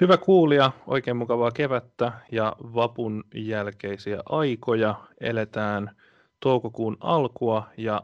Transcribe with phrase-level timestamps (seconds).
[0.00, 4.94] Hyvä kuulija, oikein mukavaa kevättä ja vapun jälkeisiä aikoja.
[5.20, 5.96] Eletään
[6.40, 8.02] toukokuun alkua ja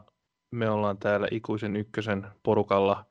[0.51, 3.05] me ollaan täällä ikuisen ykkösen porukalla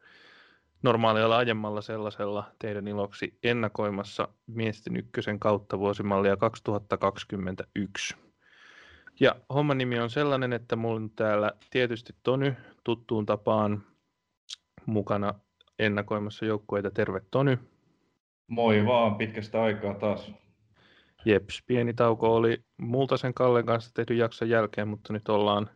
[0.82, 8.16] normaalilla laajemmalla sellaisella teidän iloksi ennakoimassa miesten ykkösen kautta vuosimallia 2021.
[9.20, 12.54] Ja homman nimi on sellainen, että mulla on täällä tietysti Tony
[12.84, 13.82] tuttuun tapaan
[14.86, 15.34] mukana
[15.78, 16.90] ennakoimassa joukkueita.
[16.90, 17.58] Terve Tony.
[18.52, 20.32] Moi vaan, pitkästä aikaa taas.
[21.24, 25.70] Jeps, pieni tauko oli Multasen Kallen kanssa tehdyn jakson jälkeen, mutta nyt ollaan,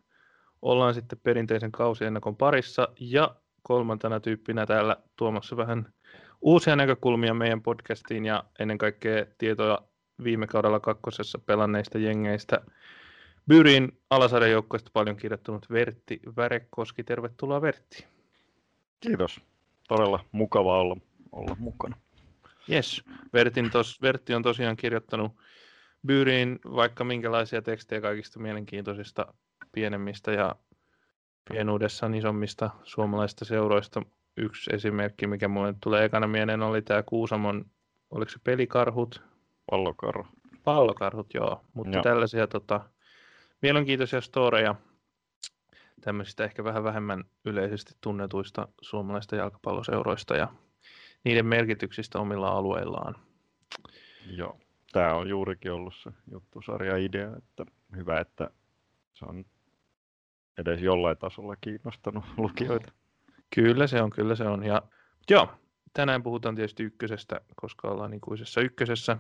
[0.63, 5.93] ollaan sitten perinteisen kausiennakon parissa ja kolmantena tyyppinä täällä tuomassa vähän
[6.41, 9.79] uusia näkökulmia meidän podcastiin ja ennen kaikkea tietoja
[10.25, 12.61] viime kaudella kakkosessa pelanneista jengeistä.
[13.49, 17.05] Byrin alasarjan joukkoista paljon kirjoittanut Vertti Värekoski.
[17.05, 18.07] Tervetuloa Vertti.
[19.01, 19.41] Kiitos.
[19.89, 20.97] Todella mukava olla,
[21.33, 21.97] olla mukana.
[22.71, 25.33] Yes, Vertin tos, Vertti on tosiaan kirjoittanut
[26.07, 29.35] Byyriin vaikka minkälaisia tekstejä kaikista mielenkiintoisista
[29.73, 30.57] pienemmistä ja
[31.51, 34.03] pienuudessaan isommista suomalaisista seuroista.
[34.37, 37.65] Yksi esimerkki, mikä mulle tulee ekana mieleen, oli tämä Kuusamon,
[38.11, 39.23] oliko se pelikarhut?
[39.71, 40.27] Pallokarhu.
[40.65, 41.61] Pallokarhut, joo.
[41.75, 42.03] Mutta joo.
[42.03, 42.81] tällaisia tota,
[43.63, 44.75] mielenkiintoisia storeja
[46.01, 50.49] tämmöisistä ehkä vähän vähemmän yleisesti tunnetuista suomalaista jalkapalloseuroista ja
[51.27, 53.15] niiden merkityksistä omilla alueillaan.
[54.27, 54.61] Joo,
[54.93, 58.51] tämä on juurikin ollut se juttusarja idea, että hyvä, että
[59.15, 59.45] se on
[60.59, 62.93] edes jollain tasolla kiinnostanut lukijoita.
[63.55, 64.65] Kyllä se on, kyllä se on.
[64.65, 64.83] Ja
[65.31, 65.49] joo,
[65.93, 69.17] tänään puhutaan tietysti ykkösestä, koska ollaan ikuisessa ykkösessä.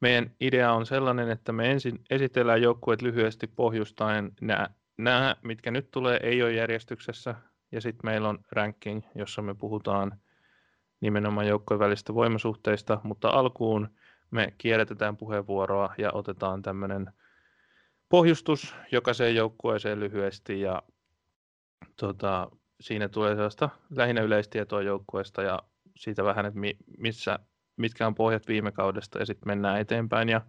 [0.00, 4.32] Meidän idea on sellainen, että me ensin esitellään joukkueet lyhyesti pohjustaen.
[4.40, 7.34] Nämä, nämä, mitkä nyt tulee, ei ole järjestyksessä.
[7.72, 10.20] Ja sitten meillä on ranking, jossa me puhutaan
[11.00, 13.88] nimenomaan joukkojen välistä voimasuhteista, mutta alkuun
[14.30, 17.12] me kierrätetään puheenvuoroa ja otetaan tämmöinen
[18.08, 20.82] pohjustus jokaiseen joukkueeseen lyhyesti ja
[21.96, 22.50] tota,
[22.80, 25.58] siinä tulee sellaista lähinnä yleistietoa joukkueesta ja
[25.96, 27.38] siitä vähän, että mi, missä,
[27.76, 30.28] mitkä on pohjat viime kaudesta ja sitten mennään eteenpäin.
[30.28, 30.40] Ja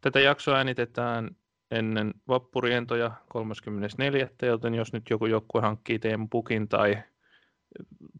[0.00, 1.30] tätä jaksoa äänitetään
[1.70, 4.28] ennen vappurientoja 34.
[4.42, 6.98] joten jos nyt joku joukkue hankkii Teemu Pukin tai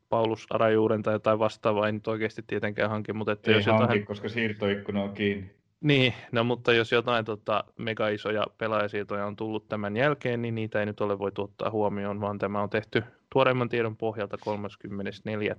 [0.09, 3.13] Paulus Arajuuren tai jotain vastaavaa, ei nyt oikeasti tietenkään hanki.
[3.13, 4.07] Mutta että ei jos hanki, jotain...
[4.07, 5.59] koska siirtoikkuna on kiinni.
[5.81, 10.81] Niin, no mutta jos jotain tota, mega isoja pelaajasiirtoja on tullut tämän jälkeen, niin niitä
[10.81, 15.57] ei nyt ole voitu ottaa huomioon, vaan tämä on tehty tuoreimman tiedon pohjalta 34.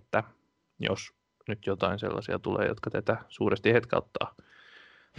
[0.79, 1.13] Jos
[1.47, 4.35] nyt jotain sellaisia tulee, jotka tätä suuresti hetkauttaa.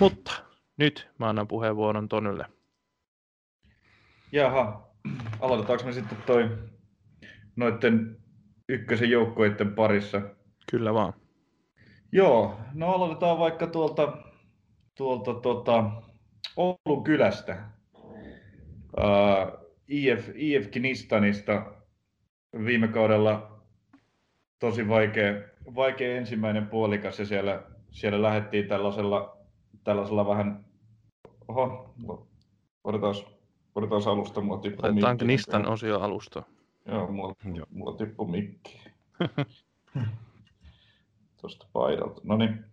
[0.01, 0.33] Mutta
[0.77, 2.47] nyt mä annan puheenvuoron Tonylle.
[4.33, 4.89] Jaha,
[5.41, 6.59] aloitetaanko me sitten toi
[7.57, 8.17] noiden
[8.71, 10.23] ykkösen joukkoiden parissa?
[10.71, 11.13] Kyllä vaan.
[12.13, 14.17] Joo, no aloitetaan vaikka tuolta,
[14.95, 15.91] tuolta tuota,
[16.57, 17.65] Oulun kylästä.
[18.05, 21.73] Uh, IF, IF Kinistanista
[22.65, 23.61] viime kaudella
[24.59, 25.35] tosi vaikea,
[25.75, 29.37] vaikea ensimmäinen puolikas ja siellä, siellä lähdettiin tällaisella,
[29.85, 30.65] tällaisella vähän,
[31.49, 31.95] oho,
[32.85, 33.15] odotaan,
[33.75, 36.43] odotaan alusta, tippuu Laitetaan Knistan osio alusta.
[36.87, 37.67] Joo, mulla, Joo.
[37.71, 38.81] mulla tippuu mikki.
[41.41, 42.21] Tuosta paidalta.
[42.25, 42.65] No niin.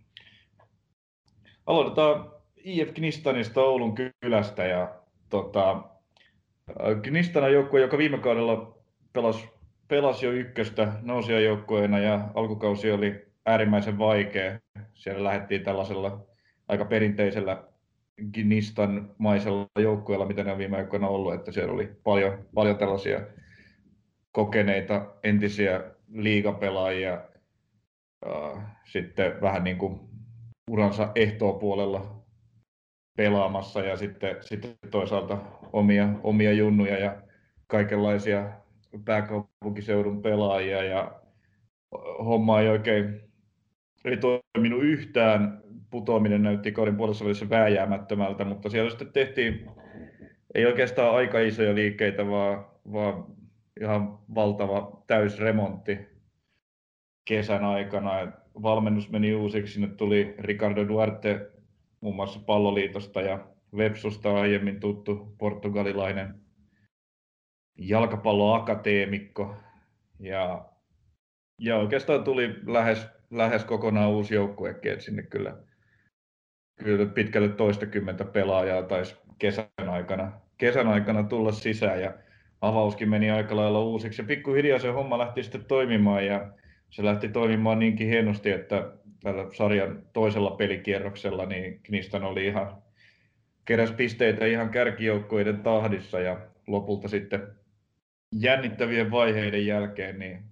[1.66, 2.31] Aloitetaan
[2.63, 4.66] IF Knistanista Oulun kylästä.
[4.66, 4.95] Ja,
[5.29, 5.84] tota,
[7.01, 8.78] Knistan on joukkue, joka viime kaudella
[9.13, 9.50] pelasi,
[9.88, 10.94] pelasi jo ykköstä
[11.44, 14.59] joukkueena ja alkukausi oli äärimmäisen vaikea.
[14.94, 16.25] Siellä lähdettiin tällaisella
[16.68, 17.63] aika perinteisellä
[18.34, 23.22] Gnistan maisella joukkueella, mitä ne on viime aikoina ollut, että siellä oli paljon, paljon tällaisia
[24.38, 25.84] kokeneita entisiä
[26.14, 27.22] liigapelaajia
[28.86, 30.00] sitten vähän niin kuin
[30.72, 31.12] uransa
[31.59, 32.25] puolella
[33.18, 35.38] pelaamassa ja sitten, sitten toisaalta
[35.74, 37.22] omia, omia junnuja ja
[37.68, 38.50] kaikenlaisia
[39.06, 41.22] pääkaupunkiseudun pelaajia ja
[42.25, 43.22] homma ei oikein
[44.06, 45.62] ei toiminut yhtään.
[45.89, 49.69] Putoaminen näytti kauden puolessa välissä vääjäämättömältä, mutta siellä sitten tehtiin
[50.56, 53.37] ei oikeastaan aika isoja liikkeitä, vaan, vaan
[53.81, 56.00] ihan valtava täysremontti
[57.25, 58.31] kesän aikana.
[58.62, 61.51] Valmennus meni uusiksi, sinne tuli Ricardo Duarte
[62.01, 63.47] muun muassa palloliitosta ja
[63.77, 66.41] Vepsusta aiemmin tuttu portugalilainen
[67.77, 69.56] jalkapalloakateemikko.
[70.19, 70.65] Ja,
[71.62, 75.57] ja oikeastaan tuli lähes, lähes kokonaan uusi joukkuekin, että sinne kyllä,
[76.83, 82.01] kyllä pitkälle toistakymmentä pelaajaa taisi kesän aikana, kesän aikana tulla sisään.
[82.01, 82.13] Ja
[82.62, 84.21] avauskin meni aika lailla uusiksi.
[84.21, 86.51] Ja pikkuhiljaa se homma lähti sitten toimimaan ja
[86.89, 88.92] se lähti toimimaan niinkin hienosti, että
[89.24, 92.83] tällä sarjan toisella pelikierroksella, niin Knistan oli ihan,
[93.65, 97.48] keräs pisteitä ihan kärkijoukkoiden tahdissa ja lopulta sitten
[98.31, 100.44] jännittävien vaiheiden jälkeen niin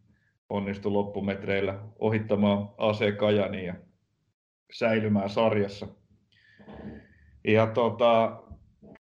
[0.50, 3.76] onnistui loppumetreillä ohittamaan AC Kajani ja
[4.74, 5.88] säilymään sarjassa.
[7.48, 8.44] Ja tota,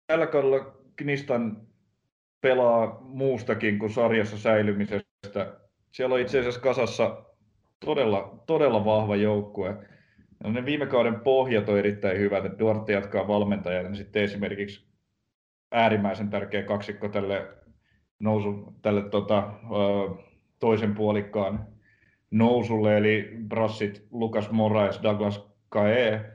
[0.08, 1.67] tällä kaudella Knistan
[2.42, 5.54] pelaa muustakin kuin sarjassa säilymisestä.
[5.92, 7.26] Siellä on itse asiassa kasassa
[7.86, 9.78] todella, todella vahva joukkue.
[10.44, 14.88] No, ne viime kauden pohjat on erittäin hyvät, että Duarte jatkaa valmentajana, niin sitten esimerkiksi
[15.72, 17.48] äärimmäisen tärkeä kaksikko tälle
[18.20, 19.54] nousu, tälle tota,
[20.60, 21.68] toisen puolikkaan
[22.32, 26.32] nousulle, eli Brassit, Lukas Moraes, Douglas Kae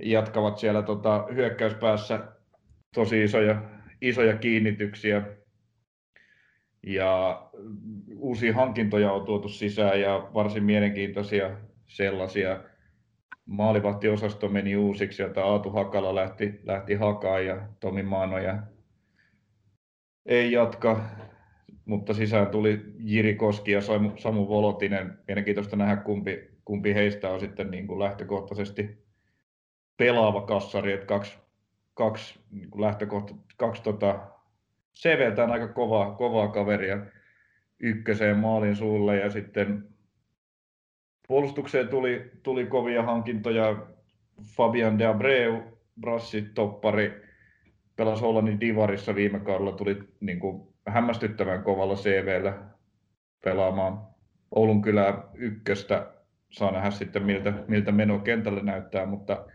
[0.00, 2.20] jatkavat siellä tota, hyökkäyspäässä
[2.94, 3.62] tosi isoja,
[4.08, 5.22] isoja kiinnityksiä.
[6.82, 7.42] Ja
[8.16, 11.50] uusia hankintoja on tuotu sisään ja varsin mielenkiintoisia
[11.86, 12.60] sellaisia.
[13.46, 18.62] Maalivahtiosasto meni uusiksi, jota Aatu Hakala lähti, lähti hakaan ja Tomi Maanoja
[20.26, 21.04] ei jatka,
[21.84, 23.80] mutta sisään tuli Jiri Koski ja
[24.16, 25.18] Samu Volotinen.
[25.28, 29.04] Mielenkiintoista nähdä, kumpi, kumpi heistä on sitten niin kuin lähtökohtaisesti
[29.96, 31.38] pelaava kassari, että kaksi,
[31.94, 34.18] kaksi niin lähtökohta, kaksi tota,
[34.96, 37.06] CVltään aika kovaa, kovaa kaveria
[37.80, 39.88] ykköseen maalin suulle ja sitten
[41.28, 43.76] puolustukseen tuli, tuli kovia hankintoja.
[44.56, 45.62] Fabian de Abreu,
[46.00, 47.22] brassitoppari,
[47.96, 52.58] pelasi Hollannin Divarissa viime kaudella, tuli niin kuin hämmästyttävän kovalla CVllä
[53.44, 54.00] pelaamaan
[54.54, 56.10] Oulun kylää ykköstä.
[56.50, 59.46] Saa nähdä sitten miltä, miltä meno kentällä näyttää, mutta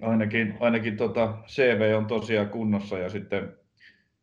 [0.00, 3.56] ainakin, ainakin tota CV on tosiaan kunnossa ja sitten,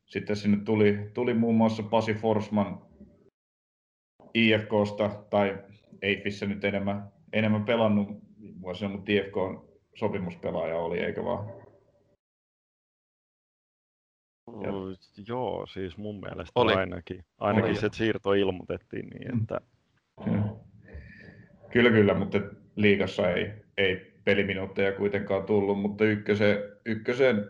[0.06, 2.82] sitten sinne tuli, tuli muun muassa Pasi Forsman
[4.34, 5.64] IFKsta, tai
[6.02, 8.08] Eifissä nyt enemmän, enemmän pelannut,
[8.62, 11.50] voisi sanoa, mutta IFK on sopimuspelaaja oli, eikä vaan?
[14.48, 14.72] Ja...
[15.28, 16.74] Joo, siis mun mielestä oli.
[16.74, 17.26] ainakin.
[17.38, 17.76] Ainakin oli.
[17.76, 19.42] se siirto ilmoitettiin niin, mm.
[19.42, 19.62] että...
[21.72, 22.38] Kyllä, kyllä, mutta
[22.76, 27.48] liigassa ei, ei peliminuutteja kuitenkaan tullut, mutta ykkösen, ykkösen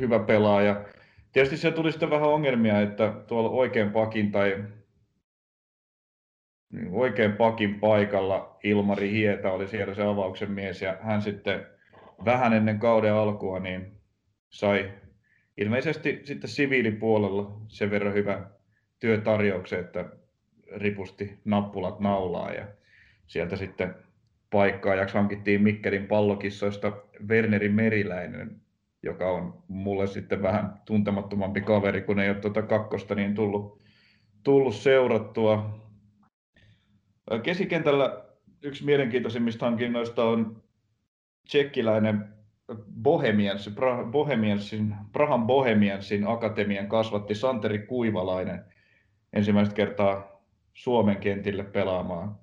[0.00, 0.84] hyvä pelaaja.
[1.32, 4.64] Tietysti se tuli sitten vähän ongelmia, että tuolla oikein pakin tai
[6.72, 11.66] niin oikein pakin paikalla Ilmari Hieta oli siellä se avauksen mies ja hän sitten
[12.24, 13.92] vähän ennen kauden alkua niin
[14.48, 14.92] sai
[15.56, 18.50] ilmeisesti sitten siviilipuolella sen verran hyvä
[18.98, 20.04] työtarjouksen, että
[20.76, 22.66] ripusti nappulat naulaa ja
[23.26, 24.07] sieltä sitten
[24.50, 26.92] paikkaajaksi hankittiin Mikkelin pallokissoista
[27.28, 28.60] Werneri Meriläinen,
[29.02, 33.82] joka on mulle sitten vähän tuntemattomampi kaveri, kun ei ole tuota kakkosta niin tullut,
[34.42, 35.80] tullut seurattua.
[37.42, 38.24] Keskikentällä
[38.62, 40.62] yksi mielenkiintoisimmista hankinnoista on
[41.46, 42.28] tsekkiläinen
[43.02, 43.70] Bohemians,
[44.10, 48.64] Bohemiansin, Prahan Bohemiansin akatemian kasvatti Santeri Kuivalainen
[49.32, 50.42] ensimmäistä kertaa
[50.74, 52.38] Suomen kentille pelaamaan.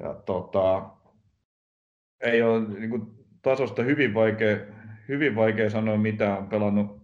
[0.00, 0.90] Ja tota,
[2.20, 3.02] ei ole niin kuin,
[3.42, 4.56] tasosta hyvin vaikea,
[5.08, 7.02] hyvin vaikea sanoa mitä on pelannut,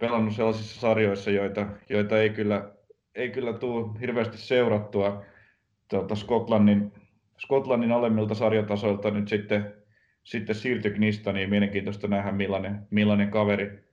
[0.00, 2.72] pelannut sellaisissa sarjoissa, joita, joita ei kyllä,
[3.14, 5.24] ei kyllä tule hirveästi seurattua
[5.88, 6.92] tuota, Skotlannin,
[7.38, 9.82] Skotlannin alemmilta sarjatasoilta nyt sitten
[10.24, 11.50] sitten siirtyi Knistaniin.
[11.50, 13.84] Mielenkiintoista nähdä, millainen, millainen kaveri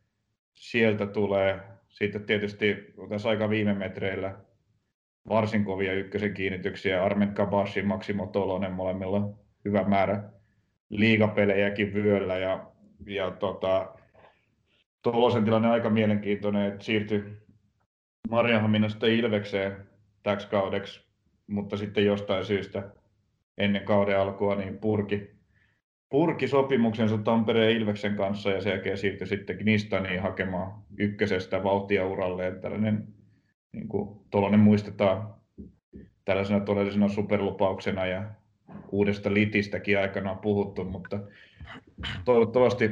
[0.53, 1.59] sieltä tulee.
[1.89, 4.35] Sitten tietysti tässä aika viime metreillä
[5.29, 7.03] varsin kovia ykkösen kiinnityksiä.
[7.03, 9.29] Armen Kabashi, Maksimo Tolonen molemmilla
[9.65, 10.23] hyvä määrä
[10.89, 12.37] liigapelejäkin vyöllä.
[12.37, 12.71] Ja,
[13.05, 13.93] ja tota,
[15.01, 17.23] Tolosen tilanne aika mielenkiintoinen, että siirtyi
[18.29, 19.75] Marjahaminasta Ilvekseen
[20.23, 21.09] täksi kaudeksi,
[21.47, 22.83] mutta sitten jostain syystä
[23.57, 25.29] ennen kauden alkua niin purki,
[26.09, 32.51] purki sopimuksensa Tampereen Ilveksen kanssa ja sen jälkeen siirtyi sitten Gnistaniin hakemaan ykkösestä vauhtia uralle.
[32.51, 33.07] Tällainen,
[33.71, 35.35] niin kuin tuollainen muistetaan
[36.25, 38.31] tällaisena todellisena superlupauksena ja
[38.91, 41.19] uudesta litistäkin aikanaan puhuttu, mutta
[42.25, 42.91] toivottavasti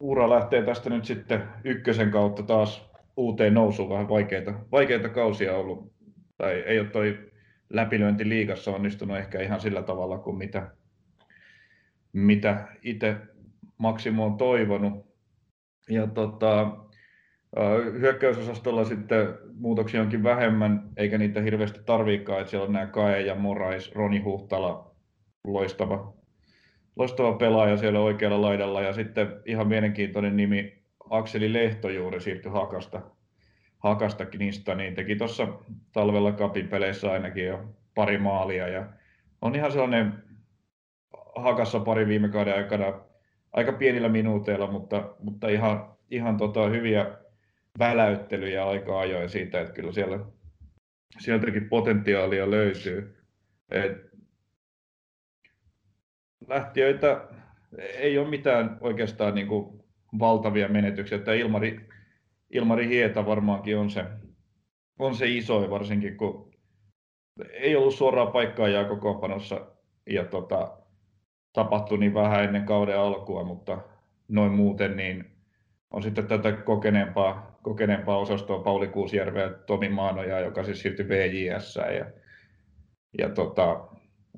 [0.00, 3.90] ura lähtee tästä nyt sitten ykkösen kautta taas uuteen nousuun.
[3.90, 5.92] Vähän vaikeita, vaikeita kausia ollut.
[6.36, 7.32] Tai ei ole toi
[7.70, 10.70] läpilyönti liigassa onnistunut ehkä ihan sillä tavalla kuin mitä
[12.12, 13.16] mitä itse
[13.78, 15.06] Maksimo on toivonut.
[15.88, 16.76] Ja tota,
[18.00, 23.34] hyökkäysosastolla sitten muutoksia onkin vähemmän, eikä niitä hirveästi tarviikaan, että siellä on nämä Kae ja
[23.34, 24.94] Morais, Roni Huhtala,
[25.46, 26.14] loistava,
[26.96, 28.82] loistava pelaaja siellä oikealla laidalla.
[28.82, 33.02] Ja sitten ihan mielenkiintoinen nimi, Akseli Lehto juuri siirtyi Hakasta,
[33.78, 35.48] Hakasta Knista, niin teki tuossa
[35.92, 38.86] talvella kapin peleissä ainakin jo pari maalia ja
[39.42, 40.12] on ihan sellainen
[41.36, 43.00] hakassa pari viime kauden aikana
[43.52, 47.06] aika pienillä minuuteilla, mutta, mutta ihan, ihan tota hyviä
[47.78, 50.18] väläyttelyjä aika ajoin siitä, että kyllä siellä,
[51.18, 53.16] sieltäkin potentiaalia löytyy.
[53.70, 54.14] Et
[56.48, 57.28] lähtiöitä
[57.78, 59.84] ei ole mitään oikeastaan niin kuin
[60.18, 61.18] valtavia menetyksiä.
[61.18, 61.88] Että Ilmari,
[62.50, 64.04] Ilmari Hieta varmaankin on se,
[64.98, 66.54] on se iso, varsinkin kun
[67.50, 69.66] ei ollut suoraa paikkaa jää kokoonpanossa
[70.10, 70.78] ja tota,
[71.52, 73.78] tapahtui niin vähän ennen kauden alkua, mutta
[74.28, 75.24] noin muuten niin
[75.90, 81.76] on sitten tätä kokeneempaa, kokeneempaa osastoa Pauli Kuusjärveä ja Tomi Maanoja, joka siis siirtyi VJS.
[81.76, 82.06] Ja,
[83.18, 83.88] ja tota,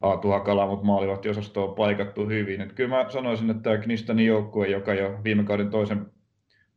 [0.03, 2.61] Aatu Hakala, mutta maalivahtiosasto on paikattu hyvin.
[2.61, 6.07] Et kyllä mä sanoisin, että tämä Knistanin joukkue, joka jo viime kauden toisen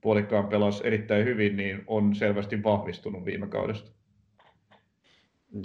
[0.01, 3.91] puolikkaan pelasi erittäin hyvin, niin on selvästi vahvistunut viime kaudesta.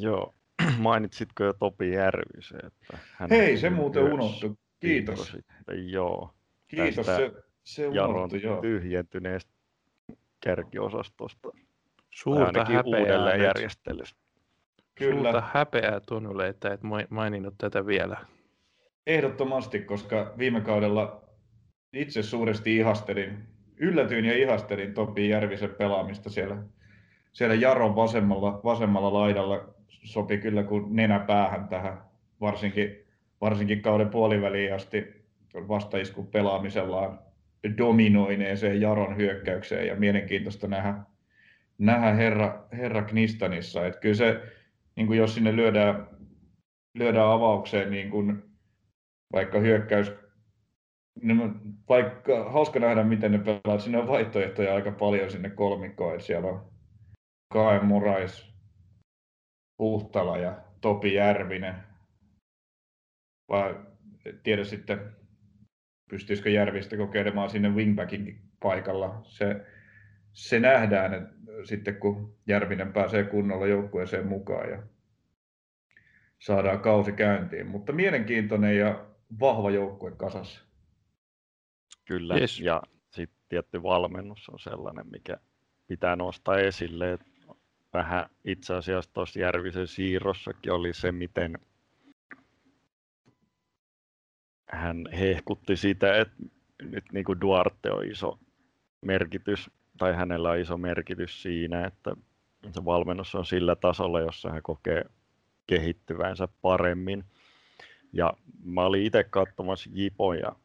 [0.00, 0.34] Joo,
[0.78, 2.60] mainitsitko jo Topi Järvisen?
[2.66, 4.54] Että hän Hei, se muuten unohtui.
[4.80, 5.26] Kiitos.
[5.26, 6.34] Sitten, joo.
[6.66, 8.60] Kiitos, se, se unohtui, joo.
[8.60, 9.53] tyhjentyneestä
[10.44, 11.48] kärkiosastosta.
[12.10, 14.20] Suurta häpeää järjestelystä.
[14.94, 15.22] Kyllä.
[15.22, 18.16] Suurta häpeää Tunulle, että et maininnut tätä vielä.
[19.06, 21.24] Ehdottomasti, koska viime kaudella
[21.92, 23.38] itse suuresti ihastelin,
[23.76, 26.56] yllätyin ja ihastelin Topi Järvisen pelaamista siellä,
[27.32, 29.74] siellä Jaron vasemmalla, vasemmalla laidalla.
[29.88, 32.00] Sopi kyllä kuin nenä päähän tähän,
[32.40, 33.06] varsinkin,
[33.40, 35.24] varsinkin kauden puoliväliin asti
[35.54, 37.18] vastaiskun pelaamisellaan
[37.78, 40.94] dominoineeseen Jaron hyökkäykseen ja mielenkiintoista nähdä,
[41.78, 43.86] nähdä herra, herra Knistanissa.
[43.86, 44.42] Että kyllä se,
[44.96, 46.06] niin kuin jos sinne lyödään,
[46.94, 48.42] lyödään avaukseen niin kuin
[49.32, 50.12] vaikka hyökkäys,
[51.22, 51.38] niin
[51.88, 53.78] vaikka hauska nähdä, miten ne pelaa.
[53.78, 56.14] Sinne on vaihtoehtoja aika paljon sinne kolmikkoon.
[56.14, 56.72] Että siellä on
[57.52, 58.54] Kae Morais,
[59.76, 61.74] Puhtala ja Topi Järvinen.
[63.48, 63.76] Vai
[64.42, 65.16] tiedä sitten,
[66.14, 69.20] pystyisikö Järvistä kokeilemaan sinne wingbackin paikalla.
[69.24, 69.66] Se,
[70.32, 74.82] se nähdään että sitten, kun Järvinen pääsee kunnolla joukkueeseen mukaan ja
[76.38, 77.66] saadaan kausi käyntiin.
[77.66, 79.06] Mutta mielenkiintoinen ja
[79.40, 80.60] vahva joukkue kasassa.
[82.04, 82.60] Kyllä, yes.
[82.60, 85.36] ja sitten tietty valmennus on sellainen, mikä
[85.86, 87.12] pitää nostaa esille.
[87.12, 87.26] Että
[87.92, 91.58] vähän itse asiassa tuossa Järvisen siirrossakin oli se, miten
[94.74, 96.34] hän hehkutti sitä, että
[96.82, 98.38] nyt niin kuin Duarte on iso
[99.00, 102.16] merkitys, tai hänellä on iso merkitys siinä, että
[102.72, 105.04] se valmennus on sillä tasolla, jossa hän kokee
[105.66, 107.24] kehittyvänsä paremmin.
[108.12, 108.32] Ja
[108.64, 110.56] mä olin itse katsomassa Jipon ja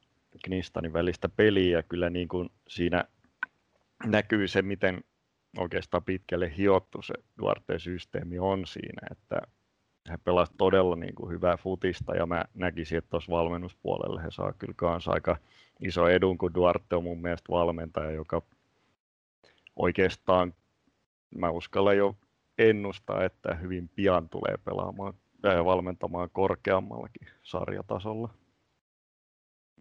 [0.43, 3.03] Knistanin välistä peliä, ja kyllä niin kuin siinä
[4.05, 5.03] näkyy se, miten
[5.57, 9.41] oikeastaan pitkälle hiottu se Duarte-systeemi on siinä, että
[10.09, 14.53] he pelasivat todella niin kuin hyvää futista ja mä näkisin, että tuossa valmennuspuolelle he saa
[14.53, 15.37] kyllä kanssa aika
[15.79, 18.41] iso edun, kun Duarte on mun mielestä valmentaja, joka
[19.75, 20.53] oikeastaan
[21.35, 22.15] mä uskallan jo
[22.57, 25.13] ennustaa, että hyvin pian tulee pelaamaan
[25.43, 28.29] ja valmentamaan korkeammallakin sarjatasolla.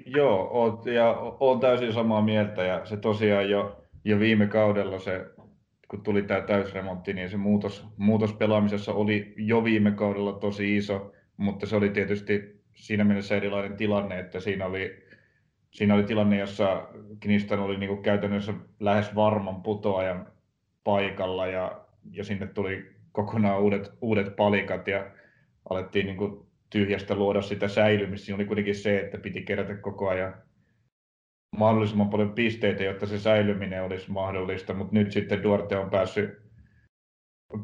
[0.07, 5.27] Joo, oot, ja olen täysin samaa mieltä ja se tosiaan jo, jo viime kaudella se
[5.89, 11.13] kun tuli tämä täysremontti, niin se muutos, muutos pelaamisessa oli jo viime kaudella tosi iso,
[11.37, 15.03] mutta se oli tietysti siinä mielessä erilainen tilanne, että siinä oli,
[15.71, 16.89] siinä oli tilanne, jossa
[17.21, 20.27] Knistan oli niin kuin käytännössä lähes varman putoajan
[20.85, 25.11] paikalla ja, ja sinne tuli kokonaan uudet, uudet palikat ja
[25.71, 28.27] alettiin niin kuin tyhjästä luoda sitä säilymistä.
[28.27, 30.35] Siinä oli kuitenkin se, että piti kerätä koko ajan
[31.57, 36.43] mahdollisimman paljon pisteitä, jotta se säilyminen olisi mahdollista, mutta nyt sitten Duarte on päässyt,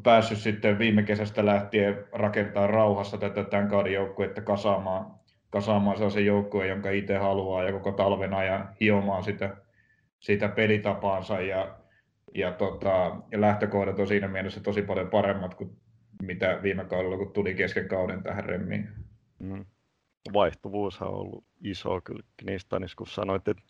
[0.03, 5.11] päässyt sitten viime kesästä lähtien rakentaa rauhassa tätä tämän kauden joukkuetta kasaamaan,
[5.49, 9.57] kasaamaan sellaisen joukkueen, jonka itse haluaa ja koko talven ajan hiomaan sitä,
[10.19, 11.77] sitä pelitapaansa ja,
[12.35, 15.77] ja, tota, ja lähtökohdat on siinä mielessä tosi paljon paremmat kuin
[16.21, 18.89] mitä viime kaudella, kun tuli kesken kauden tähän remmiin.
[19.39, 19.65] Mm.
[20.33, 23.63] Vaihtuvuushan on ollut iso kyllä Knistanissa, kun sanoit, että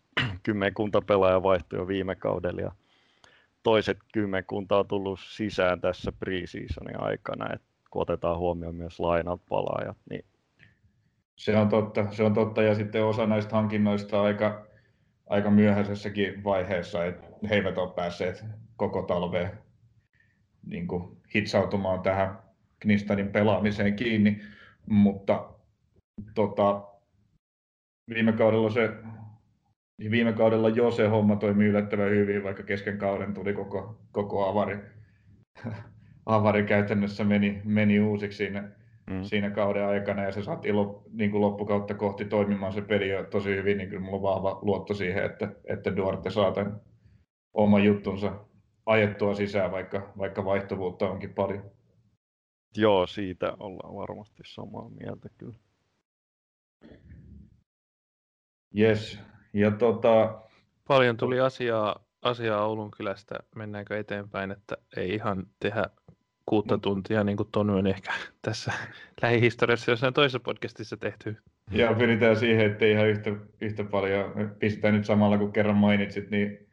[0.43, 2.71] kymmenkunta pelaajaa vaihtui jo viime kaudella ja
[3.63, 9.97] toiset kymmenkunta on tullut sisään tässä preseasonin aikana, että kun otetaan huomioon myös lainat palaajat,
[10.09, 10.25] niin
[11.35, 12.61] se on totta, se on totta.
[12.61, 14.67] ja sitten osa näistä hankinnoista aika,
[15.29, 18.45] aika myöhäisessäkin vaiheessa, että he eivät ole päässeet
[18.75, 19.51] koko talveen
[20.65, 22.39] niin kuin hitsautumaan tähän
[22.79, 24.41] Knistanin pelaamiseen kiinni,
[24.89, 25.49] mutta
[26.35, 26.87] tota,
[28.09, 28.89] viime kaudella se
[29.97, 34.45] niin viime kaudella jo se homma toimi yllättävän hyvin, vaikka kesken kauden tuli koko, koko
[34.45, 34.77] avari,
[36.25, 38.71] avari käytännössä meni, meni uusiksi siinä,
[39.09, 39.23] mm.
[39.23, 43.23] siinä kauden aikana ja se saatiin lop, niin kuin loppukautta kohti toimimaan se peli jo
[43.23, 46.81] tosi hyvin, niin kyllä mulla on vahva luotto siihen, että, että Duarte saa tämän
[47.53, 48.45] oman juttunsa
[48.85, 51.71] ajettua sisään, vaikka, vaikka vaihtuvuutta onkin paljon.
[52.77, 55.55] Joo, siitä ollaan varmasti samaa mieltä kyllä.
[58.77, 59.19] Yes.
[59.55, 60.41] Ja tota...
[60.87, 63.35] Paljon tuli asiaa, asiaa Oulun kylästä.
[63.55, 65.85] Mennäänkö eteenpäin, että ei ihan tehdä
[66.45, 68.73] kuutta tuntia, niin kuin Tonu on ehkä tässä
[69.21, 71.37] lähihistoriassa jossain toisessa podcastissa tehty.
[71.71, 73.31] Ja pyritään siihen, että ihan yhtä,
[73.61, 76.67] yhtä paljon, pistetään nyt samalla kun kerran mainitsit, niin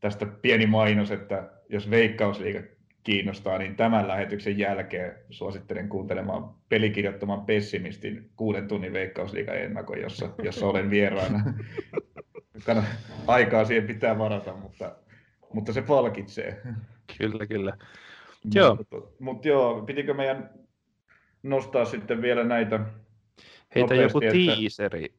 [0.00, 2.60] tästä pieni mainos, että jos Veikkausliiga
[3.04, 10.66] kiinnostaa, niin tämän lähetyksen jälkeen suosittelen kuuntelemaan pelikirjoittaman pessimistin kuuden tunnin veikkausliigan ennakon, jossa, jossa
[10.66, 11.40] olen vieraana.
[13.26, 14.96] Aikaa siihen pitää varata, mutta,
[15.52, 16.62] mutta se palkitsee.
[17.18, 17.76] Kyllä, kyllä.
[18.54, 18.74] Joo.
[18.74, 20.50] Mutta, mutta joo, pitikö meidän
[21.42, 22.80] nostaa sitten vielä näitä
[23.74, 24.32] Heitä joku että...
[24.32, 25.14] tiiseri,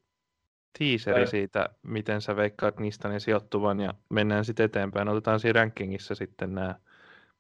[0.78, 1.28] tiiseri tai...
[1.28, 5.10] siitä, miten sä veikkaat Nistanin sijoittuvan ja mennään sitten eteenpäin.
[5.10, 6.76] Otetaan siinä rankingissa sitten nämä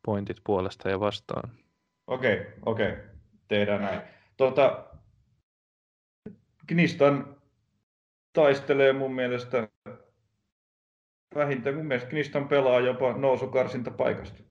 [0.06, 1.52] pointit puolesta ja vastaan.
[2.08, 2.92] Okei, okay, okei.
[2.92, 3.04] Okay.
[3.48, 4.02] Tehdään näin.
[4.38, 4.86] Tuota,
[6.68, 7.35] Knistan
[8.36, 9.70] taistelee mun mielestä
[11.36, 14.44] vähintään mun mielestä Knistan pelaa jopa nousukarsinta paikasta.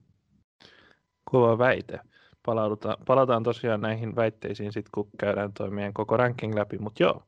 [1.31, 1.99] Kova väite.
[2.45, 7.23] Palaudutaan, palataan tosiaan näihin väitteisiin sitten, kun käydään toimien koko ranking läpi, mutta joo,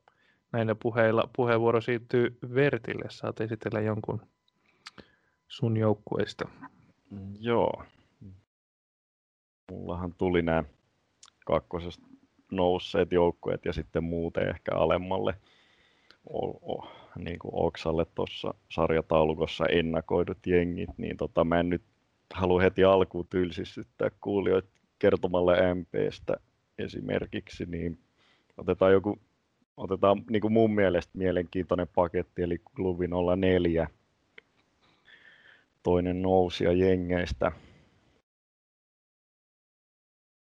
[0.52, 3.04] näillä puheilla puheenvuoro siirtyy Vertille.
[3.08, 4.20] Saat esitellä jonkun
[5.48, 6.48] sun joukkueista.
[7.40, 7.82] Joo,
[9.70, 10.64] mullahan tuli nämä
[11.46, 12.06] kakkosesta
[12.52, 15.34] nousseet joukkueet ja sitten muuten ehkä alemmalle
[17.18, 21.82] niin kuin Oksalle tuossa sarjataulukossa ennakoidut jengit, niin tota, mä en nyt
[22.34, 24.68] halua heti alkuun tylsistyttää kuulijoita
[24.98, 26.36] kertomalle MPstä
[26.78, 27.98] esimerkiksi, niin
[28.56, 29.18] otetaan joku,
[29.76, 33.88] otetaan niin kuin mun mielestä mielenkiintoinen paketti, eli klubi 04,
[35.82, 37.52] toinen nousia jengeistä,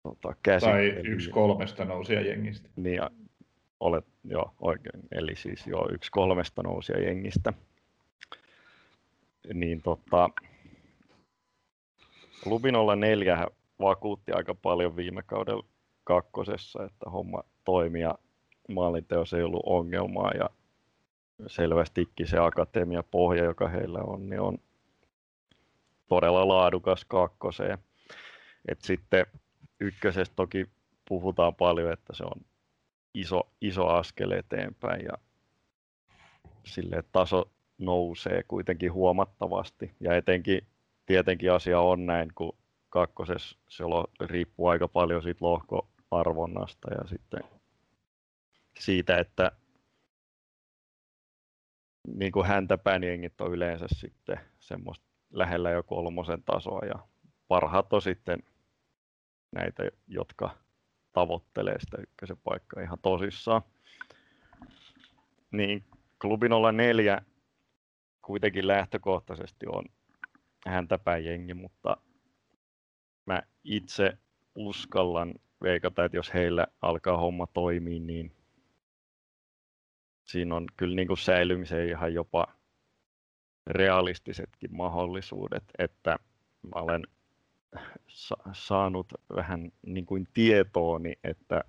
[0.03, 2.69] tota, Tai yksi kolmesta nousia jengistä.
[2.77, 3.01] Niin,
[3.81, 5.03] olet, joo, oikein.
[5.12, 7.53] Eli siis joo, yksi kolmesta nousia jengistä.
[9.55, 10.31] Niin tota,
[12.45, 13.47] Lubin olla neljä
[13.81, 15.66] vakuutti aika paljon viime kaudella
[16.05, 18.14] kakkosessa, että homma toimii ja
[18.69, 20.51] maalinteos ei ollut ongelmaa ja
[21.47, 24.59] selvästikin se akatemia pohja, joka heillä on, niin on
[26.09, 27.79] todella laadukas kakkoseen.
[28.69, 29.27] Et sitten
[29.81, 30.66] ykkösestä toki
[31.09, 32.50] puhutaan paljon, että se on
[33.14, 35.12] iso, iso askel eteenpäin ja
[36.64, 39.94] sille taso nousee kuitenkin huomattavasti.
[40.01, 40.66] Ja etenkin
[41.07, 42.57] tietenkin asia on näin, kun
[42.88, 43.85] kakkosessa se
[44.20, 47.40] riippuu aika paljon siitä lohkoarvonnasta ja sitten
[48.79, 49.53] siitä, että
[52.16, 57.09] niin kuin häntäpään jengit on yleensä sitten semmoista lähellä jo kolmosen tasoa ja
[57.49, 58.42] parhaat on sitten
[59.53, 60.51] näitä, jotka
[61.12, 63.62] tavoittelee sitä ykkösen paikkaa ihan tosissaan.
[65.51, 65.85] Niin
[66.20, 66.46] klubi
[66.77, 67.23] 04
[68.23, 69.85] kuitenkin lähtökohtaisesti on
[70.66, 71.96] häntäpäin jengi, mutta
[73.27, 74.18] mä itse
[74.55, 78.33] uskallan veikata, että jos heillä alkaa homma toimia, niin
[80.25, 82.46] siinä on kyllä niin kuin säilymiseen ihan jopa
[83.66, 86.18] realistisetkin mahdollisuudet, että
[86.62, 87.03] mä olen
[88.52, 91.64] saanut vähän niin kuin tietooni, että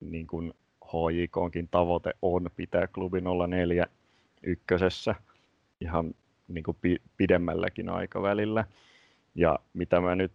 [0.00, 3.86] niin kuin HJKonkin tavoite on pitää klubi 04
[4.42, 5.14] ykkösessä
[5.80, 6.14] ihan
[6.48, 6.76] niin kuin
[7.16, 8.64] pidemmälläkin aikavälillä.
[9.34, 10.32] Ja mitä mä nyt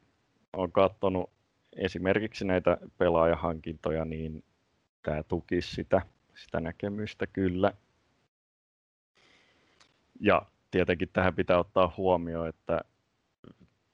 [0.54, 1.30] olen katsonut
[1.76, 4.44] esimerkiksi näitä pelaajahankintoja, niin
[5.04, 6.02] tämä tukisi sitä,
[6.36, 7.74] sitä näkemystä kyllä.
[10.20, 12.82] Ja tietenkin tähän pitää ottaa huomioon, että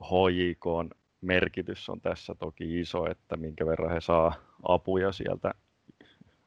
[0.03, 0.89] HJK on
[1.21, 5.53] merkitys on tässä toki iso, että minkä verran he saa apuja sieltä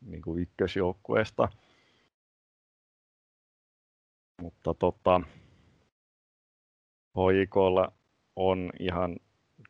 [0.01, 1.49] niin kuin ykkösjoukkueesta.
[4.43, 5.21] Mutta tota,
[7.17, 7.93] HJKlla
[8.37, 9.17] on ihan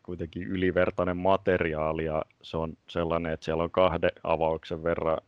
[0.02, 5.18] kuitenkin ylivertainen materiaali ja se on sellainen, että siellä on kahden avauksen verran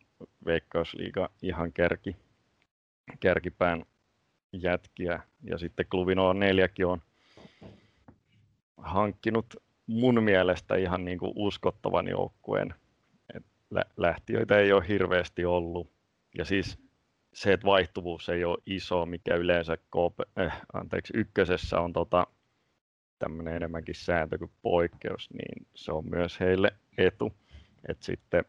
[0.44, 2.16] Veikkausliiga ihan kärki,
[3.20, 3.84] kärkipään
[4.52, 7.02] jätkiä ja sitten klubin on neljäkin on
[8.83, 12.75] hankkinut mun mielestä ihan niin kuin uskottavan joukkueen.
[13.97, 15.93] lähtiöitä ei ole hirveästi ollut.
[16.38, 16.79] Ja siis
[17.35, 22.27] se, että vaihtuvuus ei ole iso, mikä yleensä KP, äh, anteeksi, ykkösessä on tota,
[23.19, 27.33] tämmöinen enemmänkin sääntö kuin poikkeus, niin se on myös heille etu.
[27.88, 28.45] Et sitten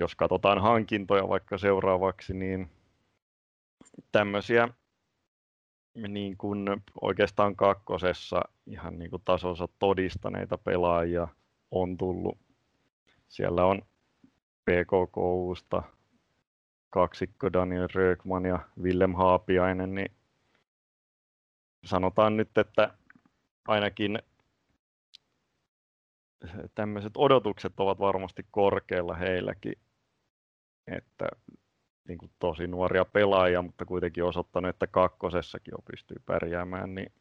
[0.00, 2.70] jos katsotaan hankintoja vaikka seuraavaksi, niin
[4.12, 4.68] tämmöisiä
[5.94, 6.66] niin kuin
[7.00, 11.28] oikeastaan kakkosessa ihan niin kuin tasonsa todistaneita pelaajia
[11.70, 12.38] on tullut.
[13.28, 13.82] Siellä on
[14.64, 15.82] PKKUsta
[16.90, 20.12] kaksikko Daniel Rökman ja Willem Haapiainen, niin
[21.84, 22.94] sanotaan nyt, että
[23.68, 24.18] ainakin
[26.74, 29.74] tämmöiset odotukset ovat varmasti korkealla heilläkin,
[30.86, 31.28] että
[32.08, 37.12] niin kuin tosi nuoria pelaajia, mutta kuitenkin osoittanut, että kakkosessakin jo pystyy pärjäämään, niin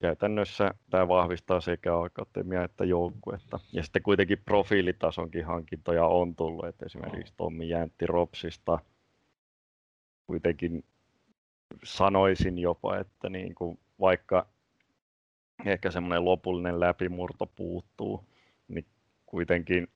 [0.00, 3.60] käytännössä tämä vahvistaa sekä akatemia että joukkuetta.
[3.72, 8.78] Ja sitten kuitenkin profiilitasonkin hankintoja on tullut, että esimerkiksi Tommi Jäntti Ropsista
[10.26, 10.84] kuitenkin
[11.84, 14.46] sanoisin jopa, että niin kuin vaikka
[15.64, 18.24] ehkä semmoinen lopullinen läpimurto puuttuu,
[18.68, 18.86] niin
[19.26, 19.88] kuitenkin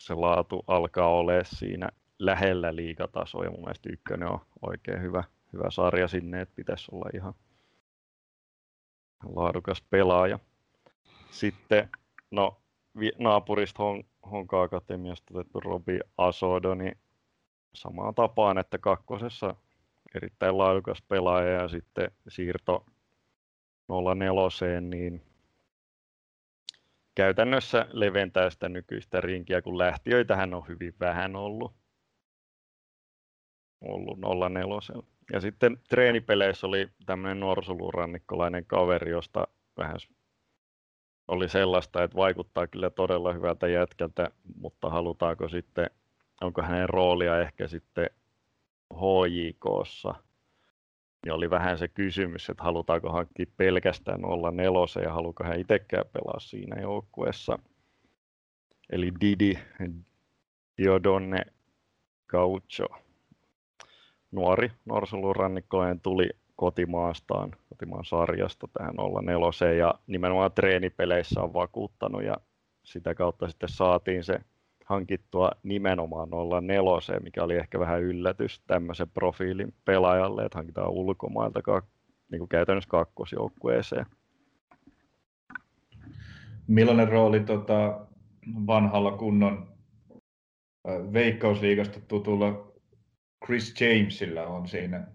[0.00, 5.70] se laatu alkaa olla siinä lähellä liigatasoa ja mun mielestä ykkönen on oikein hyvä, hyvä
[5.70, 7.34] sarja sinne, että pitäisi olla ihan
[9.24, 10.38] laadukas pelaaja.
[11.30, 11.88] Sitten
[12.30, 12.60] no,
[13.18, 16.98] naapurista Hon, Honka Akatemiasta otettu Robi Asodo, niin
[17.74, 19.54] samaan tapaan, että kakkosessa
[20.14, 22.86] erittäin laadukas pelaaja ja sitten siirto
[23.88, 25.29] 04, niin
[27.14, 31.74] käytännössä leventää sitä nykyistä rinkiä, kun lähtiöitähän on hyvin vähän ollut.
[33.80, 34.18] Ollut
[34.52, 35.02] 04.
[35.32, 39.96] Ja sitten treenipeleissä oli tämmöinen norsulurannikkolainen kaveri, josta vähän
[41.28, 45.90] oli sellaista, että vaikuttaa kyllä todella hyvältä jätkältä, mutta halutaanko sitten,
[46.40, 48.10] onko hänen roolia ehkä sitten
[48.94, 50.14] HJKssa,
[51.24, 56.04] niin oli vähän se kysymys, että halutaanko hankkia pelkästään olla nelosen ja haluaako hän itsekään
[56.12, 57.58] pelaa siinä joukkueessa.
[58.90, 59.58] Eli Didi
[60.78, 61.42] Diodonne
[62.28, 62.86] Gaucho,
[64.30, 72.36] nuori norsulurannikkojen tuli kotimaastaan, kotimaan sarjasta tähän 04 ja nimenomaan treenipeleissä on vakuuttanut ja
[72.84, 74.40] sitä kautta sitten saatiin se
[74.90, 76.28] hankittua nimenomaan
[76.66, 81.60] 04, mikä oli ehkä vähän yllätys tämmöisen profiilin pelaajalle, että hankitaan ulkomailta
[82.30, 84.06] niin kuin käytännössä kakkosjoukkueeseen.
[86.66, 88.06] Millainen rooli tota,
[88.66, 89.68] vanhalla kunnon
[91.12, 92.72] veikkausliigasta tutulla
[93.46, 95.06] Chris Jamesilla on siinä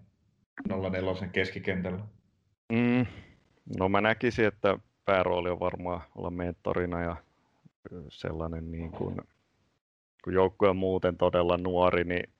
[0.68, 2.00] 04 keskikentällä?
[2.72, 3.06] Mm,
[3.78, 7.16] no mä näkisin, että päärooli on varmaan olla mentorina ja
[8.08, 9.16] sellainen niin kuin
[10.26, 12.30] kun joukkue on muuten todella nuori, niin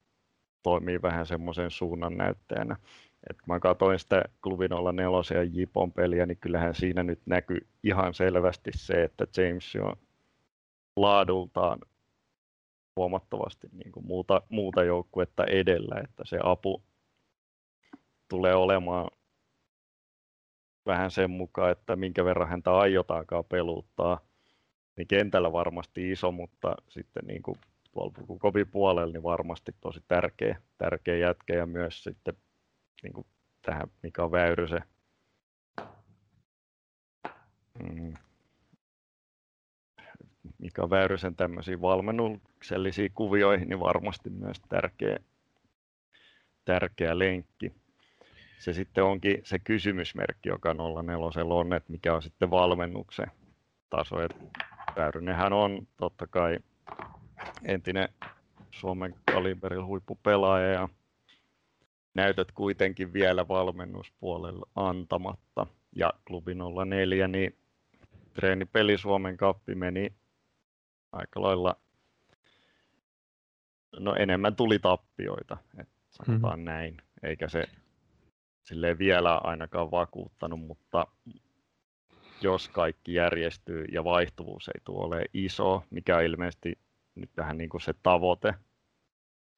[0.63, 2.77] toimii vähän semmoisen suunnan näyttäjänä.
[3.31, 4.95] Et kun mä katsoin sitä klubin olla
[5.35, 9.97] ja Jipon peliä, niin kyllähän siinä nyt näkyy ihan selvästi se, että James on
[10.97, 11.79] laadultaan
[12.97, 16.83] huomattavasti niin kuin muuta, muuta joukkuetta edellä, että se apu
[18.29, 19.11] tulee olemaan
[20.87, 24.21] vähän sen mukaan, että minkä verran häntä aiotaankaan peluttaa,
[24.97, 27.57] niin kentällä varmasti iso, mutta sitten niin kuin
[27.97, 32.35] tuolla kovin puolella niin varmasti tosi tärkeä, tärkeä jätkä ja myös sitten
[33.03, 33.27] niin kuin
[33.63, 34.83] tähän Mika Väyrysen
[37.83, 38.15] mm,
[40.59, 45.19] Mika Väyrysen tämmöisiin valmennuksellisiin kuvioihin, niin varmasti myös tärkeä,
[46.65, 47.73] tärkeä lenkki.
[48.59, 53.31] Se sitten onkin se kysymysmerkki, joka 04 on, että mikä on sitten valmennuksen
[53.91, 54.17] taso.
[54.97, 56.59] Väyrynenhän on totta kai
[57.65, 58.09] entinen
[58.71, 60.89] Suomen kaliberilla huippupelaaja ja
[62.15, 65.67] näytöt kuitenkin vielä valmennuspuolella antamatta.
[65.97, 66.53] Ja klubi
[66.89, 67.59] 04, niin
[68.35, 70.13] treenipeli Suomen kappi meni
[71.13, 71.77] aika lailla,
[73.99, 76.65] no enemmän tuli tappioita, että sanotaan mm.
[76.65, 77.65] näin, eikä se
[78.65, 81.07] sille vielä ainakaan vakuuttanut, mutta
[82.41, 86.79] jos kaikki järjestyy ja vaihtuvuus ei tule ole iso, mikä ilmeisesti
[87.17, 88.55] nyt vähän niin kuin se tavoite,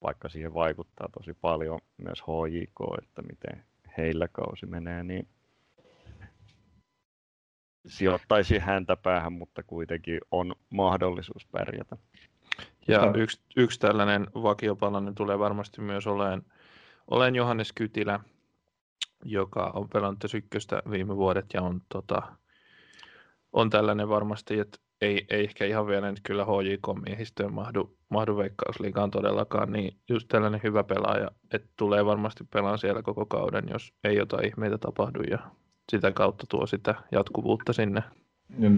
[0.03, 3.65] vaikka siihen vaikuttaa tosi paljon myös HJK, että miten
[3.99, 5.29] heillä kausi menee, niin
[7.87, 11.97] sijoittaisi häntä päähän, mutta kuitenkin on mahdollisuus pärjätä.
[12.89, 16.43] Ja yksi, yksi tällainen vakiopalainen tulee varmasti myös olemaan,
[17.11, 18.21] olen Johannes Kytilä,
[19.25, 22.23] joka on pelannut ykköstä viime vuodet ja on, tota,
[23.53, 29.11] on tällainen varmasti, että ei, ei ehkä ihan vielä nyt kyllä HJK-miehistöön mahdu, mahdu veikkausliikaan
[29.11, 34.17] todellakaan, niin just tällainen hyvä pelaaja, että tulee varmasti pelaan siellä koko kauden, jos ei
[34.17, 35.39] jotain ihmeitä tapahdu ja
[35.91, 38.03] sitä kautta tuo sitä jatkuvuutta sinne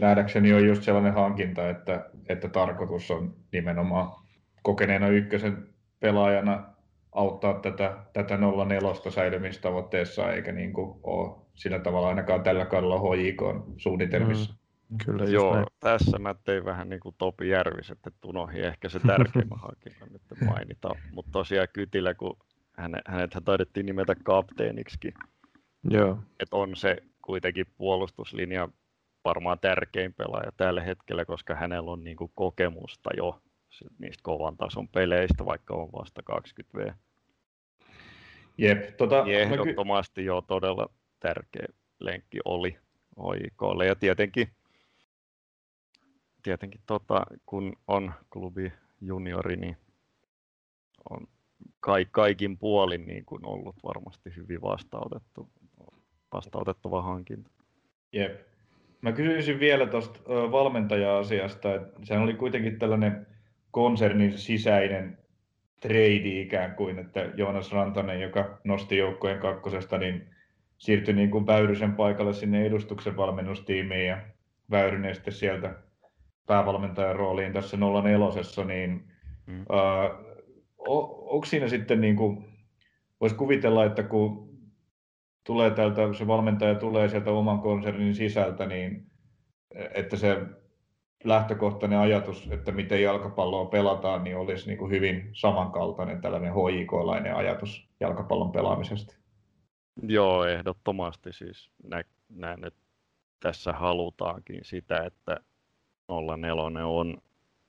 [0.00, 4.12] nähdäkseni on just sellainen hankinta, että, että tarkoitus on nimenomaan
[4.62, 5.68] kokeneena ykkösen
[6.00, 6.64] pelaajana
[7.12, 13.42] auttaa tätä, tätä 04 säilymistavoitteessa, eikä niin kuin ole sillä tavalla ainakaan tällä kaudella HJK
[13.76, 14.52] suunnitelmissa.
[14.52, 14.59] Mm.
[15.04, 15.66] Kyllä, Joo, näin.
[15.80, 20.22] tässä mä tein vähän niin kuin Topi Järvis, että unohdin ehkä se tärkeimmän hankinnan nyt
[20.46, 20.90] mainita.
[21.12, 22.36] Mutta tosiaan Kytilä, kun
[22.76, 25.14] hänet, hänet taidettiin nimetä kapteeniksi,
[25.90, 26.18] Joo.
[26.40, 28.68] että on se kuitenkin puolustuslinja
[29.24, 33.40] varmaan tärkein pelaaja tällä hetkellä, koska hänellä on niin kuin kokemusta jo
[33.98, 36.92] niistä kovan tason peleistä, vaikka on vasta 20V.
[38.58, 40.88] Jep, tota, ehdottomasti ky- jo todella
[41.20, 41.66] tärkeä
[42.00, 42.78] lenkki oli
[43.16, 43.86] OIKlle.
[43.86, 44.48] Ja tietenkin,
[46.42, 49.76] tietenkin tota, kun on klubi juniori, niin
[51.10, 51.26] on
[52.10, 55.48] kaikin puolin niin kuin ollut varmasti hyvin vastaanotettu,
[56.32, 57.50] vastaanotettava hankinta.
[58.12, 58.40] Jep.
[59.00, 63.26] Mä kysyisin vielä tuosta valmentaja-asiasta, että sehän oli kuitenkin tällainen
[63.70, 65.18] konsernin sisäinen
[65.80, 70.30] trade ikään kuin, että Joonas Rantanen, joka nosti joukkojen kakkosesta, niin
[70.78, 74.18] siirtyi niin kuin Väyrysen paikalle sinne edustuksen valmennustiimiin ja
[74.70, 75.74] Väyrynen sitten sieltä
[76.50, 79.04] päävalmentajan rooliin tässä 04, niin
[79.46, 79.60] mm.
[79.60, 82.44] uh, onko siinä sitten niin kuin,
[83.20, 84.50] voisi kuvitella, että kun
[85.46, 89.06] tulee täältä, se valmentaja tulee sieltä oman konsernin sisältä, niin
[89.94, 90.46] että se
[91.24, 97.88] lähtökohtainen ajatus, että miten jalkapalloa pelataan, niin olisi niin kuin hyvin samankaltainen tällainen HJK-lainen ajatus
[98.00, 99.16] jalkapallon pelaamisesta.
[100.02, 101.70] Joo, ehdottomasti siis
[102.28, 102.80] näen, että
[103.40, 105.40] tässä halutaankin sitä, että
[106.36, 107.22] 04 on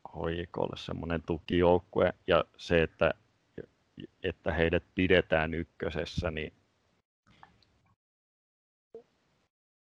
[0.10, 3.14] HJKlle semmoinen tukijoukkue ja se, että,
[4.24, 6.54] että heidät pidetään ykkösessä, niin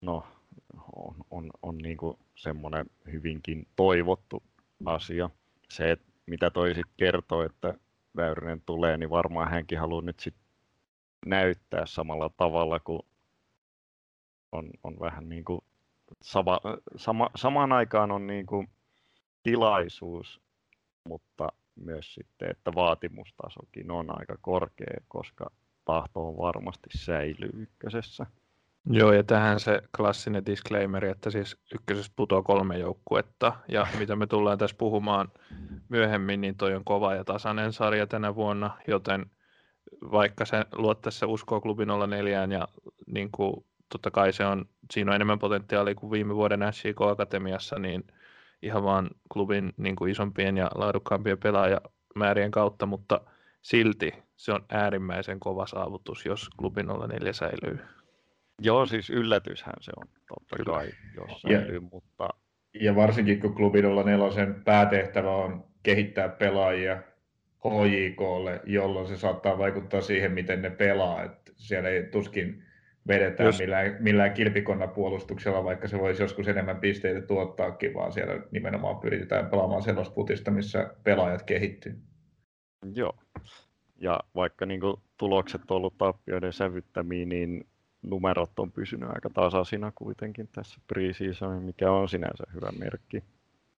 [0.00, 0.26] no,
[0.96, 4.42] on, on, on niin kuin semmoinen hyvinkin toivottu
[4.84, 5.30] asia.
[5.68, 7.74] Se, että mitä toi sitten kertoo, että
[8.16, 10.34] Väyrynen tulee, niin varmaan hänkin haluaa nyt sit
[11.26, 13.02] näyttää samalla tavalla kuin
[14.52, 15.60] on, on vähän niin kuin
[16.22, 16.60] sama,
[16.96, 18.68] sama, samaan aikaan on niin kuin
[19.42, 20.40] tilaisuus,
[21.08, 25.50] mutta myös sitten, että vaatimustasokin on aika korkea, koska
[25.84, 28.26] tahto on varmasti säilyy ykkösessä.
[28.86, 34.26] Joo, ja tähän se klassinen disclaimer, että siis ykkösessä putoaa kolme joukkuetta, ja mitä me
[34.26, 35.28] tullaan tässä puhumaan
[35.88, 39.26] myöhemmin, niin toi on kova ja tasainen sarja tänä vuonna, joten
[40.02, 42.68] vaikka se luottaisi se uskoo klubi 04 ja
[43.06, 47.78] niin kuin, totta kai se on, siinä on enemmän potentiaalia kuin viime vuoden SJK Akatemiassa,
[47.78, 48.04] niin
[48.62, 53.20] ihan vaan klubin niin kuin isompien ja laadukkaampien pelaajamäärien kautta, mutta
[53.62, 57.78] silti se on äärimmäisen kova saavutus, jos klubi 04 säilyy.
[58.62, 60.76] Joo, siis yllätyshän se on totta Kyllä.
[60.76, 62.28] kai, jos säilyy, ja, mutta...
[62.80, 67.02] Ja varsinkin kun klubi 04 päätehtävä on kehittää pelaajia
[67.64, 71.22] HJKlle, jolloin se saattaa vaikuttaa siihen, miten ne pelaa.
[71.22, 72.64] Et siellä ei tuskin
[73.08, 73.58] vedetään Jos...
[73.58, 79.82] millään, millään kilpikonnapuolustuksella, vaikka se voisi joskus enemmän pisteitä tuottaakin, vaan siellä nimenomaan pyritään pelaamaan
[79.82, 81.98] sellaista putista, missä pelaajat kehittyy.
[82.94, 83.14] Joo.
[84.00, 87.64] Ja vaikka niin kuin, tulokset on ollut tappioiden sävyttämiä, niin
[88.02, 93.24] numerot on pysynyt aika tasaisina kuitenkin tässä preseasonin, mikä on sinänsä hyvä merkki.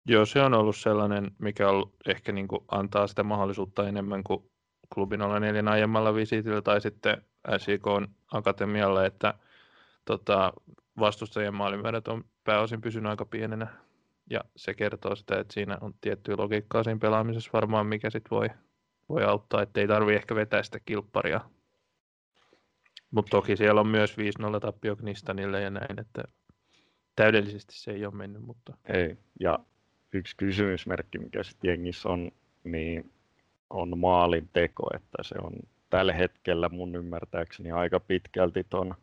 [0.06, 4.50] Joo, se on ollut sellainen, mikä on ehkä niin kuin antaa sitä mahdollisuutta enemmän kuin
[4.94, 7.22] klubin 04 aiemmalla visitillä tai sitten
[7.58, 7.84] SIK
[8.32, 9.34] akatemialle, että
[10.04, 10.52] tota,
[10.98, 13.66] vastustajien maalimäärät on pääosin pysynyt aika pienenä.
[14.30, 18.48] Ja se kertoo sitä, että siinä on tiettyä logiikkaa siinä pelaamisessa varmaan, mikä sit voi,
[19.08, 21.40] voi auttaa, että ei tarvi ehkä vetää sitä kilpparia.
[23.10, 24.16] Mutta toki siellä on myös
[24.56, 26.22] 5-0 tappio Knistanille ja näin, että
[27.16, 28.42] täydellisesti se ei ole mennyt.
[28.42, 28.76] Mutta...
[28.84, 29.58] Ei, ja
[30.12, 32.30] yksi kysymysmerkki, mikä sitten jengissä on,
[32.64, 33.12] niin
[33.70, 35.52] on maalin teko, että se on
[35.92, 38.94] tällä hetkellä mun ymmärtääkseni aika pitkälti ton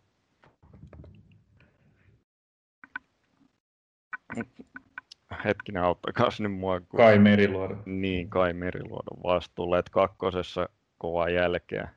[5.46, 6.80] hetkinen auttakaa nyt mua.
[6.80, 6.98] Kun...
[6.98, 7.78] Kai Meriluodo.
[7.86, 11.90] Niin, Kai Meriluodon vastuulle, että kakkosessa kova jälkeä,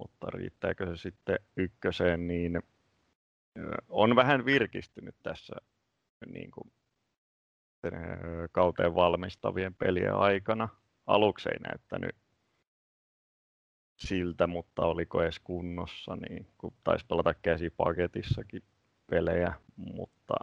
[0.00, 2.62] mutta riittääkö se sitten ykköseen, niin
[3.88, 5.56] on vähän virkistynyt tässä
[6.26, 6.72] niin kuin
[8.52, 10.68] kauteen valmistavien pelien aikana.
[11.06, 12.23] Aluksi ei näyttänyt
[13.96, 18.62] siltä, mutta oliko edes kunnossa, niin kun taisi pelata käsipaketissakin
[19.10, 20.34] pelejä, mutta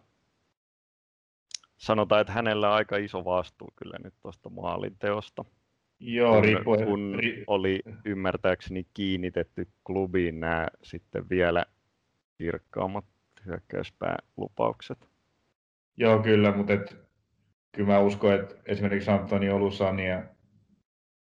[1.78, 5.46] sanotaan, että hänellä on aika iso vastuu kyllä nyt tuosta maalinteosta.
[6.00, 6.86] Joo, riippuen.
[6.86, 11.66] Kun oli ymmärtääkseni kiinnitetty klubiin nämä sitten vielä
[12.38, 13.06] kirkkaammat
[13.46, 15.10] hyökkäyspäälupaukset.
[15.98, 16.98] Joo, kyllä, mutta et,
[17.72, 20.24] kyllä mä uskon, että esimerkiksi Antoni Olusania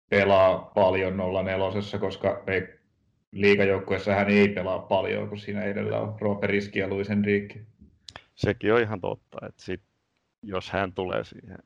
[0.09, 2.79] pelaa paljon 04, koska ei,
[3.33, 7.61] liigajoukkueessa hän ei pelaa paljon, kun siinä edellä on Roope Riski ja Luisen Riikki.
[8.35, 9.81] Sekin on ihan totta, että sit,
[10.43, 11.59] jos hän tulee siihen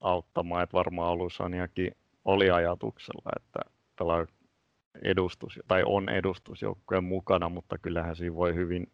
[0.00, 1.92] auttamaan, että varmaan Olusaniakin
[2.24, 4.26] oli ajatuksella, että pelaa
[5.02, 8.86] edustus, tai on edustusjoukkueen mukana, mutta kyllähän siinä voi hyvin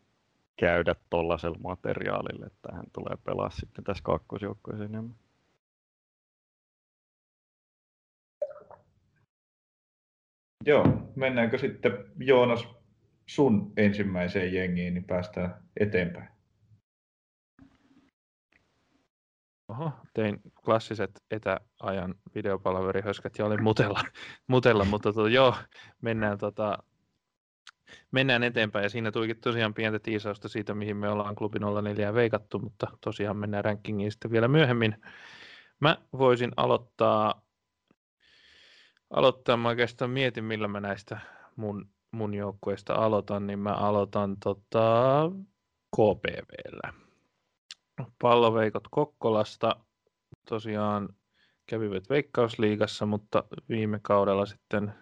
[0.57, 5.16] käydä tuollaisella materiaalilla, että hän tulee pelaa sitten tässä kakkosjoukkueessa enemmän.
[10.66, 12.68] Joo, mennäänkö sitten Joonas
[13.27, 16.29] sun ensimmäiseen jengiin, niin päästään eteenpäin.
[19.68, 24.00] Oho, tein klassiset etäajan videopalaverihöskät ja olin mutella,
[24.46, 25.55] mutella mutta to, joo,
[26.00, 26.79] mennään, tota,
[28.11, 28.83] mennään eteenpäin.
[28.83, 33.37] Ja siinä tulikin tosiaan pientä tiisausta siitä, mihin me ollaan klubi 04 veikattu, mutta tosiaan
[33.37, 34.96] mennään rankingiin sitten vielä myöhemmin.
[35.81, 37.43] Mä voisin aloittaa,
[39.16, 41.20] aloittaa mä oikeastaan mietin, millä mä näistä
[41.57, 45.31] mun, mun joukkueista aloitan, niin mä aloitan tota
[45.96, 47.05] KPVllä
[48.22, 49.77] palloveikot Kokkolasta
[50.48, 51.09] tosiaan
[51.66, 54.94] kävivät Veikkausliigassa, mutta viime kaudella sitten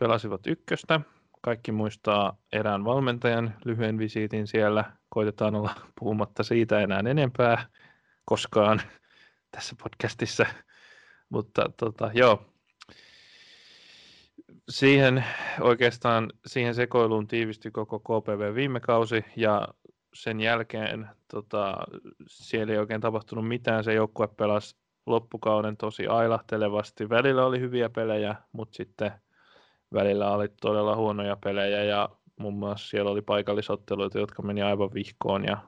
[0.00, 1.00] pelasivat ykköstä.
[1.40, 4.84] Kaikki muistaa erään valmentajan lyhyen visiitin siellä.
[5.08, 7.66] Koitetaan olla puhumatta siitä enää enempää
[8.24, 8.82] koskaan
[9.50, 10.46] tässä podcastissa.
[11.28, 12.53] Mutta tota, joo,
[14.68, 15.24] siihen
[15.60, 19.68] oikeastaan siihen sekoiluun tiivistyi koko KPV viime kausi ja
[20.14, 21.76] sen jälkeen tota,
[22.26, 23.84] siellä ei oikein tapahtunut mitään.
[23.84, 27.08] Se joukkue pelasi loppukauden tosi ailahtelevasti.
[27.08, 29.12] Välillä oli hyviä pelejä, mutta sitten
[29.94, 35.44] välillä oli todella huonoja pelejä ja muun muassa siellä oli paikallisotteluita, jotka meni aivan vihkoon
[35.44, 35.58] ja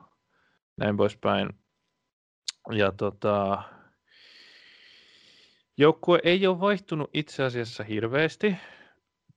[0.77, 1.49] näin poispäin.
[2.71, 3.63] Ja tota,
[5.77, 8.55] joukkue ei ole vaihtunut itse asiassa hirveästi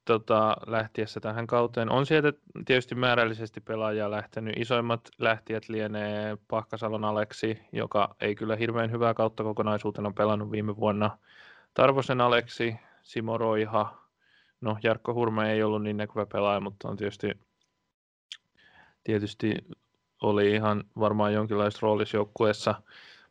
[0.05, 1.91] tota, lähtiessä tähän kauteen.
[1.91, 2.33] On sieltä
[2.67, 4.55] tietysti määrällisesti pelaajia lähtenyt.
[4.57, 11.19] Isoimmat lähtijät lienee Pahkasalon Aleksi, joka ei kyllä hirveän hyvää kautta kokonaisuutena pelannut viime vuonna.
[11.75, 14.01] Tarvosen Aleksi, Simo Roiha,
[14.61, 17.31] no Jarkko Hurme ei ollut niin näkyvä pelaaja, mutta on tietysti,
[19.05, 19.55] tietysti
[20.23, 22.83] oli ihan varmaan jonkinlaisessa roolissa joukkueessa.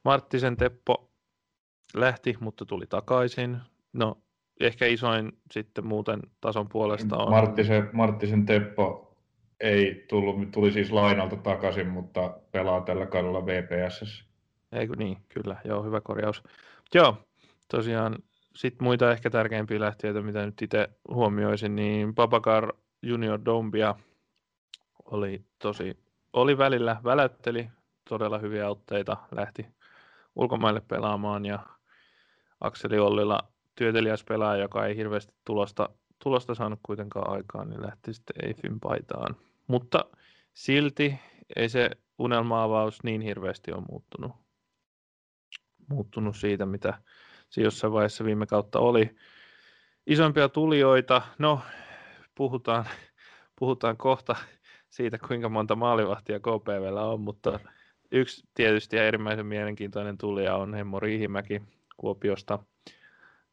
[0.05, 1.09] Marttisen Teppo
[1.93, 3.57] lähti, mutta tuli takaisin.
[3.93, 4.17] No
[4.59, 7.29] ehkä isoin sitten muuten tason puolesta on...
[7.29, 9.15] Marttisen, Marttisen Teppo
[9.59, 14.25] ei tullut, tuli siis lainalta takaisin, mutta pelaa tällä kaudella VPS.
[14.71, 16.43] Eikö niin, kyllä, joo, hyvä korjaus.
[16.93, 17.17] Joo,
[17.71, 18.15] tosiaan
[18.55, 23.95] sitten muita ehkä tärkeimpiä lähtiöitä, mitä nyt itse huomioisin, niin Babakar Junior Dombia
[25.11, 25.97] oli tosi,
[26.33, 27.69] oli välillä, väläytteli
[28.09, 29.65] todella hyviä otteita, lähti
[30.35, 31.59] ulkomaille pelaamaan ja
[32.61, 33.39] Akseli Ollila
[33.79, 35.89] työtelijäs pelaaja, joka ei hirveästi tulosta,
[36.23, 39.35] tulosta saanut kuitenkaan aikaan, niin lähti sitten Eifin paitaan.
[39.67, 40.05] Mutta
[40.53, 41.19] silti
[41.55, 44.31] ei se unelmaavaus niin hirveästi ole muuttunut,
[45.89, 47.01] muuttunut siitä, mitä
[47.49, 49.15] se jossain vaiheessa viime kautta oli.
[50.07, 51.61] Isompia tulijoita, no
[52.35, 52.85] puhutaan,
[53.59, 54.35] puhutaan kohta
[54.89, 57.59] siitä, kuinka monta maalivahtia KPVllä on, mutta
[58.11, 61.61] yksi tietysti ja äärimmäisen mielenkiintoinen tulija on Hemmo Riihimäki
[61.97, 62.59] Kuopiosta–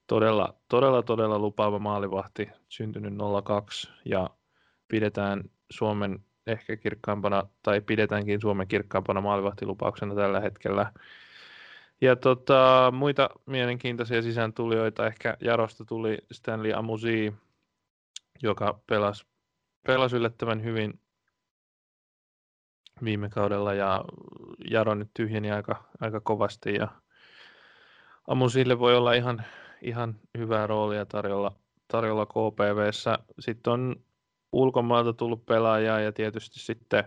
[0.06, 3.14] todella, todella, todella lupaava maalivahti, syntynyt
[3.44, 4.30] 02 ja
[4.88, 10.92] pidetään Suomen ehkä kirkkaampana, tai pidetäänkin Suomen kirkkaampana maalivahtilupauksena tällä hetkellä.
[12.00, 17.34] Ja tota, muita mielenkiintoisia sisääntulijoita, ehkä Jarosta tuli Stanley Amusi,
[18.42, 19.26] joka pelasi,
[19.86, 21.00] pelasi yllättävän hyvin
[23.04, 24.04] viime kaudella ja
[24.70, 26.88] Jaro nyt tyhjeni aika, aika kovasti ja
[28.28, 29.44] Amusille voi olla ihan
[29.82, 31.52] ihan hyvää roolia tarjolla,
[31.88, 33.18] tarjolla KPVssä.
[33.38, 33.96] Sitten on
[34.52, 37.05] ulkomailta tullut pelaajia ja tietysti sitten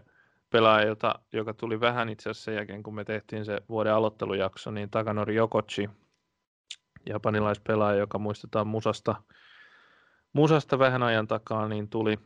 [0.49, 4.71] pelaaja, jota, joka tuli vähän itse asiassa sen jälkeen, kun me tehtiin se vuoden aloittelujakso,
[4.71, 5.89] niin Takanori Yokochi,
[7.05, 9.15] japanilaispelaaja, joka muistetaan Musasta,
[10.33, 12.19] Musasta vähän ajan takaa, niin tuli,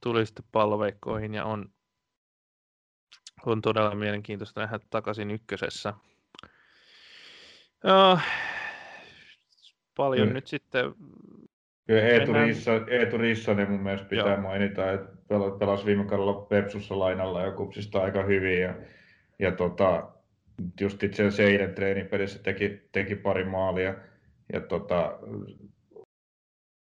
[0.00, 1.72] tuli sitten palloveikkoihin ja on,
[3.46, 5.94] on todella mielenkiintoista nähdä takaisin ykkösessä.
[7.84, 8.20] Uh,
[9.96, 10.34] paljon mm.
[10.34, 10.94] nyt sitten...
[11.86, 12.48] Kyllä Eetu, mennään...
[12.48, 14.40] Rissa, Eetu Rissanen mun mielestä pitää Joo.
[14.40, 15.12] mainita, että
[15.58, 18.60] pelasi viime kaudella Pepsussa lainalla ja kupsista aika hyvin.
[18.60, 18.74] Ja,
[19.38, 20.08] ja tota,
[20.80, 23.94] just itse asiassa eilen treenipelissä teki, teki pari maalia.
[24.52, 25.18] Ja tota,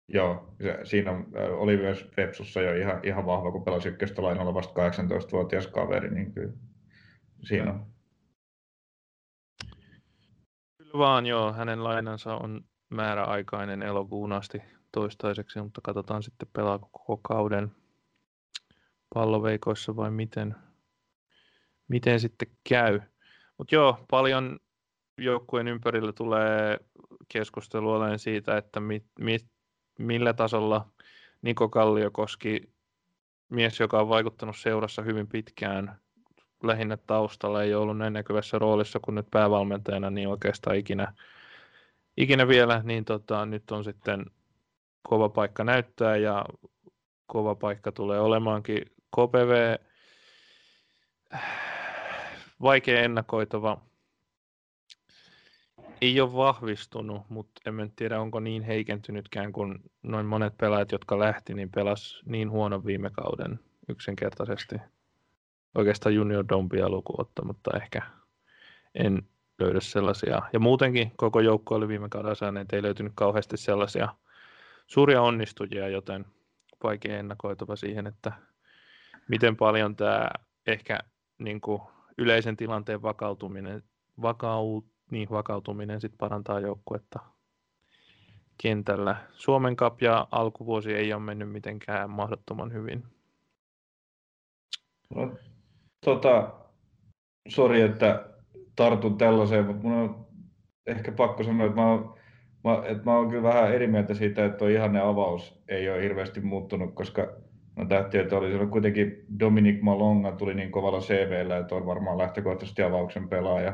[0.08, 5.68] Joo, siinä oli myös Pepsussa jo ihan, ihan vahva, kun pelasi ykköstä lainalla vasta 18-vuotias
[5.68, 6.54] kaveri, niin kyllä
[7.44, 7.94] siinä on
[10.98, 17.72] vaan joo, hänen lainansa on määräaikainen elokuun asti toistaiseksi, mutta katsotaan sitten pelaako koko kauden
[19.14, 20.56] palloveikoissa vai miten,
[21.88, 23.02] miten sitten käy.
[23.58, 24.60] Mutta joo, paljon
[25.18, 26.80] joukkueen ympärillä tulee
[27.30, 29.46] keskustelua olen siitä, että mit, mit,
[30.00, 30.88] millä tasolla
[31.41, 32.74] Niko Kalliokoski,
[33.50, 36.00] mies, joka on vaikuttanut seurassa hyvin pitkään,
[36.64, 41.14] lähinnä taustalla, ei ollut näin näkyvässä roolissa kuin nyt päävalmentajana, niin oikeastaan ikinä,
[42.18, 44.26] ikinä vielä, niin tota, nyt on sitten
[45.09, 46.45] kova paikka näyttää ja
[47.26, 48.82] kova paikka tulee olemaankin.
[49.16, 49.76] KPV
[52.61, 53.82] vaikea ennakoitava.
[56.01, 61.53] Ei ole vahvistunut, mutta en tiedä onko niin heikentynytkään, kun noin monet pelaajat, jotka lähti,
[61.53, 63.59] niin pelas niin huono viime kauden
[63.89, 64.76] yksinkertaisesti.
[65.76, 67.14] Oikeastaan junior dompia luku
[67.45, 68.01] mutta ehkä
[68.95, 69.28] en
[69.64, 70.41] löydä sellaisia.
[70.53, 74.09] Ja muutenkin koko joukko oli viime kauden saaneet, ei löytynyt kauheasti sellaisia
[74.88, 76.26] suuria onnistujia, joten
[76.84, 78.32] vaikea ennakoitava siihen, että
[79.28, 80.30] miten paljon tämä
[80.68, 80.99] ehkä
[81.38, 81.82] niin kuin
[82.18, 83.84] yleisen tilanteen vakautuminen,
[84.22, 87.20] vakaut, niin, vakautuminen sit parantaa joukkuetta
[88.61, 89.16] kentällä.
[89.32, 93.03] Suomen Cup ja alkuvuosi ei ole mennyt mitenkään mahdottoman hyvin.
[95.16, 95.38] No,
[96.05, 96.53] tota,
[97.47, 98.33] sori, että
[98.76, 100.26] tartun tällaiseen, mutta mun on
[100.88, 102.15] ehkä pakko sanoa, että mä oon,
[102.63, 106.03] mä, että mä oon kyllä vähän eri mieltä siitä, että tuo ihanne avaus ei ole
[106.03, 107.28] hirveästi muuttunut, koska
[107.76, 112.17] No tähti, että oli siellä kuitenkin Dominic Malonga tuli niin kovalla CVllä, että on varmaan
[112.17, 113.74] lähtökohtaisesti avauksen pelaaja.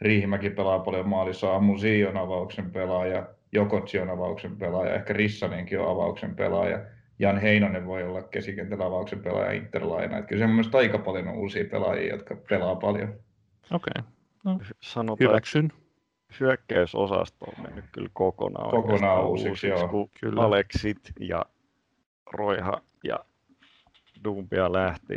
[0.00, 5.90] Riihimäki pelaa paljon maalissa, Amusi on avauksen pelaaja, Jokotsi on avauksen pelaaja, ehkä Rissanenkin on
[5.90, 6.80] avauksen pelaaja.
[7.18, 10.22] Jan Heinonen voi olla keskikentällä avauksen pelaaja Interlaina.
[10.22, 13.08] Kyllä se mielestäni aika paljon on uusia pelaajia, jotka pelaa paljon.
[13.08, 13.92] Okei.
[14.00, 14.13] Okay.
[14.44, 15.72] No, Sanotaan, Hyväksyn.
[16.40, 19.88] Hyökkäysosasto on mennyt kyllä kokonaan, kokonaan uusiksi, uusiksi joo.
[19.88, 20.42] kun kyllä.
[20.42, 21.44] Aleksit ja
[22.32, 23.18] Roiha ja
[24.24, 25.16] Dumpia lähti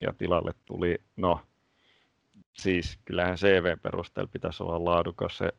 [0.00, 1.40] ja tilalle tuli, no
[2.52, 5.52] siis kyllähän CV-perusteella pitäisi olla laadukas se,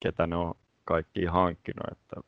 [0.00, 0.54] ketä ne on
[0.84, 1.92] kaikki hankkinut.
[1.92, 2.20] Että...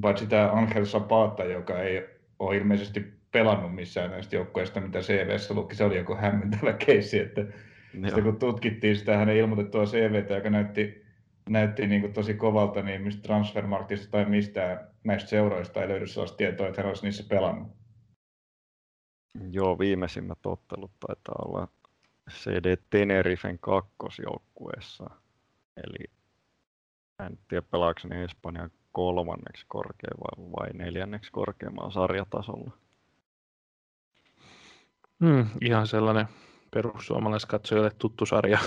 [0.00, 2.08] Paitsi tämä Angel Zapata, joka ei
[2.38, 7.44] ole ilmeisesti pelannut missään näistä joukkoista, mitä CVssä luki, se oli joku hämmentävä keissi, että
[7.92, 11.04] sitten kun tutkittiin sitä hänen ilmoitettua CVtä, joka näytti,
[11.48, 16.36] näytti niin kuin tosi kovalta, niin mistä Transfermarktista tai mistään näistä seuroista ei löydy sellaista
[16.36, 17.68] tietoa, että hän olisi niissä pelannut.
[19.50, 21.68] Joo, viimeisimmät ottelut taitaa olla
[22.30, 25.10] CD Tenerifen kakkosjoukkueessa.
[25.76, 26.10] Eli
[27.26, 32.70] en tiedä pelaako ne Espanjan kolmanneksi korkein vai, vai neljänneksi korkeammalla sarjatasolla.
[35.24, 36.26] Hmm, ihan sellainen
[36.70, 38.58] perussuomalaiskatsojalle tuttu sarja.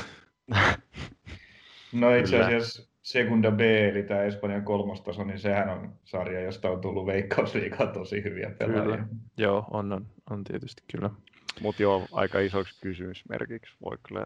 [1.93, 6.81] no itse asiassa Segunda B, eli tämä Espanjan kolmostaso, niin sehän on sarja, josta on
[6.81, 8.83] tullut veikkausliikaa tosi hyviä pelaajia.
[8.83, 9.07] Kyllä.
[9.37, 11.09] Joo, on, on, on tietysti kyllä.
[11.61, 14.25] Mutta joo, aika isoksi kysymysmerkiksi voi kyllä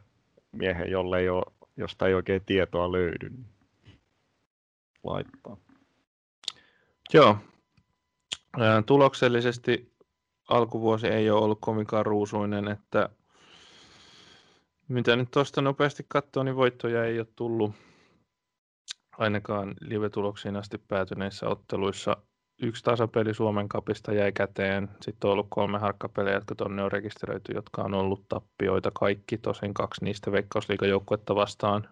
[0.52, 1.44] miehen, jolle ei ole,
[1.78, 3.46] josta ei oikein tietoa löydy, niin
[5.04, 5.58] laittaa.
[7.14, 7.38] Joo.
[8.86, 9.92] Tuloksellisesti
[10.50, 13.10] alkuvuosi ei ole ollut kovinkaan ruusuinen, että
[14.88, 17.72] mitä nyt tuosta nopeasti katsoo, niin voittoja ei ole tullut
[19.18, 22.18] ainakaan live-tuloksiin asti päätyneissä otteluissa.
[22.62, 24.90] Yksi tasapeli Suomen kapista jäi käteen.
[25.02, 29.38] Sitten on ollut kolme harkkapeliä, jotka tuonne on rekisteröity, jotka on ollut tappioita kaikki.
[29.38, 31.88] Tosin kaksi niistä veikkausliigajoukkuetta vastaan.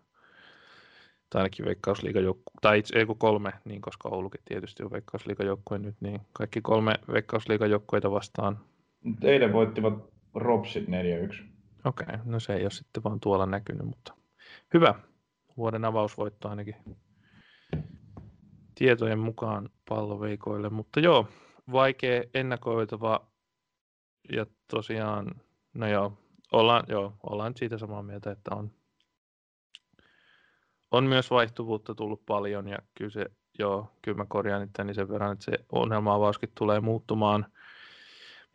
[1.30, 6.22] Tai ainakin veikkausliigajoukkue, tai itse ei kolme, niin koska Oulukin tietysti on veikkausliigajoukkue nyt, niin
[6.34, 8.60] kaikki kolme veikkausliigajoukkueita vastaan.
[9.22, 9.93] Eilen voittivat
[10.34, 11.55] Ropsit 4-1.
[11.86, 14.14] Okei, okay, no se ei ole sitten vaan tuolla näkynyt, mutta
[14.74, 14.96] hyvä.
[15.58, 16.76] Vuoden avausvoitto ainakin
[18.76, 21.28] tietojen mukaan palloveikoille, mutta joo,
[21.72, 23.28] vaikea ennakoitava
[24.32, 25.42] ja tosiaan,
[25.74, 26.18] no joo,
[26.52, 28.72] ollaan, joo, ollaan siitä samaa mieltä, että on,
[30.92, 33.26] on myös vaihtuvuutta tullut paljon ja kyllä se,
[33.60, 37.46] joo, kyllä mä korjaan itteni sen verran, että se ongelma-avauskin tulee muuttumaan.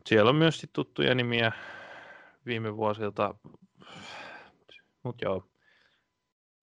[0.06, 1.52] Siellä on myös sit tuttuja nimiä
[2.50, 3.34] viime vuosilta,
[5.02, 5.46] mutta joo,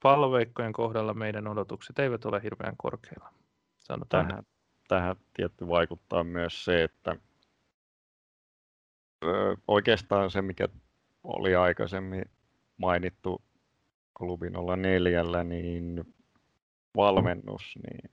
[0.03, 3.33] palloveikkojen kohdalla meidän odotukset eivät ole hirveän korkeilla.
[3.77, 4.43] Sanotaan tähän,
[4.87, 7.15] tähän tietty vaikuttaa myös se, että
[9.25, 10.67] ö, oikeastaan se, mikä
[11.23, 12.25] oli aikaisemmin
[12.77, 13.41] mainittu
[14.17, 16.15] klubin olla neljällä, niin
[16.95, 18.11] valmennus, niin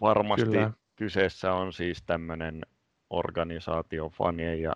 [0.00, 0.70] varmasti Kyllä.
[0.96, 2.62] kyseessä on siis tämmöinen
[3.10, 4.72] organisaatio fanien ja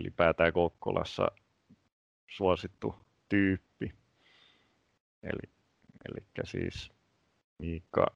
[0.00, 1.28] ylipäätään Kokkolassa
[2.28, 2.94] suosittu
[3.28, 3.92] tyyppi.
[5.22, 5.52] Eli,
[6.08, 6.92] eli siis
[7.58, 8.06] Miikka...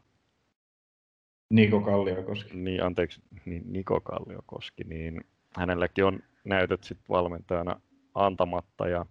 [1.50, 2.56] Niko Kalliokoski.
[2.56, 5.20] Niin, anteeksi, niin Niko Kalliokoski, niin
[5.56, 7.80] hänelläkin on näytöt sit valmentajana
[8.14, 9.06] antamatta ja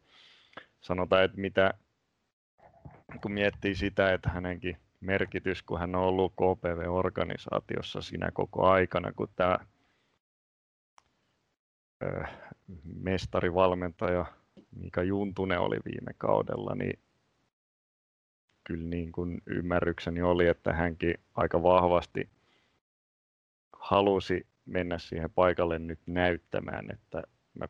[0.82, 1.74] sanotaan, että mitä,
[3.22, 9.30] kun miettii sitä, että hänenkin merkitys, kun hän on ollut KPV-organisaatiossa siinä koko aikana, kun
[9.36, 9.57] tämä
[12.84, 14.26] mestarivalmentaja
[14.76, 17.00] Mika Juntunen oli viime kaudella, niin
[18.64, 22.30] kyllä niin kuin ymmärrykseni oli, että hänkin aika vahvasti
[23.74, 27.24] halusi mennä siihen paikalle nyt näyttämään, että
[27.54, 27.68] mä,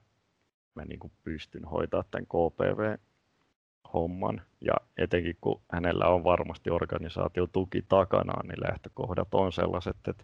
[0.76, 3.02] mä niin kuin pystyn hoitaa tämän KPV-homman.
[4.62, 10.24] Ja etenkin kun hänellä on varmasti organisaatiotuki takanaan, niin lähtökohdat on sellaiset, että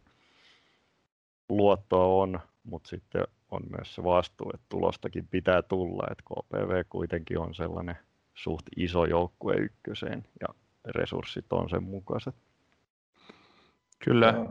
[1.50, 3.24] luottoa on, mutta sitten
[3.54, 7.98] on myös se vastuu, että tulostakin pitää tulla, että KPV kuitenkin on sellainen
[8.36, 10.48] suht iso joukkue ykköseen ja
[10.86, 12.36] resurssit on sen mukaiset.
[14.06, 14.46] Kyllä.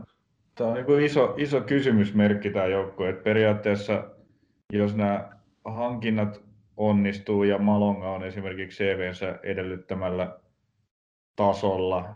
[0.55, 4.03] Tämä on niin iso, iso kysymysmerkki tämä joukkue, että periaatteessa
[4.73, 5.29] jos nämä
[5.65, 6.41] hankinnat
[6.77, 10.39] onnistuu ja Malonga on esimerkiksi CVnsä edellyttämällä
[11.35, 12.15] tasolla,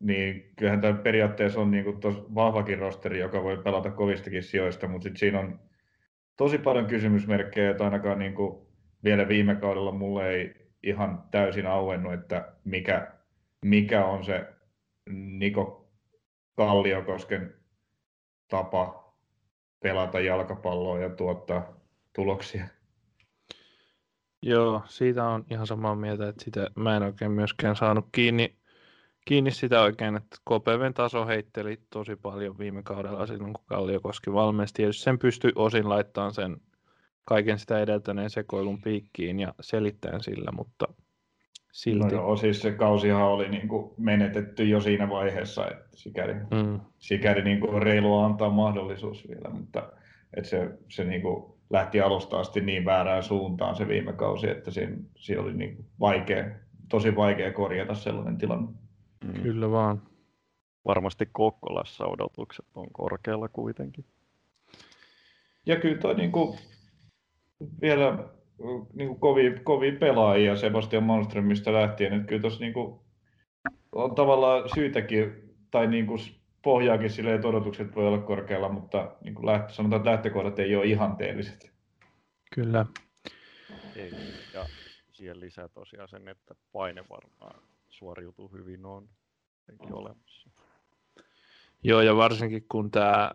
[0.00, 2.00] niin kyllähän tämä periaatteessa on niin kuin
[2.34, 5.60] vahvakin rosteri, joka voi pelata kovistakin sijoista, mutta sitten siinä on
[6.38, 8.58] tosi paljon kysymysmerkkejä, että ainakaan niin kuin
[9.04, 13.12] vielä viime kaudella mulle ei ihan täysin auennut, että mikä,
[13.64, 14.46] mikä on se
[15.10, 15.90] Niko
[16.56, 17.54] Kalliokosken
[18.48, 19.14] tapa
[19.80, 21.80] pelata jalkapalloa ja tuottaa
[22.12, 22.64] tuloksia.
[24.42, 28.57] Joo, siitä on ihan samaa mieltä, että sitä mä en oikein myöskään saanut kiinni,
[29.24, 34.82] kiinni sitä oikein, että KPVn taso heitteli tosi paljon viime kaudella silloin, kun Kalliokoski valmesti.
[34.82, 36.56] Ja sen pystyi osin laittamaan sen
[37.24, 40.88] kaiken sitä edeltäneen sekoilun piikkiin ja selittäen sillä, mutta
[41.72, 42.06] silti.
[42.06, 46.80] No joo, siis se kausihan oli niin kuin menetetty jo siinä vaiheessa, että sikäli, mm.
[46.98, 49.92] sikäli niin kuin reilua antaa mahdollisuus vielä, mutta
[50.36, 54.70] että se, se niin kuin lähti alusta asti niin väärään suuntaan se viime kausi, että
[54.70, 56.44] siinä, siinä oli niin vaikea,
[56.88, 58.68] tosi vaikea korjata sellainen tilanne.
[59.24, 59.42] Mm.
[59.42, 60.02] Kyllä vaan.
[60.84, 64.04] Varmasti Kokkolassa odotukset on korkealla kuitenkin.
[65.66, 66.58] Ja kyllä toi niin kuin,
[67.80, 68.28] vielä
[68.94, 73.00] niin kuin kovia, kovia pelaajia Sebastian Malmströmistä lähtien, että kyllä tuossa niin kuin,
[73.92, 76.18] on tavallaan syytäkin, tai niin kuin
[76.62, 80.76] pohjaakin sille, että odotukset voi olla korkealla, mutta niin kuin läht, sanotaan, että lähtökohdat ei
[80.76, 81.72] ole ihanteelliset.
[82.54, 82.86] Kyllä.
[83.96, 84.12] Ei,
[84.54, 84.66] ja
[85.12, 89.08] siihen lisää tosiaan sen, että paine varmaan suoriutuu hyvin on
[89.90, 90.50] olemassa.
[91.82, 93.30] Joo, ja varsinkin kun tämä,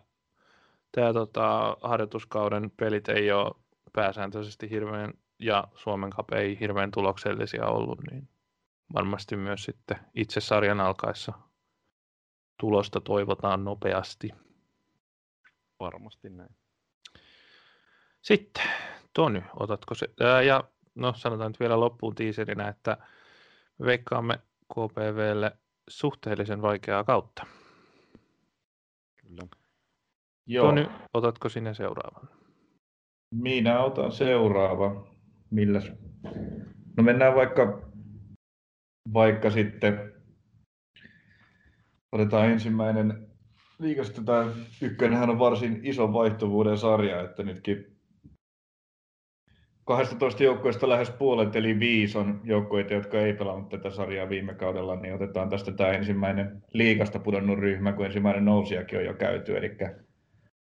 [0.91, 3.55] tämä tota, harjoituskauden pelit ei ole
[3.93, 8.29] pääsääntöisesti hirveän, ja Suomen Cup ei hirveän tuloksellisia ollut, niin
[8.93, 11.33] varmasti myös sitten itse sarjan alkaessa
[12.59, 14.29] tulosta toivotaan nopeasti.
[15.79, 16.55] Varmasti näin.
[18.21, 18.63] Sitten,
[19.13, 20.07] Tony, otatko se?
[20.19, 20.63] Ää, ja
[20.95, 22.97] no sanotaan nyt vielä loppuun tiiserinä, että
[23.85, 24.39] veikkaamme
[24.73, 25.51] KPVlle
[25.89, 27.45] suhteellisen vaikeaa kautta.
[29.21, 29.47] Kyllä.
[30.47, 30.65] Joo.
[30.65, 32.29] Tony, otatko sinne seuraavan?
[33.35, 35.07] Minä otan seuraava.
[35.49, 35.91] Milläs?
[36.97, 37.89] No mennään vaikka,
[39.13, 40.13] vaikka sitten,
[42.11, 43.27] otetaan ensimmäinen
[43.79, 44.45] liikasta tämä
[44.81, 47.92] ykkönenhän on varsin iso vaihtuvuuden sarja, että nytkin
[49.83, 54.95] 12 joukkueesta lähes puolet, eli viisi on joukkueita, jotka ei pelannut tätä sarjaa viime kaudella,
[54.95, 59.77] niin otetaan tästä tämä ensimmäinen liikasta pudonnut ryhmä, kun ensimmäinen nousijakin on jo käyty, eli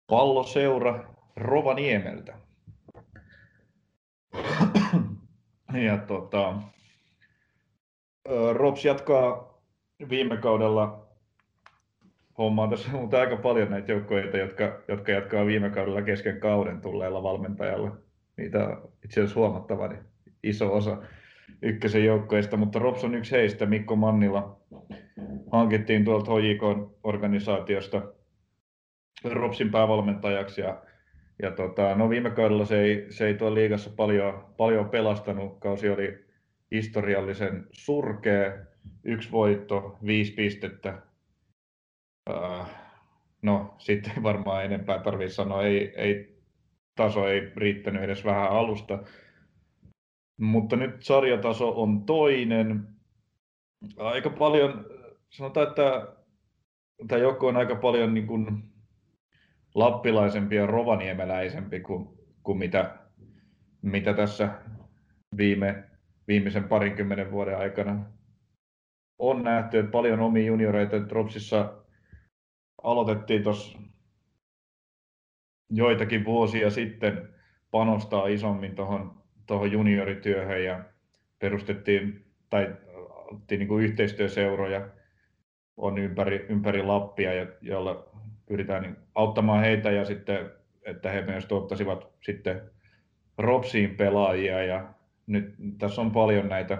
[0.06, 1.04] palloseura
[1.36, 2.34] Rovaniemeltä.
[5.86, 6.54] ja tota,
[8.52, 9.60] Rops jatkaa
[10.08, 11.06] viime kaudella
[12.38, 17.22] hommaa tässä mutta aika paljon näitä joukkoja, jotka, jotka jatkaa viime kaudella kesken kauden tulleella
[17.22, 18.09] valmentajalla.
[18.40, 19.98] Niitä on itse asiassa huomattavan
[20.42, 21.02] iso osa
[21.62, 23.66] ykkösen joukkoista, mutta Rops on yksi heistä.
[23.66, 24.60] Mikko Mannila
[25.52, 28.02] hankittiin tuolta HJK-organisaatiosta
[29.24, 30.82] Ropsin päävalmentajaksi ja
[31.42, 35.58] ja tota, no viime kaudella se ei, se ei tuolla liigassa paljon, paljon pelastanut.
[35.60, 36.24] Kausi oli
[36.70, 38.52] historiallisen surkea.
[39.04, 40.98] Yksi voitto, viisi pistettä.
[42.30, 42.66] Uh,
[43.42, 45.62] no sitten varmaan enempää tarvitse sanoa.
[45.62, 46.29] Ei, ei,
[47.00, 48.98] taso ei riittänyt edes vähän alusta.
[50.40, 52.88] Mutta nyt sarjataso on toinen.
[53.96, 54.86] Aika paljon,
[55.30, 56.08] sanotaan, että
[57.08, 58.62] tämä joukko on aika paljon niin kuin
[59.74, 62.08] lappilaisempi ja rovaniemeläisempi kuin,
[62.42, 62.98] kuin mitä,
[63.82, 64.48] mitä tässä
[65.36, 65.84] viime,
[66.28, 68.04] viimeisen parinkymmenen vuoden aikana
[69.18, 71.74] on nähty, että paljon omia junioreita Dropsissa
[72.82, 73.78] aloitettiin tuossa
[75.70, 77.28] joitakin vuosia sitten
[77.70, 80.80] panostaa isommin tuohon tuohon juniorityöhön ja
[81.38, 82.76] perustettiin tai
[83.32, 84.88] oltiin niin kuin yhteistyöseuroja
[85.76, 88.06] on ympäri, ympäri Lappia, joilla
[88.46, 90.50] pyritään niin auttamaan heitä ja sitten,
[90.82, 92.60] että he myös tuottaisivat sitten
[93.38, 94.94] Ropsiin pelaajia ja
[95.26, 96.78] nyt tässä on paljon näitä,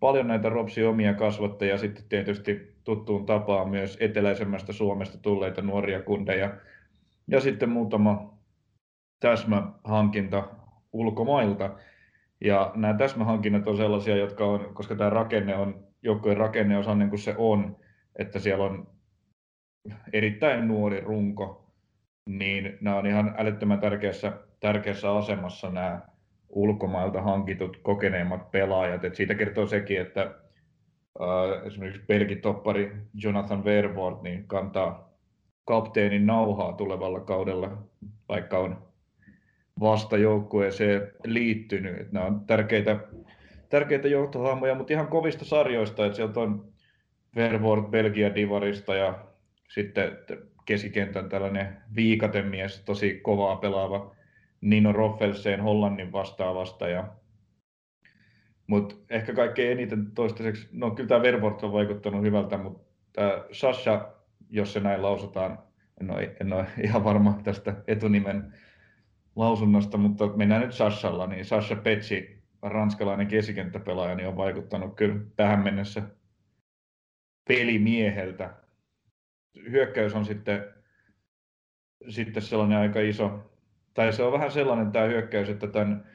[0.00, 6.54] paljon näitä Ropsin omia kasvattajia, sitten tietysti tuttuun tapaan myös eteläisemmästä Suomesta tulleita nuoria kundeja
[7.28, 8.38] ja sitten muutama
[9.20, 10.48] täsmähankinta
[10.92, 11.70] ulkomailta.
[12.44, 17.08] Ja nämä täsmähankinnat on sellaisia, jotka on, koska tämä rakenne on, joukkojen rakenne on sellainen
[17.08, 17.76] kuin se on,
[18.18, 18.88] että siellä on
[20.12, 21.72] erittäin nuori runko,
[22.26, 26.00] niin nämä on ihan älyttömän tärkeässä, tärkeässä asemassa nämä
[26.48, 29.04] ulkomailta hankitut kokeneimmat pelaajat.
[29.04, 35.09] Et siitä kertoo sekin, että äh, esimerkiksi pelkitoppari Jonathan Vervoort niin kantaa
[35.70, 37.82] kapteenin nauhaa tulevalla kaudella,
[38.28, 38.82] vaikka on
[39.80, 42.00] vasta joukkueeseen liittynyt.
[42.00, 43.00] Että nämä on tärkeitä,
[43.68, 46.06] tärkeitä johtohahmoja, mutta ihan kovista sarjoista.
[46.06, 46.64] Että sieltä on
[47.36, 49.18] Vervoort Belgia Divarista ja
[49.68, 50.18] sitten
[50.64, 54.14] keskikentän tällainen viikatemies, tosi kovaa pelaava
[54.60, 56.88] Nino Roffelsen Hollannin vastaavasta.
[56.88, 57.08] Ja,
[58.66, 64.19] mutta ehkä kaikkein eniten toistaiseksi, no kyllä tämä Vervoort on vaikuttanut hyvältä, mutta tämä Sasha,
[64.50, 65.58] jos se näin lausutaan,
[66.00, 68.54] en ole, en ole ihan varma tästä etunimen
[69.36, 75.60] lausunnosta, mutta mennään nyt Sashalla, niin Sasha Petsi, ranskalainen keskikenttäpelaaja, niin on vaikuttanut kyllä tähän
[75.60, 76.02] mennessä
[77.48, 78.54] pelimieheltä.
[79.70, 80.64] Hyökkäys on sitten,
[82.08, 83.50] sitten sellainen aika iso,
[83.94, 86.06] tai se on vähän sellainen tämä hyökkäys, että tämän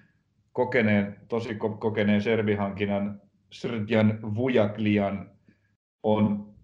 [0.51, 3.21] kokeneen, tosi kokeneen servihankinnan
[3.51, 5.31] Srdjan Vujaklian
[6.03, 6.54] on,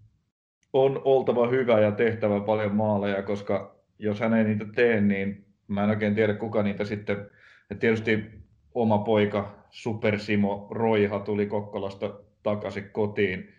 [0.74, 5.84] on oltava hyvä ja tehtävä paljon maaleja, koska jos hän ei niitä tee, niin Mä
[5.84, 7.30] en oikein tiedä, kuka niitä sitten...
[7.70, 8.32] Ja tietysti
[8.74, 12.14] oma poika Super Simo Roiha tuli Kokkolasta
[12.44, 13.50] takaisin kotiin.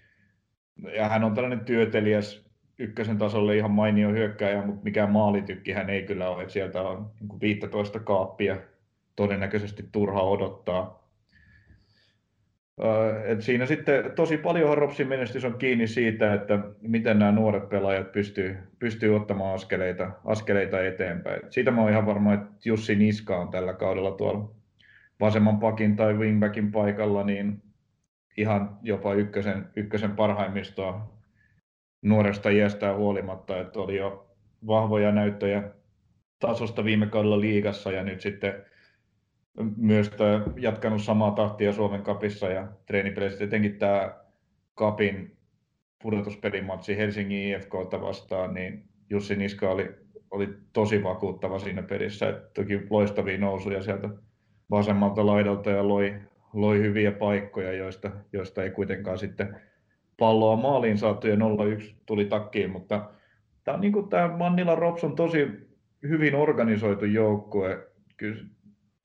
[0.96, 6.02] Ja hän on tällainen työtelijäs ykkösen tasolle ihan mainio hyökkääjä, mutta mikään maalitykki hän ei
[6.02, 6.48] kyllä ole.
[6.48, 7.10] Sieltä on
[7.40, 8.56] 15 niin kaappia
[9.16, 11.01] todennäköisesti turha odottaa.
[13.24, 18.12] Et siinä sitten tosi paljon Ropsin menestys on kiinni siitä, että miten nämä nuoret pelaajat
[18.12, 21.40] pystyy, pystyy ottamaan askeleita, askeleita eteenpäin.
[21.50, 24.50] Siitä mä oon ihan varma, että Jussi Niska on tällä kaudella tuolla
[25.20, 27.62] vasemman pakin tai wingbackin paikalla, niin
[28.36, 31.12] ihan jopa ykkösen, ykkösen parhaimmistoa
[32.02, 35.62] nuoresta iästään huolimatta, että oli jo vahvoja näyttöjä
[36.38, 38.64] tasosta viime kaudella liigassa ja nyt sitten
[39.76, 40.10] myös
[40.56, 43.44] jatkanut samaa tahtia Suomen kapissa ja treenipeleissä.
[43.44, 44.14] Etenkin tämä
[44.74, 45.36] kapin
[46.02, 49.94] pudotuspelimatsi Helsingin IFKta vastaan, niin Jussi Niska oli,
[50.30, 52.28] oli tosi vakuuttava siinä pelissä.
[52.28, 54.08] Et toki loistavia nousuja sieltä
[54.70, 56.14] vasemmalta laidalta ja loi,
[56.52, 59.60] loi hyviä paikkoja, joista, joista ei kuitenkaan sitten
[60.18, 61.38] palloa maaliin saatu ja 0-1
[62.06, 63.10] tuli takkiin, mutta
[63.64, 65.48] tämä, niin kuin tämä Mannila Rops on tosi
[66.02, 67.86] hyvin organisoitu joukkue.
[68.16, 68.44] Kyllä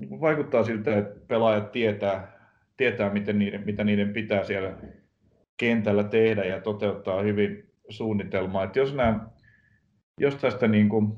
[0.01, 4.73] vaikuttaa siltä, että pelaajat tietää, tietää miten niiden, mitä niiden pitää siellä
[5.57, 8.63] kentällä tehdä ja toteuttaa hyvin suunnitelmaa.
[8.63, 9.27] Että jos, nämä,
[10.19, 11.13] jos tästä niin kuin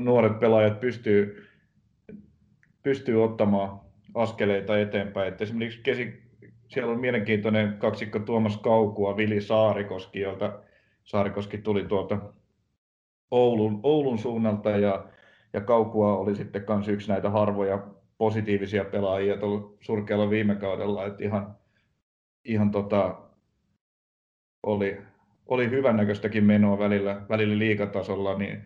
[0.00, 1.48] nuoret pelaajat pystyy,
[2.82, 3.80] pystyy ottamaan
[4.14, 6.22] askeleita eteenpäin, että esimerkiksi kesi,
[6.68, 10.60] siellä on mielenkiintoinen kaksikko Tuomas Kaukua, Vili Saarikoski, jolta
[11.04, 12.18] Saarikoski tuli tuolta
[13.30, 15.08] Oulun, Oulun suunnalta ja
[15.52, 17.82] ja Kaukua oli sitten myös yksi näitä harvoja
[18.18, 21.56] positiivisia pelaajia tuolla surkealla viime kaudella, että ihan,
[22.44, 23.18] ihan tota,
[24.62, 24.98] oli,
[25.46, 28.64] oli hyvännäköistäkin menoa välillä, välillä liikatasolla, niin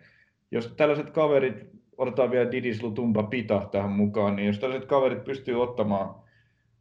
[0.51, 1.55] jos tällaiset kaverit,
[1.97, 6.15] otetaan vielä Didis Lutumba Pita tähän mukaan, niin jos tällaiset kaverit pystyy ottamaan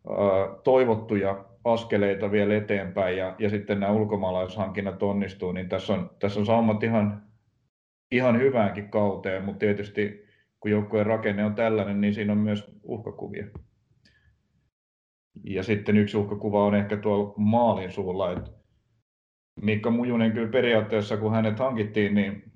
[0.09, 0.17] ää,
[0.65, 6.47] toivottuja askeleita vielä eteenpäin ja, ja sitten nämä ulkomaalaishankinnat onnistuu, niin tässä on, tässä on
[6.47, 7.23] saumat ihan,
[8.13, 10.25] ihan hyväänkin kauteen, mutta tietysti
[10.61, 13.47] kun joukkueen rakenne on tällainen, niin siinä on myös uhkakuvia.
[15.45, 18.51] Ja sitten yksi uhkakuva on ehkä tuolla maalin suulla, että
[19.61, 22.53] Mikko Mujunen kyllä periaatteessa, kun hänet hankittiin, niin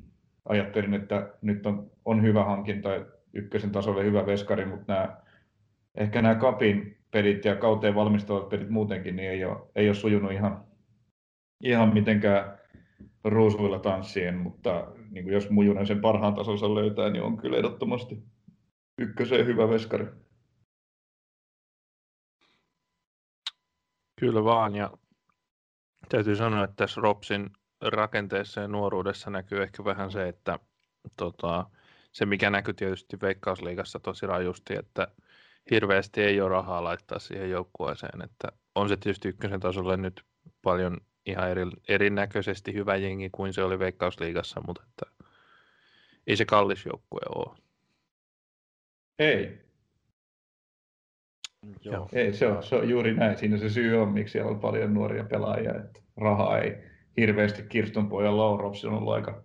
[0.49, 2.89] ajattelin, että nyt on, on hyvä hankinta,
[3.33, 5.17] ykkösen tasolle hyvä veskari, mutta nämä,
[5.95, 10.33] ehkä nämä kapin pelit ja kauteen valmistavat pelit muutenkin, niin ei ole, ei ole sujunut
[10.33, 10.65] ihan,
[11.63, 12.59] ihan mitenkään
[13.25, 18.23] ruusuilla tanssien, mutta niin kuin jos Mujunen sen parhaan tasonsa löytää, niin on kyllä ehdottomasti
[18.99, 20.07] ykköseen hyvä veskari.
[24.21, 24.91] Kyllä vaan, ja
[26.09, 27.51] täytyy sanoa, että tässä Ropsin
[27.83, 30.59] rakenteessa ja nuoruudessa näkyy ehkä vähän se, että
[31.17, 31.71] tota,
[32.13, 35.09] se mikä näkyy tietysti Veikkausliigassa tosi rajusti, että
[35.71, 40.23] hirveästi ei ole rahaa laittaa siihen joukkueeseen, että on se tietysti ykkösen tasolle nyt
[40.63, 45.25] paljon ihan eri, erinäköisesti hyvä jengi kuin se oli Veikkausliigassa, mutta että
[46.27, 47.59] ei se kallis joukkue ole.
[49.19, 49.67] Ei.
[51.81, 52.09] Joo.
[52.13, 53.39] Ei, se on, se on juuri näin.
[53.39, 55.75] Siinä se syy on, miksi siellä on paljon nuoria pelaajia.
[55.75, 56.77] Että rahaa ei
[57.17, 59.43] hirveästi Kirston pojan Lauropsi on ollut aika,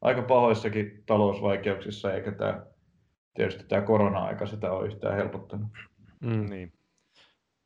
[0.00, 2.66] aika pahoissakin talousvaikeuksissa, eikä tämä,
[3.34, 5.68] tietysti tämä korona-aika sitä ole yhtään helpottanut.
[6.20, 6.50] Mm.
[6.50, 6.72] Niin.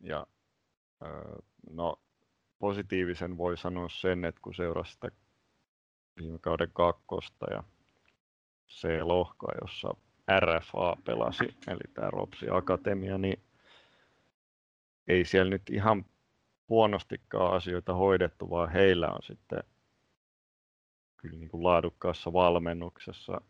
[0.00, 0.26] Ja,
[1.70, 1.96] no,
[2.58, 5.08] positiivisen voi sanoa sen, että kun seurasi sitä
[6.20, 7.62] viime kauden kakkosta ja
[8.68, 9.94] C-lohkoa, jossa
[10.40, 13.42] RFA pelasi, eli tämä Ropsi Akatemia, niin
[15.08, 16.04] ei siellä nyt ihan
[16.68, 19.62] huonostikaan asioita hoidettu, vaan heillä on sitten
[21.16, 23.40] kyllä niin kuin laadukkaassa valmennuksessa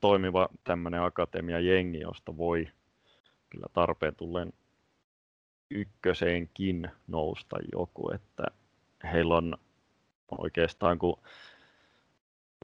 [0.00, 2.68] toimiva tämmöinen akatemia-jengi, josta voi
[3.50, 4.52] kyllä tarpeen tullen
[5.70, 8.44] ykköseenkin nousta joku, että
[9.12, 9.56] heillä on
[10.38, 11.18] oikeastaan kun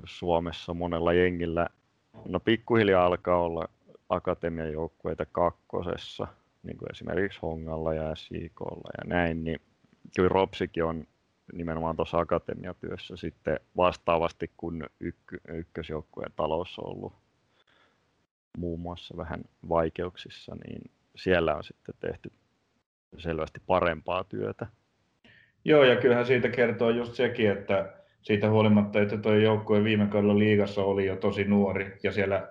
[0.04, 1.68] Suomessa monella jengillä,
[2.28, 3.68] no pikkuhiljaa alkaa olla
[4.08, 6.26] akatemian joukkueita kakkosessa,
[6.62, 9.60] niin kuin esimerkiksi Hongalla ja SJKlla ja näin, niin
[10.16, 11.06] kyllä Ropsikin on
[11.52, 17.12] nimenomaan tuossa akatemiatyössä sitten vastaavasti, kun ykk- ykkösjoukkueen talous on ollut
[18.58, 22.32] muun muassa vähän vaikeuksissa, niin siellä on sitten tehty
[23.18, 24.66] selvästi parempaa työtä.
[25.64, 27.92] Joo, ja kyllähän siitä kertoo just sekin, että
[28.22, 32.48] siitä huolimatta, että tuo joukkue viime kaudella liigassa oli jo tosi nuori, ja siellä,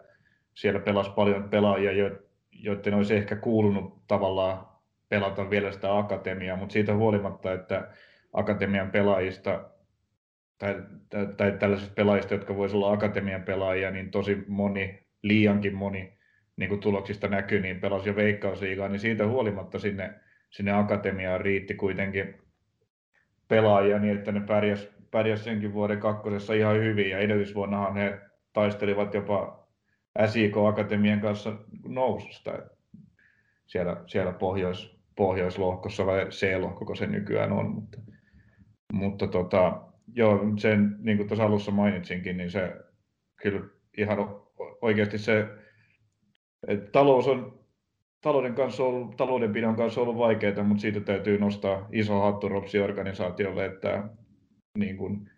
[0.53, 2.11] siellä pelasi paljon pelaajia,
[2.51, 4.67] joiden olisi ehkä kuulunut tavallaan
[5.09, 7.87] pelata vielä sitä akatemiaa, mutta siitä huolimatta, että
[8.33, 9.69] akatemian pelaajista
[10.57, 10.75] tai,
[11.09, 16.17] tai, tai tällaisista pelaajista, jotka voisivat olla akatemian pelaajia, niin tosi moni, liiankin moni
[16.55, 20.13] niin kuin tuloksista näkyy, niin pelasi jo veikkausliigaa, niin siitä huolimatta sinne,
[20.53, 22.35] sinne akatemiaan riitti kuitenkin
[23.47, 28.19] pelaajia niin, että ne pärjäs, pärjäs senkin vuoden kakkosessa ihan hyvin, ja edellisvuonnahan he
[28.53, 29.67] taistelivat jopa
[30.25, 31.53] SIK Akatemian kanssa
[31.87, 32.51] noususta
[33.65, 37.69] siellä, siellä pohjois, pohjoislohkossa vai C-lohko, kun se nykyään on.
[37.71, 37.97] Mutta,
[38.93, 39.81] mutta tota,
[40.15, 42.73] joo, sen, niin kuin tuossa alussa mainitsinkin, niin se
[43.35, 43.61] kyllä
[43.97, 44.17] ihan
[44.81, 45.47] oikeasti se,
[46.91, 47.62] talous on,
[48.23, 54.03] talouden kanssa ollut, taloudenpidon kanssa ollut vaikeaa, mutta siitä täytyy nostaa iso hattu Ropsi-organisaatiolle, että
[54.77, 55.29] niin kuin,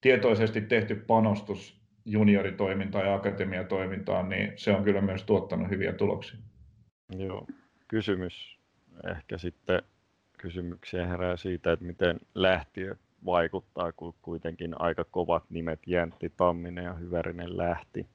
[0.00, 6.38] tietoisesti tehty panostus junioritoimintaan ja akatemiatoimintaan, niin se on kyllä myös tuottanut hyviä tuloksia.
[7.16, 7.46] Joo,
[7.88, 8.58] kysymys
[9.10, 9.82] ehkä sitten
[10.38, 16.94] kysymyksiä herää siitä, että miten lähtiö vaikuttaa, kun kuitenkin aika kovat nimet Jäntti, Tamminen ja
[16.94, 18.06] Hyvärinen lähti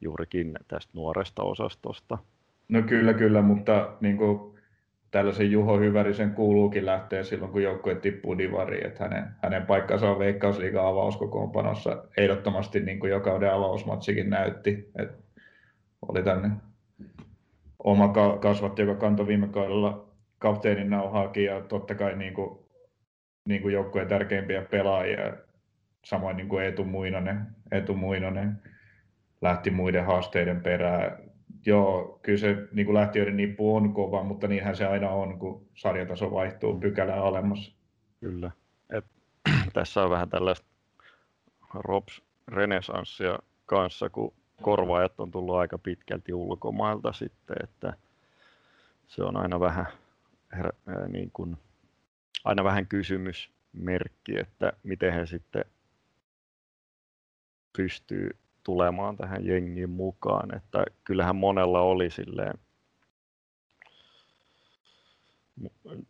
[0.00, 2.18] juurikin tästä nuoresta osastosta.
[2.68, 4.54] No kyllä, kyllä, mutta niin kuin
[5.10, 10.18] tällaisen Juho Hyvärisen kuuluukin lähteä silloin, kun joukkue tippuu divariin, että hänen, hänen paikkansa on
[10.18, 14.90] Veikkausliigan avauskokoonpanossa ehdottomasti niin kuin joka avausmatsikin näytti.
[14.98, 15.24] että
[16.08, 16.50] oli tänne
[17.84, 20.08] oma kasvatti, joka kantoi viime kaudella
[20.38, 22.58] kapteenin nauhaakin ja totta kai niin kuin,
[23.48, 25.32] niin kuin joukkueen tärkeimpiä pelaajia,
[26.04, 28.62] samoin niin kuin Eetu Muinonen, Eetu Muinonen
[29.42, 31.23] lähti muiden haasteiden perään
[31.66, 35.66] joo, kyllä se niin kuin lähtiöiden nippu on kova, mutta niinhän se aina on, kun
[35.74, 37.76] sarjataso vaihtuu pykälää alemmas.
[38.20, 38.50] Kyllä.
[38.90, 39.04] Et,
[39.72, 40.66] tässä on vähän tällaista
[41.74, 47.92] Rops renesanssia kanssa, kun korvaajat on tullut aika pitkälti ulkomailta sitten, että
[49.06, 49.86] se on aina vähän,
[51.08, 51.56] niin kuin,
[52.44, 55.64] aina vähän kysymysmerkki, että miten he sitten
[57.76, 58.30] pystyy
[58.64, 60.56] tulemaan tähän jengiin mukaan.
[60.56, 62.58] Että kyllähän monella oli silleen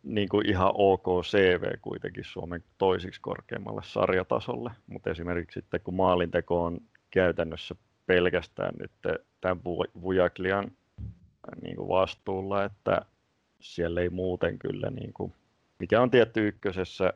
[0.03, 6.63] niin kuin ihan ok CV kuitenkin Suomen toisiksi korkeammalle sarjatasolle, mutta esimerkiksi sitten kun maalinteko
[6.63, 6.81] on
[7.11, 7.75] käytännössä
[8.05, 8.91] pelkästään nyt
[9.41, 9.63] tämän
[10.01, 10.71] Vujaklian
[11.61, 13.01] niin kuin vastuulla, että
[13.59, 15.33] siellä ei muuten kyllä, niin kuin,
[15.79, 17.13] mikä on tietty ykkösessä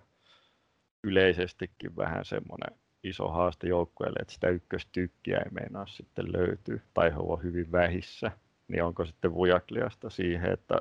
[1.03, 7.15] yleisestikin vähän semmoinen iso haaste joukkueelle, että sitä ykköstykkiä ei meinaa sitten löytyy tai he
[7.17, 8.31] ovat hyvin vähissä,
[8.67, 10.79] niin onko sitten Vujakliasta siihen, että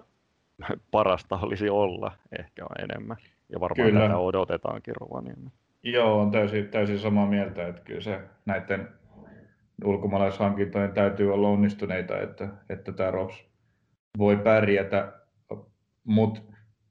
[0.91, 3.17] parasta olisi olla ehkä on enemmän.
[3.49, 4.01] Ja varmaan kyllä.
[4.01, 5.53] tätä odotetaankin Rovaniemen.
[5.83, 8.89] Joo, on täysin, täysin samaa mieltä, että kyllä se näiden
[9.85, 13.45] ulkomaalaishankintojen täytyy olla onnistuneita, että, että tämä ROPS
[14.19, 15.13] voi pärjätä,
[16.05, 16.41] mutta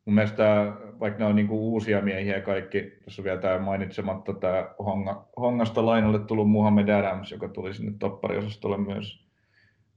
[0.05, 4.33] mun mielestä vaikka ne on niin kuin uusia miehiä kaikki, tässä on vielä tämä mainitsematta
[4.33, 9.27] tämä Honga, Hongasta lainalle tullut Muhammed Adams, joka tuli sinne toppariosastolle myös.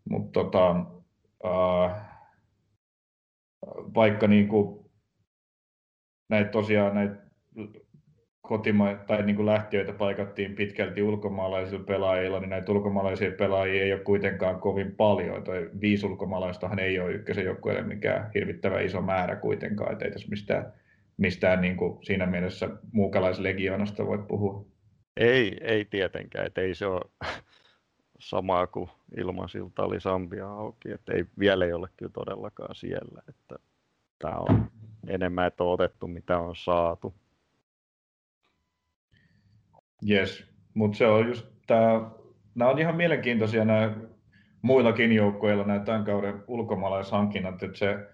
[0.09, 0.77] Mutta tota,
[1.45, 2.11] äh,
[3.95, 4.91] vaikka niin kuin
[6.29, 7.17] näitä tosiaan näitä
[8.51, 14.01] kotima- tai niin kuin lähtiöitä paikattiin pitkälti ulkomaalaisilla pelaajilla, niin näitä ulkomaalaisia pelaajia ei ole
[14.01, 15.45] kuitenkaan kovin paljon.
[15.45, 20.29] Toi viisi ulkomaalaistahan ei ole ykkösen joukkueelle mikään hirvittävä iso määrä kuitenkaan, että ei tässä
[20.29, 20.73] mistään,
[21.21, 24.67] mistään niin kuin siinä mielessä muukalaislegionasta voi puhua.
[25.17, 27.01] Ei, ei tietenkään, että ei se ole
[28.19, 33.57] samaa kuin ilmasilta oli Sambia auki, että ei, vielä ei ole kyllä todellakaan siellä, että
[34.19, 34.71] tämä on
[35.07, 37.15] enemmän, että on otettu mitä on saatu.
[40.11, 40.45] Yes,
[40.75, 42.11] mutta se on just tämä,
[42.55, 43.97] nämä on ihan mielenkiintoisia nämä
[44.63, 48.07] muillakin joukkueilla nämä tämän kauden ulkomaalaishankinnat, että se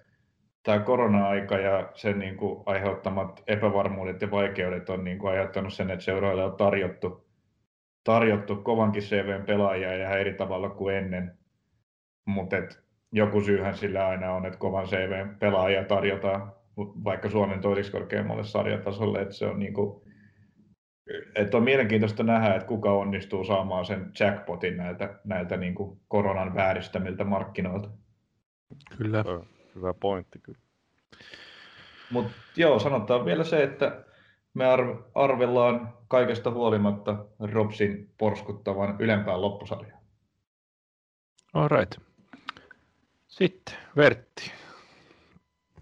[0.66, 5.90] tämä korona-aika ja sen niin kuin aiheuttamat epävarmuudet ja vaikeudet on niin kuin aiheuttanut sen,
[5.90, 7.26] että seuroille on tarjottu,
[8.04, 11.38] tarjottu kovankin CVn pelaajia ja ihan eri tavalla kuin ennen.
[12.24, 12.56] Mutta
[13.12, 16.52] joku syyhän sillä aina on, että kovan CVn pelaajia tarjotaan
[17.04, 20.02] vaikka Suomen toiseksi korkeammalle sarjatasolle, että se on niin kuin,
[21.34, 26.54] että on mielenkiintoista nähdä, että kuka onnistuu saamaan sen jackpotin näiltä, näiltä niin kuin koronan
[26.54, 27.88] vääristämiltä markkinoilta.
[28.98, 29.24] Kyllä.
[29.76, 30.58] Hyvä pointti kyllä.
[32.10, 34.04] Mutta joo, sanotaan vielä se, että
[34.54, 34.64] me
[35.14, 40.02] arvellaan kaikesta huolimatta Robsin porskuttavan ylempään loppusarjaan.
[41.54, 42.00] All right.
[43.28, 44.52] Sitten Vertti.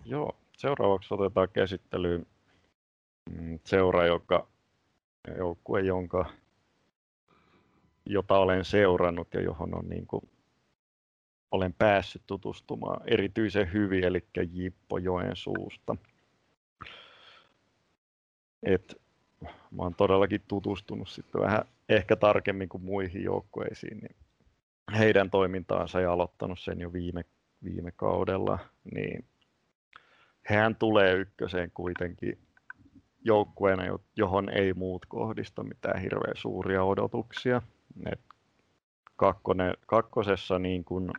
[0.04, 2.26] Joo, seuraavaksi otetaan käsittelyyn
[3.30, 4.46] mm, seura, joka
[5.38, 6.26] joukkue, jonka,
[8.06, 10.22] jota olen seurannut ja johon on niin kuin,
[11.54, 15.96] olen päässyt tutustumaan erityisen hyvin, eli Jippo Joensuusta.
[18.62, 19.00] Et,
[19.42, 24.16] mä olen todellakin tutustunut sitten vähän ehkä tarkemmin kuin muihin joukkueisiin, niin
[24.98, 27.24] heidän toimintaansa ja aloittanut sen jo viime,
[27.64, 28.58] viime kaudella,
[28.94, 29.24] niin
[30.46, 32.38] hän tulee ykköseen kuitenkin
[33.24, 33.82] joukkueena,
[34.16, 37.62] johon ei muut kohdista mitään hirveän suuria odotuksia.
[38.12, 38.20] Et
[39.16, 41.10] kakkone, kakkosessa niin kuin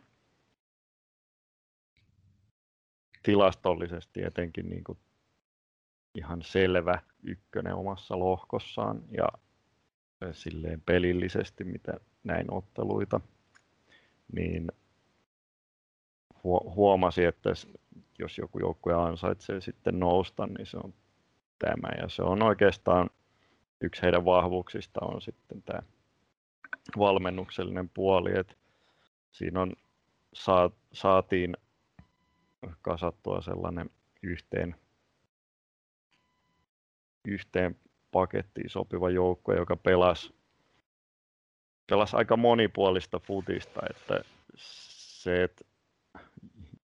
[3.26, 4.98] tilastollisesti etenkin niin kuin
[6.14, 9.28] ihan selvä ykkönen omassa lohkossaan ja
[10.32, 13.20] silleen pelillisesti, mitä näin otteluita,
[14.32, 14.72] niin
[16.44, 17.50] huomasi, että
[18.18, 20.94] jos joku joukkue ansaitsee sitten nousta, niin se on
[21.58, 21.88] tämä.
[22.02, 23.10] Ja se on oikeastaan
[23.80, 25.82] yksi heidän vahvuuksista on sitten tämä
[26.98, 28.54] valmennuksellinen puoli, että
[29.32, 29.72] siinä on,
[30.32, 31.56] saa, saatiin
[32.82, 33.90] kasattua sellainen
[34.22, 34.76] yhteen,
[37.24, 37.76] yhteen
[38.10, 40.34] pakettiin sopiva joukko, joka pelasi,
[41.86, 44.24] pelasi aika monipuolista futista, että
[44.56, 45.64] se, että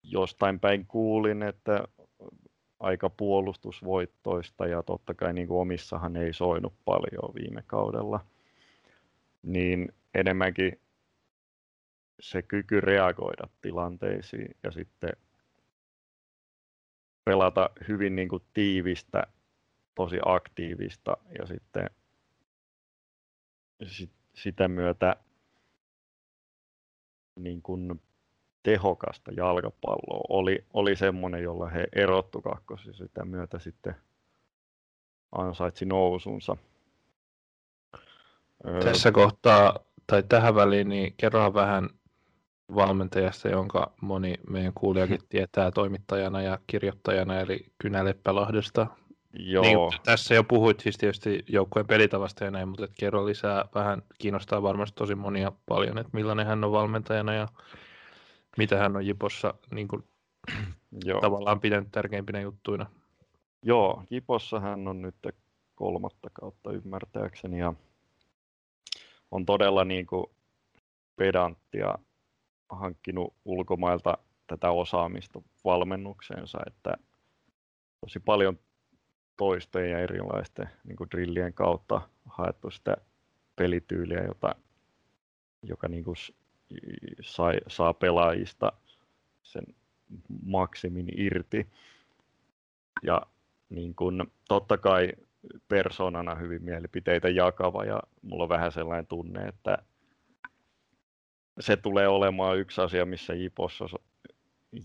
[0.03, 1.85] jostain päin kuulin, että
[2.81, 8.21] aika puolustusvoittoista ja totta kai niin kuin omissahan ei soinut paljon viime kaudella.
[9.43, 10.81] Niin enemmänkin
[12.21, 15.11] se kyky reagoida tilanteisiin ja sitten
[17.25, 19.23] pelata hyvin niin kuin tiivistä,
[19.95, 21.91] tosi aktiivista ja sitten
[23.87, 25.17] sit, sitä myötä
[27.37, 28.03] niin kuin
[28.63, 33.95] tehokasta jalkapalloa oli, oli semmoinen, jolla he erottu kakkos ja sitä myötä sitten
[35.33, 36.57] ansaitsi nousunsa.
[38.85, 41.89] Tässä kohtaa, tai tähän väliin, niin kerrohan vähän
[42.75, 48.87] valmentajasta, jonka moni meidän kuulijakin tietää toimittajana ja kirjoittajana, eli Kynä Leppälahdesta.
[49.33, 49.63] Joo.
[49.63, 54.03] Niin, tässä jo puhuit siis tietysti joukkueen pelitavasta ja näin, mutta et kerro lisää, vähän
[54.19, 57.49] kiinnostaa varmasti tosi monia paljon, että millainen hän on valmentajana ja
[58.59, 60.05] mitä hän on Jipossa niin kuin,
[61.05, 61.21] Joo.
[61.21, 62.87] tavallaan pitänyt tärkeimpinä juttuina.
[63.63, 65.15] Joo, Jipossa hän on nyt
[65.75, 67.75] kolmatta kautta ymmärtääkseni ja
[69.31, 70.27] on todella niin kuin
[71.17, 71.99] pedanttia
[72.71, 76.95] hankkinut ulkomailta tätä osaamista valmennukseensa, että
[78.01, 78.59] tosi paljon
[79.37, 82.97] toistojen ja erilaisten niin kuin drillien kautta haettu sitä
[83.57, 84.55] pelityyliä, jota,
[85.63, 86.17] joka niin kuin
[87.21, 88.73] sai, saa pelaajista
[89.43, 89.65] sen
[90.45, 91.69] maksimin irti.
[93.03, 93.23] Ja
[93.69, 95.13] niin kun, totta kai
[95.69, 99.79] persoonana hyvin mielipiteitä jakava ja mulla on vähän sellainen tunne, että
[101.61, 103.85] se tulee olemaan yksi asia, missä Jipossa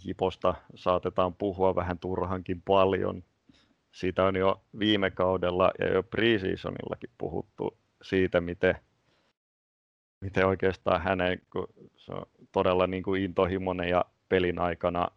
[0.06, 3.24] Jiposta saatetaan puhua vähän turhankin paljon.
[3.92, 8.76] Siitä on jo viime kaudella ja jo preseasonillakin puhuttu siitä, miten,
[10.22, 11.68] miten oikeastaan hänen, kun
[11.98, 15.08] se on todella niin kuin intohimoinen ja pelin aikana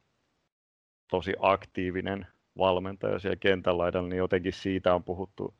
[1.10, 2.26] tosi aktiivinen
[2.58, 5.54] valmentaja siellä kentän laidalla, niin jotenkin siitä on puhuttu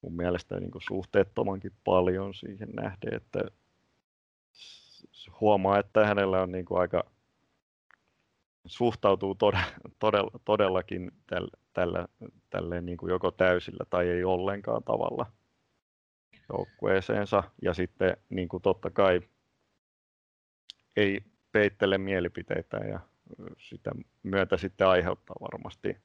[0.00, 3.40] mun mielestä niin kuin suhteettomankin paljon siihen nähden, että
[5.40, 7.04] huomaa, että hänellä on niin kuin aika
[8.66, 9.66] suhtautuu todella,
[9.98, 12.08] todella, todellakin tällä,
[12.50, 15.26] tällä, niin kuin joko täysillä tai ei ollenkaan tavalla
[16.52, 17.42] joukkueeseensa.
[17.62, 19.20] Ja sitten niin kuin totta kai
[20.96, 21.20] ei
[21.52, 23.00] peittele mielipiteitä ja
[23.58, 23.90] sitä
[24.22, 25.96] myötä sitten aiheuttaa varmasti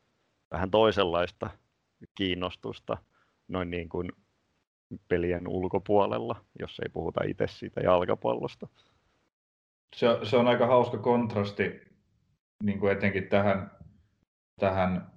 [0.51, 1.49] vähän toisenlaista
[2.15, 2.97] kiinnostusta
[3.47, 4.11] noin niin kuin
[5.07, 8.67] pelien ulkopuolella, jos ei puhuta itse siitä jalkapallosta.
[9.95, 11.81] Se, se on aika hauska kontrasti
[12.63, 13.71] niin kuin etenkin tähän,
[14.59, 15.11] tähän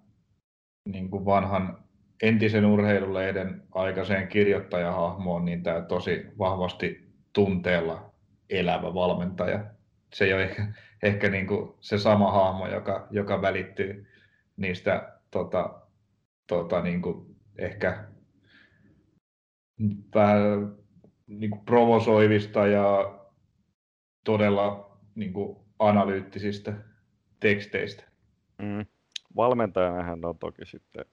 [0.89, 1.85] niin kuin vanhan
[2.23, 8.15] entisen urheilulehden aikaiseen kirjoittajahahmoon, niin tämä tosi vahvasti tunteella
[8.51, 9.65] elävä valmentaja.
[10.15, 10.67] Se ei ole ehkä,
[11.03, 14.07] ehkä niin kuin se sama hahmo, joka, joka välittyy
[14.57, 15.81] niistä tota,
[16.47, 18.05] tota, niin kuin ehkä
[20.15, 20.77] vähän
[21.27, 23.19] niin kuin provosoivista ja
[24.25, 26.73] todella niin kuin analyyttisistä
[27.41, 28.05] teksteistä.
[28.59, 28.87] Mm.
[29.37, 31.05] Valmentajana hän on toki sitten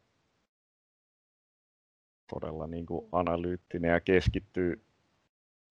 [2.33, 4.83] todella niin kuin analyyttinen ja keskittyy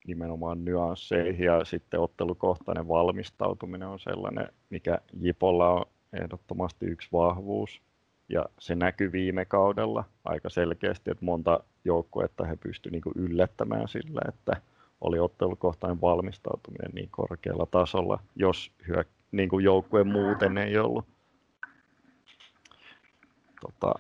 [0.07, 7.83] nimenomaan nyansseihin ja sitten ottelukohtainen valmistautuminen on sellainen, mikä Jipolla on ehdottomasti yksi vahvuus.
[8.29, 14.21] Ja se näkyy viime kaudella aika selkeästi, että monta joukkuetta he pystyivät niin yllättämään sillä,
[14.29, 14.63] että
[15.01, 21.05] oli ottelukohtainen valmistautuminen niin korkealla tasolla, jos hyö, niin kuin joukkue muuten ei ollut.
[23.61, 23.95] Tota,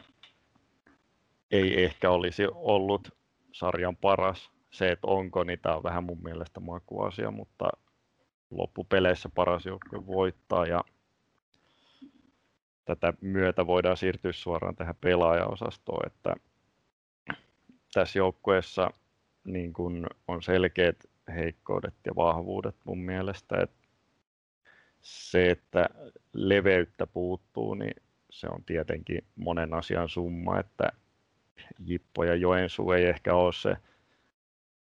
[1.50, 3.10] ei ehkä olisi ollut
[3.52, 4.50] sarjan paras.
[4.70, 7.68] Se, että onko, niin tämä on vähän mun mielestä makuasia, mutta
[8.50, 10.84] loppupeleissä paras joukkue voittaa ja
[12.84, 16.34] tätä myötä voidaan siirtyä suoraan tähän pelaajaosastoon, että
[17.94, 18.90] tässä joukkueessa
[19.44, 20.96] niin kun on selkeät
[21.34, 23.56] heikkoudet ja vahvuudet mun mielestä.
[23.62, 23.88] Että
[25.00, 25.88] se, että
[26.32, 30.92] leveyttä puuttuu, niin se on tietenkin monen asian summa, että
[31.78, 33.76] Jippo ja Joensuu ei ehkä ole se,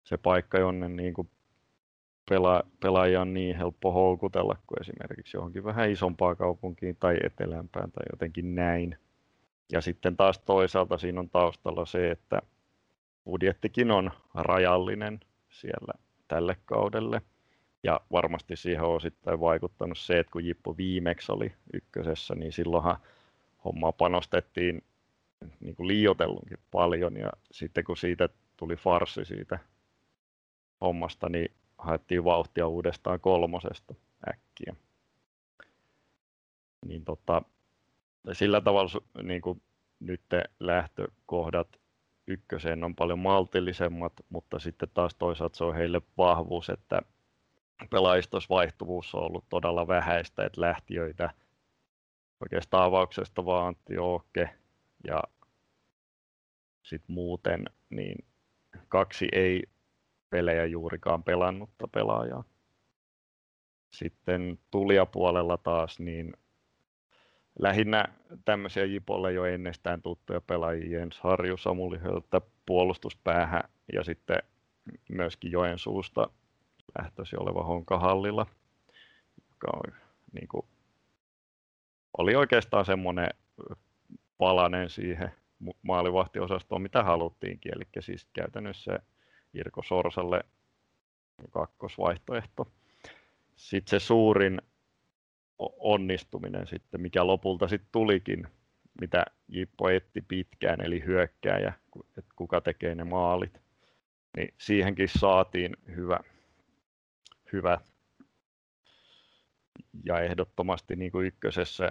[0.05, 1.31] se paikka, jonne niin kuin
[2.29, 8.05] pela, pelaajia on niin helppo houkutella kuin esimerkiksi johonkin vähän isompaan kaupunkiin tai etelämpään tai
[8.13, 8.99] jotenkin näin.
[9.73, 12.43] Ja sitten taas toisaalta siinä on taustalla se, että
[13.29, 15.21] budjettikin on rajallinen
[15.51, 15.93] siellä
[16.29, 17.23] tälle kaudelle.
[17.83, 22.97] Ja varmasti siihen on osittain vaikuttanut se, että kun Jippo viimeksi oli ykkösessä, niin silloinhan
[23.65, 24.85] hommaa panostettiin
[25.61, 27.17] niin kuin liioitellunkin paljon.
[27.17, 29.59] Ja sitten kun siitä tuli farsi siitä
[30.81, 33.95] hommasta, niin haettiin vauhtia uudestaan kolmosesta
[34.29, 34.75] äkkiä.
[36.87, 37.43] Niin tota,
[38.33, 39.63] sillä tavalla niin kuin
[40.01, 40.23] nyt
[40.61, 41.78] lähtökohdat
[42.29, 47.03] ykköseen on paljon maltillisemmat, mutta sitten taas toisaalta se on heille vahvuus, että
[47.91, 51.31] pelaajistossa vaihtuvuus on ollut todella vähäistä, että lähtiöitä
[52.41, 53.95] oikeastaan avauksesta vaan Antti
[55.05, 55.23] ja
[56.83, 58.25] sitten muuten niin
[58.89, 59.63] kaksi ei
[60.31, 62.45] pelejä juurikaan pelannutta pelaajaa.
[63.91, 66.33] Sitten tulijapuolella taas niin
[67.59, 68.05] lähinnä
[68.45, 71.99] tämmöisiä Jipolle jo ennestään tuttuja pelaajia, Jens Harju, Samuli
[72.67, 74.39] puolustuspäähän ja sitten
[75.09, 76.31] myöskin Joensuusta
[76.99, 78.47] lähtösi oleva Honka Hallilla,
[79.51, 79.95] joka on,
[80.33, 80.67] niin kuin,
[82.19, 83.29] oli oikeastaan semmoinen
[84.39, 85.33] palanen siihen
[85.83, 88.99] maalivahtiosastoon, mitä haluttiinkin, eli siis käytännössä
[89.55, 90.45] Irko Sorsalle
[91.51, 92.73] kakkosvaihtoehto.
[93.57, 94.63] Sitten se suurin
[95.59, 98.49] onnistuminen sitten, mikä lopulta sitten tulikin,
[99.01, 101.73] mitä Jippo etti pitkään, eli hyökkääjä,
[102.19, 103.61] että kuka tekee ne maalit,
[104.37, 106.21] niin siihenkin saatiin hyvä,
[107.53, 107.79] hyvä
[110.05, 111.91] ja ehdottomasti niin kuin ykkösessä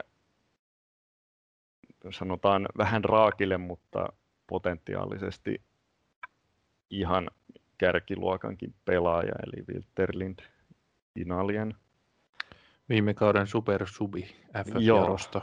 [2.11, 4.07] sanotaan vähän raakille, mutta
[4.47, 5.61] potentiaalisesti
[6.89, 7.30] ihan
[7.78, 10.39] kärkiluokankin pelaaja, eli Wilterlind
[11.15, 11.76] Inalien.
[12.90, 14.22] Viime kauden supersubi
[14.64, 15.42] FF-jarosta.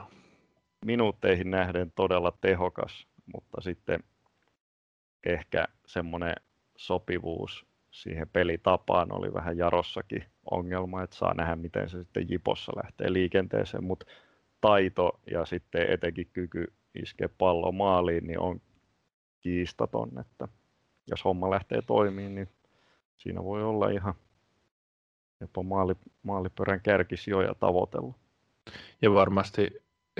[0.86, 4.00] Minuutteihin nähden todella tehokas, mutta sitten
[5.26, 6.34] ehkä semmoinen
[6.76, 13.12] sopivuus siihen pelitapaan oli vähän jarossakin ongelma, että saa nähdä, miten se sitten Jipossa lähtee
[13.12, 14.06] liikenteeseen, mutta
[14.60, 16.72] taito ja sitten etenkin kyky
[17.02, 18.60] iskeä pallo maaliin, niin on
[19.40, 20.48] kiistaton, että
[21.10, 22.48] jos homma lähtee toimimaan, niin
[23.16, 24.14] siinä voi olla ihan
[25.44, 28.14] jopa maali, maalipörän kärkisijoja tavoitella.
[29.02, 29.70] Ja varmasti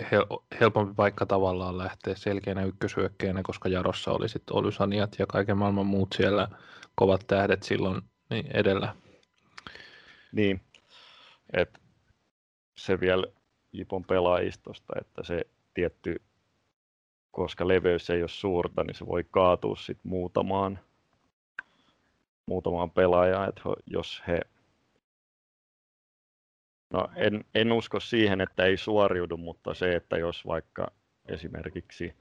[0.00, 5.86] hel- helpompi paikka tavallaan lähteä selkeänä ykkösyökkäjänä, koska Jarossa oli sitten Olysaniat ja kaiken maailman
[5.86, 6.48] muut siellä
[6.94, 8.96] kovat tähdet silloin niin edellä.
[10.32, 10.60] Niin,
[11.52, 11.78] että
[12.76, 13.26] se vielä
[13.72, 16.22] Jipon pelaajistosta, että se tietty,
[17.30, 20.78] koska leveys ei ole suurta, niin se voi kaatua sit muutamaan,
[22.46, 24.40] muutamaan pelaajaan, että jos he
[26.94, 30.92] No en, en usko siihen, että ei suoriudu, mutta se, että jos vaikka
[31.26, 32.14] esimerkiksi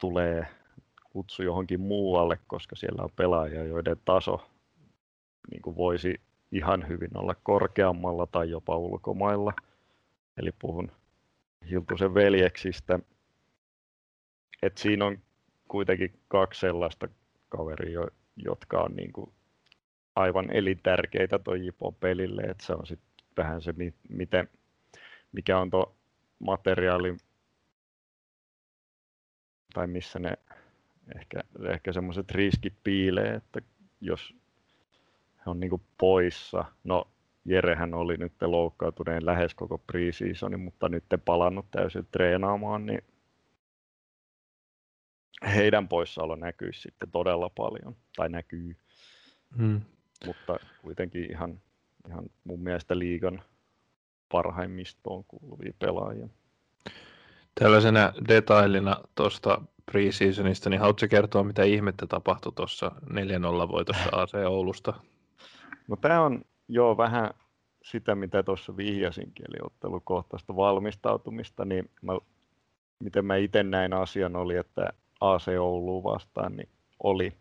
[0.00, 0.46] tulee
[1.10, 4.50] kutsu johonkin muualle, koska siellä on pelaajia, joiden taso
[5.50, 6.20] niin kuin voisi
[6.52, 9.52] ihan hyvin olla korkeammalla tai jopa ulkomailla.
[10.36, 10.92] Eli puhun
[11.70, 12.98] Hiltusen veljeksistä.
[14.62, 15.18] Et siinä on
[15.68, 17.08] kuitenkin kaksi sellaista
[17.48, 18.00] kaveria,
[18.36, 19.32] jotka on niin kuin
[20.16, 23.74] aivan elintärkeitä tuo Jipo pelille, että se on sitten vähän se,
[24.08, 24.48] miten,
[25.32, 25.96] mikä on tuo
[26.38, 27.16] materiaali
[29.74, 30.38] tai missä ne
[31.16, 33.60] ehkä, ehkä semmoiset riskit piilee, että
[34.00, 34.34] jos
[35.38, 37.08] he on niinku poissa, no
[37.44, 43.04] Jerehän oli nyt loukkaantuneen lähes koko preseasonin, mutta nyt palannut täysin treenaamaan, niin
[45.54, 48.76] heidän poissaolo näkyy sitten todella paljon, tai näkyy.
[49.56, 49.80] Hmm
[50.26, 51.60] mutta kuitenkin ihan,
[52.08, 53.42] ihan mun mielestä liigan
[54.32, 56.28] parhaimmistoon kuuluvia pelaajia.
[57.60, 63.14] Tällaisena detailina tuosta preseasonista, niin haluatko kertoa, mitä ihmettä tapahtui tuossa 4-0
[63.68, 64.94] voitossa AC Oulusta?
[65.88, 67.30] No tämä on jo vähän
[67.84, 72.12] sitä, mitä tuossa vihjasinkin, eli ottelukohtaista valmistautumista, niin mä,
[72.98, 76.68] miten mä itse näin asian oli, että AC Oulu vastaan niin
[77.02, 77.32] oli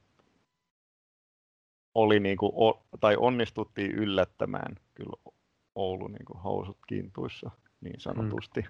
[1.96, 2.52] oli niin kuin,
[3.00, 5.34] tai onnistuttiin yllättämään kyllä
[5.76, 8.62] Oulu niin kuin housut kintuissa niin sanotusti.
[8.62, 8.68] Mm.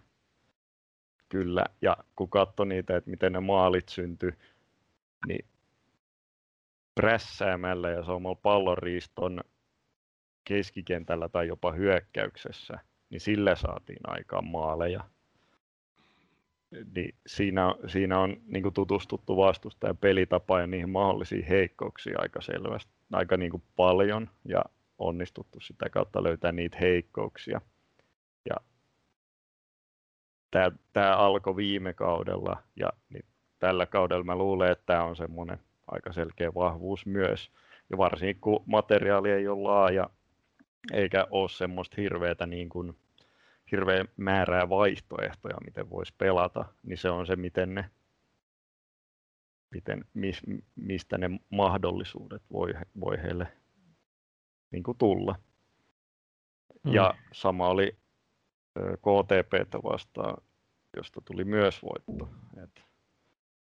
[1.30, 4.32] Kyllä, ja kun katsoi niitä, että miten ne maalit syntyi,
[5.28, 5.46] niin
[6.96, 9.42] prässäämällä ja saamalla pallonriiston
[10.44, 15.04] keskikentällä tai jopa hyökkäyksessä, niin sillä saatiin aikaan maaleja
[16.96, 22.92] niin siinä, siinä on niin kuin tutustuttu vastustajan pelitapa ja niihin mahdollisiin heikkouksiin aika selvästi,
[23.12, 24.64] aika niin kuin paljon ja
[24.98, 27.62] onnistuttu sitä kautta löytää niitä heikkouksia.
[28.50, 28.56] Ja
[30.52, 33.26] tämä, tämä alkoi viime kaudella ja niin
[33.60, 37.52] tällä kaudella mä luulen, että tämä on semmoinen aika selkeä vahvuus myös.
[37.90, 40.10] Ja varsinkin kun materiaali ei ole laaja
[40.94, 42.96] eikä ole semmoista hirveätä niin kuin
[43.72, 47.90] hirveä määrää vaihtoehtoja, miten voisi pelata, niin se on se, miten ne,
[49.72, 50.42] miten, mis,
[50.76, 53.48] mistä ne mahdollisuudet voi, voi heille
[54.72, 55.36] niin kuin tulla.
[56.84, 56.94] Mm.
[56.94, 57.98] Ja sama oli
[58.98, 60.44] KTPtä vastaan,
[60.98, 62.30] josta tuli myös voitto.
[62.64, 62.84] Et,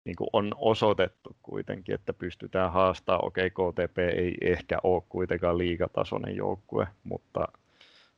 [0.05, 3.25] niin kuin on osoitettu kuitenkin, että pystytään haastamaan.
[3.25, 7.47] Okei, okay, KTP ei ehkä ole kuitenkaan liigatasoinen joukkue, mutta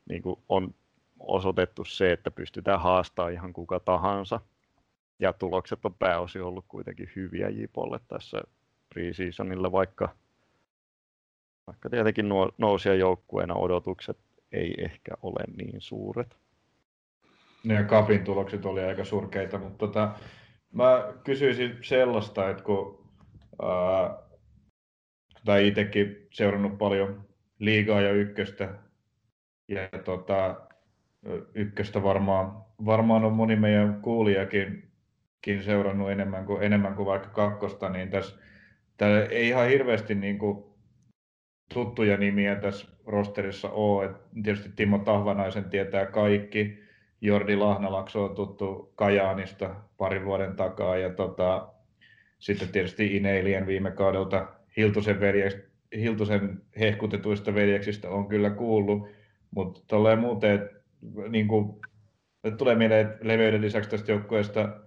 [0.10, 0.74] niin kuin on
[1.20, 4.40] osoitettu se, että pystytään haastamaan ihan kuka tahansa.
[5.20, 8.42] Ja tulokset on pääosin ollut kuitenkin hyviä Jipolle tässä
[8.90, 10.10] preseasonilla, vaikka,
[11.68, 14.18] vaikka tietenkin nuo, nousia joukkueena odotukset
[14.52, 16.38] ei ehkä ole niin suuret.
[17.64, 20.12] Ja Kapin tulokset oli aika surkeita, mutta tota,
[20.74, 23.10] mä kysyisin sellaista, että kun
[23.62, 24.18] ää,
[25.46, 27.28] tai itsekin seurannut paljon
[27.60, 28.74] liigaa ja ykköstä,
[29.68, 30.67] ja tota,
[31.54, 32.52] ykköstä varmaan,
[32.86, 34.84] varmaan on moni meidän kuulijakin
[35.62, 38.40] seurannut enemmän kuin, enemmän kuin vaikka kakkosta, niin tässä,
[38.98, 40.64] täällä ei ihan hirveästi niin kuin
[41.74, 44.06] tuttuja nimiä tässä rosterissa ole.
[44.06, 44.12] Et
[44.44, 46.88] tietysti Timo Tahvanaisen tietää kaikki.
[47.22, 50.98] Jordi Lahnalakso on tuttu Kajaanista parin vuoden takaa.
[50.98, 51.68] Ja tota,
[52.40, 54.48] sitten tietysti Ineilien viime kaudelta
[54.78, 55.58] Hiltusen, veljeks,
[56.00, 59.08] Hiltusen hehkutetuista veljeksistä on kyllä kuullut.
[59.52, 60.70] Mutta muuten,
[61.30, 61.82] niin kuin,
[62.58, 64.80] tulee mieleen, että leveyden lisäksi tästä joukkueesta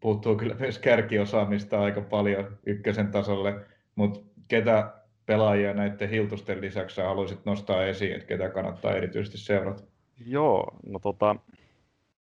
[0.00, 4.94] puuttuu kyllä myös kärkiosaamista aika paljon ykkösen tasolle, mutta ketä
[5.26, 9.82] pelaajia näiden Hiltusten lisäksi haluaisit nostaa esiin, että ketä kannattaa erityisesti seurata?
[10.26, 11.36] Joo, no tota,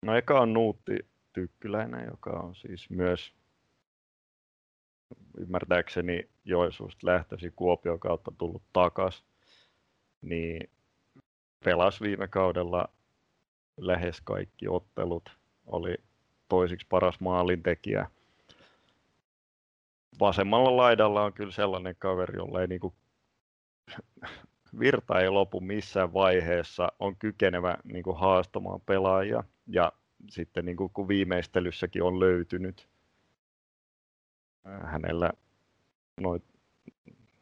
[0.06, 0.98] no eka on Nuutti
[1.34, 3.34] Tykkyläinen, joka on siis myös
[5.38, 9.26] ymmärtääkseni Joensuusta lähtöisin Kuopion kautta tullut takaisin.
[10.22, 10.70] niin
[11.64, 12.90] pelasi viime kaudella
[13.78, 15.96] lähes kaikki ottelut, oli
[16.50, 18.10] toisiksi paras maalintekijä.
[20.20, 22.94] Vasemmalla laidalla on kyllä sellainen kaveri, jolla ei niinku
[24.80, 29.92] virta ei lopu missään vaiheessa, on kykenevä niinku haastamaan pelaajia ja
[30.30, 32.88] sitten niinku, kun viimeistelyssäkin on löytynyt
[34.64, 35.32] hänellä
[36.22, 36.44] noit,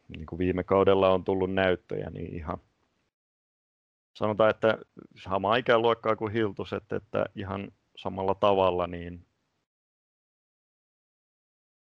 [0.07, 2.57] niin kuin viime kaudella on tullut näyttöjä, niin ihan
[4.17, 4.77] sanotaan, että
[5.23, 9.25] sama ikäluokkaa kuin Hiltuset, että ihan samalla tavalla, niin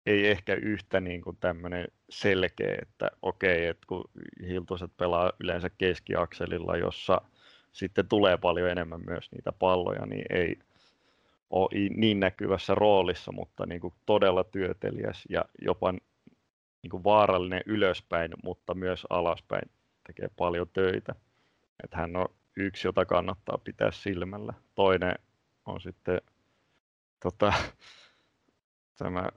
[0.05, 4.03] ei ehkä yhtä niin kuin tämmöinen selkeä, että okei, että kun
[4.47, 7.21] Hiltuset pelaa yleensä keskiakselilla, jossa
[7.71, 10.59] sitten tulee paljon enemmän myös niitä palloja, niin ei
[11.49, 18.31] ole niin näkyvässä roolissa, mutta niin kuin todella työtelijäs ja jopa niin kuin vaarallinen ylöspäin,
[18.43, 19.71] mutta myös alaspäin
[20.07, 21.15] tekee paljon töitä.
[21.83, 24.53] Että hän on yksi, jota kannattaa pitää silmällä.
[24.75, 25.15] Toinen
[25.65, 26.21] on sitten
[27.19, 27.53] tota,
[28.99, 29.29] tämä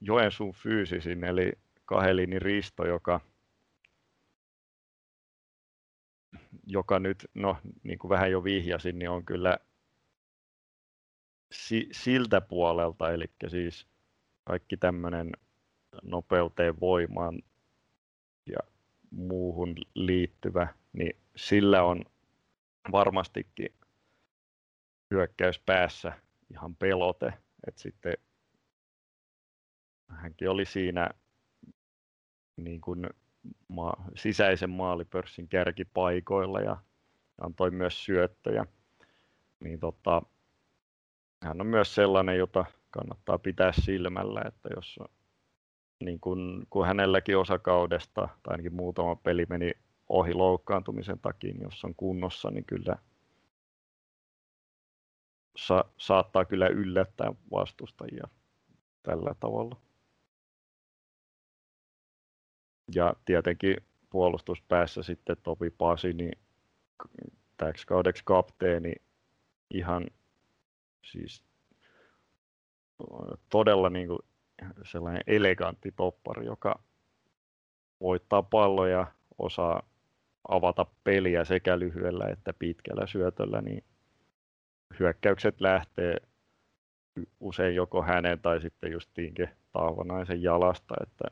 [0.00, 1.52] Joensuun fyysisin, eli
[1.84, 3.20] Kahelini Risto, joka,
[6.66, 9.58] joka nyt, no niin kuin vähän jo vihjasin, niin on kyllä
[11.52, 13.86] si, siltä puolelta, eli siis
[14.44, 15.32] kaikki tämmöinen
[16.02, 17.42] nopeuteen, voimaan
[18.46, 18.58] ja
[19.10, 22.04] muuhun liittyvä, niin sillä on
[22.92, 23.74] varmastikin
[25.10, 26.12] hyökkäys päässä
[26.50, 27.32] ihan pelote.
[27.66, 28.14] Et sitten
[30.08, 31.10] hänkin oli siinä
[32.56, 33.06] niin kuin
[33.68, 36.76] ma- sisäisen maalipörssin kärkipaikoilla ja
[37.40, 38.66] antoi myös syöttöjä.
[39.60, 40.22] Niin tota,
[41.42, 44.98] hän on myös sellainen, jota kannattaa pitää silmällä, että jos
[46.00, 49.72] niin kun, kun hänelläkin osakaudesta, tai ainakin muutama peli meni
[50.08, 52.96] ohi loukkaantumisen takia, niin jos on kunnossa, niin kyllä
[55.56, 58.28] sa- saattaa kyllä yllättää vastustajia
[59.02, 59.76] tällä tavalla.
[62.94, 63.76] Ja tietenkin
[64.10, 66.38] puolustuspäässä sitten Topi Pasi, niin
[67.56, 68.92] täksi kaudeksi kapteeni
[69.70, 70.06] ihan
[71.02, 71.44] siis
[73.48, 74.18] todella niin kuin
[74.82, 76.82] sellainen elegantti toppari, joka
[78.00, 79.06] voittaa palloja,
[79.38, 79.82] osaa
[80.48, 83.84] avata peliä sekä lyhyellä että pitkällä syötöllä, niin
[85.00, 86.16] hyökkäykset lähtee
[87.40, 91.24] usein joko hänen tai sitten justiinkin Taavonaisen jalasta, että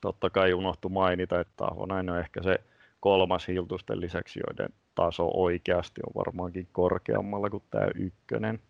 [0.00, 2.58] totta kai unohtu mainita, että Taavonainen on ehkä se
[3.00, 8.60] kolmas Hiltusten lisäksi, joiden taso oikeasti on varmaankin korkeammalla kuin tämä ykkönen,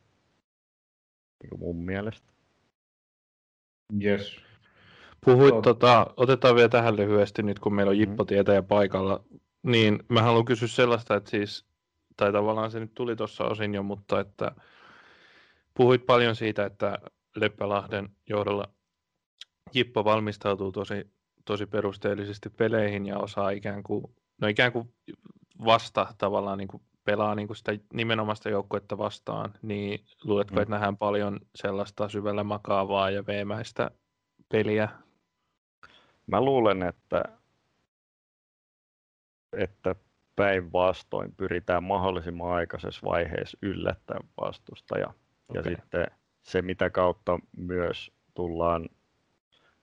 [1.43, 2.38] niin kuin mun mielestä.
[4.03, 4.41] Yes.
[5.25, 5.63] Puhuit, Tot...
[5.63, 8.27] tota, otetaan vielä tähän lyhyesti nyt, kun meillä on Jippo mm.
[8.27, 9.25] tietäjä paikalla.
[9.63, 11.67] Niin mä haluan kysyä sellaista, että siis,
[12.17, 14.53] tai tavallaan se nyt tuli tuossa osin jo, mutta että
[15.75, 16.99] puhuit paljon siitä, että
[17.37, 18.65] Leppälahden johdolla
[19.75, 21.11] Jippo valmistautuu tosi,
[21.45, 24.05] tosi perusteellisesti peleihin ja osaa ikään kuin,
[24.41, 24.95] no ikään kuin
[25.65, 30.63] vasta tavallaan niin kuin pelaa niin kuin sitä nimenomaista joukkuetta vastaan, niin luuletko, mm.
[30.63, 33.91] että nähdään paljon sellaista syvällä makaavaa ja veemäistä
[34.49, 34.89] peliä?
[36.27, 37.23] Mä luulen, että,
[39.53, 39.95] että
[40.37, 45.07] päinvastoin pyritään mahdollisimman aikaisessa vaiheessa yllättämään vastustaja.
[45.09, 45.17] Okay.
[45.55, 46.07] Ja sitten
[46.43, 48.89] se, mitä kautta myös tullaan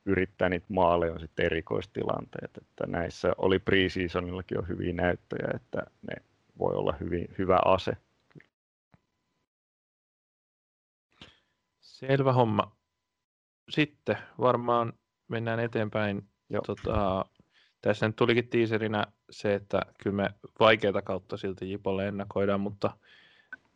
[0.05, 2.57] yrittää niitä maaleja, on sitten erikoistilanteet.
[2.57, 6.25] Että näissä oli preseasonillakin jo hyviä näyttöjä, että ne
[6.59, 7.97] voi olla hyvin, hyvä ase.
[11.79, 12.75] Selvä homma.
[13.69, 14.93] Sitten varmaan
[15.27, 16.29] mennään eteenpäin.
[16.65, 17.25] Tota,
[17.81, 20.29] tässä nyt tulikin tiiserinä se, että kyllä me
[20.59, 22.97] vaikeita kautta silti Jipolle ennakoidaan, mutta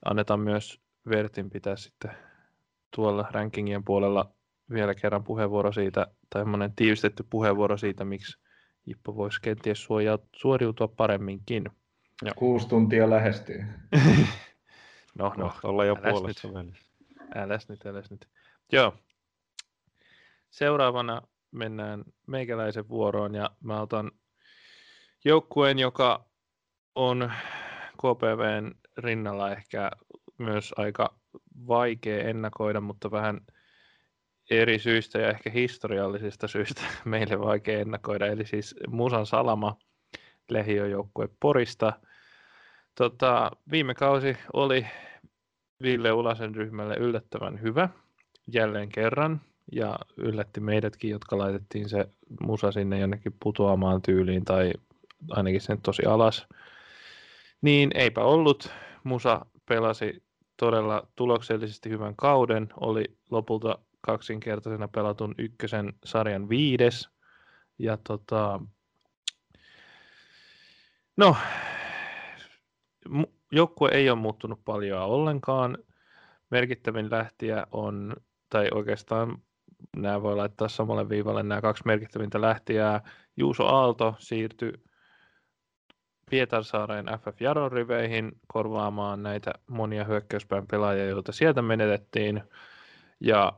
[0.06, 2.12] annetaan myös Vertin pitää sitten
[2.96, 4.32] tuolla rankingien puolella
[4.74, 6.44] vielä kerran puheenvuoro siitä, tai
[6.76, 8.40] tiivistetty puheenvuoro siitä, miksi
[8.86, 9.88] Jippo voisi kenties
[10.36, 11.70] suoriutua paremminkin.
[12.22, 12.34] Joo.
[12.36, 13.66] Kuusi tuntia lähestyy.
[15.20, 16.90] no, no, ollaan jo puolessa välissä.
[17.36, 18.28] Äläs nyt, äläs nyt.
[18.72, 18.94] Joo.
[20.50, 21.22] Seuraavana
[21.52, 24.12] mennään meikäläisen vuoroon ja mä otan
[25.26, 26.26] joukkueen, joka
[26.96, 27.32] on
[27.98, 29.92] KPVn rinnalla ehkä
[30.38, 31.20] myös aika
[31.68, 33.42] vaikea ennakoida, mutta vähän
[34.50, 38.26] eri syistä ja ehkä historiallisista syistä meille vaikea ennakoida.
[38.26, 39.78] Eli siis Musan Salama,
[40.52, 41.94] lähiöjoukkue Porista–
[43.00, 44.86] Tota, viime kausi oli
[45.84, 47.90] Ville Ulasen ryhmälle yllättävän hyvä
[48.54, 52.10] jälleen kerran ja yllätti meidätkin, jotka laitettiin se
[52.42, 54.74] musa sinne jonnekin putoamaan tyyliin tai
[55.30, 56.48] ainakin sen tosi alas.
[57.62, 58.72] Niin eipä ollut.
[59.04, 60.24] Musa pelasi
[60.58, 67.10] todella tuloksellisesti hyvän kauden, oli lopulta kaksinkertaisena pelatun ykkösen sarjan viides.
[67.78, 68.60] Ja tota,
[71.20, 71.36] no,
[73.52, 75.78] joukkue ei ole muuttunut paljon ollenkaan.
[76.52, 78.16] Merkittävin lähtiä on,
[78.50, 79.38] tai oikeastaan
[79.96, 83.02] nämä voi laittaa samalle viivalle nämä kaksi merkittävintä lähtijää.
[83.38, 84.74] Juuso Aalto siirtyi
[86.30, 92.44] Pietarsaareen FF Jaron riveihin korvaamaan näitä monia hyökkäyspään pelaajia, joita sieltä menetettiin.
[93.20, 93.54] Ja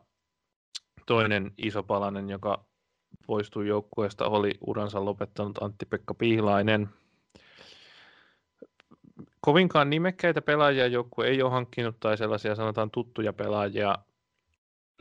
[1.05, 2.65] toinen iso palanen, joka
[3.27, 6.89] poistui joukkueesta, oli uransa lopettanut Antti-Pekka Pihlainen.
[9.41, 13.95] Kovinkaan nimekkäitä pelaajia joukkue ei ole hankkinut tai sellaisia sanotaan tuttuja pelaajia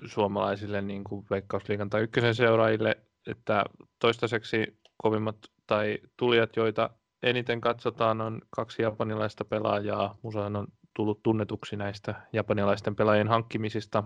[0.05, 2.97] suomalaisille niin kuin Veikkausliigan tai ykkösen seuraajille,
[3.27, 3.65] että
[3.99, 5.37] toistaiseksi kovimmat
[5.67, 6.91] tai tulijat, joita
[7.23, 10.19] eniten katsotaan, on kaksi japanilaista pelaajaa.
[10.23, 14.05] Musahan on tullut tunnetuksi näistä japanilaisten pelaajien hankkimisista,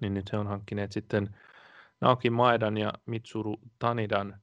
[0.00, 1.36] niin nyt se on hankkineet sitten
[2.00, 4.40] Naoki Maedan ja Mitsuru Tanidan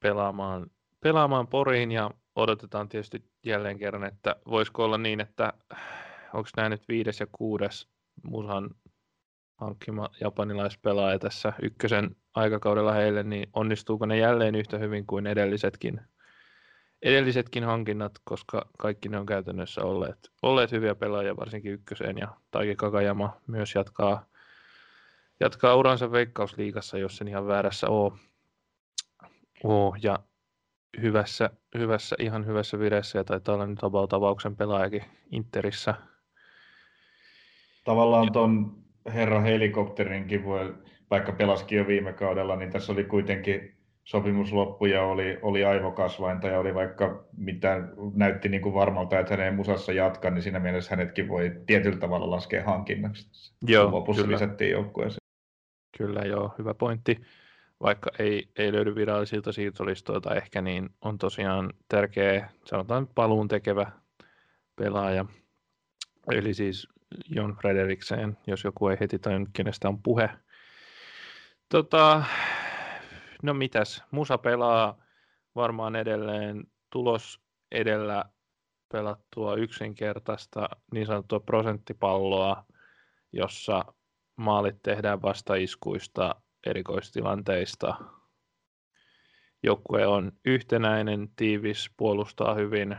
[0.00, 0.70] pelaamaan,
[1.00, 5.52] pelaamaan Poriin ja odotetaan tietysti jälleen kerran, että voisiko olla niin, että
[6.34, 7.88] onko nämä nyt viides ja kuudes
[8.22, 8.70] Musan
[9.56, 16.00] hankkima japanilaispelaaja tässä ykkösen aikakaudella heille, niin onnistuuko ne jälleen yhtä hyvin kuin edellisetkin,
[17.02, 22.76] edellisetkin hankinnat, koska kaikki ne on käytännössä olleet, olleet hyviä pelaajia, varsinkin ykköseen, ja Taiki
[22.76, 24.26] Kakajama myös jatkaa,
[25.40, 28.12] jatkaa uransa veikkausliigassa, jos sen ihan väärässä ole.
[29.64, 30.18] Oo, ja
[31.02, 35.94] hyvässä, hyvässä, ihan hyvässä vireessä, ja taitaa olla nyt about avauksen pelaajakin Interissä.
[37.84, 38.76] Tavallaan tuon
[39.14, 40.74] herra helikopterinkin voi,
[41.10, 46.58] vaikka pelaskin jo viime kaudella, niin tässä oli kuitenkin sopimusloppu ja oli, oli aivokasvainta ja
[46.58, 51.28] oli vaikka mitä näytti niin kuin varmalta, että hänen musassa jatkaa, niin siinä mielessä hänetkin
[51.28, 53.52] voi tietyllä tavalla laskea hankinnaksi.
[53.66, 54.34] Joo, Lopussa kyllä.
[54.34, 55.18] lisättiin joukkueeseen.
[55.98, 57.20] Kyllä joo, hyvä pointti.
[57.80, 63.92] Vaikka ei, ei löydy virallisilta siirtolistoilta ehkä, niin on tosiaan tärkeä, sanotaan paluun tekevä
[64.76, 65.24] pelaaja.
[66.32, 66.88] Eli siis
[67.28, 70.30] Jon Frederiksen, jos joku ei heti tajunnut, kenestä on puhe.
[71.68, 72.24] Tota,
[73.42, 75.02] no mitäs, Musa pelaa
[75.54, 77.40] varmaan edelleen tulos
[77.72, 78.24] edellä
[78.92, 82.64] pelattua yksinkertaista niin sanottua prosenttipalloa,
[83.32, 83.84] jossa
[84.36, 86.34] maalit tehdään vastaiskuista
[86.66, 87.94] erikoistilanteista.
[89.62, 92.96] Joukkue on yhtenäinen, tiivis, puolustaa hyvin.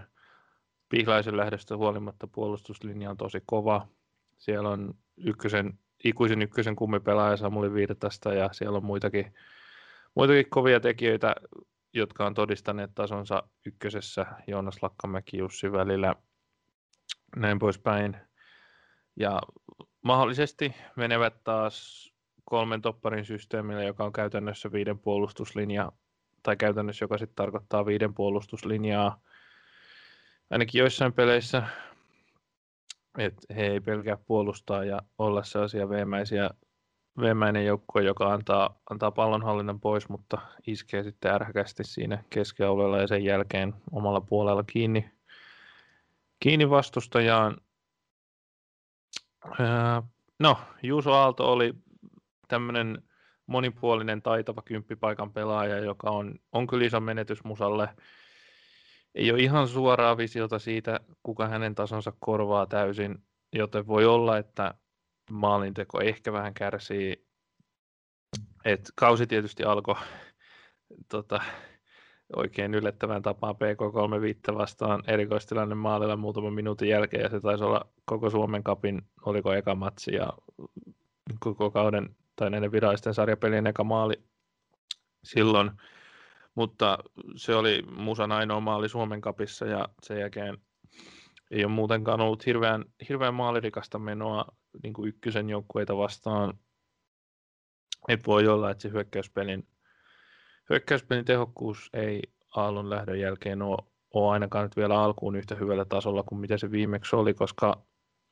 [0.90, 3.88] Pihlaisen lähdöstä huolimatta puolustuslinja on tosi kova.
[4.38, 9.34] Siellä on ykkösen, ikuisen ykkösen kummipelaaja Samuli Virtasta ja siellä on muitakin,
[10.15, 11.36] muitakin kovia tekijöitä,
[11.94, 16.15] jotka on todistaneet tasonsa ykkösessä Joonas Lakkamäki Jussi välillä
[17.36, 18.18] näin poispäin.
[19.15, 19.41] Ja
[20.02, 22.10] mahdollisesti menevät taas
[22.49, 25.91] kolmen topparin systeemillä, joka on käytännössä viiden puolustuslinja,
[26.43, 29.21] tai käytännössä joka sitten tarkoittaa viiden puolustuslinjaa.
[30.49, 31.63] Ainakin joissain peleissä
[33.17, 36.49] että he ei pelkää puolustaa ja olla sellaisia veemäisiä,
[37.19, 43.23] veemäinen joukkue, joka antaa, antaa pallonhallinnan pois, mutta iskee sitten ärhäkästi siinä keskialueella ja sen
[43.23, 45.11] jälkeen omalla puolella kiinni,
[46.39, 47.57] kiinni vastustajaan.
[50.39, 51.73] No, Juuso Aalto oli
[52.49, 53.03] tämmöinen
[53.45, 57.89] monipuolinen, taitava kymppipaikan pelaaja, joka on, on kyllä iso menetys Musalle
[59.15, 63.23] ei ole ihan suoraa visiota siitä, kuka hänen tasonsa korvaa täysin,
[63.53, 64.73] joten voi olla, että
[65.31, 67.26] maalinteko ehkä vähän kärsii.
[68.65, 69.95] Et kausi tietysti alkoi
[71.09, 71.41] tota,
[72.35, 78.30] oikein yllättävän tapaan PK35 vastaan erikoistilanne maalilla muutaman minuutin jälkeen, ja se taisi olla koko
[78.30, 80.34] Suomen kapin, oliko eka matsi, ja
[81.39, 84.24] koko kauden tai näiden virallisten sarjapelien eka maali
[85.24, 85.72] silloin
[86.56, 86.98] mutta
[87.36, 90.57] se oli Musan ainoa maali Suomen kapissa ja sen jälkeen
[91.52, 94.45] ei ole muutenkaan ollut hirveän, hirveän maalirikasta menoa
[94.84, 96.60] niin kuin ykkösen joukkueita vastaan.
[98.07, 99.68] Et voi olla, että se hyökkäyspelin,
[100.70, 102.22] hyökkäyspelin tehokkuus ei
[102.56, 103.78] Aallon lähdön jälkeen ole,
[104.14, 107.86] ole ainakaan nyt vielä alkuun yhtä hyvällä tasolla kuin mitä se viimeksi oli, koska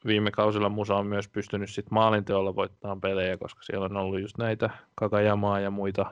[0.05, 4.37] viime kausilla Musa on myös pystynyt sit maalinteolla voittamaan pelejä, koska siellä on ollut just
[4.37, 6.11] näitä Kakajamaa ja muita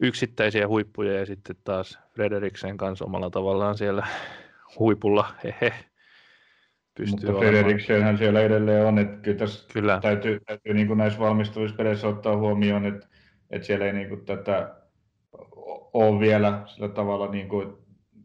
[0.00, 4.06] yksittäisiä huippuja ja sitten taas Frederiksen kanssa omalla tavallaan siellä
[4.78, 5.74] huipulla, hehe.
[6.94, 9.98] Pystyy Mutta Frederiksenhän siellä edelleen on, että kyllä tässä kyllä.
[10.02, 13.06] täytyy, täytyy niin kuin näissä valmisteluissa ottaa huomioon, että,
[13.50, 14.74] että siellä ei niin kuin tätä
[15.92, 17.76] ole vielä sillä tavalla, niin kuin,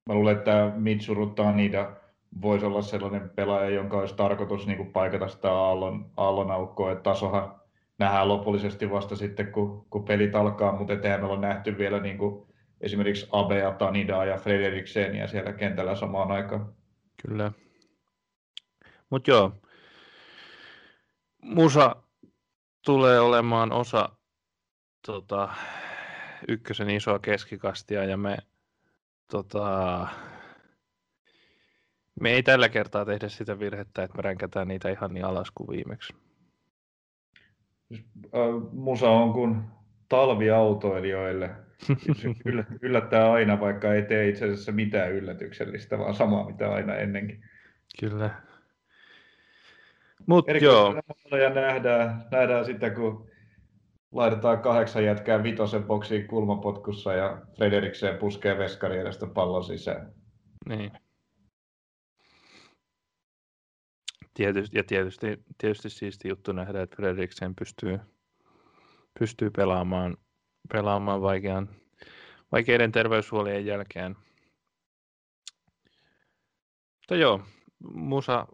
[0.05, 1.91] mä luulen, että Mitsuru Tanida
[2.41, 7.03] voisi olla sellainen pelaaja, jonka olisi tarkoitus niin kuin paikata sitä aallon, aallon aukkoa, että
[7.03, 7.61] tasohan
[7.97, 12.17] nähdään lopullisesti vasta sitten, kun, kun pelit alkaa, mutta eihän me olla nähty vielä niin
[12.17, 12.45] kuin
[12.81, 16.73] esimerkiksi Abea, Tanidaa ja Frederiksenia siellä kentällä samaan aikaan.
[17.21, 17.51] Kyllä.
[19.09, 19.51] Mutta joo,
[21.41, 21.95] Musa
[22.85, 24.09] tulee olemaan osa
[25.05, 25.49] tota,
[26.47, 28.37] ykkösen isoa keskikastia ja me,
[29.31, 30.07] tota,
[32.21, 35.69] me ei tällä kertaa tehdä sitä virhettä, että me ränkätään niitä ihan niin alas kuin
[35.69, 36.13] viimeksi.
[38.71, 39.61] Musa on kuin
[40.09, 41.49] talviautoilijoille.
[42.81, 47.43] yllättää aina, vaikka ei tee itse asiassa mitään yllätyksellistä, vaan samaa mitä aina ennenkin.
[47.99, 48.29] Kyllä.
[50.27, 51.01] Mut joo.
[51.41, 53.29] Ja nähdään, nähdään sitten, kun
[54.11, 60.13] laitetaan kahdeksan jätkää vitosen boksiin kulmapotkussa ja Frederikseen puskee veskari edestä pallon sisään.
[60.69, 60.91] Niin.
[64.35, 67.99] Tietysti, ja tietysti, tietysti siisti juttu nähdä, että Frederiksen pystyy,
[69.19, 70.17] pystyy pelaamaan,
[70.73, 71.69] pelaamaan vaikean,
[72.51, 74.15] vaikeiden terveyshuolien jälkeen.
[76.97, 77.41] Mutta joo,
[77.93, 78.47] Musa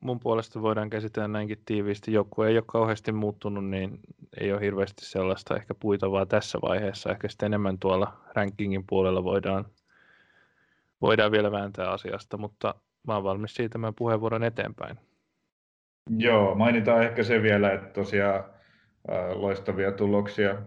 [0.00, 2.12] mun puolesta voidaan käsitellä näinkin tiiviisti.
[2.12, 4.00] Joku ei ole kauheasti muuttunut, niin
[4.40, 7.10] ei ole hirveästi sellaista ehkä puitavaa tässä vaiheessa.
[7.10, 9.66] Ehkä sitten enemmän tuolla rankingin puolella voidaan,
[11.00, 12.74] voidaan vielä vääntää asiasta, mutta
[13.06, 15.07] mä oon valmis siirtämään puheenvuoron eteenpäin.
[16.16, 18.44] Joo, mainitaan ehkä se vielä, että tosiaan
[19.10, 20.62] äh, loistavia tuloksia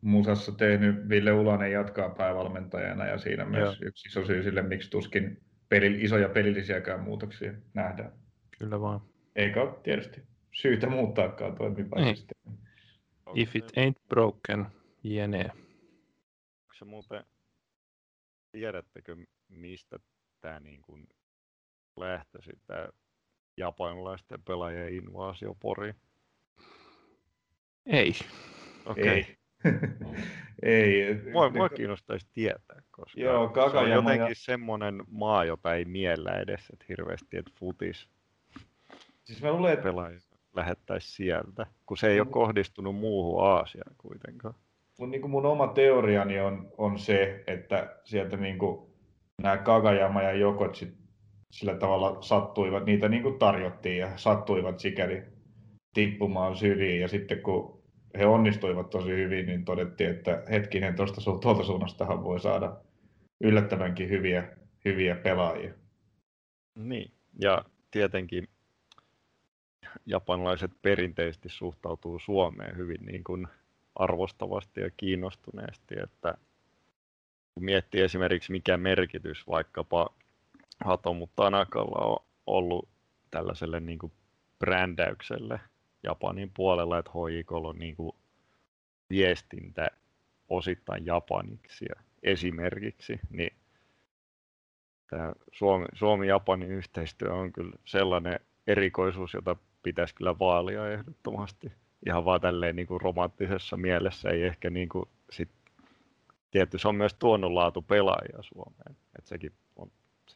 [0.00, 3.88] Musassa tehnyt Ville Ulanen jatkaa päävalmentajana ja siinä myös Joo.
[3.88, 8.12] yksi iso syy sille, miksi tuskin peli, isoja pelillisiäkään muutoksia nähdään.
[8.58, 9.00] Kyllä vaan.
[9.36, 12.34] Eikä ole tietysti syytä muuttaakaan toimipaikasta.
[12.46, 12.58] Niin.
[13.34, 14.66] If it ain't broken,
[15.02, 15.44] jene.
[15.44, 17.24] Onko se muuten,
[18.52, 19.16] tiedättekö
[19.48, 19.98] mistä
[20.40, 21.08] tämä niin kuin
[21.96, 22.88] lähtöisi, tämä
[23.56, 25.94] japanilaisten pelaajien invaasio Poriin?
[27.86, 28.12] Ei.
[28.86, 29.08] Okay.
[29.08, 29.36] Ei.
[30.62, 31.32] ei.
[31.32, 34.34] Mua, mua kiinnostaisi tietää, koska Joo, se on jotenkin ja...
[34.34, 38.08] semmoinen maa, jota ei miellä edes, että hirveästi, että futis
[39.26, 39.82] Siis mä luulen, että...
[39.82, 40.18] Pelaaja
[40.54, 44.54] lähettäisiin sieltä, kun se ei ole kohdistunut muuhun Aasiaan kuitenkaan.
[44.98, 48.90] Mun, niin kuin mun oma teoriani on, on se, että sieltä niin kuin
[49.42, 50.94] nämä Kagajama ja Jokotsit
[51.56, 55.22] sillä tavalla sattuivat, niitä niin kuin tarjottiin ja sattuivat sikäli
[55.94, 57.00] tippumaan syliin.
[57.00, 57.82] Ja sitten kun
[58.18, 62.76] he onnistuivat tosi hyvin, niin todettiin, että hetkinen, tuosta tuolta suunnastahan voi saada
[63.40, 65.74] yllättävänkin hyviä, hyviä pelaajia.
[66.74, 67.10] Niin,
[67.40, 68.48] ja tietenkin
[70.06, 73.48] japanilaiset perinteisesti suhtautuu Suomeen hyvin niin kuin
[73.94, 76.34] arvostavasti ja kiinnostuneesti, että
[77.54, 80.14] kun miettii esimerkiksi mikä merkitys vaikkapa
[80.84, 82.88] Hatomu Tanakalla on ollut
[83.30, 84.12] tällaiselle niin kuin
[84.58, 85.60] brändäykselle
[86.02, 88.12] Japanin puolella, että HJKlla on niin kuin
[89.10, 89.88] viestintä
[90.48, 91.84] osittain japaniksi
[92.22, 93.56] esimerkiksi, niin
[95.10, 95.32] tämä
[95.94, 101.72] Suomi-Japanin yhteistyö on kyllä sellainen erikoisuus, jota pitäisi kyllä vaalia ehdottomasti.
[102.06, 105.48] Ihan vaan tälleen niin kuin romanttisessa mielessä, ei ehkä niin kuin sit,
[106.50, 109.52] tietysti se on myös tuonut laatu pelaajia Suomeen, että sekin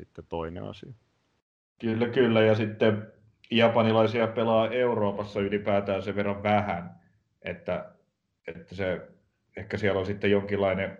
[0.01, 0.93] sitten toinen asia.
[1.81, 3.12] Kyllä, kyllä, ja sitten
[3.51, 7.01] japanilaisia pelaa Euroopassa ylipäätään sen verran vähän,
[7.43, 7.93] että,
[8.47, 9.09] että se,
[9.56, 10.98] ehkä siellä on sitten jonkinlainen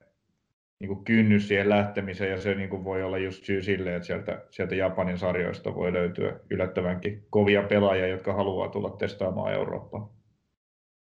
[0.81, 4.07] niin kuin kynnys siihen lähtemiseen ja se niin kuin voi olla just syy sille, että
[4.07, 10.13] sieltä, sieltä Japanin sarjoista voi löytyä yllättävänkin kovia pelaajia, jotka haluaa tulla testaamaan Eurooppaa.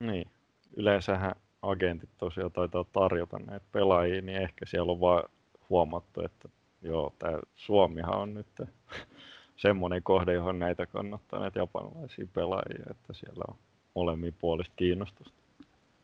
[0.03, 0.31] Niin,
[0.77, 5.23] yleensähän agentit tosiaan taitaa tarjota näitä pelaajia, niin ehkä siellä on vaan
[5.69, 6.49] huomattu, että
[6.81, 8.47] joo, tämä Suomihan on nyt
[9.55, 13.55] semmoinen kohde, johon näitä kannattaa, näitä japanilaisia pelaajia, että siellä on
[13.95, 15.33] molemmin puolista kiinnostusta.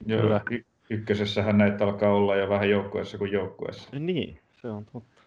[0.06, 0.40] Joo,
[0.90, 4.00] ykkösessähän näitä alkaa olla jo vähän joukkueessa kuin joukkueessa.
[4.00, 5.22] Niin, se on totta.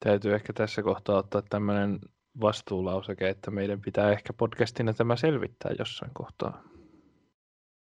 [0.00, 1.98] Täytyy ehkä tässä kohtaa ottaa tämmöinen
[2.40, 6.62] vastuulauseke, että meidän pitää ehkä podcastina tämä selvittää jossain kohtaa.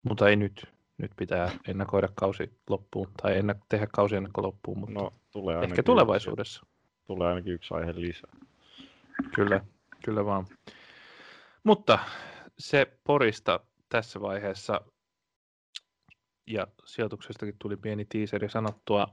[0.02, 0.74] Mutta ei nyt.
[0.98, 5.82] Nyt pitää ennakoida kausi loppuun, tai ennak- tehdä kausi ennakko loppuun, mutta no, tulee ehkä
[5.82, 6.66] tulevaisuudessa.
[7.06, 8.32] Tulee ainakin yksi aihe lisää.
[9.34, 9.60] Kyllä,
[10.04, 10.46] kyllä vaan.
[11.64, 11.98] Mutta
[12.58, 14.80] se Porista tässä vaiheessa
[16.46, 19.06] ja sijoituksestakin tuli pieni tiiseri sanottua.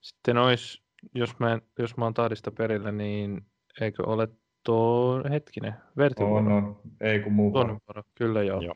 [0.00, 0.82] Sitten olisi,
[1.14, 3.46] jos mä, jos mä oon tahdista perillä, niin
[3.80, 4.28] eikö ole
[4.64, 6.36] tuo hetkinen, vertivuoro?
[6.36, 6.80] On, on.
[7.00, 7.78] Ei kun muu vuoro.
[8.14, 8.60] Kyllä joo.
[8.60, 8.74] joo.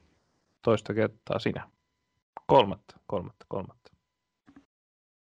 [0.63, 1.71] Toista kertaa sinä.
[2.47, 3.92] Kolmatta, kolmatta, kolmatta.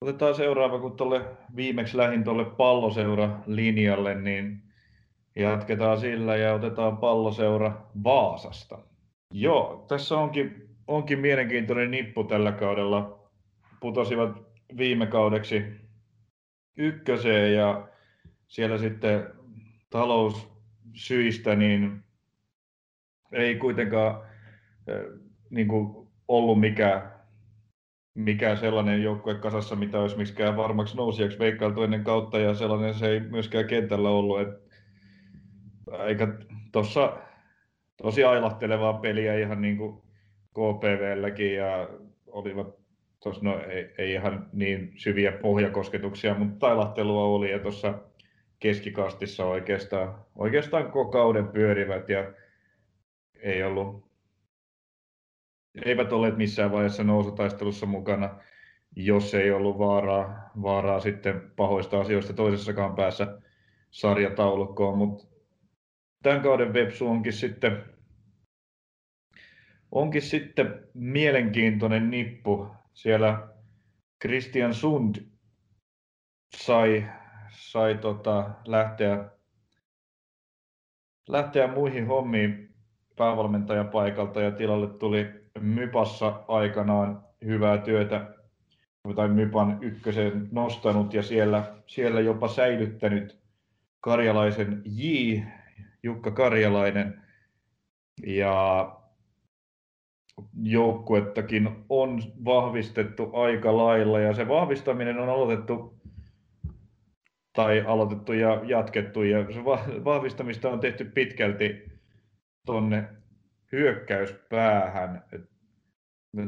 [0.07, 1.25] Otetaan seuraava, kun tuolle
[1.57, 4.63] viimeksi lähin tuolle palloseura linjalle, niin
[5.37, 8.79] jatketaan sillä ja otetaan palloseura Vaasasta.
[9.31, 13.29] Joo, tässä onkin, onkin mielenkiintoinen nippu tällä kaudella.
[13.81, 14.43] Putosivat
[14.77, 15.65] viime kaudeksi
[16.77, 17.89] ykköseen ja
[18.47, 19.27] siellä sitten
[19.91, 22.05] taloussyistä niin
[23.33, 24.23] ei kuitenkaan
[25.51, 27.16] niin kuin ollut mikään,
[28.17, 33.09] mikään sellainen joukkue kasassa, mitä olisi miksikään varmaksi nousijaksi veikkailtu ennen kautta, ja sellainen se
[33.09, 34.41] ei myöskään kentällä ollut.
[34.41, 34.49] Et,
[36.07, 36.29] eikä
[36.73, 37.19] tuossa
[38.03, 40.03] tosi ailahtelevaa peliä ihan niin kuin
[40.51, 41.89] KPVlläkin, ja
[42.27, 42.77] olivat
[43.21, 47.95] tos, no, ei, ei, ihan niin syviä pohjakosketuksia, mutta tailahtelua oli, ja tuossa
[48.59, 52.33] keskikastissa oikeastaan, oikeastaan koko kauden pyörivät, ja
[53.41, 54.06] ei ollut,
[55.85, 58.41] eivät olleet missään vaiheessa nousutaistelussa mukana,
[58.97, 63.39] jos ei ollut vaaraa, vaaraa sitten pahoista asioista toisessakaan päässä
[63.91, 65.27] sarjataulukkoon, mutta
[66.23, 67.85] tämän kauden Vepsu onkin sitten,
[69.93, 72.69] onkin sitten mielenkiintoinen nippu.
[72.93, 73.49] Siellä
[74.21, 75.17] Christian Sund
[76.57, 77.07] sai,
[77.51, 79.31] sai tota, lähteä,
[81.29, 82.75] lähteä muihin hommiin
[83.17, 88.35] päävalmentajapaikalta ja tilalle tuli Mypassa aikanaan hyvää työtä
[89.17, 93.39] tai Mypan ykkösen nostanut ja siellä, siellä jopa säilyttänyt
[94.01, 95.35] karjalaisen J,
[96.03, 97.23] Jukka Karjalainen.
[98.27, 98.93] Ja
[100.63, 106.01] joukkuettakin on vahvistettu aika lailla ja se vahvistaminen on aloitettu
[107.53, 109.65] tai aloitettu ja jatkettu ja se
[110.05, 111.85] vahvistamista on tehty pitkälti
[112.67, 113.09] tuonne
[113.73, 115.25] hyökkäyspäähän.
[115.33, 115.41] Et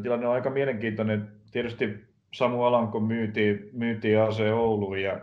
[0.03, 1.29] tilanne on aika mielenkiintoinen.
[1.51, 5.21] Tietysti Samu Alanko myytiin, myytiin AC Ouluun ja,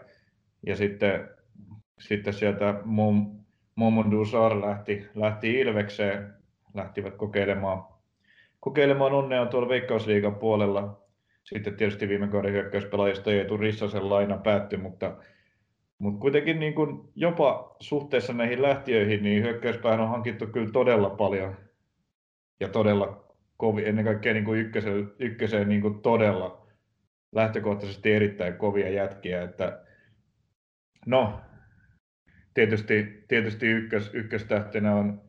[0.65, 1.29] ja sitten,
[1.99, 3.39] sitten sieltä Mom,
[3.75, 4.11] Momon
[4.61, 6.33] lähti, lähti Ilvekseen,
[6.73, 7.83] lähtivät kokeilemaan,
[8.59, 11.01] kokeilemaan onnea tuolla Veikkausliigan puolella.
[11.43, 15.17] Sitten tietysti viime kauden hyökkäyspelaajista Eetu Rissasen laina päättyi, mutta
[15.99, 21.55] mutta kuitenkin niin kuin jopa suhteessa näihin lähtiöihin, niin hyökkäyspäähän on hankittu kyllä todella paljon
[22.59, 23.25] ja todella
[23.57, 26.67] kovin, ennen kaikkea niin kuin ykköseen, ykköseen niin kuin todella
[27.31, 29.43] lähtökohtaisesti erittäin kovia jätkiä.
[29.43, 29.81] Että,
[31.05, 31.41] no,
[32.53, 35.21] tietysti, tietysti ykkös, ykköstähtenä on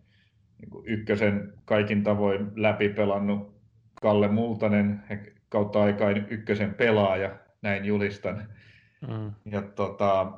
[0.61, 3.57] niin kuin ykkösen kaikin tavoin läpipelannut
[4.03, 5.03] Kalle Multanen,
[5.49, 8.49] kautta aikaan ykkösen pelaaja, näin julistan.
[9.09, 9.33] Mm.
[9.53, 10.33] Ja tota,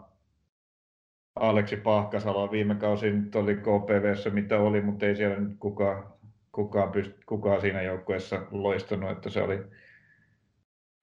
[1.36, 6.12] Aleksi Pahkasalo viime kausi nyt oli KPVssä mitä oli, mutta ei siellä nyt kukaan,
[6.58, 9.58] kukaan, pyst, kukaan siinä joukkueessa loistanut, että se oli,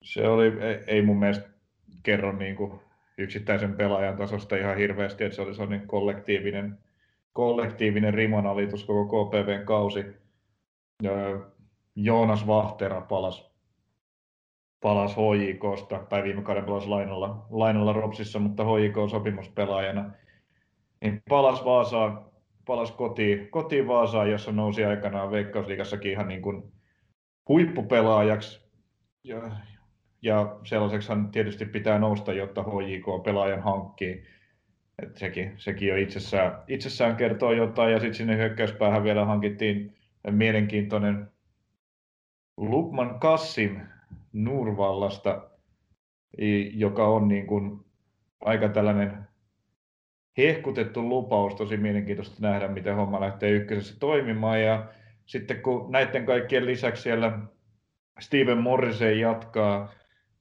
[0.04, 0.52] se oli
[0.88, 1.50] ei, mun mielestä
[2.04, 2.80] kerro niin kuin
[3.18, 6.78] yksittäisen pelaajan tasosta ihan hirveästi, että se oli sellainen kollektiivinen,
[7.34, 10.06] kollektiivinen rimonalitus koko KPVn kausi.
[11.96, 13.56] Joonas Vahtera palasi
[14.82, 20.12] palas HJKsta, tai viime kauden pelasi Lainalla, Lainalla Ropsissa, mutta HJK sopimuspelaajana
[21.02, 22.26] niin palas Vaasaan,
[22.66, 26.64] palas kotiin, kotiin Vaasaan, jossa nousi aikanaan Veikkausliigassakin ihan niin kuin
[27.50, 28.66] huippupelaajaksi.
[29.24, 29.52] Ja,
[30.22, 34.26] ja sellaiseksihan tietysti pitää nousta, jotta HJK-pelaajan hankkii.
[35.04, 39.98] Et sekin, sekin jo itsessään, itsessään kertoo jotain, ja sitten sinne hyökkäyspäähän vielä hankittiin
[40.32, 41.28] mielenkiintoinen
[42.58, 43.80] Lukman Kassim
[44.34, 45.50] Nurvallasta,
[46.74, 47.86] joka on niin kuin
[48.42, 49.28] aika tällainen
[50.38, 54.62] hehkutettu lupaus, tosi mielenkiintoista nähdä, miten homma lähtee ykkösessä toimimaan.
[54.62, 54.86] Ja
[55.26, 57.40] sitten kun näiden kaikkien lisäksi siellä
[58.20, 59.92] Steven Morrison jatkaa,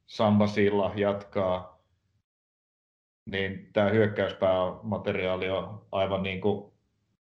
[0.06, 1.80] Samba Silla jatkaa,
[3.30, 6.72] niin tämä hyökkäyspäämateriaali on aivan niin kuin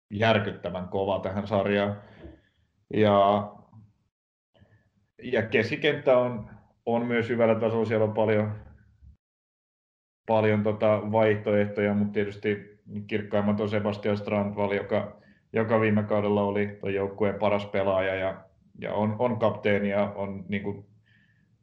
[0.10, 2.02] järkyttävän kova tähän sarjaan.
[2.94, 3.52] Ja,
[5.24, 6.50] ja keskikenttä on,
[6.86, 8.56] on myös hyvällä tasolla, siellä on paljon,
[10.26, 15.22] paljon tota vaihtoehtoja, mutta tietysti kirkkaimmat on Sebastian Strandval, joka,
[15.54, 18.44] joka viime kaudella oli joukkueen paras pelaaja ja,
[18.80, 20.86] ja on, on kapteeni ja on niin kuin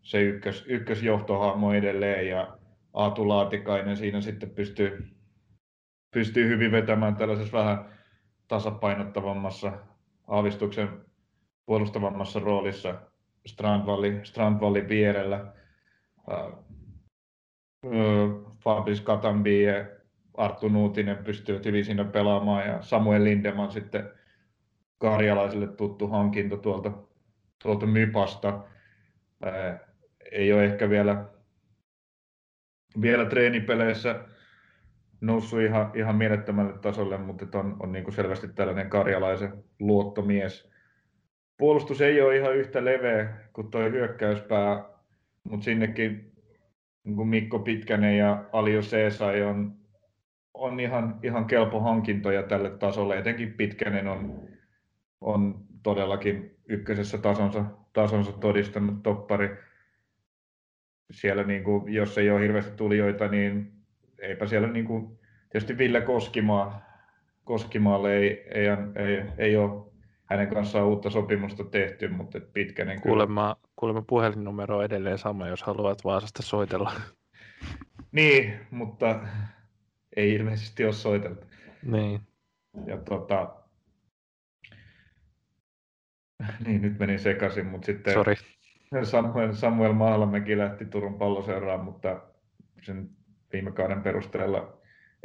[0.03, 2.57] se ykkös, ykkösjohtohahmo edelleen ja
[2.95, 5.09] Aatu Laatikainen siinä sitten pystyy,
[6.11, 7.85] pystyy hyvin vetämään tällaisessa vähän
[8.49, 9.73] tasapainottavammassa
[10.29, 10.89] aavistuksen
[11.67, 12.95] puolustavammassa roolissa
[13.47, 15.53] Strandvalli, Strandvallin vierellä.
[18.61, 19.85] Fabris Katambi ja
[20.35, 24.11] Arttu Nuutinen pystyy hyvin siinä pelaamaan ja Samuel Lindeman sitten
[24.99, 26.93] karjalaisille tuttu hankinto tuolta,
[27.63, 28.65] tuolta Mypasta.
[29.43, 29.79] Ää,
[30.33, 31.25] ei ole ehkä vielä
[33.03, 34.25] vielä treenipeleissä
[35.21, 40.71] noussut ihan, ihan mielettömälle tasolle, mutta on, on niin selvästi tällainen karjalaisen luottomies.
[41.57, 44.85] Puolustus ei ole ihan yhtä leveä kuin tuo hyökkäyspää,
[45.45, 46.30] mutta sinnekin
[47.05, 49.77] niin Mikko Pitkänen ja Alio Seesai on,
[50.55, 53.19] on ihan, ihan kelpo hankintoja tälle tasolle.
[53.19, 54.49] Etenkin Pitkänen on,
[55.21, 59.57] on todellakin ykkösessä tasonsa, tasonsa todistanut toppari.
[61.11, 63.73] Siellä niin kuin, jos ei ole hirveästi tulijoita, niin
[64.19, 65.19] eipä siellä niin kuin,
[65.51, 66.83] tietysti Ville Koskimaa,
[67.45, 68.67] Koskimaalle ei, ei,
[68.97, 69.90] ei, ei ole
[70.31, 73.73] hänen kanssaan uutta sopimusta tehty, mutta Pitkänen kuulemma, kyllä.
[73.77, 76.93] Kuulemma puhelinnumero on edelleen sama, jos haluat Vaasasta soitella.
[78.13, 79.21] Niin, mutta
[80.17, 81.47] ei ilmeisesti ole soiteltu.
[81.83, 82.21] Niin.
[82.87, 83.55] Ja tota,
[86.67, 88.35] niin, nyt menin sekaisin, mutta sitten Sorry.
[89.03, 92.21] Samuel, Samuel Maalamäki lähti Turun palloseuraan, mutta
[92.83, 93.11] sen
[93.53, 94.77] viime kauden perusteella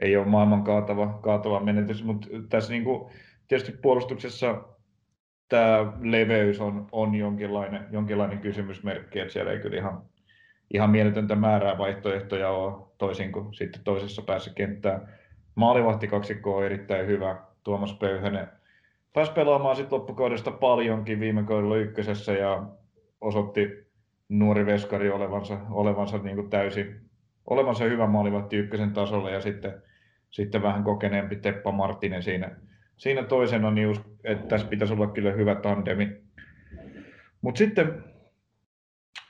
[0.02, 3.11] ei ole maailman kaatava, kaatava menetys, mutta tässä niin kuin,
[3.48, 4.74] tietysti puolustuksessa
[5.49, 10.01] tämä leveys on, on jonkinlainen, jonkinlainen kysymysmerkki, että siellä ei kyllä ihan,
[10.73, 15.07] ihan mieletöntä määrää vaihtoehtoja ole toisin kuin sitten toisessa päässä kenttää.
[15.55, 18.47] Maalivahtikaksikko on erittäin hyvä, Tuomas Pöyhänen
[19.15, 22.63] pääsi pelaamaan sitten loppukaudesta paljonkin viime kaudella ykkösessä ja
[23.22, 23.88] osoitti
[24.30, 27.01] nuori veskari olevansa, olevansa niin kuin täysin,
[27.49, 29.73] olevansa hyvä maalivahti ykkösen tasolla ja sitten,
[30.30, 32.55] sitten vähän kokeneempi Teppa Marttinen siinä,
[32.97, 36.22] siinä toisena, niin just, että tässä pitäisi olla kyllä hyvä tandemi.
[37.41, 38.03] Mutta sitten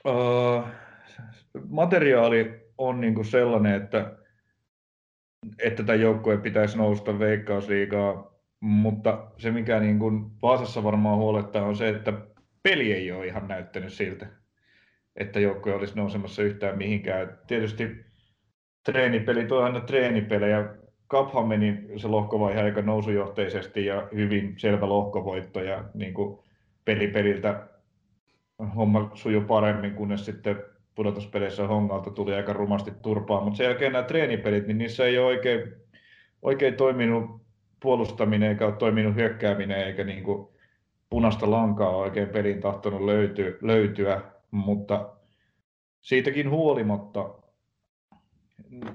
[0.04, 0.64] uh,
[1.68, 4.12] materiaali on niin kuin sellainen, että,
[5.58, 11.76] että tämä joukkue pitäisi nousta veikkausliigaa mutta se, mikä niin kuin Vaasassa varmaan huolettaa, on
[11.76, 12.12] se, että
[12.62, 14.26] peli ei ole ihan näyttänyt siltä,
[15.16, 17.38] että joukkue olisi nousemassa yhtään mihinkään.
[17.46, 18.04] Tietysti
[18.84, 20.74] treenipelit on aina treenipelejä.
[21.08, 26.38] Kaphan meni se lohkovaihe aika nousujohteisesti ja hyvin selvä lohkovoitto ja niin kuin
[26.84, 27.68] peli peliltä
[28.76, 30.56] homma sujui paremmin, kunnes sitten
[30.94, 35.26] pudotuspeleissä Hongalta tuli aika rumasti turpaa, mutta sen jälkeen nämä treenipelit, niin niissä ei ole
[35.26, 35.72] oikein,
[36.42, 37.42] oikein toiminut
[37.80, 40.48] puolustaminen eikä ole toiminut hyökkääminen eikä niin kuin
[41.10, 44.20] punaista lankaa oikein pelin tahtonut löytyä, löytyä,
[44.50, 45.12] mutta
[46.00, 47.34] siitäkin huolimatta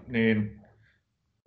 [0.07, 0.60] niin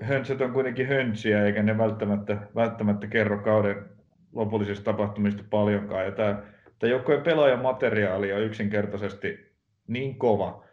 [0.03, 3.85] höntset on kuitenkin höntsiä eikä ne välttämättä, välttämättä kerro kauden
[4.33, 6.05] lopullisista tapahtumista paljonkaan.
[6.05, 6.43] Ja tämä,
[6.79, 9.55] tämä joukkojen pelaajan materiaali on yksinkertaisesti
[9.89, 10.65] niin kova,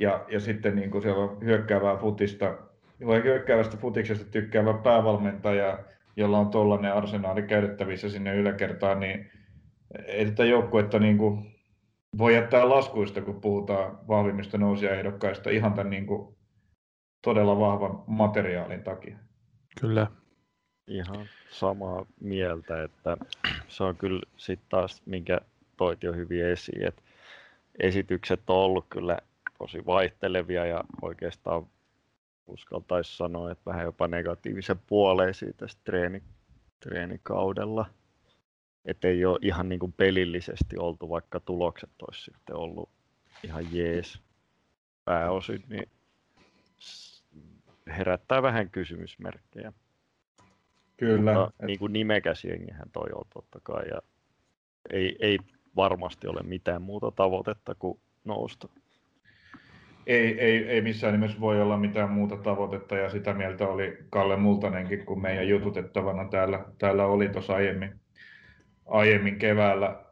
[0.00, 2.58] ja, ja sitten niin kuin siellä on hyökkäävää futista,
[3.24, 5.78] hyökkäävästä futiksesta tykkäävä päävalmentaja,
[6.16, 9.30] jolla on tuollainen arsenaali käytettävissä sinne yläkertaan, niin
[10.06, 11.54] ei tätä joukkuetta niin kuin
[12.18, 16.35] voi jättää laskuista, kun puhutaan vahvimmista nousijaehdokkaista ihan tämän niin kuin
[17.26, 19.16] todella vahvan materiaalin takia.
[19.80, 20.06] Kyllä.
[20.86, 23.16] Ihan samaa mieltä, että
[23.68, 25.40] se on kyllä sitten taas, minkä
[25.76, 27.02] toit jo hyvin esiin, että
[27.80, 29.18] esitykset on ollut kyllä
[29.58, 31.66] tosi vaihtelevia ja oikeastaan
[32.46, 36.22] uskaltaisi sanoa, että vähän jopa negatiivisen puoleen siitä treeni,
[36.80, 37.86] treenikaudella.
[38.84, 42.88] Että ei ole ihan niin kuin pelillisesti oltu, vaikka tulokset olisi sitten ollut
[43.42, 44.20] ihan jees
[45.04, 45.88] pääosin, niin
[47.86, 49.72] herättää vähän kysymysmerkkejä.
[50.96, 51.34] Kyllä.
[51.34, 54.02] Mutta, niin kuin nimekäs jengihän toi on totta kai, ja
[54.90, 55.38] ei, ei
[55.76, 58.68] varmasti ole mitään muuta tavoitetta kuin nousta
[60.06, 64.36] ei, ei, ei missään nimessä voi olla mitään muuta tavoitetta ja sitä mieltä oli Kalle
[64.36, 67.94] Multanenkin, kun meidän jututettavana täällä, täällä oli tuossa aiemmin,
[68.86, 70.04] aiemmin keväällä.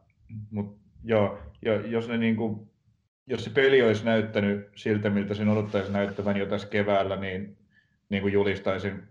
[0.50, 1.38] Mut joo,
[1.84, 2.68] jos, ne niinku,
[3.26, 7.56] jos se peli olisi näyttänyt siltä, miltä sen odottaisi näyttävän jo tässä keväällä, niin,
[8.14, 9.02] niin kuin julistaisin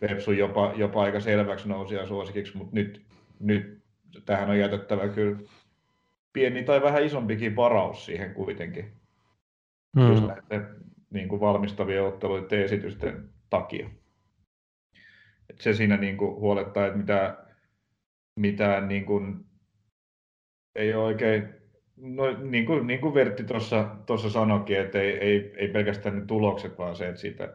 [0.00, 3.06] Vepsun jopa, jopa aika selväksi nousia suosikiksi, mutta nyt,
[3.40, 3.78] nyt
[4.24, 5.38] tähän on jätettävä kyllä
[6.32, 8.92] pieni tai vähän isompikin varaus siihen kuitenkin
[9.96, 10.08] mm.
[10.08, 10.66] just näiden
[11.10, 13.90] niin kuin valmistavien otteluiden esitysten takia.
[15.50, 17.36] Et se siinä niin kuin huolettaa, että mitään,
[18.36, 19.44] mitään niin kuin,
[20.74, 21.48] ei ole oikein,
[21.96, 23.44] no, niin kuin, niin kuin Vertti
[24.06, 27.54] tuossa sanoikin, että ei, ei, ei pelkästään ne tulokset, vaan se, että siitä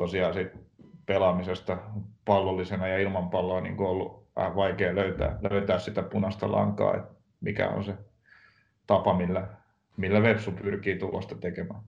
[0.00, 0.58] tosiaan siitä
[1.06, 1.78] pelaamisesta
[2.24, 6.96] pallollisena ja ilman palloa on niin kuin ollut vähän vaikea löytää, löytää sitä punaista lankaa,
[6.96, 7.94] että mikä on se
[8.86, 9.48] tapa, millä,
[9.96, 11.80] millä Vepsu pyrkii tulosta tekemään.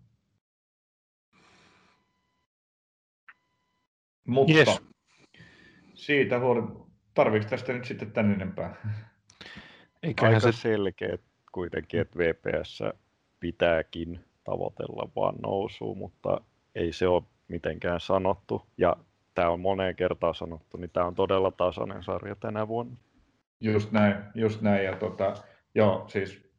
[4.27, 4.83] Mutta yes.
[5.95, 6.63] siitä huoli,
[7.15, 8.77] tarvitsetko tästä nyt sitten tän enempää?
[10.03, 11.19] Eiköhän Aika se selkeä
[11.53, 12.83] kuitenkin, että VPS
[13.41, 16.41] pitääkin tavoitella vaan nousua, mutta
[16.75, 17.23] ei se ole
[17.53, 18.63] mitenkään sanottu.
[18.79, 18.97] Ja
[19.35, 22.97] tämä on moneen kertaan sanottu, niin tämä on todella tasainen sarja tänä vuonna.
[23.61, 24.85] Just näin, just näin.
[24.85, 25.35] Ja tota,
[25.75, 26.53] joo, siis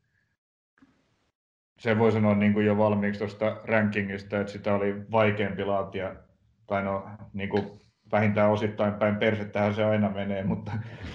[1.80, 6.16] se voi sanoa niin kuin jo valmiiksi tuosta rankingista, että sitä oli vaikeampi laatia,
[6.68, 7.64] tai no niin kuin
[8.12, 10.72] vähintään osittain päin persettähän se aina menee, mutta,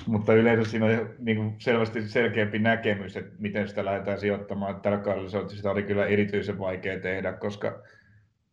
[0.07, 4.81] mutta yleensä siinä on niin kuin selvästi selkeämpi näkemys, että miten sitä lähdetään sijoittamaan.
[4.81, 7.83] Tällä kaudella sitä oli kyllä erityisen vaikea tehdä, koska,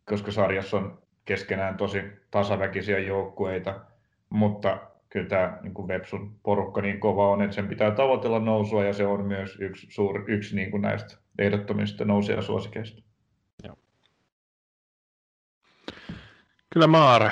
[0.04, 3.80] koska sarjassa on keskenään tosi tasaväkisiä joukkueita,
[4.30, 8.84] mutta kyllä tämä niin kuin Vepsun porukka niin kova on, että sen pitää tavoitella nousua
[8.84, 13.02] ja se on myös yksi, suur, yksi niin kuin näistä ehdottomista nousijasuosikeista.
[13.64, 13.76] Joo.
[16.72, 17.30] Kyllä Maara.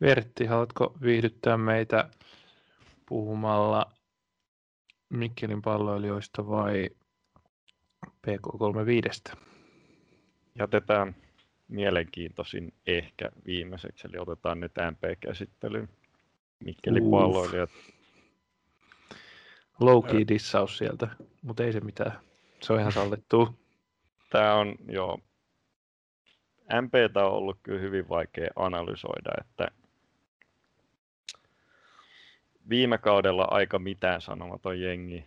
[0.00, 2.08] Vertti, haluatko viihdyttää meitä
[3.08, 3.92] puhumalla
[5.08, 6.90] Mikkelin palloilijoista vai
[8.26, 9.36] PK35?
[10.58, 11.16] Jätetään
[11.68, 15.88] mielenkiintoisin ehkä viimeiseksi, eli otetaan nyt MP-käsittelyyn.
[16.64, 17.70] Mikkelin palloilijat.
[19.80, 21.08] Low key dissaus sieltä,
[21.42, 22.12] mutta ei se mitään.
[22.62, 23.48] Se on ihan sallittu.
[24.30, 25.20] Tämä on, joo,
[26.82, 29.68] MPtä on ollut kyllä hyvin vaikea analysoida, että
[32.68, 35.24] viime kaudella aika mitään sanomaton jengi,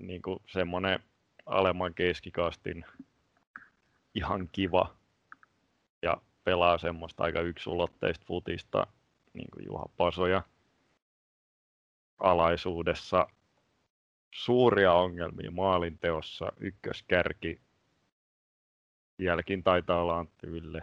[0.00, 1.00] niin kuin semmoinen
[1.46, 2.84] alemman keskikastin
[4.14, 4.94] ihan kiva
[6.02, 8.86] ja pelaa semmoista aika yksulotteista futista,
[9.34, 10.42] niin kuin Juha Pasoja
[12.18, 13.26] alaisuudessa.
[14.34, 17.60] Suuria ongelmia maalinteossa, ykköskärki.
[19.18, 20.82] Vieläkin taitaa olla Antti Ylle.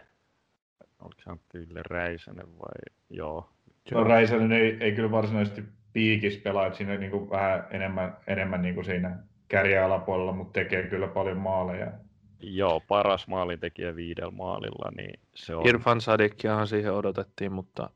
[0.99, 2.95] Oliko se Antti Ylle Räisänen vai?
[3.09, 3.49] Joo.
[3.91, 5.63] No, Räisänen ei, ei kyllä varsinaisesti
[5.93, 9.17] piikis pelaa, että siinä niin kuin vähän enemmän, enemmän niin kuin siinä
[9.47, 11.91] kärjäalapuolella, mutta tekee kyllä paljon maaleja.
[12.39, 15.67] Joo, paras maalintekijä viidellä maalilla, niin se on...
[15.67, 17.89] Irfan Sadikiahan siihen odotettiin, mutta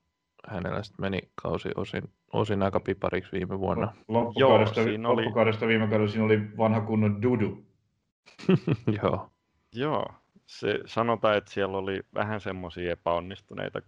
[0.47, 2.03] hänellä sitten meni kausi osin,
[2.33, 3.93] osin aika pipariksi viime vuonna.
[4.07, 5.23] Loppukaudesta, Joo, siinä oli...
[5.23, 7.65] loppukaudesta viime kaudella siinä oli vanha kunnon Dudu.
[9.03, 9.29] Joo.
[9.73, 10.05] Joo,
[10.45, 13.81] se, sanotaan, että siellä oli vähän semmoisia epäonnistuneita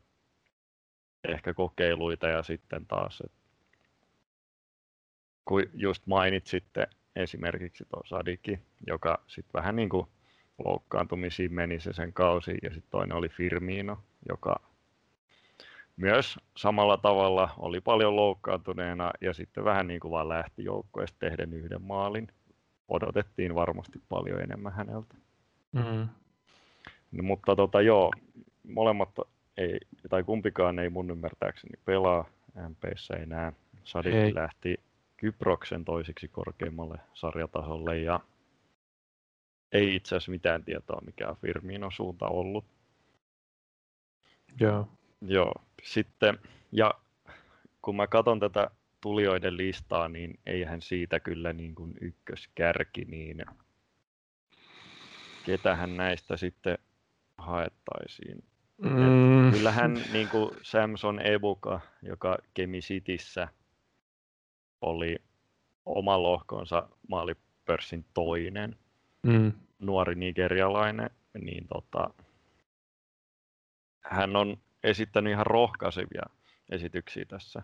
[1.28, 3.38] ehkä kokeiluita ja sitten taas, että
[5.46, 10.08] kun just mainitsitte esimerkiksi tuo Sadiki, joka sitten vähän niin kuin
[10.66, 13.98] loukkaantumisiin meni se sen kausi ja sitten toinen oli Firmino,
[14.30, 14.60] joka
[15.98, 21.54] myös samalla tavalla oli paljon loukkaantuneena ja sitten vähän niin kuin vaan lähti joukkueesta tehden
[21.54, 22.28] yhden maalin.
[22.88, 25.16] Odotettiin varmasti paljon enemmän häneltä.
[25.72, 26.08] Mm.
[27.12, 28.12] No, mutta tota, joo,
[28.68, 29.10] molemmat
[29.58, 32.26] ei, tai kumpikaan ei mun ymmärtääkseni pelaa
[32.70, 33.54] MPssä enää.
[33.84, 34.80] Sadik lähti
[35.18, 38.20] Kyproksen toisiksi korkeimmalle sarjatasolle ja
[39.74, 42.66] ei itse asiassa mitään tietoa, mikä on Firmino suunta ollut.
[44.60, 44.88] Joo.
[45.22, 46.40] Joo, sitten,
[46.72, 46.94] ja
[47.82, 48.72] kun mä katson tätä
[49.02, 53.46] tulijoiden listaa, niin eihän siitä kyllä niin kuin ykköskärki, niin
[55.46, 56.78] ketähän näistä sitten
[57.38, 58.44] haettaisiin.
[58.78, 59.52] Mm.
[59.52, 63.48] Kyllähän niin kuin Samson Ebuka, joka Kemi Cityssä
[64.82, 65.16] oli
[65.86, 68.76] oma lohkonsa maalipörssin toinen,
[69.24, 69.52] mm.
[69.80, 71.10] nuori nigerialainen,
[71.42, 72.10] niin tota,
[74.02, 76.24] hän on esittänyt ihan rohkaisevia
[76.70, 77.62] esityksiä tässä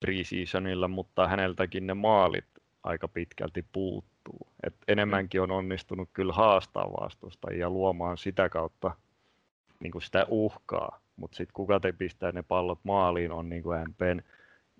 [0.00, 2.44] preseasonilla, mutta häneltäkin ne maalit
[2.82, 4.48] aika pitkälti puuttuu.
[4.62, 8.96] Et enemmänkin on onnistunut kyllä haastaa vastusta ja luomaan sitä kautta
[9.80, 13.80] niin kuin sitä uhkaa, mutta sitten kuka te pistää ne pallot maaliin on niin kuin
[13.88, 14.20] MPn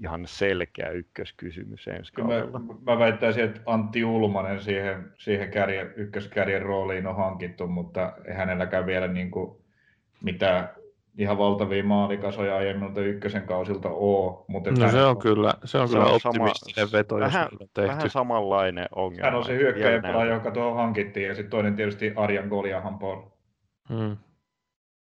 [0.00, 2.58] ihan selkeä ykköskysymys ensi kaudella.
[2.58, 8.34] Mä, mä väittäisin, että Antti Ulmanen siihen, siihen kärjen, ykköskärjen rooliin on hankittu, mutta ei
[8.34, 9.56] hänelläkään vielä niin kuin
[10.22, 10.68] mitään
[11.18, 14.44] ihan valtavia maalikasoja aiemmilta ykkösen kausilta ole.
[14.48, 17.70] Mutta no se on kyllä, se on se kyllä on optimistinen sama, veto, vähän, jos
[17.74, 17.88] tehty.
[17.88, 19.26] Vähän samanlainen ongelma.
[19.26, 23.22] Hän on se hyökkäjä, joka tuohon hankittiin, ja sitten toinen tietysti Arjan Goliahan Paul.
[23.88, 24.16] Hmm.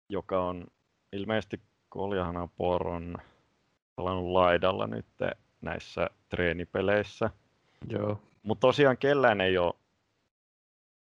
[0.09, 0.67] Joka on
[1.13, 1.59] ilmeisesti
[1.91, 3.17] Goliahan Paul on
[3.99, 5.05] pelannut laidalla nyt
[5.61, 7.29] näissä treenipeleissä.
[7.89, 8.21] Joo.
[8.43, 9.73] Mutta tosiaan kellään ei ole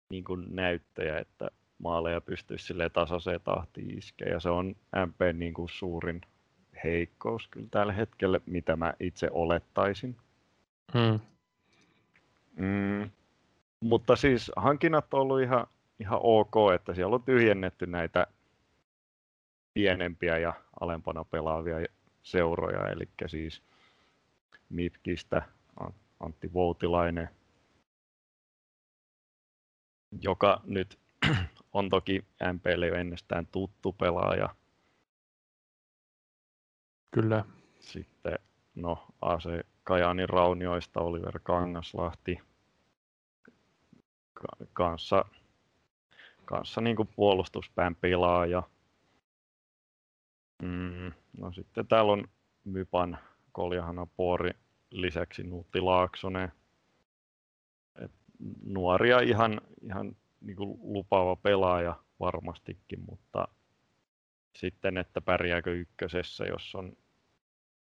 [0.10, 4.28] niin kuin näyttäjä, että maaleja pystyisi sille tasaiseen tahtiin iskeä.
[4.28, 6.22] Ja se on MP niin kuin suurin
[6.84, 10.18] heikkous kyllä tällä hetkellä, mitä mä itse olettaisin.
[10.94, 11.20] Hmm.
[12.56, 13.10] Mm,
[13.80, 15.68] mutta siis hankinnat on ollut ihan,
[16.00, 18.28] ihan ok, että siellä on tyhjennetty näitä
[19.74, 21.80] pienempiä ja alempana pelaavia
[22.24, 23.64] seuroja, eli siis
[24.70, 25.42] Mitkistä
[26.20, 27.30] Antti Voutilainen,
[30.22, 31.00] joka nyt
[31.74, 34.56] on toki MPlle jo ennestään tuttu pelaaja.
[37.12, 37.46] Kyllä.
[37.80, 38.40] Sitten
[38.76, 39.44] no AC
[39.84, 42.40] Kajaanin raunioista Oliver Kangaslahti
[44.74, 45.26] kanssa,
[46.46, 48.64] kanssa niin kuin puolustuspään pelaaja.
[50.64, 52.28] Mm, no sitten täällä on
[52.64, 53.18] Mypan
[53.52, 54.52] Koljahana Poori
[54.92, 56.52] lisäksi Nuutti Laaksonen.
[58.02, 58.12] Et
[58.66, 63.48] nuoria ihan, ihan niin kuin lupaava pelaaja varmastikin, mutta
[64.56, 66.94] sitten, että pärjääkö ykkösessä, jos on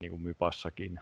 [0.00, 1.00] niin kuin Mypassakin.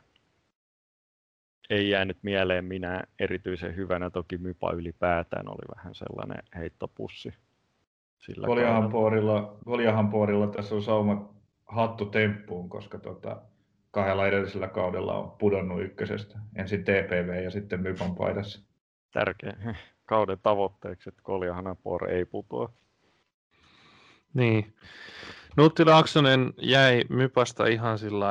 [1.70, 7.34] Ei jäänyt mieleen minä erityisen hyvänä, toki Mypa ylipäätään oli vähän sellainen heittopussi.
[8.18, 8.46] Sillä
[9.64, 11.33] Koljahan puorilla, tässä on sauma
[11.66, 13.42] hattu temppuun, koska tota,
[13.90, 16.38] kahdella edellisellä kaudella on pudonnut ykkösestä.
[16.56, 18.60] Ensin TPV ja sitten Mypan paidassa.
[19.12, 19.76] Tärkeä
[20.06, 22.72] kauden tavoitteeksi, että Koljahanapor ei putoa.
[24.34, 24.74] Niin.
[25.56, 28.26] Nutti Laaksonen jäi Mypasta ihan sillä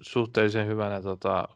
[0.00, 1.48] suhteellisen hyvänä, tota,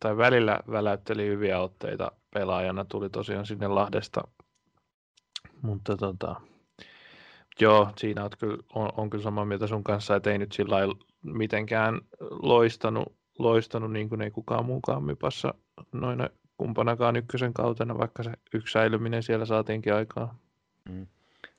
[0.00, 4.28] tai välillä väläytteli hyviä otteita pelaajana, tuli tosiaan sinne Lahdesta.
[5.62, 6.40] Mutta tota,
[7.60, 10.76] joo, siinä on kyllä, on, on kyllä samaa mieltä sun kanssa, että ei nyt sillä
[11.22, 12.00] mitenkään
[12.42, 15.54] loistanut, loistanut niin kuin ei kukaan muukaan Mypassa
[15.92, 20.38] noina kumpanakaan ykkösen kautena, vaikka se yksi säilyminen siellä saatiinkin aikaa.
[20.88, 21.06] Mm.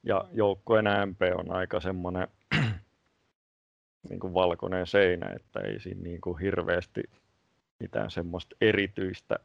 [0.03, 2.27] Ja joukkueen MP on aika semmoinen
[4.09, 7.03] niin kuin valkoinen seinä, että ei siinä niin kuin hirveästi
[7.79, 9.39] mitään semmoista erityistä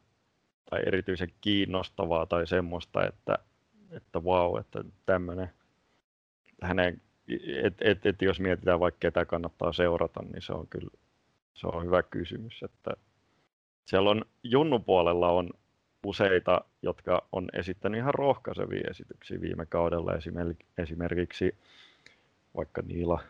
[0.69, 3.37] tai erityisen kiinnostavaa tai semmoista, että,
[3.91, 5.49] että vau, wow, että tämmöinen
[6.61, 7.01] hänen,
[7.63, 10.89] et, et, et, jos mietitään vaikka ketä kannattaa seurata, niin se on kyllä
[11.53, 12.91] se on hyvä kysymys, että
[13.85, 15.49] siellä on Junnu puolella on
[16.05, 20.11] useita, jotka on esittänyt ihan rohkaisevia esityksiä viime kaudella,
[20.77, 21.55] esimerkiksi
[22.55, 23.23] vaikka Niila,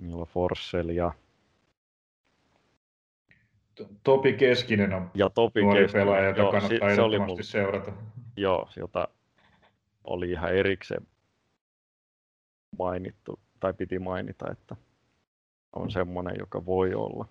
[0.00, 1.12] Niila Forssell ja
[4.02, 7.44] Topi Keskinen on ja Topi nuori Keskinen, pelaaja, jota joo, kannattaa se, se oli mun,
[7.44, 7.92] seurata.
[8.36, 9.08] Joo, jota
[10.04, 11.06] oli ihan erikseen
[12.78, 14.76] mainittu, tai piti mainita, että
[15.72, 17.24] on semmoinen, joka voi olla.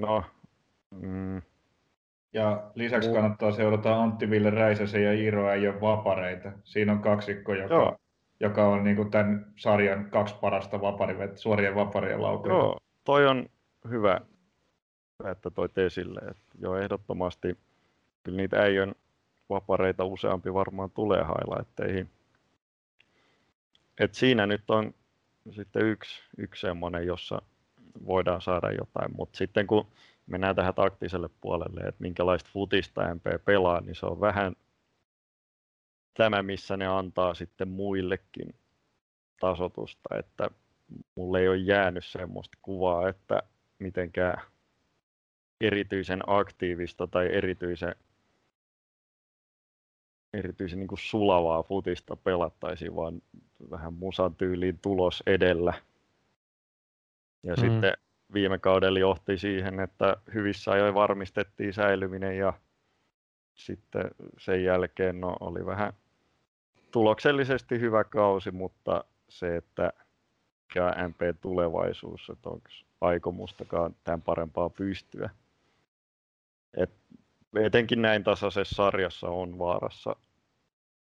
[0.00, 0.24] No,
[0.90, 1.42] mm,
[2.32, 3.14] ja lisäksi mm.
[3.14, 6.52] kannattaa seurata Antti Ville Räisäsen ja Iiro Äijön vapareita.
[6.64, 7.98] Siinä on kaksikko, joka,
[8.40, 12.54] joka on niin tämän sarjan kaksi parasta vapari, suorien vaparien laukoja.
[12.54, 13.46] Joo, toi on
[13.88, 14.20] hyvä,
[15.30, 16.20] että toi esille.
[16.20, 17.58] Että jo ehdottomasti
[18.22, 18.94] kyllä niitä äijön
[19.50, 22.10] vapareita useampi varmaan tulee highlightteihin.
[24.00, 24.94] Et siinä nyt on
[25.50, 27.42] sitten yksi, yksi semmoinen, jossa
[28.06, 29.86] voidaan saada jotain, mutta sitten kun
[30.26, 34.56] mennään tähän taktiselle puolelle, että minkälaista futista MP pelaa, niin se on vähän
[36.14, 38.54] tämä, missä ne antaa sitten muillekin
[39.40, 40.50] tasotusta, että
[41.14, 43.42] mulle ei ole jäänyt semmoista kuvaa, että
[43.78, 44.42] mitenkään
[45.60, 47.94] erityisen aktiivista tai erityisen,
[50.34, 53.22] erityisen niin kuin sulavaa futista pelattaisiin, vaan
[53.70, 55.74] vähän musan tyyliin tulos edellä.
[57.42, 57.60] Ja mm.
[57.60, 57.92] sitten
[58.34, 62.52] viime kaudella johti siihen, että hyvissä ajoin varmistettiin säilyminen ja
[63.54, 65.92] sitten sen jälkeen no, oli vähän
[66.90, 69.92] tuloksellisesti hyvä kausi, mutta se, että
[70.68, 72.68] mikä MP tulevaisuus, että onko
[73.00, 75.30] aikomustakaan tämän parempaa pystyä.
[76.76, 76.90] Et
[77.56, 80.16] etenkin näin tasaisessa sarjassa on vaarassa,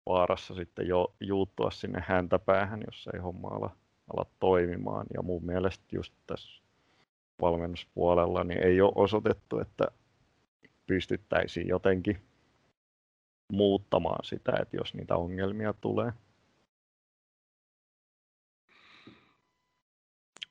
[0.07, 3.77] vaarassa sitten jo juuttua sinne häntäpäähän, jos ei homma ala,
[4.16, 5.07] ala toimimaan.
[5.15, 6.62] Ja mun mielestä just tässä
[7.41, 9.89] valmennuspuolella niin ei ole osoitettu, että
[10.87, 12.23] pystyttäisiin jotenkin
[13.53, 16.12] muuttamaan sitä, että jos niitä ongelmia tulee.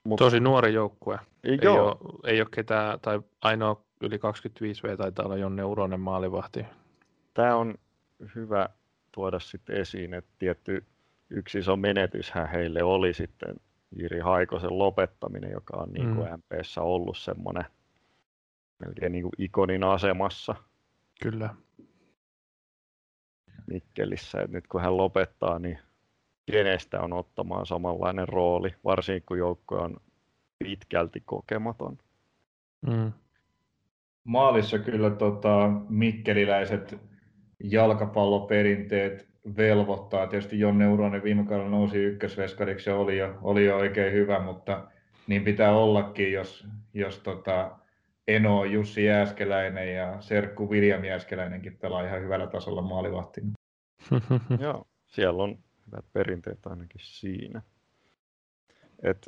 [0.03, 1.19] Mut, Tosi nuori joukkue.
[1.44, 1.95] Ei, ei, ole,
[2.26, 6.65] ei ole ketään, tai ainoa yli 25V taitaa olla Jonne Uronen maalivahti.
[7.34, 7.76] Tämä on
[8.36, 8.69] hyvä
[9.11, 10.86] tuoda sitten esiin, että tietty
[11.30, 13.56] yksi iso menetyshän heille oli sitten
[13.95, 16.34] Jiri Haikosen lopettaminen, joka on niin kuin mm.
[16.38, 17.65] MPssä ollut semmoinen
[18.80, 20.56] melkein niin kuin ikonin asemassa.
[21.22, 21.56] Kyllä.
[23.68, 25.80] Mikkelissä, että nyt kun hän lopettaa, niin
[26.52, 29.98] kenestä on ottamaan samanlainen rooli, varsinkin kun joukko on
[30.60, 31.98] pitkälti kokematon.
[32.82, 33.11] Mm.
[34.28, 36.98] Maalissa kyllä tota, mikkeliläiset
[37.64, 39.28] jalkapalloperinteet
[39.58, 40.28] velvoittaa.
[40.28, 44.88] Tietysti Jonne Uronen viime kaudella nousi ykkösveskariksi ja oli jo, oli jo oikein hyvä, mutta
[45.28, 47.78] niin pitää ollakin, jos, jos tota
[48.28, 53.52] Eno, Jussi Jääskeläinen ja Serkku Viljam Jääskeläinenkin pelaa ihan hyvällä tasolla maalivahtina.
[54.60, 57.62] Joo, siellä on hyvät perinteet ainakin siinä.
[59.04, 59.28] Et,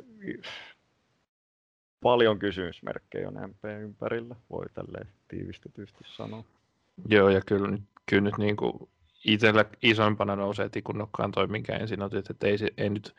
[2.02, 6.44] paljon kysymysmerkkejä on MP ympärillä, voi tälleen tiivistetysti sanoa.
[7.08, 8.72] Joo, ja kyllä nyt, kyllä nyt niin kuin
[9.24, 13.14] itsellä isoimpana nousee tikunnokkaan toi, minkä ensin otit, että ei, ei, nyt,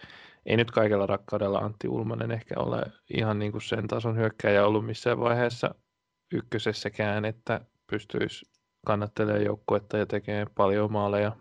[0.45, 2.84] ei nyt kaikella rakkaudella Antti Ulmanen ehkä ole
[3.14, 5.76] ihan niin kuin sen tason hyökkäjä ollut missään vaiheessa
[6.34, 8.45] ykkösessäkään, että pystyisi
[8.86, 11.32] kannattelemaan joukkuetta ja tekemään paljon maaleja.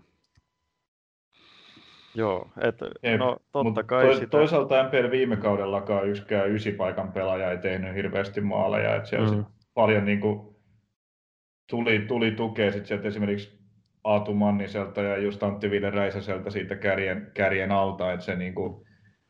[2.15, 2.87] Joo, että
[3.19, 4.27] no totta kai to, sitä...
[4.27, 9.45] Toisaalta MPL viime kaudellakaan yksikään ysipaikan pelaaja ei tehnyt hirveästi maaleja, että siellä mm.
[9.74, 10.57] paljon niin kuin,
[11.70, 13.61] tuli, tuli tukea sit sieltä esimerkiksi
[14.05, 18.87] Aatu Manniselta ja just Antti Ville Räisäseltä siitä kärjen, kärjen alta, että se niin kuin,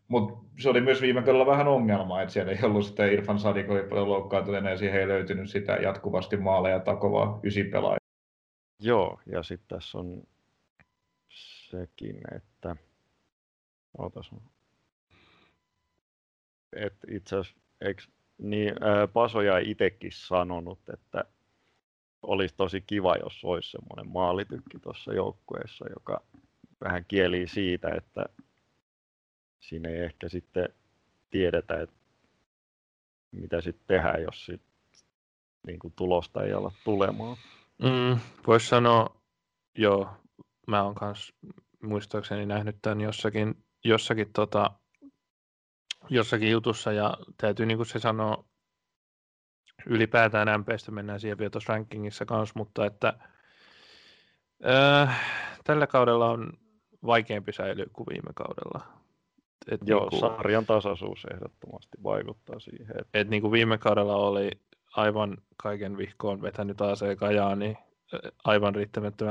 [0.08, 3.70] mutta se oli myös viime kaudella vähän ongelma, että siellä ei ollut sitä Irfan Sadik
[3.70, 7.98] oli paljon loukkaantuneena ja siihen ei löytynyt sitä jatkuvasti maaleja takovaa ysipelaajaa.
[8.82, 10.22] Joo, ja sitten tässä on
[11.70, 12.76] sekin, että
[13.98, 14.30] Ootas.
[16.72, 21.24] Et itse asiassa, niin, ää, Pasoja itsekin sanonut, että
[22.22, 26.22] olisi tosi kiva, jos olisi semmoinen maalitykki tuossa joukkueessa, joka
[26.84, 28.24] vähän kieli siitä, että
[29.60, 30.68] siinä ei ehkä sitten
[31.30, 31.96] tiedetä, että
[33.32, 34.62] mitä sitten tehdään, jos sit,
[35.66, 37.36] niin kuin tulosta ei ala tulemaan.
[37.82, 39.16] Mm, Voisi sanoa,
[39.78, 40.08] joo,
[40.70, 41.34] mä oon kanssa
[41.82, 44.70] muistaakseni nähnyt tämän jossakin, jossakin, tota,
[46.08, 48.44] jossakin jutussa ja täytyy niin kuin se sanoa,
[49.86, 53.14] ylipäätään MPstä mennään siihen vielä tuossa rankingissa kanssa, mutta että
[54.66, 55.20] äh,
[55.64, 56.52] tällä kaudella on
[57.06, 59.00] vaikeampi säilyä kuin viime kaudella.
[59.70, 63.00] Et Joo, niin kuin, sarjan tasaisuus ehdottomasti vaikuttaa siihen.
[63.00, 63.18] Että...
[63.18, 64.50] Et niin kuin viime kaudella oli
[64.96, 67.76] aivan kaiken vihkoon vetänyt AC Kajaani,
[68.44, 68.74] aivan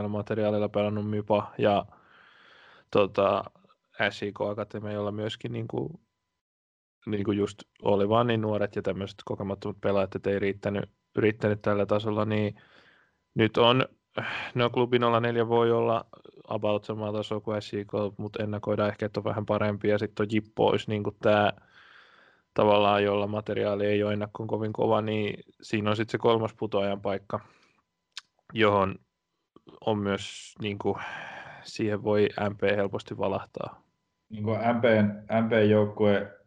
[0.10, 1.86] materiaalilla pelannut Mypa ja
[2.92, 3.44] tota,
[4.10, 5.94] SIK Akatemia, jolla myöskin niin kuin,
[7.06, 11.62] niin kuin just oli vaan niin nuoret ja tämmöiset kokemattomat pelaajat, että ei riittänyt, riittänyt
[11.62, 12.56] tällä tasolla, niin
[13.36, 13.86] nyt on,
[14.56, 16.06] no klubi 04 voi olla
[16.48, 20.28] about samaa tasoa kuin SIK, mutta ennakoidaan ehkä, että on vähän parempi, ja sitten on
[20.32, 21.54] Jippo olisi niin kuin tämä
[22.54, 27.02] tavallaan, jolla materiaali ei ole ennakkoon kovin kova, niin siinä on sitten se kolmas putoajan
[27.02, 27.40] paikka,
[28.54, 28.96] johon
[29.82, 30.96] on myös niin kuin,
[31.64, 33.84] siihen voi MP helposti valahtaa.
[34.30, 36.40] Niin kuin MPn, MPn joukkue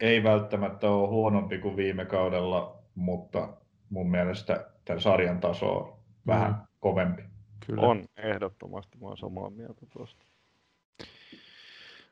[0.00, 3.48] ei välttämättä ole huonompi kuin viime kaudella, mutta
[3.90, 6.66] mun mielestä tämän sarjan taso on vähän mm.
[6.80, 7.22] kovempi.
[7.66, 7.82] Kyllä.
[7.82, 8.98] On, ehdottomasti.
[8.98, 10.24] Mä oon samaa mieltä tuosta.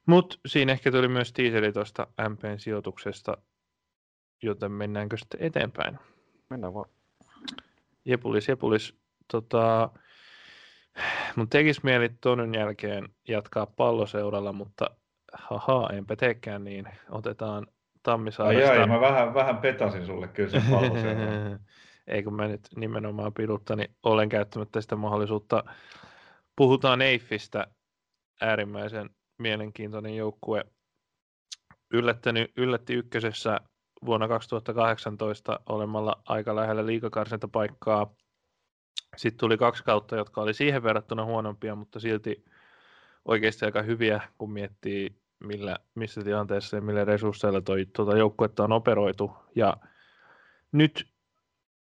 [0.07, 3.37] Mutta siinä ehkä tuli myös tiiseli tuosta MPn sijoituksesta,
[4.43, 5.99] joten mennäänkö sitten eteenpäin?
[6.51, 6.91] Mennään vaan.
[8.05, 9.06] Jepulis, Jepulis.
[9.33, 9.91] Tota,
[11.37, 14.91] mun tekisi mieli tuon jälkeen jatkaa palloseuralla, mutta
[15.33, 16.89] haha, enpä teekään niin.
[17.11, 17.67] Otetaan
[18.03, 18.73] Tammisaaresta.
[18.73, 20.63] Ai, ai mä vähän, vähän petasin sulle kyllä sen
[22.07, 25.65] Ei kun mä nyt nimenomaan pidutta, niin olen käyttämättä sitä mahdollisuutta.
[26.57, 27.67] Puhutaan Eiffistä,
[28.41, 30.65] äärimmäisen mielenkiintoinen joukkue.
[31.91, 33.61] Yllättänyt, yllätti ykkösessä
[34.05, 38.15] vuonna 2018 olemalla aika lähellä liikakarsintapaikkaa.
[39.17, 42.45] Sitten tuli kaksi kautta, jotka oli siihen verrattuna huonompia, mutta silti
[43.25, 48.73] oikeasti aika hyviä, kun miettii millä, missä tilanteessa ja millä resursseilla toi, tuota joukkuetta on
[48.73, 49.37] operoitu.
[49.55, 49.77] Ja
[50.73, 51.09] nyt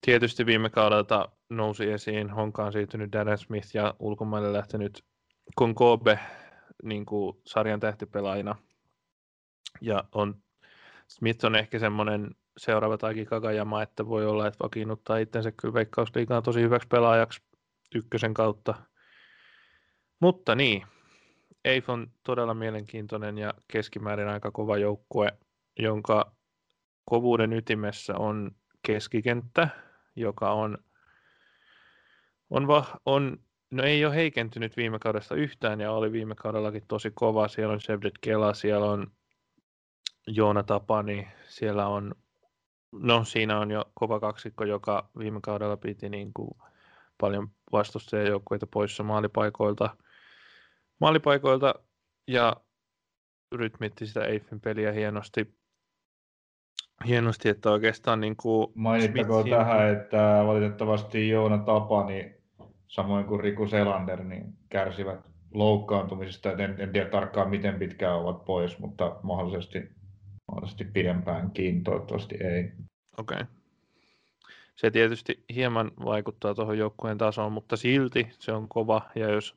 [0.00, 5.04] tietysti viime kaudelta nousi esiin Honkaan siirtynyt Darren Smith ja ulkomaille lähtenyt
[5.54, 6.18] Konkobe
[6.82, 8.56] niin kuin sarjan tähtipelaajina.
[9.80, 10.42] Ja on,
[11.08, 16.42] Smith on ehkä semmoinen seuraava Taiki Kakajama, että voi olla, että vakiinnuttaa itsensä kyllä veikkausliikaan
[16.42, 17.42] tosi hyväksi pelaajaksi
[17.94, 18.74] ykkösen kautta.
[20.20, 20.86] Mutta niin,
[21.64, 25.38] Eif on todella mielenkiintoinen ja keskimäärin aika kova joukkue,
[25.78, 26.32] jonka
[27.04, 28.50] kovuuden ytimessä on
[28.86, 29.68] keskikenttä,
[30.16, 30.78] joka on,
[32.50, 33.38] on, va, on
[33.70, 37.48] no ei ole heikentynyt viime kaudesta yhtään ja oli viime kaudellakin tosi kova.
[37.48, 39.10] Siellä on Shevdet Kela, siellä on
[40.26, 42.14] Joona Tapani, siellä on,
[42.92, 46.50] no siinä on jo kova kaksikko, joka viime kaudella piti niin kuin
[47.20, 49.90] paljon vastustajajoukkueita poissa maalipaikoilta–
[51.00, 51.74] maalipaikoilta
[52.26, 52.56] ja
[53.52, 55.54] rytmitti sitä Eiffin peliä hienosti.
[57.06, 59.58] Hienosti, että oikeastaan niin kuin Mainittakoon Smithin...
[59.58, 62.34] tähän, että valitettavasti Joona Tapani,
[62.86, 65.20] samoin kuin Riku Selander, niin kärsivät
[65.54, 66.52] loukkaantumisesta.
[66.52, 69.90] En, en tiedä tarkkaan, miten pitkään ovat pois, mutta mahdollisesti,
[70.48, 72.72] mahdollisesti pidempäänkin, toivottavasti ei.
[73.18, 73.40] Okei.
[73.40, 73.46] Okay.
[74.76, 79.02] Se tietysti hieman vaikuttaa tuohon joukkueen tasoon, mutta silti se on kova.
[79.14, 79.56] Ja jos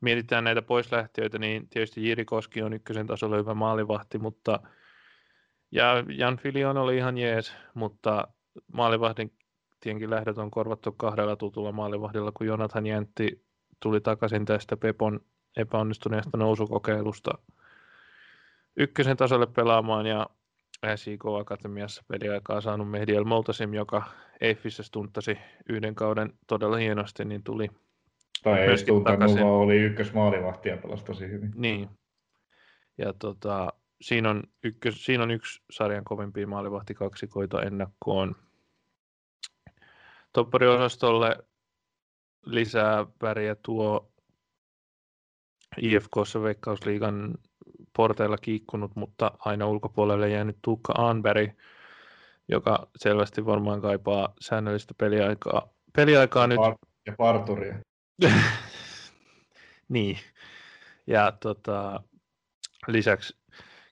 [0.00, 4.60] mietitään näitä poislähtiöitä, niin tietysti Jiri Koski on ykkösen tasolla hyvä maalivahti, mutta
[5.70, 8.28] ja Jan Filion oli ihan jees, mutta
[8.72, 9.32] maalivahdin
[9.80, 13.44] tienkin lähdöt on korvattu kahdella tutulla maalivahdilla, kun Jonathan Jäntti
[13.80, 15.20] tuli takaisin tästä Pepon
[15.56, 17.38] epäonnistuneesta nousukokeilusta
[18.76, 20.26] ykkösen tasolle pelaamaan ja
[20.96, 24.02] SIK Akatemiassa peliaikaa saanut Mehdi El Moltasim, joka
[24.40, 25.38] Eiffissä stunttasi
[25.68, 27.68] yhden kauden todella hienosti, niin tuli
[28.42, 31.52] Tai ei stuntannut, vaan oli ykkösmaalivahti ja pelasi tosi hyvin.
[31.54, 31.88] Niin.
[32.98, 36.46] Ja tota, siinä, on ykkös, siinä on yksi sarjan kovimpia
[36.94, 38.36] kaksikoita ennakkoon.
[40.32, 41.36] Toppariosastolle
[42.46, 44.12] lisää väriä tuo
[45.80, 47.34] IFKssa Veikkausliigan
[47.96, 51.50] porteilla kiikkunut, mutta aina ulkopuolelle jäänyt Tuukka Anberg,
[52.48, 56.58] joka selvästi varmaan kaipaa säännöllistä peliaikaa, peliaikaa ja nyt.
[56.58, 57.74] Par- ja parturia.
[59.88, 60.18] niin.
[61.06, 62.02] Ja tota,
[62.86, 63.36] lisäksi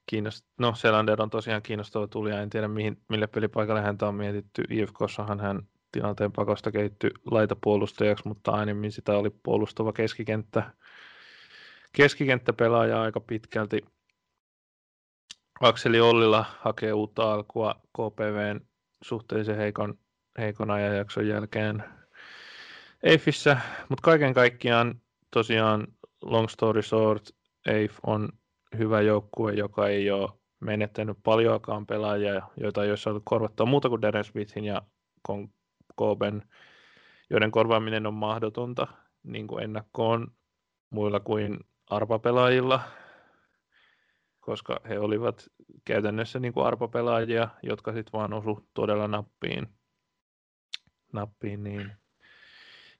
[0.07, 0.47] kiinnost...
[0.59, 4.63] no Selander on tosiaan kiinnostava tulija, en tiedä mihin, mille pelipaikalle häntä on mietitty.
[4.71, 5.63] IFKssahan hän
[5.93, 10.71] tilanteen pakosta kehittyi laitapuolustajaksi, mutta aiemmin sitä oli puolustava keskikenttä,
[11.95, 13.85] keskikenttäpelaaja aika pitkälti.
[15.61, 18.61] Akseli Ollila hakee uutta alkua KPVn
[19.05, 19.99] suhteellisen heikon,
[20.39, 21.85] heikon ajanjakson jälkeen
[23.03, 25.01] Eiffissä, mutta kaiken kaikkiaan
[25.31, 25.87] tosiaan
[26.23, 27.23] long story short,
[27.67, 28.29] Eif on
[28.79, 30.31] hyvä joukkue, joka ei ole
[30.61, 34.83] menettänyt paljoakaan pelaajia, joita ei ole saatu korvattua muuta kuin Darren Smithin ja
[35.95, 36.43] Koben,
[37.31, 38.87] joiden korvaaminen on mahdotonta
[39.23, 40.29] niin kuin ennakkoon
[40.91, 41.59] muilla kuin
[41.91, 42.81] arpapelaajilla,
[44.41, 45.47] koska he olivat
[45.85, 49.67] käytännössä niin kuin arpapelaajia, jotka sitten vaan osu todella nappiin.
[51.13, 51.93] nappiin niin.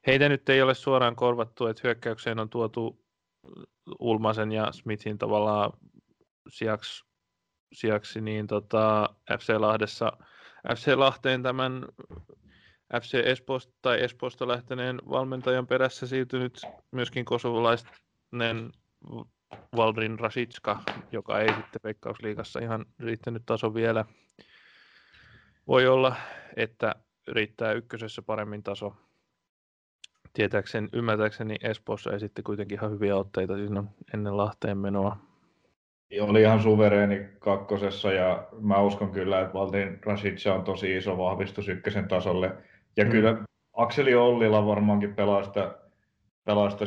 [0.07, 3.05] Heitä nyt ei ole suoraan korvattu, että hyökkäykseen on tuotu
[3.99, 5.71] Ulmasen ja Smithin tavallaan
[6.49, 7.05] sijaksi,
[7.73, 10.17] sijaksi niin tota, FC Lahdessa
[10.75, 11.85] FC Lahteen tämän
[13.01, 17.25] FC Espoosta tai Espoosta lähteneen valmentajan perässä siirtynyt myöskin
[18.31, 18.71] kosovalainen
[19.75, 20.79] Valdrin Rasitska,
[21.11, 24.05] joka ei sitten Veikkausliigassa ihan riittänyt taso vielä.
[25.67, 26.15] Voi olla,
[26.55, 26.95] että
[27.27, 28.93] riittää ykkösessä paremmin taso.
[30.33, 33.83] Tietääkseni, ymmärtääkseni Espoossa esitti kuitenkin ihan hyviä otteita siinä
[34.13, 35.17] ennen Lahteen menoa.
[36.21, 41.67] Oli ihan suvereeni kakkosessa ja mä uskon kyllä, että Valdrin Rasitsa on tosi iso vahvistus
[41.67, 42.55] ykkösen tasolle.
[42.97, 43.11] Ja mm.
[43.11, 43.37] kyllä
[43.73, 45.77] Akseli Ollila varmaankin pelaa sitä,
[46.43, 46.85] pelaa sitä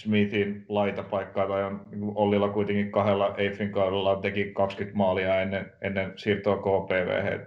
[0.00, 6.12] Smithin laitapaikkaa, tai on niin Ollilla kuitenkin kahdella Eiffin kaudella teki 20 maalia ennen, ennen
[6.16, 7.38] siirtoa KPV.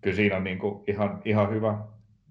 [0.00, 1.78] Kyllä siinä on niin kuin ihan, ihan hyvä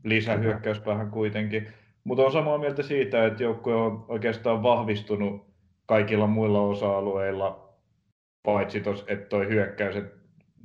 [0.03, 1.67] lisähyökkäyspäähän kuitenkin.
[2.03, 5.45] Mutta on samaa mieltä siitä, että joukkue on oikeastaan vahvistunut
[5.85, 7.73] kaikilla muilla osa-alueilla,
[8.43, 10.17] paitsi tos, että toi hyökkäys, että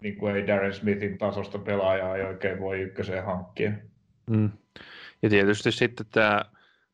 [0.03, 3.73] niin kuin ei Darren Smithin tasosta pelaajaa ei oikein voi ykköseen hankkia.
[4.31, 4.51] Mm.
[5.23, 6.45] Ja tietysti sitten tämä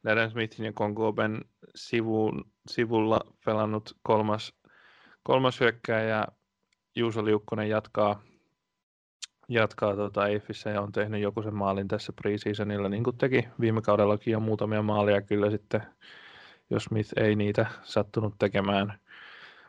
[0.06, 4.54] Darren Smithin ja Kongoben sivun, sivulla pelannut kolmas,
[5.22, 6.26] kolmas hyökkääjä
[6.96, 8.22] Juuso Liukkonen jatkaa,
[9.48, 13.82] jatkaa tuota Eiffissä ja on tehnyt joku sen maalin tässä preseasonilla, niin kuin teki viime
[13.82, 15.82] kaudellakin jo muutamia maalia kyllä sitten,
[16.70, 19.00] jos Smith ei niitä sattunut tekemään.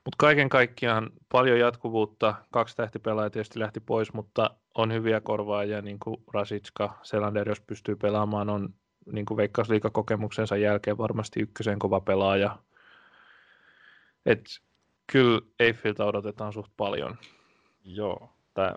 [0.05, 2.35] Mutta kaiken kaikkiaan paljon jatkuvuutta.
[2.51, 6.99] Kaksi tähtipelaajaa tietysti lähti pois, mutta on hyviä korvaajia, niin kuin Rasitska.
[7.03, 8.73] Selander, jos pystyy pelaamaan, on
[9.11, 12.57] niin kuin veikkausliikakokemuksensa jälkeen varmasti ykkösen kova pelaaja.
[14.25, 14.45] Et
[15.11, 17.17] kyllä Eiffiltä odotetaan suht paljon.
[17.83, 18.75] Joo, tää,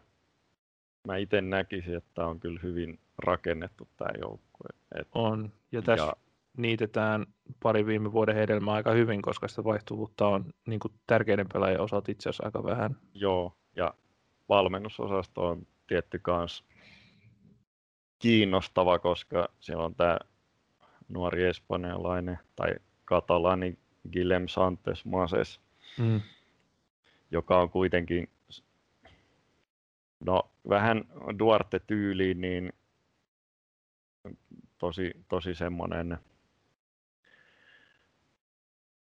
[1.07, 4.69] mä itse näkisin, että on kyllä hyvin rakennettu tämä joukkue.
[5.01, 6.13] Et, on, ja tässä ja...
[6.57, 7.27] niitetään
[7.63, 12.13] pari viime vuoden hedelmää aika hyvin, koska sitä vaihtuvuutta on niin kuin tärkeiden pelaajien osalta
[12.13, 12.97] itse asiassa aika vähän.
[13.15, 13.95] Joo, ja
[14.49, 16.65] valmennusosasto on tietty kans
[18.21, 20.19] kiinnostava, koska siellä on tämä
[21.09, 22.75] nuori espanjalainen tai
[23.05, 23.79] katalani
[24.13, 25.61] Guillem Santos Mases,
[25.99, 26.21] mm.
[27.31, 28.29] joka on kuitenkin
[30.21, 31.05] no, vähän
[31.39, 32.73] Duarte-tyyliin, niin
[34.79, 36.19] tosi, tosi semmoinen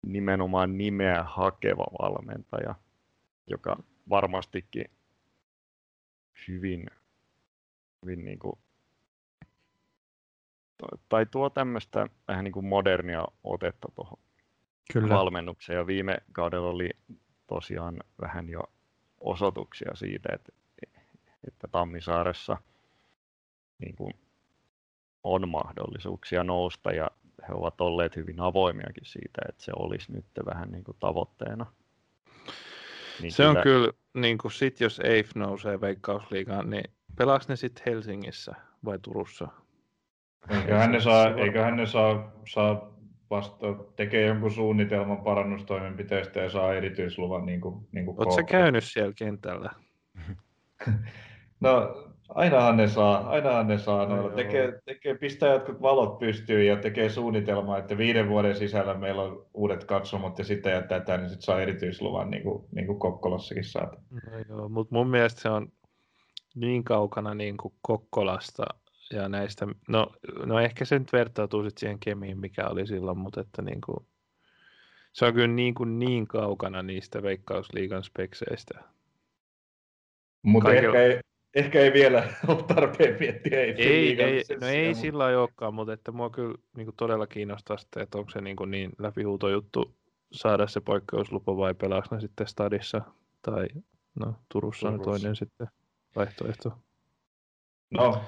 [0.06, 2.74] nimenomaan nimeä hakeva valmentaja,
[3.46, 4.90] joka varmastikin
[6.48, 6.86] hyvin,
[8.02, 8.58] hyvin niin kuin
[11.08, 14.18] tai tuo tämmöistä vähän niin kuin modernia otetta tuohon
[15.08, 15.76] valmennukseen.
[15.76, 16.90] Ja viime kaudella oli
[17.46, 18.62] tosiaan vähän jo
[19.20, 20.52] osoituksia siitä, että,
[21.48, 22.56] että Tammisaaressa
[23.78, 24.14] niin kuin
[25.24, 27.10] on mahdollisuuksia nousta ja
[27.48, 31.66] he ovat olleet hyvin avoimiakin siitä, että se olisi nyt vähän niin kuin tavoitteena.
[33.22, 33.58] Niin se kyllä...
[33.58, 38.54] on kyllä, niin kuin sit jos EIF nousee Veikkausliigaan, niin pelaaks ne sitten Helsingissä
[38.84, 39.48] vai Turussa?
[40.48, 42.90] Eiköhän ne saa, eiköhän ne saa, saa
[43.30, 47.46] vasta tekee jonkun suunnitelman parannustoimenpiteistä ja saa erityisluvan.
[47.46, 49.70] Niin kuin, niin kuin Oletko käynyt siellä kentällä?
[51.60, 51.94] no,
[52.28, 54.06] ainahan ne saa, ainahan ne saa.
[54.06, 59.22] No, tekee, tekee, pistää jotkut valot pystyyn ja tekee suunnitelmaa, että viiden vuoden sisällä meillä
[59.22, 62.98] on uudet katsomot ja sitten jättää tämän, niin sitten saa erityisluvan, niin kuin, niin kuin
[62.98, 63.98] Kokkolassakin saat.
[64.10, 65.72] No joo, mutta mun mielestä se on
[66.54, 68.64] niin kaukana niin kuin Kokkolasta
[69.12, 70.12] ja näistä, no,
[70.44, 74.06] no ehkä se nyt vertautuu sitten siihen kemiin, mikä oli silloin, mutta että niin kuin,
[75.12, 78.84] se on kyllä niin, kuin niin kaukana niistä Veikkausliigan spekseistä.
[80.42, 80.98] Mutta Kaikilla...
[80.98, 81.20] ehkä, ei,
[81.54, 83.60] ehkä ei vielä ole tarpeen miettiä.
[83.60, 87.76] Ei, ei, ei no ei sillä olekaan, mutta että mua kyllä niin kuin todella kiinnostaa
[87.76, 88.92] sitä, että onko se niin, kuin niin
[89.52, 89.94] juttu
[90.32, 93.00] saada se poikkeuslupa vai pelaako ne sitten stadissa
[93.42, 93.66] tai
[94.14, 94.88] no, Turussa, Turussa.
[94.88, 95.66] on toinen sitten
[96.16, 96.72] vaihtoehto.
[97.90, 98.24] No,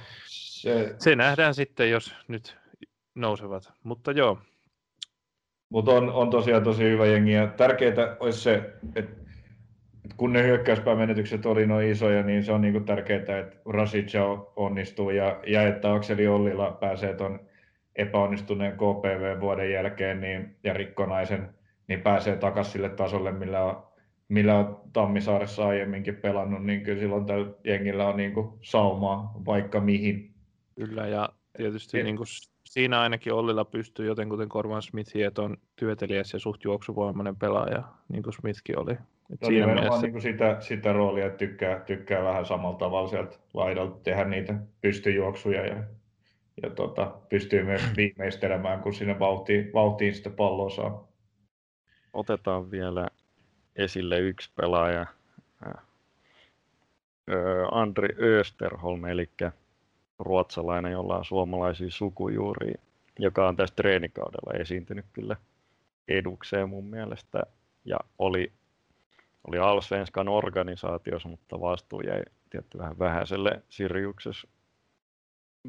[0.62, 0.94] se...
[0.98, 2.56] se nähdään sitten, jos nyt
[3.14, 4.38] nousevat, mutta joo.
[5.68, 9.22] Mutta on, on tosiaan tosi hyvä jengi ja tärkeää olisi se, että
[10.16, 14.12] kun ne hyökkäyspäämenetykset oli noin isoja, niin se on niinku tärkeää, että Rasic
[14.56, 17.40] onnistuu ja, ja että Akseli Ollila pääsee tuon
[17.96, 21.54] epäonnistuneen KPV-vuoden jälkeen niin, ja Rikkonaisen,
[21.88, 23.86] niin pääsee takaisin sille tasolle, millä on,
[24.28, 30.31] millä on Tammisaaressa aiemminkin pelannut, niin kyllä silloin tällä jengillä on niinku saumaa vaikka mihin.
[30.74, 32.26] Kyllä, ja tietysti ja, niin kuin
[32.64, 38.22] siinä ainakin Ollilla pystyy jotenkuten Korvan Smithi, että on työtelijäs ja suht juoksuvoimainen pelaaja, niin
[38.22, 38.92] kuin Smithkin oli.
[38.92, 40.02] Et no siinä mielessä...
[40.02, 44.54] niin kuin sitä, sitä roolia, että tykkää, tykkää vähän samalla tavalla sieltä laidalta tehdä niitä
[44.80, 45.84] pystyjuoksuja ja,
[46.62, 51.08] ja tota, pystyy myös viimeistelemään, kun sinne vauhtiin, vauhtiin sitä palloa saa.
[52.12, 53.08] Otetaan vielä
[53.76, 55.06] esille yksi pelaaja,
[57.70, 59.30] Andri Österholm, eli
[60.22, 62.80] ruotsalainen, jolla on suomalaisia sukujuuria,
[63.18, 65.36] joka on tässä treenikaudella esiintynyt kyllä
[66.08, 67.42] edukseen mun mielestä
[67.84, 68.52] ja oli
[69.46, 74.48] oli Allsvenskan organisaatiossa, mutta vastuu jäi tietty vähän vähäiselle Sirjuksessa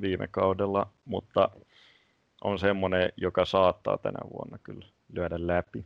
[0.01, 1.49] viime kaudella, mutta
[2.43, 5.85] on semmoinen, joka saattaa tänä vuonna kyllä lyödä läpi.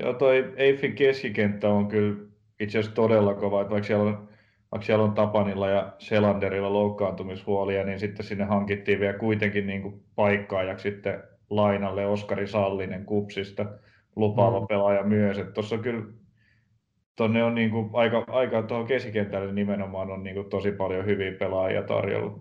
[0.00, 2.16] Joo, toi Eiffin keskikenttä on kyllä
[2.60, 4.28] itse asiassa todella kova, että vaikka siellä on,
[4.72, 10.04] vaikka siellä on Tapanilla ja Selanderilla loukkaantumishuolia, niin sitten sinne hankittiin vielä kuitenkin niin kuin
[10.14, 13.66] paikkaa ja sitten lainalle Oskari Sallinen Kupsista
[14.16, 14.66] lupaava mm.
[14.66, 15.36] pelaaja myös.
[15.54, 16.04] Tuossa on kyllä
[17.16, 21.32] tonne on niin kuin aika, aika tuohon keskikentälle nimenomaan on niin kuin tosi paljon hyviä
[21.38, 22.38] pelaajia tarjolla.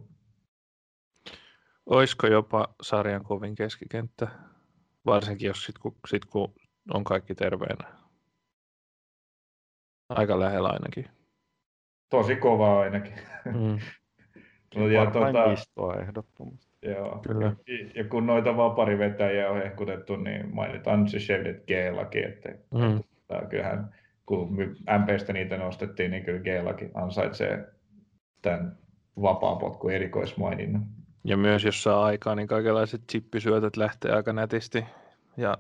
[1.85, 4.27] Olisiko jopa sarjan kovin keskikenttä,
[5.05, 6.53] varsinkin jos sit, kun, sit, kun
[6.93, 7.97] on kaikki terveenä?
[10.09, 11.16] Aika lähellä ainakin.
[12.09, 13.13] Tosi kova ainakin.
[13.45, 13.79] Mm.
[14.75, 16.77] no, ja tuota, istoa ehdottomasti.
[16.81, 17.19] Joo.
[17.27, 17.55] Kyllä.
[17.95, 23.03] Ja, kun noita vaparivetäjiä on hehkutettu, niin mainitaan se Shevdet G-laki, että mm.
[23.49, 24.57] kyllähän kun
[24.99, 27.67] MPstä niitä nostettiin, niin kyllä Geelakin ansaitsee
[28.41, 28.77] tämän
[29.21, 30.85] vapaa-potku erikoismaininnan.
[31.23, 34.85] Ja myös jos saa aikaa, niin kaikenlaiset chippisyötöt lähtee aika nätisti.
[35.37, 35.57] Ja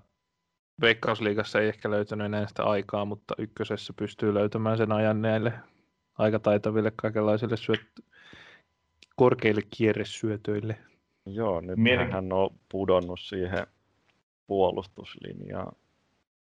[0.81, 5.53] Veikkausliigassa ei ehkä löytänyt enää sitä aikaa, mutta ykkösessä pystyy löytämään sen ajan näille
[6.17, 8.03] aika taitaville kaikenlaisille syöt-
[9.15, 10.77] korkeille kierresyötöille.
[11.25, 12.11] Joo, nyt Mielen...
[12.11, 13.67] hän on pudonnut siihen
[14.47, 15.75] puolustuslinjaan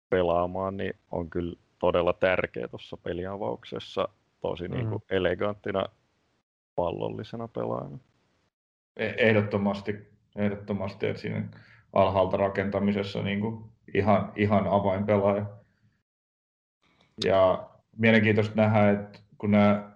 [0.09, 4.07] pelaamaan, niin on kyllä todella tärkeä tuossa peliavauksessa,
[4.41, 4.75] tosi mm.
[4.75, 5.85] niin kuin eleganttina
[6.75, 7.97] pallollisena pelaajana.
[8.97, 9.95] E-, ehdottomasti,
[10.35, 11.49] ehdottomasti että siinä
[11.93, 15.45] alhaalta rakentamisessa niin kuin ihan, ihan avainpelaaja.
[17.25, 19.91] Ja mielenkiintoista nähdä, että kun nämä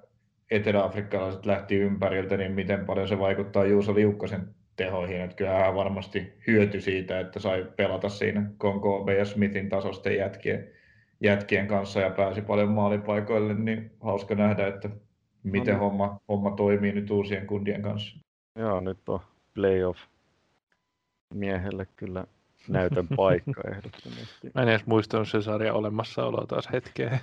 [0.51, 5.21] etelä-afrikkalaiset lähti ympäriltä, niin miten paljon se vaikuttaa Juuso Liukkasen tehoihin.
[5.21, 10.69] Että kyllä hän varmasti hyöty siitä, että sai pelata siinä Konko ja Smithin tasosten jätkien
[11.21, 14.89] jätkien kanssa ja pääsi paljon maalipaikoille, niin hauska nähdä, että
[15.43, 15.79] miten no niin.
[15.79, 18.17] homma, homma toimii nyt uusien kundien kanssa.
[18.55, 19.19] Joo, nyt on
[19.53, 19.99] playoff
[21.33, 22.23] miehelle kyllä
[22.69, 24.51] näytön paikka ehdottomasti.
[24.55, 27.19] Mä en edes muistanut sen sarjan olemassaoloa taas hetkeen.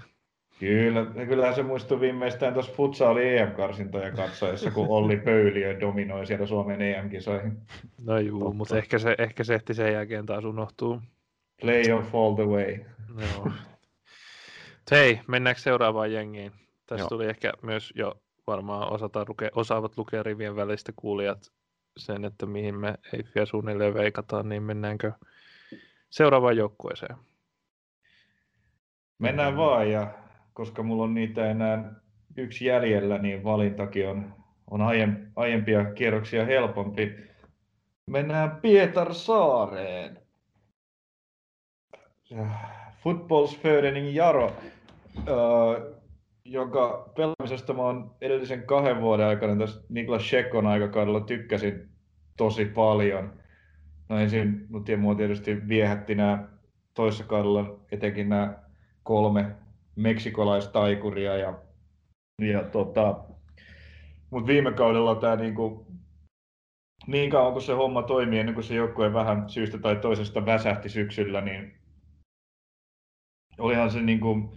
[0.60, 6.82] Kyllä, kyllähän se muistuu viimeistään tuossa futsali EM-karsintoja katsoessa, kun Olli Pöyliö dominoi siellä Suomen
[6.82, 7.56] EM-kisoihin.
[8.04, 11.00] No juu, mutta ehkä se, ehkä se ehti sen jälkeen taas unohtuu.
[11.60, 12.78] Playoff all the way.
[13.20, 13.52] Joo,
[14.90, 16.52] Hei, mennäänkö seuraavaan jengiin?
[16.86, 17.08] Tässä Joo.
[17.08, 21.52] tuli ehkä myös jo varmaan osata luke, osaavat lukea rivien välistä kuulijat
[21.96, 25.12] sen, että mihin me Eiffiä suunnilleen veikataan, niin mennäänkö
[26.10, 27.16] seuraavaan joukkueeseen?
[29.18, 30.23] Mennään vaan ja
[30.54, 31.92] koska mulla on niitä enää
[32.36, 34.34] yksi jäljellä, niin valintakin on,
[34.70, 34.80] on
[35.36, 37.16] aiempia kierroksia helpompi.
[38.10, 40.18] Mennään Pietarsaareen.
[43.02, 44.52] Fotbollsförening Jaro,
[46.44, 51.88] jonka pelaamisesta mä oon edellisen kahden vuoden aikana tässä Niklas Shekon aikakaudella tykkäsin
[52.36, 53.32] tosi paljon.
[54.08, 56.48] No ensin, mutta mua tietysti viehätti nämä
[56.94, 58.58] toisessa kaudella etenkin nämä
[59.02, 59.63] kolme
[59.96, 60.88] meksikolaista
[61.38, 61.58] ja,
[62.40, 63.24] ja tota,
[64.30, 65.86] mutta viime kaudella tämä niinku,
[67.06, 70.88] niin kauan kun se homma toimii, ennen kuin se joukkue vähän syystä tai toisesta väsähti
[70.88, 71.74] syksyllä, niin
[73.58, 74.56] olihan se niinku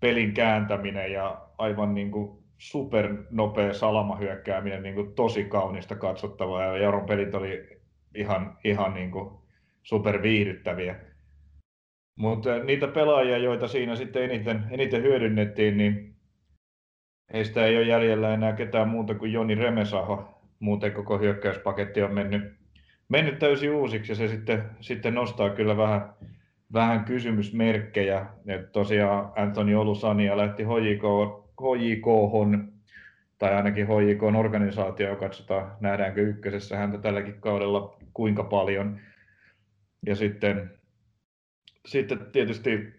[0.00, 7.80] pelin kääntäminen ja aivan niinku supernopea salamahyökkääminen niinku tosi kaunista katsottavaa ja Jaron pelit oli
[8.14, 9.42] ihan, ihan niinku
[9.82, 11.05] super viihdyttäviä.
[12.16, 16.14] Mutta niitä pelaajia, joita siinä sitten eniten, eniten hyödynnettiin, niin
[17.32, 20.42] heistä ei ole jäljellä enää ketään muuta kuin Joni Remesaho.
[20.60, 22.54] Muuten koko hyökkäyspaketti on mennyt,
[23.08, 26.14] mennyt täysin uusiksi ja se sitten, sitten nostaa kyllä vähän,
[26.72, 28.26] vähän kysymysmerkkejä.
[28.46, 31.02] Et tosiaan Antoni Olusania lähti HJK,
[31.60, 32.72] HJKhon,
[33.38, 38.98] tai ainakin HJKn organisaatio, katsotaan nähdäänkö ykkösessä häntä tälläkin kaudella kuinka paljon.
[40.06, 40.70] Ja sitten
[41.86, 42.94] sitten tietysti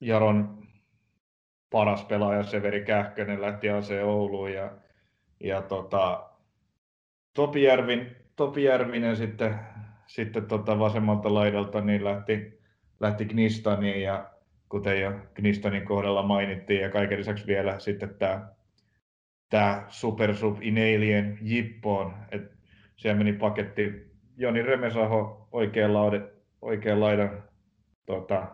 [0.00, 0.66] Jaron
[1.70, 4.70] paras pelaaja Severi Kähkönen lähti AC Ouluun ja,
[5.40, 6.30] ja tota,
[7.34, 9.58] Topi, Järvin, Topi Järvinen sitten,
[10.06, 12.60] sitten tota vasemmalta laidalta niin lähti,
[13.00, 14.30] lähti Gnistaniin ja
[14.68, 18.48] kuten jo Gnistanin kohdalla mainittiin ja kaiken lisäksi vielä sitten tämä
[19.50, 22.56] tämä Super Sub Inalien Jippoon, että
[22.96, 26.22] siellä meni paketti Joni Remesaho oikean, laude,
[26.62, 27.49] oikean laidan
[28.10, 28.46] tota,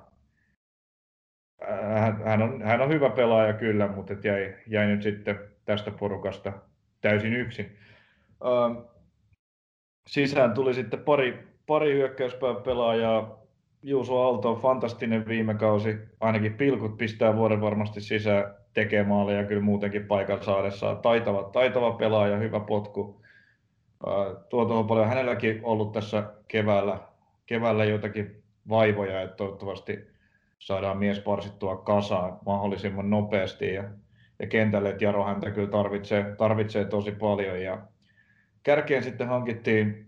[2.25, 6.53] hän, on, hän on hyvä pelaaja kyllä, mutta jäi, jäi nyt sitten tästä porukasta
[7.01, 7.77] täysin yksin.
[10.09, 13.39] Sisään tuli sitten pari, pari hyökkäyspelaajaa.
[13.83, 15.97] Juuso Aalto on fantastinen viime kausi.
[16.21, 20.95] Ainakin pilkut pistää vuoden varmasti sisään tekee maaleja kyllä muutenkin paikan saadessa.
[20.95, 23.23] Taitava, taitava pelaaja, hyvä potku.
[24.49, 26.99] Tuo on paljon hänelläkin ollut tässä keväällä,
[27.47, 29.99] keväällä jotakin vaivoja, että toivottavasti
[30.59, 33.85] saadaan mies parsittua kasaan mahdollisimman nopeasti ja,
[34.39, 37.63] ja kentälle, että Jaro häntä kyllä tarvitsee, tarvitsee tosi paljon.
[37.63, 37.79] Ja
[38.63, 40.07] kärkeen sitten hankittiin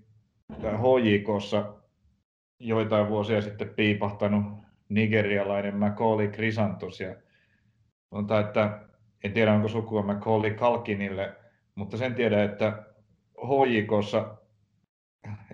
[0.63, 1.75] HJKssa
[2.59, 4.45] joitain vuosia sitten piipahtanut
[4.89, 7.15] nigerialainen Macaulay Krisantus ja
[8.11, 8.81] sanotaan, että
[9.25, 11.37] en tiedä onko sukua Macaulay Kalkinille,
[11.75, 12.83] mutta sen tiedän, että
[13.47, 14.38] HJKssa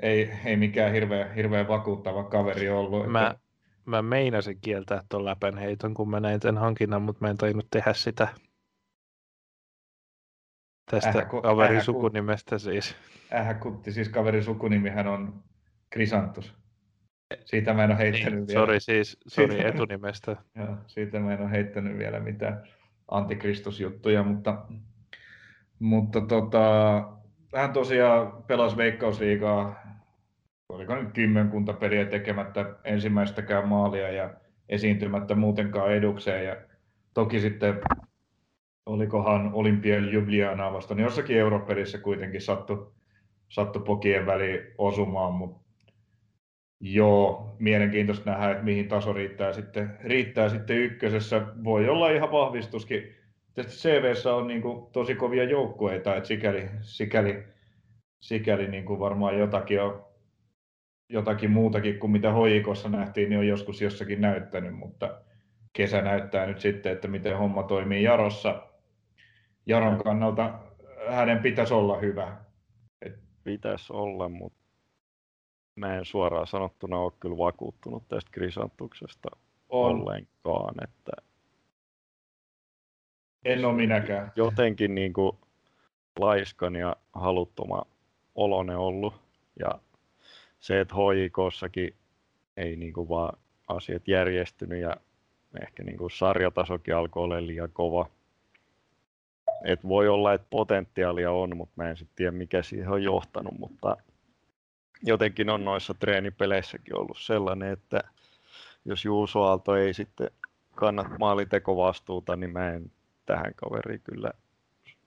[0.03, 3.13] ei, ei mikään hirveän, hirveän vakuuttava kaveri ollut.
[3.13, 3.39] Mä, että...
[3.85, 7.93] mä meinasin kieltää tuon läpenheiton, kun mä näin tämän hankinnan, mutta mä en tainnut tehdä
[7.93, 8.29] sitä.
[10.91, 12.97] Tästä ähä, kaverin ähä, sukunimestä siis.
[13.33, 15.43] Ähä kutti, siis kaverin sukunimihän on
[15.91, 16.55] Krisantus.
[17.45, 18.61] Siitä mä en ole heittänyt niin, vielä.
[18.61, 20.37] Sori siis, sori etunimestä.
[20.59, 22.63] Joo, siitä mä en ole heittänyt vielä mitään
[23.09, 24.67] antikristusjuttuja, mutta,
[25.79, 27.14] mutta tota,
[27.55, 29.83] hän tosiaan pelasi Veikkausliigaa,
[30.69, 34.31] oliko nyt kymmenkunta peliä tekemättä ensimmäistäkään maalia ja
[34.69, 36.45] esiintymättä muutenkaan edukseen.
[36.45, 36.57] Ja
[37.15, 37.81] toki sitten
[38.87, 42.93] olikohan Olympia Ljubljanaa vastaan, niin jossakin europelissä kuitenkin sattui,
[43.49, 45.65] sattu pokien väliin osumaan, mutta
[46.81, 51.47] joo, mielenkiintoista nähdä, että mihin taso riittää sitten, riittää sitten ykkösessä.
[51.65, 53.15] Voi olla ihan vahvistuskin
[53.55, 57.45] tietysti CVssä on niin kuin tosi kovia joukkueita, että sikäli, sikäli,
[58.21, 60.07] sikäli niin kuin varmaan jotakin, on,
[61.09, 65.21] jotakin muutakin kuin mitä hoikossa nähtiin, niin on joskus jossakin näyttänyt, mutta
[65.73, 68.63] kesä näyttää nyt sitten, että miten homma toimii Jarossa.
[69.67, 70.59] Jaron kannalta
[71.09, 72.37] hänen pitäisi olla hyvä.
[73.03, 73.19] Et...
[73.45, 74.59] Pitäisi olla, mutta
[75.77, 79.29] mä en suoraan sanottuna ole kyllä vakuuttunut tästä Krisantuksesta
[79.69, 79.91] on.
[79.91, 80.75] ollenkaan.
[80.85, 81.13] Että
[83.45, 84.33] en ole minäkään.
[84.37, 85.37] Jotenkin niin kuin
[86.19, 87.83] laiskan ja haluttoma
[88.35, 89.15] olone ollut.
[89.59, 89.79] Ja
[90.61, 91.95] se, että HJKssakin
[92.57, 93.39] ei niin kuin vaan
[93.69, 94.97] asiat järjestynyt ja
[95.63, 98.09] ehkä niin kuin sarjatasokin alkoi olla liian kova.
[99.65, 103.59] Et voi olla, että potentiaalia on, mutta mä en sitten tiedä, mikä siihen on johtanut,
[103.59, 103.97] mutta
[105.03, 108.01] jotenkin on noissa treenipeleissäkin ollut sellainen, että
[108.85, 110.31] jos Juuso Aalto ei sitten
[110.75, 112.91] kannat maalitekovastuuta, niin mä en
[113.27, 114.31] tähän kaveriin kyllä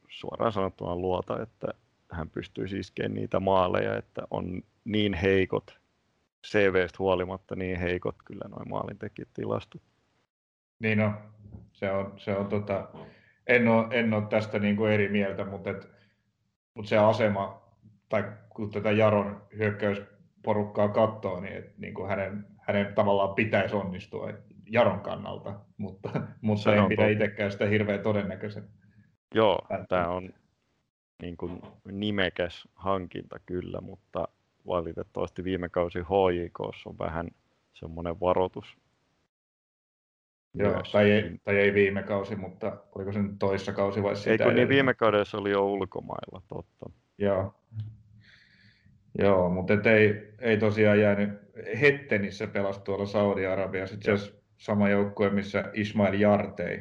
[0.08, 1.68] suoraan sanottuna luota, että
[2.12, 5.80] hän pystyisi iskemaan niitä maaleja, että on niin heikot,
[6.48, 9.82] CVstä huolimatta niin heikot kyllä noin maalintekijätilastot.
[10.80, 11.18] Niin on.
[11.74, 12.90] Se on, se on tota,
[13.48, 15.88] en ole, en ole tästä niin kuin eri mieltä, mutta, et,
[16.74, 17.62] mutta se asema,
[18.10, 24.30] tai kun tätä Jaron hyökkäysporukkaa katsoo, niin, et, niin kuin hänen, hänen tavallaan pitäisi onnistua
[24.70, 26.10] Jaron kannalta, mutta,
[26.42, 28.64] mutta en pidä itsekään sitä hirveän todennäköisen.
[29.36, 30.34] Joo, tämä on
[31.22, 31.62] niin kuin
[31.92, 34.28] nimekäs hankinta kyllä, mutta
[34.68, 37.28] valitettavasti viime kausi HJK on vähän
[37.74, 38.78] semmoinen varoitus.
[40.54, 40.92] Joo, myös.
[40.92, 44.32] tai ei, tai ei viime kausi, mutta oliko se nyt toissa kausi vai sitä?
[44.32, 46.90] Eikö niin viime kaudessa oli jo ulkomailla, totta.
[47.18, 47.54] Joo.
[49.20, 51.30] Joo, mutta ei, ei tosiaan jäänyt.
[51.82, 56.80] Hettenissä pelasi tuolla Saudi-Arabiassa itse asiassa sama joukkue, missä Ismail Jartei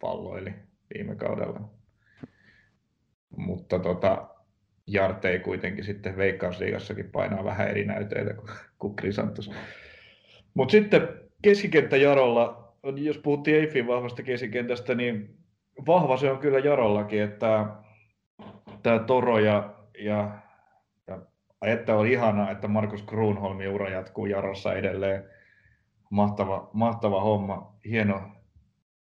[0.00, 0.54] palloili
[0.94, 1.60] viime kaudella.
[3.36, 4.28] Mutta tota,
[4.86, 8.34] Jartei kuitenkin sitten Veikkausliigassakin painaa vähän eri näytöitä
[8.78, 9.50] kuin Krisantos.
[10.54, 11.08] Mutta sitten
[11.42, 15.38] keskikenttä Jarolla, jos puhuttiin Eiffin vahvasta keskikentästä, niin
[15.86, 17.66] vahva se on kyllä Jarollakin, että
[18.82, 20.30] tämä Toro ja, ja,
[21.06, 21.18] ja
[21.62, 25.24] että on ihanaa, että Markus Kruunholmin ura jatkuu Jarossa edelleen.
[26.10, 28.30] Mahtava, mahtava homma, hieno,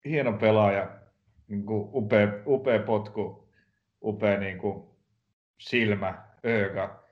[0.05, 0.91] hieno pelaaja,
[1.49, 3.49] niin kuin upea, upea potku,
[4.03, 4.85] upea niin kuin
[5.59, 7.03] silmä, ööga,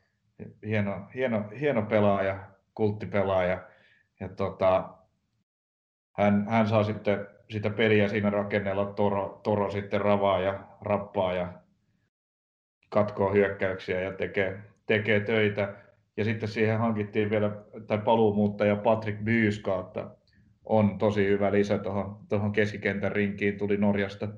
[0.66, 2.38] hieno, hieno, hieno pelaaja,
[2.74, 3.68] kulttipelaaja.
[4.20, 4.94] Ja tota,
[6.12, 11.52] hän, hän, saa sitten sitä peliä siinä rakennella, Toro, Toro sitten ravaa ja rappaa ja
[12.88, 15.83] katkoo hyökkäyksiä ja tekee, tekee töitä.
[16.16, 17.50] Ja sitten siihen hankittiin vielä,
[17.86, 20.10] tai paluumuuttaja Patrick Byyskaatta
[20.64, 24.28] on tosi hyvä lisä tuohon, keskikentän rinkiin, tuli Norjasta,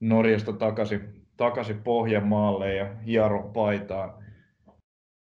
[0.00, 4.22] Norjasta takaisin, takaisin Pohjanmaalle ja hiero paitaan.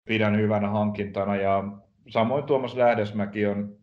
[0.05, 1.65] Pidän hyvänä hankintana ja
[2.09, 3.77] samoin Tuomas Lähdesmäki on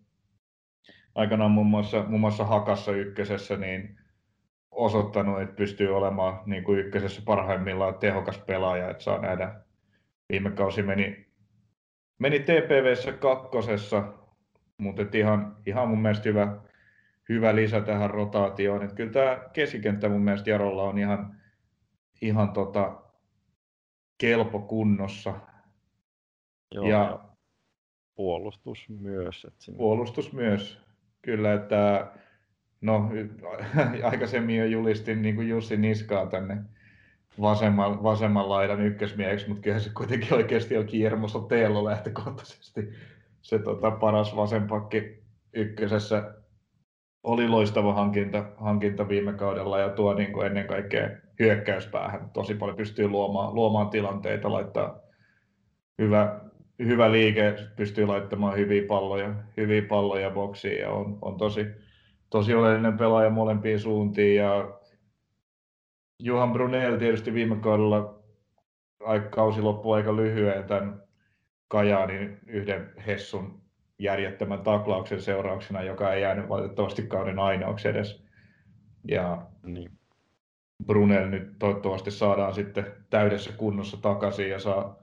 [1.15, 3.97] aikanaan muun muassa, muun muassa Hakassa ykkösessä niin
[4.71, 9.55] osoittanut, että pystyy olemaan niin kuin ykkösessä parhaimmillaan tehokas pelaaja, että saa nähdä.
[10.31, 11.30] Viime kausi meni,
[12.21, 14.13] meni TPVssä kakkosessa,
[14.77, 16.57] mutta ihan, ihan mun mielestä hyvä,
[17.29, 18.83] hyvä lisä tähän rotaatioon.
[18.83, 21.37] Että kyllä tämä keskikenttä mun mielestä Jarolla on ihan,
[22.21, 23.01] ihan tota,
[24.17, 25.33] kelpo kunnossa.
[26.71, 27.19] Joo, ja, ja
[28.15, 29.45] puolustus myös.
[29.45, 29.77] Että sinne...
[29.77, 30.81] Puolustus myös,
[31.21, 32.11] kyllä, että
[32.81, 33.11] no
[34.11, 36.57] aikaisemmin jo julistin niin kuin Jussi Niskaa tänne
[37.41, 42.89] vasemman, vasemman laidan ykkösmieheksi, mutta kyllä se kuitenkin oikeasti on Kiermo Sotelo lähtökohtaisesti
[43.41, 45.23] se tota, paras vasenpakki
[45.53, 46.33] ykkösessä.
[47.23, 51.09] Oli loistava hankinta, hankinta viime kaudella ja tuo niin kuin ennen kaikkea
[51.39, 54.99] hyökkäyspäähän tosi paljon pystyy luomaan, luomaan tilanteita, laittaa
[56.01, 56.39] hyvä,
[56.79, 61.65] hyvä liike, pystyy laittamaan hyviä palloja, hyviä palloja boksiin ja on, on tosi,
[62.29, 64.35] tosi oleellinen pelaaja molempiin suuntiin.
[64.35, 64.80] Ja
[66.23, 68.19] Johan Brunel tietysti viime kaudella
[69.29, 71.03] kausi loppui aika lyhyen tämän
[71.67, 73.61] Kajaanin yhden Hessun
[73.99, 78.25] järjettömän taklauksen seurauksena, joka ei jäänyt valitettavasti kauden ainoaksi edes.
[79.07, 79.91] Ja niin.
[80.85, 84.95] Brunel nyt toivottavasti saadaan sitten täydessä kunnossa takaisin ja saa,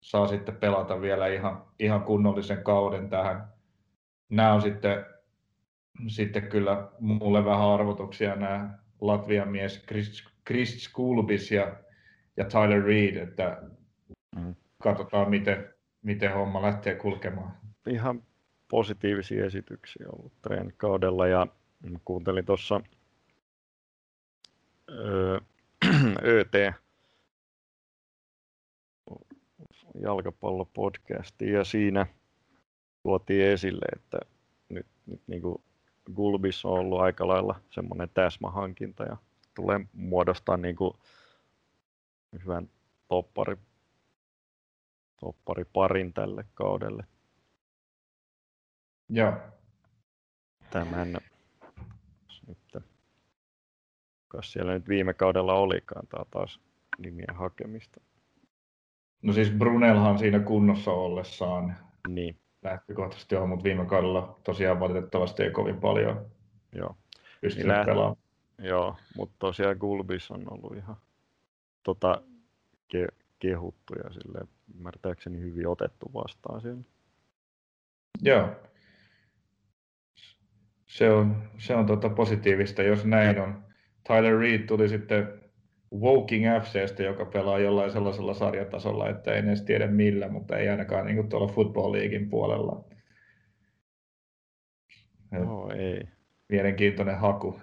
[0.00, 3.44] saa sitten pelata vielä ihan, ihan kunnollisen kauden tähän.
[4.28, 5.04] Nämä on sitten,
[6.08, 11.76] sitten kyllä mulle vähän arvotuksia nämä Latvian mies Chris, Chris Kulbis ja,
[12.36, 13.62] ja Tyler Reed, että
[14.36, 14.54] mm.
[14.82, 17.56] katsotaan miten, miten homma lähtee kulkemaan.
[17.86, 18.22] Ihan
[18.68, 21.46] positiivisia esityksiä ollut treenikaudella ja
[22.04, 22.80] kuuntelin tuossa
[26.22, 26.52] ÖT
[30.02, 32.06] jalkapallopodcastia ja siinä
[33.02, 34.18] tuotiin esille, että
[34.68, 35.62] nyt, nyt niin kuin
[36.14, 39.16] Gulbis on ollut aika lailla semmoinen täsmähankinta ja
[39.56, 40.94] tulee muodostaa niin kuin
[42.44, 42.70] hyvän
[43.08, 43.56] toppari,
[45.20, 47.04] toppari parin tälle kaudelle.
[49.08, 49.32] Joo.
[50.70, 51.16] Tämän,
[52.46, 52.84] nyt,
[54.28, 56.60] kas siellä nyt viime kaudella olikaan, tämä taas
[56.98, 58.00] nimien hakemista.
[59.22, 61.76] No siis Brunelhan siinä kunnossa ollessaan
[62.08, 62.40] niin.
[62.62, 66.30] lähtökohtaisesti on, mutta viime kaudella tosiaan valitettavasti ei kovin paljon
[66.72, 66.96] Joo.
[67.40, 67.86] pystynyt niin läht...
[67.86, 68.25] pelaamaan.
[68.58, 70.96] Joo, mutta tosiaan Gulbis on ollut ihan
[71.82, 72.22] tota,
[72.88, 73.06] ke,
[73.38, 74.38] kehuttu ja sille
[74.74, 76.82] ymmärtääkseni hyvin otettu vastaan siellä.
[78.22, 78.50] Joo.
[80.86, 83.64] Se on, se on tota positiivista, jos näin on.
[84.06, 85.40] Tyler Reed tuli sitten
[85.94, 91.06] Woking FCstä, joka pelaa jollain sellaisella sarjatasolla, että en edes tiedä millä, mutta ei ainakaan
[91.06, 92.84] niin kuin tuolla Football Leaguein puolella.
[95.30, 96.08] No ei.
[96.48, 97.60] Mielenkiintoinen haku.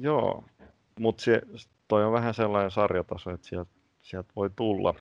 [0.00, 0.44] Joo,
[0.98, 1.42] mutta se,
[1.88, 3.70] toi on vähän sellainen sarjataso, että sieltä,
[4.02, 4.94] sieltä voi tulla.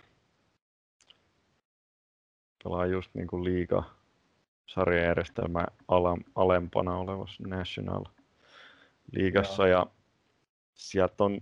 [2.63, 3.83] Pelaa just niin kuin liiga
[4.65, 5.65] sarjajärjestelmä
[6.35, 8.03] alempana olevassa National
[9.11, 9.87] liigassa ja
[10.73, 11.41] sieltä on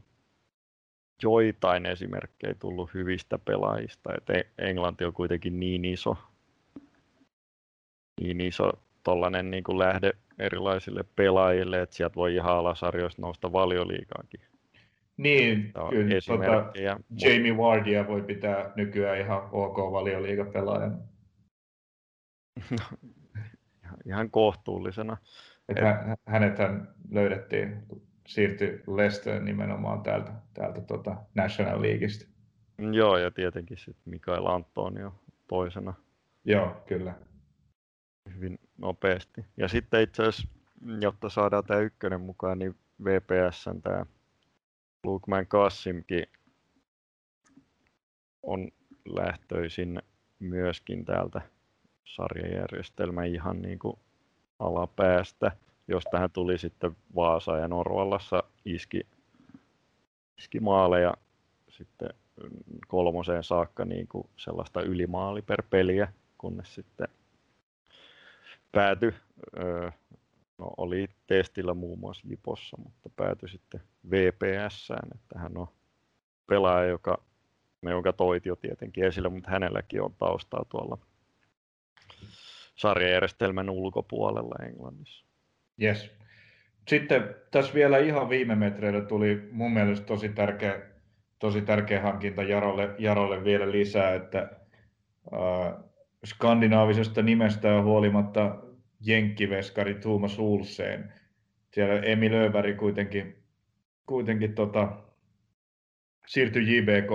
[1.23, 4.13] joitain esimerkkejä tullut hyvistä pelaajista.
[4.17, 6.17] Et e- Englanti on kuitenkin niin iso,
[8.21, 8.71] niin iso
[9.03, 14.41] tollanen niin kuin lähde erilaisille pelaajille, että sieltä voi ihan alasarjoista nousta valioliikaakin.
[15.17, 16.15] Niin, kyllä.
[16.27, 16.71] Tota,
[17.21, 20.97] Jamie Wardia voi pitää nykyään ihan ok valioliigapelaajana.
[24.05, 25.17] ihan kohtuullisena.
[25.69, 25.83] Et Et...
[26.25, 27.83] Hänethän löydettiin
[28.27, 32.31] siirtyi Leicester nimenomaan täältä, täältä tota National Leagueista.
[32.91, 35.13] Joo, ja tietenkin sitten Mikael Antonio
[35.47, 35.93] toisena.
[36.45, 37.13] Joo, kyllä.
[38.35, 39.45] Hyvin nopeasti.
[39.57, 40.47] Ja sitten itse asiassa,
[41.01, 44.05] jotta saadaan tämä ykkönen mukaan, niin VPS tämä
[45.03, 46.25] Lukeman Kassimkin
[48.43, 48.71] on
[49.05, 50.01] lähtöisin
[50.39, 51.41] myöskin täältä
[52.05, 53.99] sarjajärjestelmän ihan niin kuin
[54.59, 55.51] alapäästä
[55.87, 59.07] jos tähän tuli sitten Vaasa ja Norvallassa iski,
[60.37, 61.13] iski maaleja
[61.69, 62.09] sitten
[62.87, 67.07] kolmoseen saakka niin kuin sellaista ylimaali per peliä, kunnes sitten
[68.71, 69.13] päätyi,
[70.57, 73.81] no oli testillä muun muassa Jipossa, mutta päätyi sitten
[74.11, 75.67] VPSään, että hän on
[76.47, 77.23] pelaaja, joka,
[77.81, 80.97] me jonka toit jo tietenkin esille, mutta hänelläkin on taustaa tuolla
[82.75, 85.25] sarjajärjestelmän ulkopuolella Englannissa.
[85.81, 86.11] Yes.
[86.87, 90.81] Sitten tässä vielä ihan viime metreillä tuli mun mielestä tosi tärkeä,
[91.39, 94.39] tosi tärkeä hankinta Jarolle, Jarolle vielä lisää, että
[95.33, 95.83] äh,
[96.27, 98.63] skandinaavisesta nimestään huolimatta
[98.99, 101.13] jenkkiveskari Tuomas Ulseen.
[101.73, 103.43] Siellä Emil Lööberg kuitenkin,
[104.05, 105.03] kuitenkin tota,
[106.27, 107.11] siirtyi JBK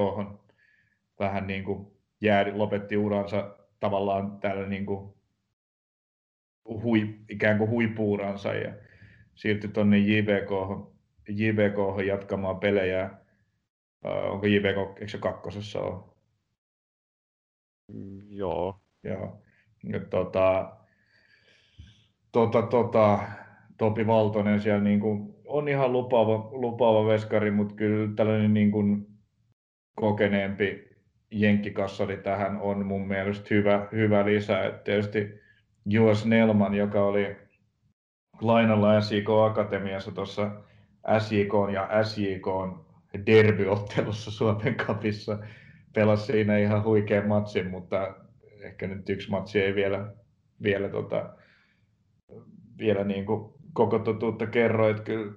[1.19, 1.87] vähän niin kuin
[2.21, 5.15] jäädi, lopetti uransa tavallaan täällä niin kuin
[6.65, 8.75] hui, ikään kuin huipuuransa ja
[9.35, 10.51] siirtyi tuonne JBK,
[11.29, 13.11] JBK jatkamaan pelejä.
[14.05, 16.13] Uh, onko JBK, eikö se kakkosessa ole?
[17.93, 18.82] Mm, joo.
[19.05, 19.43] Joo.
[19.85, 20.77] Ja, tota,
[22.33, 23.19] tota, tota,
[23.79, 29.07] Topi Valtonen siellä niin kuin, on ihan lupaava, lupaava veskari, mutta kyllä tällainen niin kuin,
[29.95, 30.93] kokeneempi
[31.31, 34.65] jenkkikassari tähän on mun mielestä hyvä, hyvä lisä.
[34.65, 35.41] Et tietysti
[35.87, 37.37] Juos Nelman, joka oli
[38.41, 40.51] lainalla SJK Akatemiassa tuossa
[41.19, 42.47] SJK ja SJK
[43.27, 45.39] derbyottelussa Suomen kapissa.
[45.95, 48.15] Pelasi siinä ihan huikean matsin, mutta
[48.63, 50.13] ehkä nyt yksi matsi ei vielä,
[50.63, 51.31] vielä, tota,
[52.79, 54.89] vielä niin kuin koko totuutta kerro.
[54.89, 55.33] Että kyllä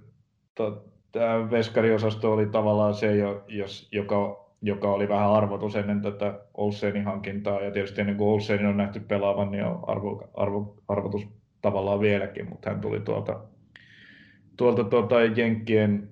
[0.56, 3.16] to, tämä veskariosasto oli tavallaan se,
[3.48, 7.62] jos, joka joka oli vähän arvotus ennen tätä Olsenin hankintaa.
[7.62, 11.28] Ja tietysti ennen kuin Olsenin on nähty pelaavan, niin on arvo, arvo, arvotus
[11.62, 13.40] tavallaan vieläkin, mutta hän tuli tuolta,
[14.58, 16.10] tuolta tuota Jenkkien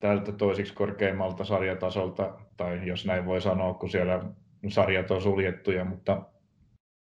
[0.00, 4.24] tältä toisiksi korkeimmalta sarjatasolta, tai jos näin voi sanoa, kun siellä
[4.68, 6.22] sarjat on suljettuja, mutta,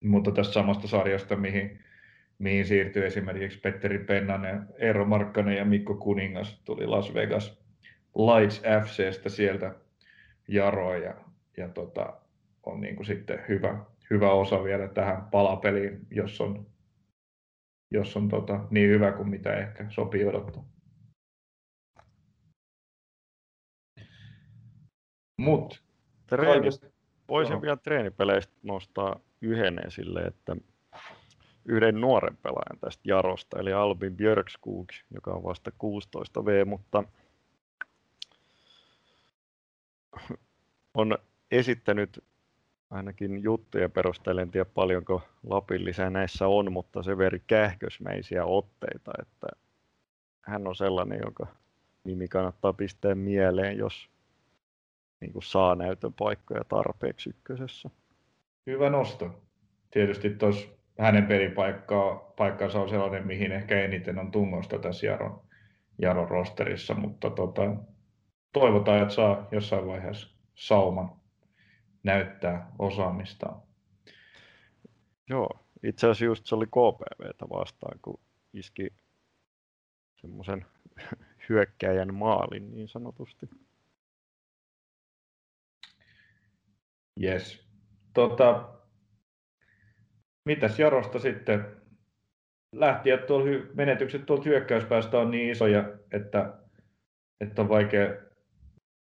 [0.04, 1.78] mutta tästä samasta sarjasta, mihin,
[2.38, 7.58] mihin siirtyi esimerkiksi Petteri Pennanen, Eero Markkanen ja Mikko Kuningas, tuli Las Vegas
[8.16, 9.74] Lights FCstä sieltä
[10.48, 11.14] Jaro ja,
[11.56, 12.20] ja tota,
[12.62, 16.66] on niin kuin sitten hyvä, hyvä osa vielä tähän palapeliin, jos on,
[17.90, 20.64] jos on tota, niin hyvä kuin mitä ehkä sopii odottaa.
[25.40, 25.82] Mut,
[26.26, 26.68] Treeni,
[27.28, 30.56] voisin vielä treenipeleistä nostaa yhden esille, että
[31.64, 37.04] yhden nuoren pelaajan tästä Jarosta, eli Albin Björkskog, joka on vasta 16 V, mutta
[40.94, 41.18] on
[41.50, 42.24] esittänyt
[42.90, 49.12] ainakin juttuja perusteella, en tiedä paljonko Lapin lisää näissä on, mutta se veri kähkösmäisiä otteita,
[49.22, 49.46] että
[50.42, 51.46] hän on sellainen, joka
[52.04, 54.08] nimi kannattaa pistää mieleen, jos
[55.20, 57.90] niin kuin saa näytön paikkoja tarpeeksi ykkösessä.
[58.66, 59.42] Hyvä nosto.
[59.90, 60.68] Tietysti tuossa
[60.98, 65.44] hänen pelipaikkansa on sellainen, mihin ehkä eniten on tungosta tässä Jaron,
[65.98, 67.62] Jaron rosterissa, mutta tota,
[68.52, 71.20] toivotaan, että saa jossain vaiheessa sauman
[72.02, 73.62] näyttää osaamistaan.
[75.28, 75.50] Joo,
[75.82, 78.20] itse asiassa just se oli KPVtä vastaan, kun
[78.52, 78.88] iski
[80.20, 80.66] semmoisen
[81.48, 83.48] hyökkäjän maalin niin sanotusti.
[87.22, 87.64] Yes.
[88.14, 88.68] Tota,
[90.44, 91.66] mitäs Jarosta sitten?
[92.72, 96.54] Lähtijät tuolla, menetykset tuolta hyökkäyspäästä on niin isoja, että,
[97.40, 98.08] että on vaikea,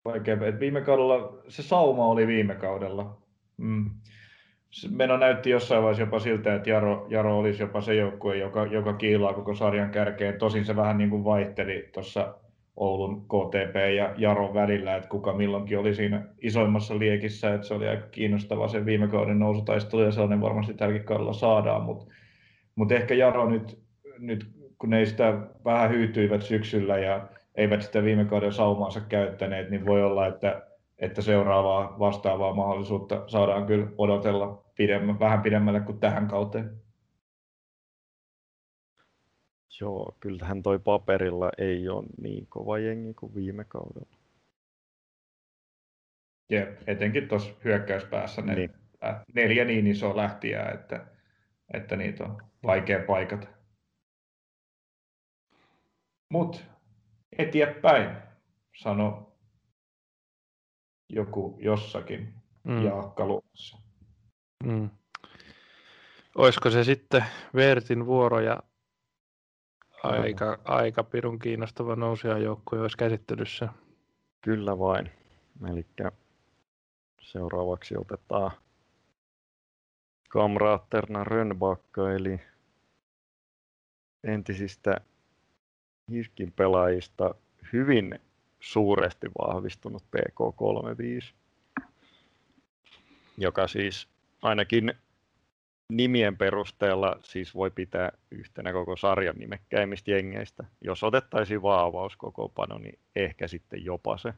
[0.05, 0.47] vaikea.
[0.47, 3.23] Et viime kaudella, se sauma oli viime kaudella.
[3.57, 3.91] Mm.
[4.91, 8.93] Meno näytti jossain vaiheessa jopa siltä, että Jaro, Jaro olisi jopa se joukkue, joka, joka
[8.93, 10.39] kiilaa koko sarjan kärkeen.
[10.39, 12.35] Tosin se vähän niin kuin vaihteli tuossa
[12.79, 17.89] Oulun KTP ja Jaron välillä, että kuka milloinkin oli siinä isoimmassa liekissä, että se oli
[17.89, 22.15] aika kiinnostava se viime kauden nousutaistelu ja sellainen varmasti tälläkin kaudella saadaan, mutta
[22.75, 23.79] mut ehkä Jaro nyt,
[24.19, 24.47] nyt,
[24.79, 30.03] kun ne sitä vähän hyytyivät syksyllä ja eivät sitä viime kauden saumaansa käyttäneet, niin voi
[30.03, 30.63] olla, että,
[30.99, 36.71] että seuraavaa vastaavaa mahdollisuutta saadaan kyllä odotella pidemmä, vähän pidemmälle kuin tähän kauteen.
[39.81, 44.17] Joo, kyllähän toi paperilla ei ole niin kova jengi kuin viime kaudella.
[46.51, 48.71] Jep, etenkin tuossa hyökkäyspäässä ne niin.
[49.35, 51.07] neljä niin isoa lähtiä, että,
[51.75, 53.47] että niitä on vaikea paikata.
[56.33, 56.65] Mut
[57.39, 58.17] eteenpäin,
[58.77, 59.33] sano
[61.09, 62.35] joku jossakin
[62.65, 62.85] mm.
[62.85, 63.25] Jaakka
[64.65, 64.91] Mm.
[66.35, 67.25] Olisiko se sitten
[67.55, 68.63] Vertin vuoro ja
[70.03, 73.69] aika, aika pirun kiinnostava nousia joukkue olisi käsittelyssä.
[74.41, 75.11] Kyllä vain.
[75.71, 75.87] Eli
[77.21, 78.51] seuraavaksi otetaan
[80.29, 82.41] Kamraatterna Rönnbakka, eli
[84.25, 84.97] entisistä
[86.11, 87.35] Hiskin pelaajista
[87.73, 88.21] hyvin
[88.61, 91.35] suuresti vahvistunut PK35,
[93.39, 94.09] joka siis
[94.43, 94.95] ainakin
[95.93, 100.65] nimien perusteella siis voi pitää yhtenä koko sarjan nimekkäimmistä jengeistä.
[100.81, 104.35] Jos otettaisiin vaan avauskokoopano, niin ehkä sitten jopa se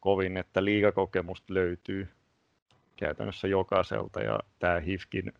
[0.00, 2.08] kovin, että liigakokemusta löytyy
[2.96, 5.32] käytännössä jokaiselta ja tämä HIFKin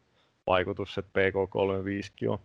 [0.47, 2.39] vaikutus, että PK35 on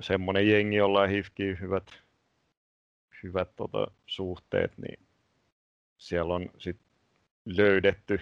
[0.00, 2.02] semmoinen jengi, jolla on HIFKin hyvät,
[3.22, 5.06] hyvät tota, suhteet, niin
[5.98, 6.80] siellä on sit
[7.44, 8.20] löydetty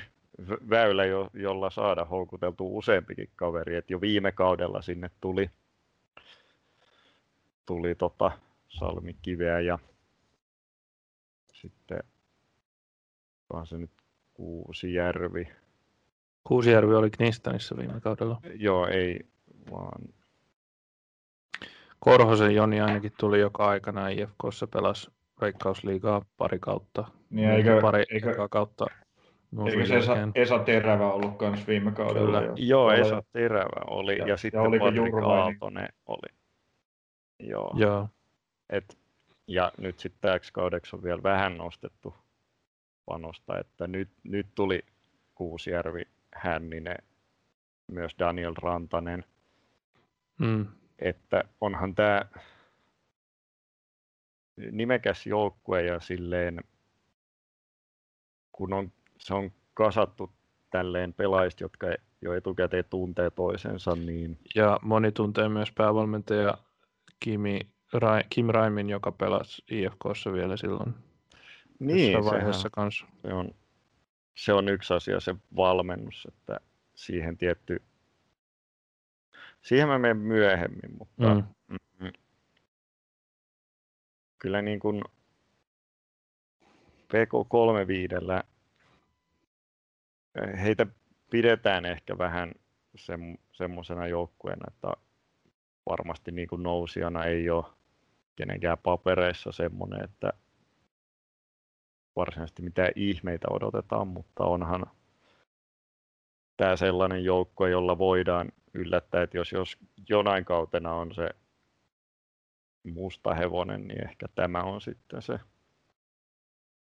[0.49, 3.77] väylä, jo, jolla saada houkuteltu useampikin kaveri.
[3.77, 5.51] Et jo viime kaudella sinne tuli,
[7.67, 8.31] tuli tota
[8.69, 9.79] Salmikiveä ja
[11.53, 12.03] sitten
[13.53, 13.91] vaan se nyt
[14.35, 15.49] Kuusijärvi.
[16.45, 18.41] Kuusijärvi oli Knistanissa viime kaudella.
[18.55, 19.21] Joo, ei
[19.71, 20.03] vaan.
[21.99, 27.05] Korhosen Joni ainakin tuli joka aikana IFKssa pelasi Veikkausliigaa pari kautta.
[27.31, 28.87] Niin, eikö, pari eikö, kautta
[29.71, 32.41] Eikö se Esa, Esa Terävä ollut myös viime kaudella?
[32.41, 32.55] Kyllä.
[32.57, 36.39] Joo, Esa Esa Terävä oli ja, ja sitten ja Patrik Aaltonen oli.
[37.41, 37.75] Joo.
[37.77, 38.09] Joo.
[38.71, 38.99] Et,
[39.47, 42.15] ja nyt sitten täksi kaudeksi on vielä vähän nostettu
[43.07, 44.81] panosta, että nyt, nyt tuli
[45.35, 46.03] Kuusjärvi,
[46.35, 46.99] Hänninen,
[47.87, 49.25] myös Daniel Rantanen.
[50.39, 50.67] Mm.
[50.99, 52.25] Että onhan tämä
[54.71, 56.61] nimekäs joukkue ja silleen,
[58.53, 58.93] kun on
[59.25, 60.33] se on kasattu
[60.71, 61.87] tälleen pelaajista, jotka
[62.23, 63.95] jo etukäteen tuntee toisensa.
[63.95, 64.39] Niin...
[64.55, 66.59] Ja moni tuntee myös päävalmentaja
[67.21, 67.61] Kimi,
[67.93, 70.95] Ra, Kim Raimin, joka pelasi IFKssa vielä silloin
[71.79, 73.07] niin, vaiheessa kanssa.
[73.23, 73.51] Se on,
[74.35, 76.61] se on yksi asia, se valmennus, että
[76.95, 77.83] siihen tietty...
[79.61, 81.79] Siihen mä menen myöhemmin, mutta mm.
[81.99, 82.13] Mm,
[84.39, 85.05] kyllä niin kuin
[87.09, 88.29] PK35
[90.63, 90.87] heitä
[91.31, 92.53] pidetään ehkä vähän
[93.53, 94.93] semmoisena joukkueena, että
[95.91, 97.65] varmasti niin kuin nousijana ei ole
[98.37, 100.33] kenenkään papereissa semmoinen, että
[102.17, 104.87] varsinaisesti mitään ihmeitä odotetaan, mutta onhan
[106.57, 109.79] tämä sellainen joukkue, jolla voidaan yllättää, että jos, jos
[110.09, 111.29] jonain kautena on se
[112.85, 115.41] musta hevonen, niin ehkä tämä on sitten se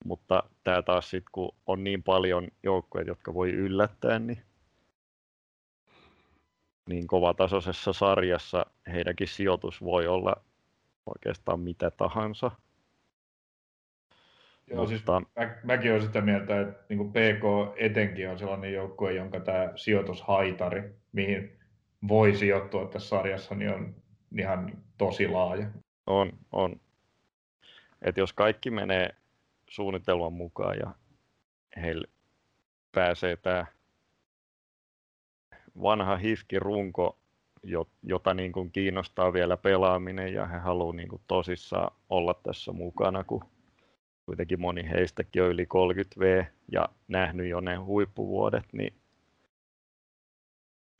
[0.04, 4.42] mutta tämä taas sitten, kun on niin paljon joukkueita, jotka voi yllättää, niin,
[6.88, 10.36] niin kovatasoisessa sarjassa heidänkin sijoitus voi olla
[11.06, 12.50] oikeastaan mitä tahansa.
[14.66, 15.18] Joo, siis mutta...
[15.18, 19.72] siis mä, mäkin olen sitä mieltä, että niin PK etenkin on sellainen joukkue, jonka tämä
[19.76, 21.58] sijoitushaitari, mihin
[22.08, 23.94] voi sijoittua tässä sarjassa, niin on
[24.38, 25.66] ihan tosi laaja.
[26.06, 26.80] On, on.
[28.02, 29.14] Et jos kaikki menee
[29.72, 30.94] suunnitelman mukaan ja
[31.76, 32.08] heille
[32.92, 33.66] pääsee tämä
[35.82, 37.18] vanha hifki-runko,
[38.02, 43.24] jota niin kuin kiinnostaa vielä pelaaminen ja he haluaa niin kuin tosissaan olla tässä mukana,
[43.24, 43.44] kun
[44.26, 48.94] kuitenkin moni heistäkin on yli 30V ja nähnyt jo ne huippuvuodet, niin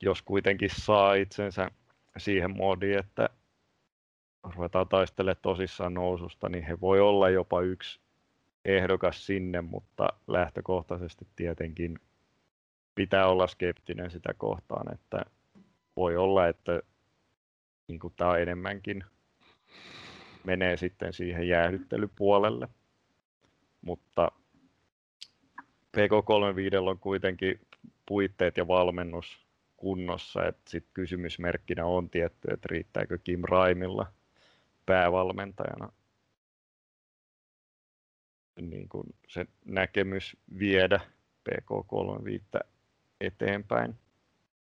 [0.03, 1.71] jos kuitenkin saa itsensä
[2.19, 3.29] siihen moodiin, että
[4.55, 8.02] ruvetaan taistelemaan tosissaan noususta, niin he voi olla jopa yksi
[8.65, 11.99] ehdokas sinne, mutta lähtökohtaisesti tietenkin
[12.95, 15.25] pitää olla skeptinen sitä kohtaan, että
[15.97, 16.83] voi olla, että
[17.89, 19.05] niin kuin tämä enemmänkin
[20.45, 22.69] menee sitten siihen jäähdyttelypuolelle.
[23.81, 24.33] Mutta
[25.97, 27.61] PK35 on kuitenkin
[28.07, 34.07] puitteet ja valmennus kunnossa, että sit kysymysmerkkinä on tietty, että riittääkö Kim Raimilla
[34.87, 35.93] päävalmentajana
[38.61, 41.01] niin kuin se näkemys viedä
[41.51, 42.61] PK35
[43.21, 43.95] eteenpäin.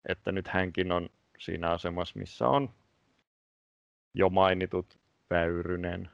[0.10, 2.70] Että nyt hänkin on siinä asemassa, missä on.
[4.14, 6.10] Jo mainitut Väyrynen.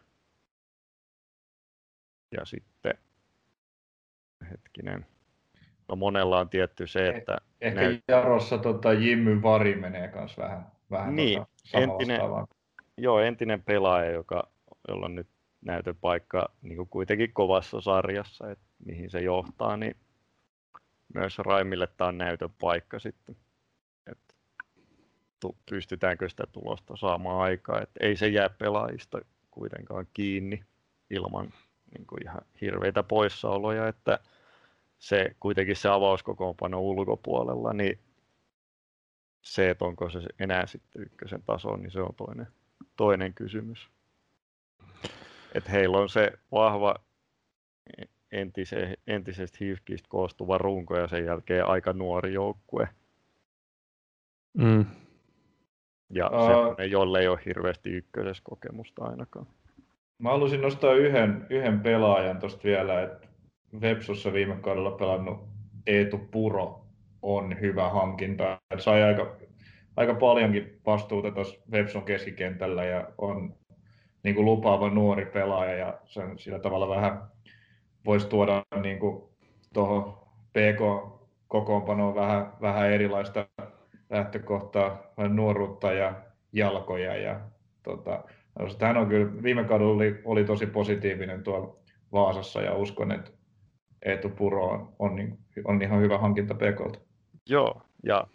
[2.38, 2.94] Ja sitten
[4.52, 5.06] hetkinen,
[5.88, 7.38] no monella on tietty se, eh, että...
[7.62, 8.04] Ehkä näyt...
[8.08, 12.22] Jarossa tota, Jimmy Vari menee myös vähän, vähän niin, tota, entinen,
[12.98, 14.52] joo, entinen pelaaja, joka,
[14.88, 15.28] jolla on nyt
[15.62, 19.96] näytöpaikka niin kuin kuitenkin kovassa sarjassa, että mihin se johtaa, niin
[21.14, 23.36] myös Raimille tämä on näytön paikka sitten.
[24.08, 24.36] Että
[25.70, 27.82] pystytäänkö sitä tulosta saamaan aikaa.
[27.82, 29.22] Että ei se jää pelaajista
[29.52, 30.64] kuitenkaan kiinni
[31.10, 31.54] ilman
[31.98, 34.20] niin kuin ihan hirveitä poissaoloja, että
[35.00, 38.00] se kuitenkin se avauskokoonpano ulkopuolella, niin
[39.42, 42.48] se, että onko se enää sitten ykkösen taso, niin se on toinen,
[42.96, 43.90] toinen kysymys.
[45.54, 46.96] Et heillä on se vahva
[48.32, 52.88] entise, entisestä Hifkistä koostuva runko ja sen jälkeen aika nuori joukkue.
[54.58, 54.86] Mm.
[56.10, 59.48] Ja uh, semmoinen, jolle ei ole hirveästi ykkösessä kokemusta ainakaan.
[60.18, 63.28] Mä haluaisin nostaa yhden, yhden pelaajan tuosta vielä, että
[63.82, 65.40] Vepsussa viime kaudella pelannut
[65.88, 66.86] Eetu Puro
[67.22, 68.62] on hyvä hankinta.
[68.72, 69.36] Et sai aika,
[69.98, 73.56] aika paljonkin vastuuta tuossa Vepsun keskikentällä ja on
[74.24, 77.22] niin kuin lupaava nuori pelaaja ja sen sillä tavalla vähän
[78.06, 79.00] voisi tuoda niin
[79.74, 80.18] tuohon
[80.54, 83.48] PK-kokoonpanoon vähän, vähän erilaista
[84.10, 86.14] lähtökohtaa, nuoruutta ja
[86.54, 87.16] jalkoja.
[87.16, 87.40] Ja,
[87.84, 88.24] tota,
[88.82, 91.76] hän on kyllä, viime kaudella oli, oli tosi positiivinen tuolla
[92.12, 93.32] Vaasassa ja uskon, että
[94.06, 97.00] Eetu Puro on, on, niin, on ihan hyvä hankinta PKlta.
[97.50, 98.28] Joo, ja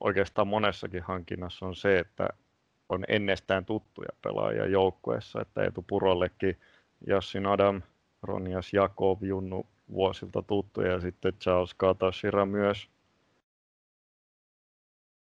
[0.00, 2.28] oikeastaan monessakin hankinnassa on se, että
[2.90, 6.56] on ennestään tuttuja pelaajia joukkueessa, että Eetu Purollekin
[7.06, 7.82] Jassin Adam,
[8.22, 12.88] Ronias Jakob, Junnu vuosilta tuttuja ja sitten Charles Katashira myös,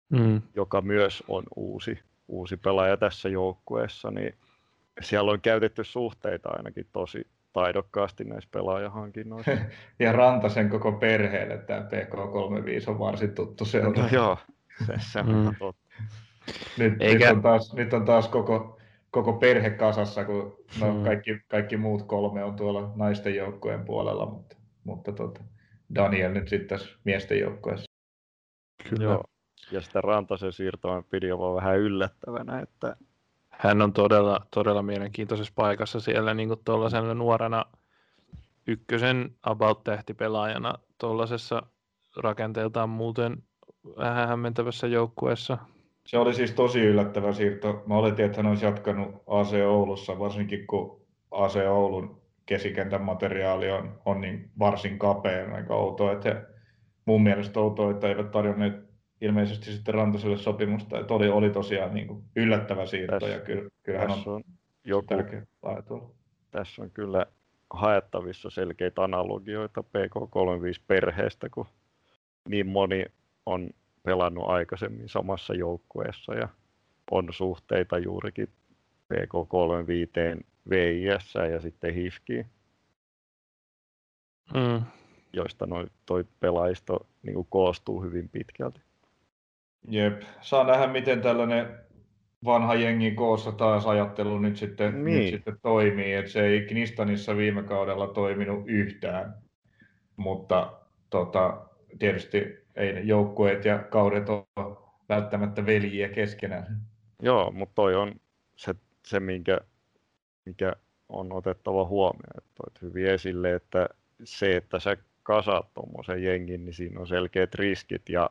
[0.10, 0.42] mm.
[0.56, 4.36] joka myös on uusi, uusi pelaaja tässä joukkueessa, niin
[5.02, 9.52] siellä on käytetty suhteita ainakin tosi taidokkaasti näissä pelaajahankinnoissa.
[10.00, 14.02] ja Rantasen koko perheelle tämä PK35 on varsin tuttu seura.
[14.02, 14.38] No joo,
[14.86, 15.56] se, se on mm.
[15.60, 15.84] totta.
[16.78, 17.26] Nyt, Eikä...
[17.26, 18.80] nyt, on taas, nyt on taas koko,
[19.12, 21.04] koko perhe kasassa, kun no, hmm.
[21.04, 25.42] kaikki, kaikki muut kolme on tuolla naisten joukkojen puolella, mutta, mutta tota,
[25.96, 27.86] Daniel nyt sitten tässä miesten joukkueessa.
[28.90, 29.04] Kyllä.
[29.04, 29.24] Joo.
[29.72, 32.96] Ja sitä Rantasen siirtoa pidi jo vähän yllättävänä, että
[33.50, 37.66] hän on todella, todella mielenkiintoisessa paikassa siellä niin tuollaisena nuorena
[38.68, 41.64] ykkösen about-tähtipelaajana tuollaisessa
[42.18, 43.44] rakenteeltaan muuten
[43.98, 45.58] vähän hämmentävässä joukkueessa.
[46.06, 47.84] Se oli siis tosi yllättävä siirto.
[47.86, 51.02] Mä oletin, että hän olisi jatkanut AC Oulussa, varsinkin kun
[51.32, 56.12] AC Oulun kesikentän materiaali on, on niin varsin kapea, aika outoa.
[56.12, 56.48] Että
[57.06, 58.74] mun mielestä outoa, että eivät tarjonneet
[59.22, 63.70] ilmeisesti sitten Rantaselle sopimusta, että oli, oli tosiaan niin kuin yllättävä siirto tässä, ja kyllä,
[63.84, 64.44] kyllähän on, on
[64.84, 65.44] joku, tärkeä
[66.52, 67.26] Tässä on kyllä
[67.70, 71.66] haettavissa selkeitä analogioita PK35-perheestä, kun
[72.50, 73.06] niin moni
[73.46, 73.70] on
[74.04, 76.48] pelannut aikaisemmin samassa joukkueessa ja
[77.12, 78.48] on suhteita juurikin
[79.14, 82.46] PK35 VIS ja sitten HIFKiin,
[84.54, 84.82] mm.
[85.34, 88.82] joista noi, toi pelaajisto niin koostuu hyvin pitkälti.
[89.88, 91.80] Jep, saa nähdä miten tällainen
[92.46, 95.18] vanha jengi koossa taas ajattelu nyt sitten, niin.
[95.18, 96.14] nyt sitten toimii.
[96.14, 99.34] Et se ei Knistanissa viime kaudella toiminut yhtään,
[100.16, 100.74] mutta
[101.10, 101.66] tota,
[102.00, 104.78] tietysti ei joukkueet ja kaudet ole
[105.10, 106.82] välttämättä veljiä keskenään.
[107.22, 108.16] Joo, mutta toi on
[108.56, 109.60] se, se minkä,
[110.46, 110.74] mikä
[111.10, 112.44] on otettava huomioon.
[112.56, 113.90] Toit hyvin esille, että
[114.24, 118.30] se, että sä kasaat tuommoisen jengin, niin siinä on selkeät riskit ja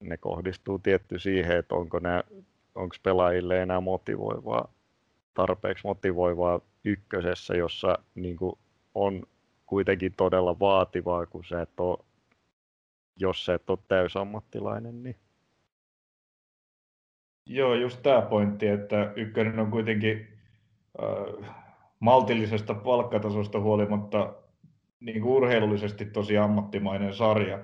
[0.00, 2.22] ne kohdistuu tietty siihen, että onko nämä,
[2.74, 4.72] onko pelaajille enää motivoivaa,
[5.34, 8.38] tarpeeksi motivoivaa ykkösessä, jossa niin
[8.94, 9.22] on
[9.66, 11.98] kuitenkin todella vaativaa, kun sä et ole,
[13.16, 15.16] jos sä et ole täysammattilainen, niin
[17.48, 20.26] Joo, just tämä pointti, että ykkönen on kuitenkin
[21.02, 21.54] äh,
[22.00, 24.34] maltillisesta palkkatasosta huolimatta
[25.00, 27.58] niin kuin urheilullisesti tosi ammattimainen sarja.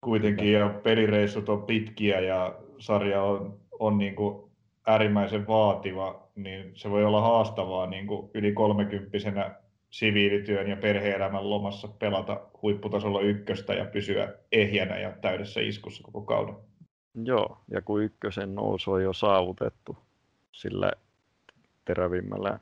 [0.00, 4.50] Kuitenkin ja pelireissut on pitkiä ja sarja on, on niin kuin
[4.86, 9.54] äärimmäisen vaativa, niin se voi olla haastavaa niin kuin yli kolmekymppisenä
[9.90, 16.54] siviilityön ja perhe-elämän lomassa pelata huipputasolla ykköstä ja pysyä ehjänä ja täydessä iskussa koko kauden.
[17.24, 19.98] Joo, ja kun ykkösen nousu on jo saavutettu
[20.52, 20.92] sillä
[21.84, 22.58] terävimmällä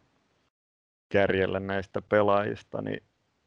[1.09, 3.03] kärjellä näistä pelaajista, niin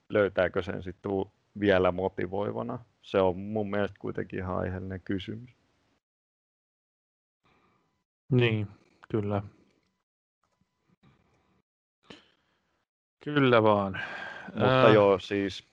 [0.10, 1.12] löytääkö sen sitten
[1.60, 2.80] vielä motivoivana?
[3.02, 5.50] Se on mun mielestä kuitenkin ihan aiheellinen kysymys.
[8.32, 8.68] Niin,
[9.12, 9.44] kyllä.
[13.24, 14.00] Kyllä vaan.
[14.54, 14.94] Mutta äh...
[14.94, 15.68] joo, siis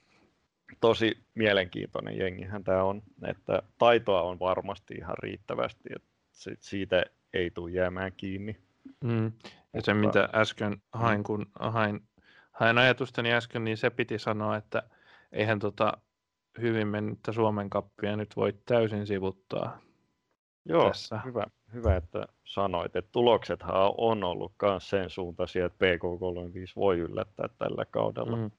[0.81, 6.09] tosi mielenkiintoinen jengihän tämä on, että taitoa on varmasti ihan riittävästi, että
[6.61, 7.03] siitä
[7.33, 8.57] ei tule jäämään kiinni.
[9.05, 9.25] Mm.
[9.25, 9.31] Ja
[9.73, 9.85] Mutta...
[9.85, 12.03] se, mitä äsken hain, kun hain,
[12.53, 14.83] hain ajatustani äsken, niin se piti sanoa, että
[15.33, 15.93] eihän tota
[16.61, 19.79] hyvin mennyttä Suomen kappia nyt voi täysin sivuttaa.
[20.65, 21.21] Joo, tässä.
[21.25, 27.49] Hyvä, hyvä, että sanoit, että tuloksethan on ollut myös sen suuntaisia, että PK35 voi yllättää
[27.59, 28.37] tällä kaudella.
[28.37, 28.51] Mm.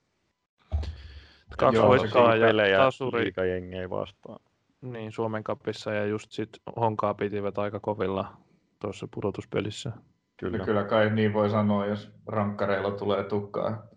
[1.57, 3.33] Kaksi voittoa ja pelejä tasuri.
[3.49, 4.39] jengei vastaan.
[4.81, 8.33] Niin, Suomen kapissa ja just sit Honkaa pitivät aika kovilla
[8.79, 9.91] tuossa pudotuspelissä.
[10.37, 10.57] Kyllä.
[10.57, 13.87] No kyllä kai niin voi sanoa, jos rankkareilla tulee tukkaa.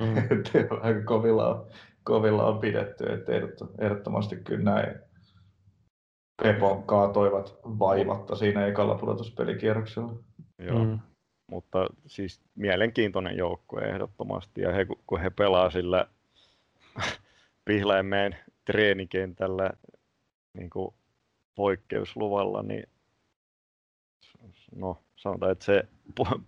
[0.00, 0.14] Mm.
[0.82, 1.66] aika kovilla on,
[2.04, 3.32] kovilla on pidetty, että
[3.78, 5.09] ehdottomasti kyllä näin.
[6.42, 10.14] Pepo kaatoivat vaivatta siinä ekalla pudotuspelikierroksella.
[10.58, 10.84] Joo.
[10.84, 10.98] Mm.
[11.46, 14.60] Mutta siis mielenkiintoinen joukkue ehdottomasti.
[14.60, 16.06] Ja he, kun he pelaa sillä
[17.64, 19.70] Pihlaimeen treenikentällä
[20.54, 20.94] niin kuin
[21.54, 22.88] poikkeusluvalla, niin
[24.74, 25.84] no, sanotaan, että se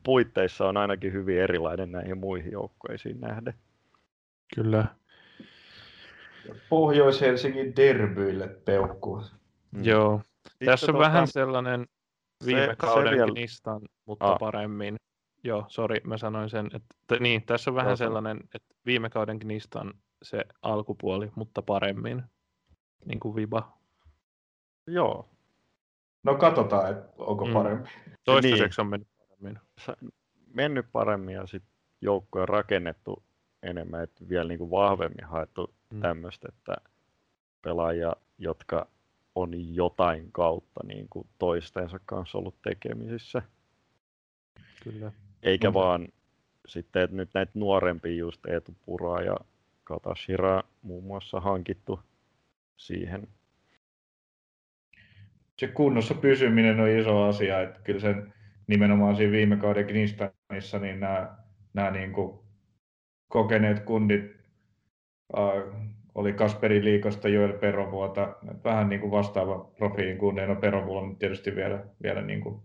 [0.03, 3.55] puitteissa on ainakin hyvin erilainen näihin muihin joukkueisiin nähden.
[4.55, 4.87] Kyllä.
[6.69, 9.23] Pohjois-Helsingin derbyille peukkuu.
[9.73, 9.85] Mm.
[9.85, 10.21] Joo.
[10.49, 11.87] Sitten Tässä on tota, vähän sellainen
[12.47, 13.33] viime se, kauden se vielä...
[13.33, 14.39] Nistan, mutta ah.
[14.39, 14.97] paremmin.
[15.45, 19.39] Joo, sori, mä sanoin sen, että niin, tässä on vähän Joo, sellainen, että viime kauden
[19.39, 22.23] Knistan se alkupuoli, mutta paremmin.
[23.05, 23.79] Niin kuin Viba.
[24.87, 25.29] Joo.
[26.23, 27.53] No katsotaan, että onko mm.
[27.53, 27.89] paremmin.
[28.25, 28.87] Toistaiseksi niin.
[28.87, 29.59] on mennyt paremmin.
[30.55, 33.23] Mennyt paremmin ja sitten joukko on rakennettu
[33.63, 36.01] enemmän, että vielä niin kuin vahvemmin haettu mm.
[36.01, 36.77] tämmöistä, että
[37.63, 38.87] pelaajia, jotka
[39.35, 43.43] on jotain kautta niin kuin toistensa kanssa ollut tekemisissä.
[44.85, 45.13] Kyllä.
[45.43, 45.75] Eikä mm.
[45.75, 46.09] vaan
[46.67, 49.37] sitten, että nyt näitä nuorempia just Eetu Puraa ja
[49.85, 52.01] Katashira muun muassa hankittu
[52.77, 53.29] siihen.
[55.59, 58.35] Se kunnossa pysyminen on iso asia, että kyllä sen
[58.67, 61.37] nimenomaan siinä viime kauden Knistanissa, niin nämä,
[61.75, 62.39] nämä niin kuin
[63.29, 64.37] kokeneet kundit
[65.39, 71.17] äh, oli Kasperi Liikosta, Joel Perovuota, vähän niin kuin vastaava profiilin kuin No Perovuolla on
[71.17, 72.61] tietysti vielä, vielä niin kuin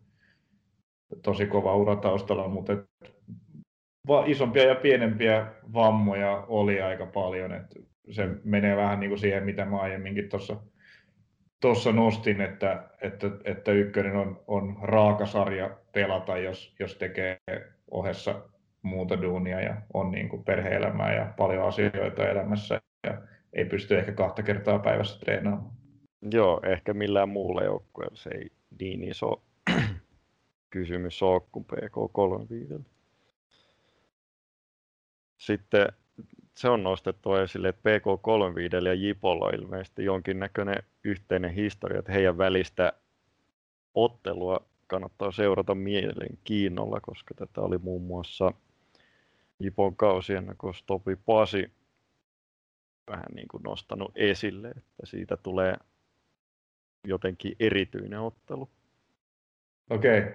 [1.23, 2.73] tosi kova ura taustalla, mutta
[4.25, 7.53] isompia ja pienempiä vammoja oli aika paljon.
[7.53, 10.57] Että se menee vähän niin kuin siihen, mitä mä aiemminkin tuossa
[11.61, 17.37] tuossa nostin, että, että, että ykkönen on, on raaka sarja pelata, jos, jos tekee
[17.91, 18.41] ohessa
[18.81, 23.21] muuta duunia ja on niin kuin perhe-elämää ja paljon asioita elämässä ja
[23.57, 25.71] ei pysty ehkä kahta kertaa päivässä treenaamaan.
[26.31, 29.43] Joo, ehkä millään muulla joukkueella se ei niin iso
[30.69, 32.81] kysymys ole kuin PK35.
[35.37, 35.87] Sitten
[36.55, 42.37] se on nostettu esille, että PK35 ja Jipolla on ilmeisesti jonkinnäköinen yhteinen historia, että heidän
[42.37, 42.93] välistä
[43.93, 48.53] ottelua kannattaa seurata mielenkiinnolla, koska tätä oli muun muassa
[49.59, 51.71] Jipon kausiennakossa Topi Pasi
[53.07, 55.77] vähän niin kuin nostanut esille, että siitä tulee
[57.07, 58.69] jotenkin erityinen ottelu.
[59.89, 60.19] Okei.
[60.19, 60.33] Okay.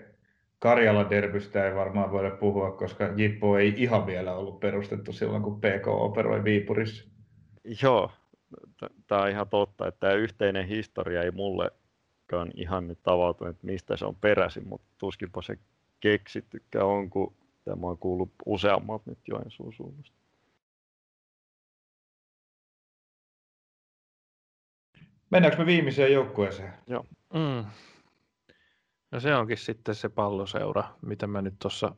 [0.58, 5.60] Karjala derbystä ei varmaan voida puhua, koska Jippo ei ihan vielä ollut perustettu silloin, kun
[5.60, 7.10] PK operoi Viipurissa.
[7.82, 8.10] Joo,
[9.06, 13.96] tämä on ihan totta, että tämä yhteinen historia ei mullekaan ihan nyt tavautunut, että mistä
[13.96, 15.58] se on peräisin, mutta tuskinpa se
[16.00, 17.34] keksittykään on, kun
[17.64, 20.21] tämä on kuullut useammat nyt Joensuun suunnasta.
[25.32, 26.72] Mennäänkö me viimeiseen joukkueeseen?
[26.86, 27.04] Joo.
[27.34, 27.64] Mm.
[29.10, 31.94] No se onkin sitten se palloseura, mitä mä nyt tuossa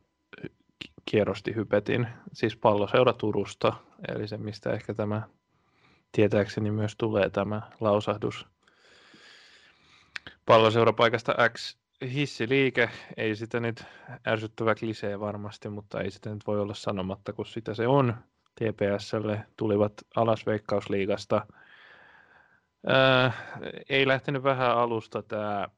[1.05, 3.73] kierrosti hypetin, siis palloseura Turusta,
[4.09, 5.23] eli se mistä ehkä tämä
[6.13, 8.47] tietääkseni myös tulee tämä lausahdus.
[10.47, 11.77] Palloseurapaikasta X
[12.13, 13.85] hissiliike, ei sitä nyt
[14.27, 18.15] ärsyttävä klisee varmasti, mutta ei sitä nyt voi olla sanomatta, kun sitä se on.
[18.55, 21.47] TPSlle tulivat alas Veikkausliigasta.
[22.87, 23.33] Ää,
[23.89, 25.69] ei lähtenyt vähän alusta tämä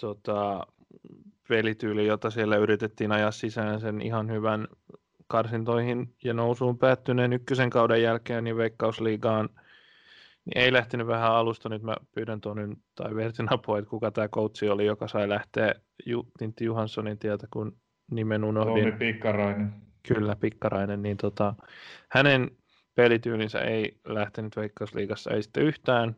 [0.00, 0.66] tota,
[1.48, 4.68] pelityyli, jota siellä yritettiin ajaa sisään sen ihan hyvän
[5.26, 9.48] karsintoihin ja nousuun päättyneen ykkösen kauden jälkeen, niin Veikkausliigaan
[10.44, 11.68] niin ei lähtenyt vähän alusta.
[11.68, 15.74] Nyt mä pyydän tuon tai Vertin apua, että kuka tämä coachi oli, joka sai lähteä
[16.06, 17.76] Ju, Tintti Johanssonin tietä, kun
[18.10, 18.84] nimen unohdin.
[18.84, 19.72] Tomi Pikkarainen.
[20.08, 21.02] Kyllä, Pikkarainen.
[21.02, 21.54] Niin tota,
[22.10, 22.50] hänen
[22.96, 26.16] pelityylinsä ei lähtenyt Veikkausliigassa ei sitten yhtään.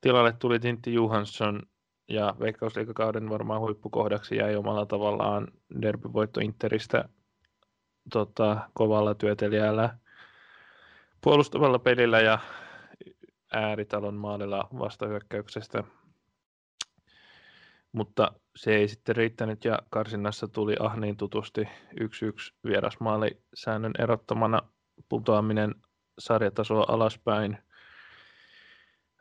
[0.00, 1.62] Tilalle tuli Tintti Johansson,
[2.08, 5.48] ja Veikkausliikakauden varmaan huippukohdaksi jäi omalla tavallaan
[5.82, 7.08] derbyvoitto Interistä
[8.12, 9.98] tota, kovalla työtelijällä
[11.20, 12.38] puolustavalla pelillä ja
[13.52, 15.84] ääritalon maalilla vastahyökkäyksestä.
[17.92, 21.66] Mutta se ei sitten riittänyt ja karsinnassa tuli Ahniin tutusti 1-1
[22.68, 24.62] vierasmaali säännön erottamana
[25.08, 25.74] putoaminen
[26.18, 27.58] sarjatasoa alaspäin.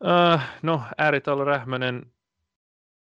[0.07, 2.11] Äh, no, ääritalo Rähmönen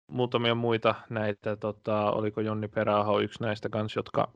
[0.06, 4.32] muutamia muita näitä, tota, oliko Jonni Peräaho yksi näistä kanssa, jotka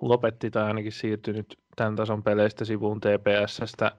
[0.00, 3.92] lopetti tai ainakin siirtynyt tämän tason peleistä sivuun TPSstä.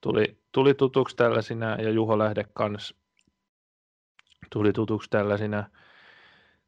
[0.00, 2.94] Tuli, tuli tutuksi tällaisina ja Juho Lähde kans
[4.50, 5.64] tuli tutuksi tällaisina,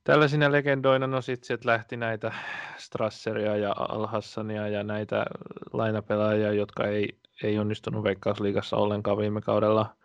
[0.04, 1.06] tällaisina legendoina.
[1.06, 2.32] No sitten sieltä lähti näitä
[2.76, 5.26] Strasseria ja Alhassania ja näitä
[5.72, 9.96] lainapelaajia, jotka ei, ei onnistunut Veikkausliigassa ollenkaan viime kaudella.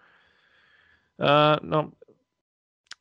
[1.19, 1.91] Ää, no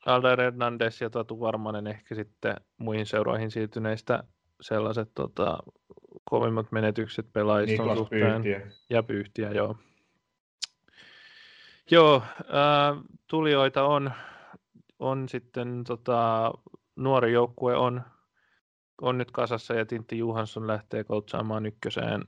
[0.07, 4.25] Alder Hernandez ja Tatu Varmanen ehkä sitten muihin seuroihin siirtyneistä
[4.61, 5.59] sellaiset tota,
[6.25, 8.43] kovimmat menetykset pelaajiston Niklas suhteen.
[8.43, 8.71] Pyyhtiä.
[8.91, 9.77] Ja pyyhtiä, joo.
[11.91, 14.13] Joo, äh, tulijoita on,
[14.99, 16.53] on sitten tota,
[16.97, 18.03] nuori joukkue on,
[19.03, 22.25] on nyt kasassa ja Tintti Johansson lähtee koutsaamaan ykköseen,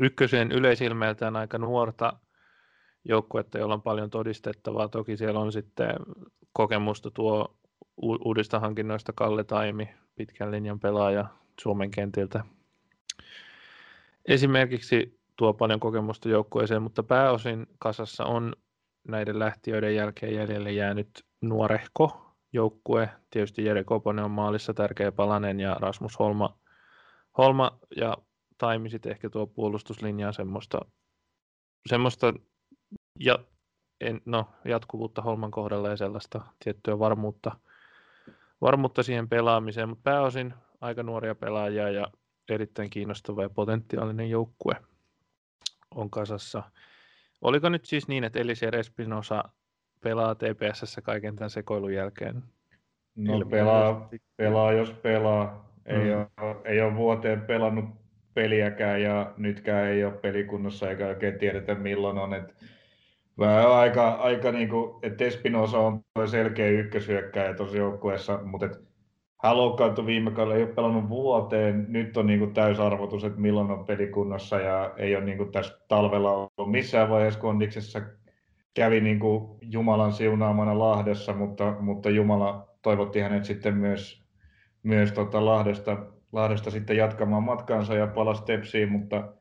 [0.00, 2.12] ykköseen yleisilmeeltään aika nuorta
[3.04, 4.88] joukkuetta, jolla on paljon todistettavaa.
[4.88, 5.96] Toki siellä on sitten
[6.52, 7.56] kokemusta tuo
[7.96, 11.26] uudista hankinnoista Kalle Taimi, pitkän linjan pelaaja
[11.60, 12.44] Suomen kentiltä.
[14.28, 18.56] Esimerkiksi tuo paljon kokemusta joukkueeseen, mutta pääosin kasassa on
[19.08, 23.08] näiden lähtiöiden jälkeen jäljelle jäänyt nuorehko joukkue.
[23.30, 26.58] Tietysti Jere Koponen on maalissa tärkeä palanen ja Rasmus Holma,
[27.38, 28.16] Holma ja
[28.58, 30.80] Taimi sitten ehkä tuo puolustuslinjaa semmoista,
[31.88, 32.34] semmoista
[33.20, 33.38] ja,
[34.00, 37.56] en, no, jatkuvuutta Holman kohdalla ja sellaista tiettyä varmuutta,
[38.60, 42.06] varmuutta siihen pelaamiseen, mutta pääosin aika nuoria pelaajia ja
[42.48, 44.74] erittäin kiinnostava ja potentiaalinen joukkue
[45.94, 46.62] on kasassa.
[47.40, 49.44] Oliko nyt siis niin, että Elisier Espinosa
[50.02, 52.42] pelaa TPSssä kaiken tämän sekoilun jälkeen?
[53.16, 55.72] No pelaa, pelaa, jos pelaa.
[55.86, 56.44] Ei, mm.
[56.44, 57.84] ole, ei ole vuoteen pelannut
[58.34, 62.34] peliäkään ja nytkään ei ole pelikunnossa eikä oikein tiedetä milloin on.
[62.34, 62.54] Et
[63.38, 68.80] vähän aika, aika niin kuin, että Espinosa on selkeä ykkösyökkäjä tuossa joukkueessa, mutta et
[69.42, 71.86] hän loukkaantui viime kaudella, ei ole pelannut vuoteen.
[71.88, 75.78] Nyt on niin kuin täysarvotus, että milloin on pelikunnossa ja ei ole niin kuin tässä
[75.88, 78.00] talvella ollut missään vaiheessa kondiksessa.
[78.74, 84.24] Kävi niin kuin Jumalan siunaamana Lahdessa, mutta, mutta Jumala toivotti hänet sitten myös,
[84.82, 89.32] myös tota Lahdesta, Lahdesta sitten jatkamaan matkaansa ja palasi Tepsiin, mutta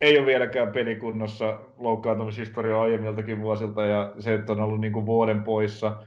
[0.00, 5.42] ei ole vieläkään pelikunnossa loukkaantumishistoria aiemmiltakin vuosilta ja se, että on ollut niin kuin vuoden
[5.42, 6.06] poissa,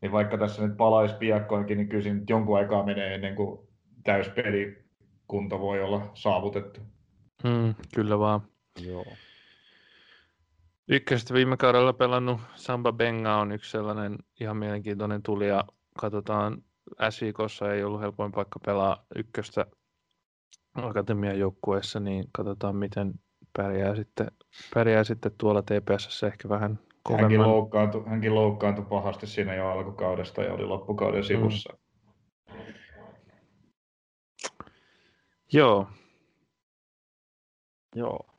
[0.00, 3.58] niin vaikka tässä nyt palaisi piakkoinkin, niin kyllä nyt jonkun aikaa menee ennen kuin
[4.04, 6.80] täyspelikunta voi olla saavutettu.
[7.44, 8.40] Mm, kyllä vaan.
[8.86, 9.04] Joo.
[10.90, 15.64] Ykköstä viime kaudella pelannut Samba Benga on yksi sellainen ihan mielenkiintoinen tuli ja
[16.00, 16.62] katsotaan
[17.10, 19.66] SIKossa ei ollut helpoin paikka pelaa ykköstä
[20.74, 23.14] akatemian joukkueessa, niin katsotaan miten
[23.56, 24.26] pärjää sitten,
[24.74, 27.48] pärjää sitten tuolla TPSssä ehkä vähän Hänkin kovemman.
[27.48, 31.78] loukkaantui, hänkin loukkaantui pahasti siinä jo alkukaudesta ja oli loppukauden sivussa.
[35.52, 35.86] Joo,
[37.94, 38.37] Joo.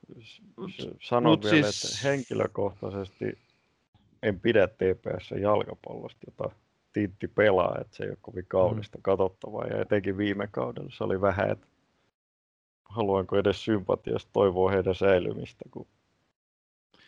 [1.02, 3.38] Sanon mut vielä, siis- että henkilökohtaisesti
[4.24, 6.56] en pidä TPS jalkapallosta, jota
[6.94, 9.02] Tintti pelaa, että se ei ole kovin kaunista mm.
[9.02, 11.68] katsottavaa ja etenkin viime kaudella se oli vähän, että
[12.90, 15.88] haluanko edes sympatiasta toivoa heidän säilymistä, kun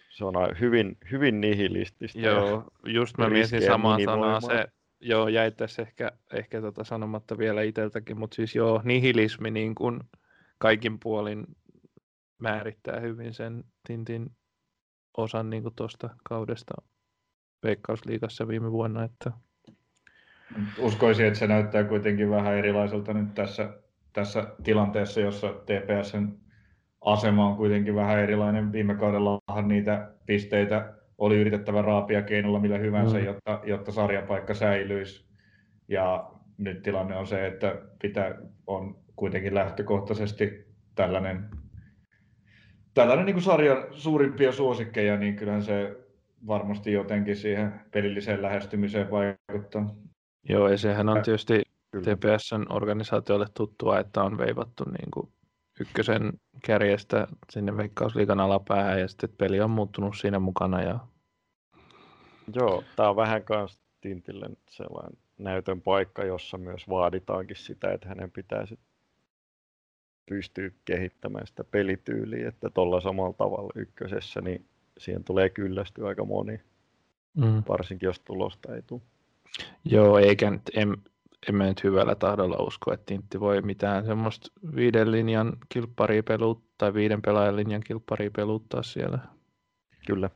[0.10, 2.20] se on hyvin, hyvin nihilististä.
[2.20, 4.42] joo, just mä mietin samaa sanaa.
[4.42, 4.68] Se,
[5.00, 10.00] joo, jäi tässä ehkä, ehkä tota sanomatta vielä itseltäkin, mutta siis joo, nihilismi niin kuin
[10.58, 11.46] kaikin puolin
[12.42, 14.30] määrittää hyvin sen Tintin
[15.18, 16.74] osan niin tuosta kaudesta
[17.64, 19.04] Veikkausliigassa viime vuonna.
[19.04, 19.32] Että...
[20.80, 23.74] Uskoisin, että se näyttää kuitenkin vähän erilaiselta nyt tässä,
[24.14, 26.38] tässä tilanteessa, jossa TPSn
[27.02, 28.72] asema on kuitenkin vähän erilainen.
[28.72, 33.26] Viime kaudellahan niitä pisteitä oli yritettävä raapia keinolla millä hyvänsä, mm.
[33.26, 35.26] jotta, jotta sarjapaikka säilyisi.
[35.88, 38.36] Ja nyt tilanne on se, että pitää,
[38.68, 41.50] on kuitenkin lähtökohtaisesti tällainen,
[42.94, 45.98] tällainen niin kuin sarjan suurimpia suosikkeja, niin kyllähän se
[46.48, 49.96] varmasti jotenkin siihen pelilliseen lähestymiseen vaikuttaa.
[50.50, 51.62] Joo, ja sehän on tietysti
[51.98, 55.30] TPSn organisaatiolle tuttua, että on veivattu niin kuin
[55.80, 56.34] ykkösen
[56.66, 60.82] kärjestä sinne Veikkausliikan alapäähän ja sitten peli on muuttunut siinä mukana.
[60.82, 61.00] Ja...
[62.56, 68.32] Joo, tämä on vähän kans Tintille sellainen näytön paikka, jossa myös vaaditaankin sitä, että hänen
[68.32, 68.80] pitäisi
[70.32, 74.66] pystyä kehittämään sitä pelityyliä, että tuolla samalla tavalla ykkösessä, niin
[74.98, 76.62] siihen tulee kyllästyä aika moni,
[77.38, 77.64] mm.
[77.70, 79.02] varsinkin jos tulosta ei tule.
[79.86, 80.98] Joo, eikä en,
[81.50, 86.72] en mä nyt hyvällä tahdolla usko, että Tintti voi mitään semmoista viiden linjan kilpparia peluuttaa
[86.78, 89.20] tai viiden pelaajan linjan kilpparia peluuttaa siellä.
[90.08, 90.30] Kyllä.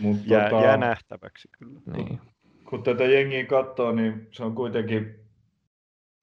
[0.00, 1.80] Mut jää, tota, jää nähtäväksi kyllä.
[1.96, 2.20] Niin.
[2.64, 5.22] Kun tätä jengiä katsoo, niin se on kuitenkin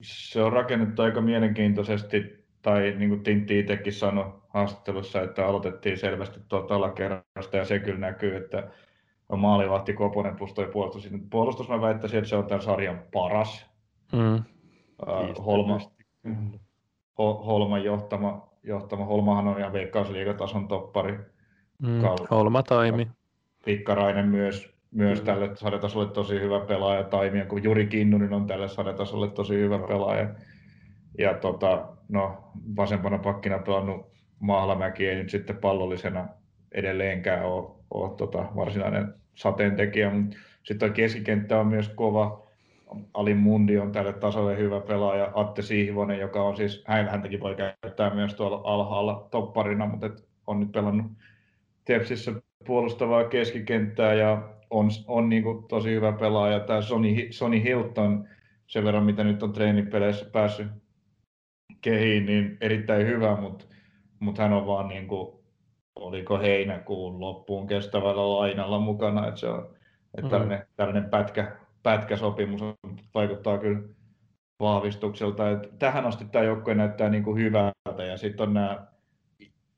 [0.01, 6.39] se on rakennettu aika mielenkiintoisesti, tai niin kuin Tintti itsekin sanoi haastattelussa, että aloitettiin selvästi
[6.47, 8.67] tuolta alakerrasta, ja se kyllä näkyy, että
[9.29, 11.09] on maalivahti Koponen plus toi puolustus.
[11.29, 13.69] Puolustus mä väittäisin, että se on tämän sarjan paras.
[14.11, 14.35] Mm.
[14.35, 15.79] Uh, Holma,
[17.17, 21.19] Holman johtama, johtama, Holmahan on ihan veikkausliigatason toppari.
[21.81, 22.01] Mm.
[22.31, 23.07] Holma toimi.
[23.65, 27.03] Pikkarainen myös, myös tälle sarjatasolle tosi hyvä pelaaja.
[27.03, 30.29] Taimia, kun Juri Kinnunen on tälle sarjatasolle tosi hyvä pelaaja.
[31.17, 36.27] Ja tota, no, vasempana pakkina pelannut Mahlamäki ei nyt sitten pallollisena
[36.71, 42.47] edelleenkään ole, ole tota, varsinainen sateentekijä, mutta sitten keskikenttä on myös kova.
[43.13, 45.31] Ali Mundi on tälle tasolle hyvä pelaaja.
[45.33, 50.59] Atte Sihvonen, joka on siis, häntäkin voi käyttää myös tuolla alhaalla topparina, mutta et on
[50.59, 51.11] nyt pelannut
[51.85, 52.31] Tepsissä
[52.65, 56.59] puolustavaa keskikenttää ja on, on niin kuin tosi hyvä pelaaja.
[56.59, 58.27] Tämä Sony, Sony Hilton,
[58.67, 60.67] sen verran mitä nyt on treenipeleissä päässyt
[61.81, 63.65] kehiin, niin erittäin hyvä, mutta,
[64.19, 65.39] mutta hän on vaan niin kuin,
[65.95, 69.79] oliko heinäkuun loppuun kestävällä lainalla mukana, että se on
[70.13, 70.29] että mm.
[70.29, 72.61] tällainen, tällainen pätkä, pätkäsopimus
[73.13, 73.81] vaikuttaa kyllä
[74.59, 75.49] vahvistukselta.
[75.49, 78.87] Että tähän asti tämä joukkue näyttää niin kuin hyvältä ja sitten on nämä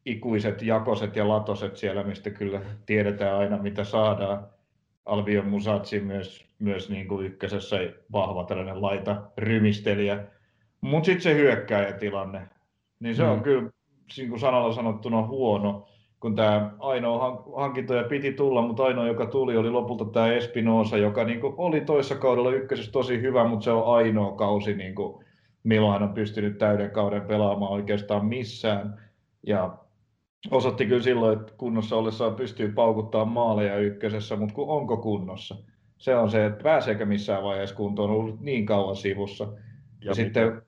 [0.06, 4.48] ikuiset jakoset ja latoset siellä, mistä kyllä tiedetään aina mitä saadaan.
[5.06, 7.78] Albion Musatsi myös, myös niin kuin ykkösessä
[8.12, 10.24] vahva tällainen laita rymistelijä.
[10.82, 12.48] Mutta sitten se hyökkääjätilanne,
[13.00, 13.30] niin se mm.
[13.30, 13.70] on kyllä
[14.18, 15.88] niin kuin sanalla sanottuna huono
[16.22, 21.24] kun tämä ainoa hankintoja piti tulla, mutta ainoa, joka tuli, oli lopulta tämä Espinosa, joka
[21.24, 25.26] niin kuin oli toissa kaudella ykkösessä tosi hyvä, mutta se on ainoa kausi, niin kuin,
[25.64, 29.02] milloin hän on pystynyt täyden kauden pelaamaan oikeastaan missään.
[29.48, 29.78] Ja
[30.52, 35.56] osoitti kyllä silloin, että kunnossa ollessaan pystyy paukuttaa maaleja ykkösessä, mutta kun onko kunnossa?
[35.98, 39.44] Se on se, että pääseekö missään vaiheessa kuntoon, on ollut niin kauan sivussa.
[39.44, 39.52] Ja,
[40.02, 40.62] ja sitten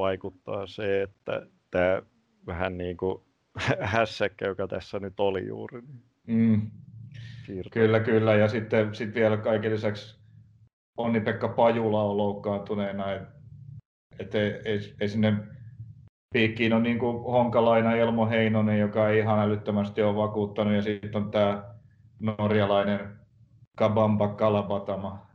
[0.00, 2.02] vaikuttaa se, että tämä
[2.46, 3.22] vähän niin kuin
[3.80, 5.82] hässäkkä, joka tässä nyt oli juuri.
[6.26, 6.70] Niin mm.
[7.72, 8.34] Kyllä, kyllä.
[8.34, 10.20] Ja sitten sit vielä kaiken lisäksi
[10.96, 13.12] Onni-Pekka Pajula on loukkaantuneena.
[13.12, 13.22] Et,
[14.18, 15.36] et ei, ei, ei, sinne
[16.34, 20.74] piikkiin on niin kuin Honkalaina Elmo Heinonen, joka ei ihan älyttömästi ole vakuuttanut.
[20.74, 21.74] Ja sitten on tämä
[22.20, 23.18] norjalainen
[23.76, 25.26] Kabamba Kalabatama.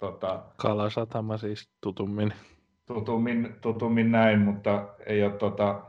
[0.00, 2.32] Tota, Kalasatama siis tutummin.
[2.88, 5.82] Tutummin, tutummin näin, mutta ei ole tota,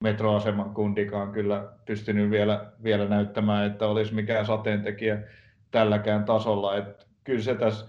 [0.00, 5.22] metroaseman kundikaan kyllä pystynyt vielä, vielä näyttämään, että olisi mikään sateentekijä
[5.70, 6.76] tälläkään tasolla.
[6.76, 7.86] Et kyllä se tässä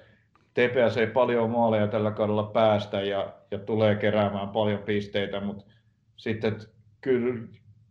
[0.54, 5.64] TPS ei paljon maaleja tällä kaudella päästä ja, ja tulee keräämään paljon pisteitä, mutta
[6.18, 6.58] sitten
[7.02, 7.48] kyllä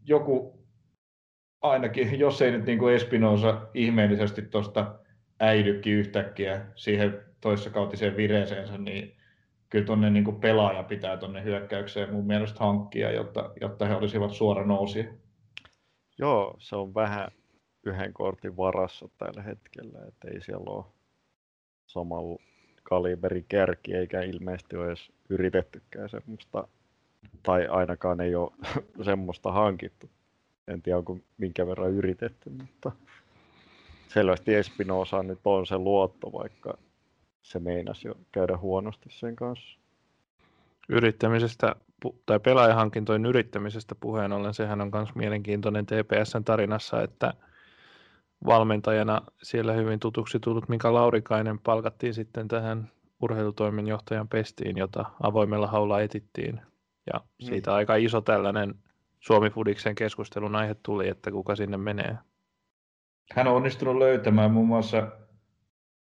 [0.06, 0.60] joku
[1.62, 4.94] ainakin, jos ei nyt niin kuin Espinosa ihmeellisesti tuosta
[5.40, 9.19] äidykki yhtäkkiä siihen toissakautiseen vireeseensä, niin
[9.70, 14.66] kyllä tuonne niin pelaaja pitää tuonne hyökkäykseen mun mielestä hankkia, jotta, jotta he olisivat suora
[14.66, 15.08] nousi.
[16.18, 17.28] Joo, se on vähän
[17.84, 20.84] yhden kortin varassa tällä hetkellä, että ei siellä ole
[21.86, 22.42] samalla
[22.82, 26.68] kaliberin kärki, eikä ilmeisesti ole edes yritettykään semmoista,
[27.42, 28.52] tai ainakaan ei ole
[29.04, 30.10] semmoista hankittu.
[30.68, 32.92] En tiedä, onko minkä verran yritetty, mutta
[34.08, 36.78] selvästi Espinosa nyt on se luotto, vaikka
[37.42, 39.78] se meinasi jo käydä huonosti sen kanssa.
[40.88, 41.76] Yrittämisestä
[42.26, 47.34] tai pelaajahankintojen yrittämisestä puheen ollen, sehän on myös mielenkiintoinen TPSn tarinassa, että
[48.46, 52.90] valmentajana siellä hyvin tutuksi tullut Mika Laurikainen palkattiin sitten tähän
[53.22, 56.60] urheilutoimenjohtajan pestiin, jota avoimella haulla etittiin.
[57.12, 57.46] Ja mm.
[57.46, 57.76] siitä mm.
[57.76, 58.74] aika iso tällainen
[59.20, 62.18] Suomi Fudiksen keskustelun aihe tuli, että kuka sinne menee.
[63.34, 65.08] Hän on onnistunut löytämään muun muassa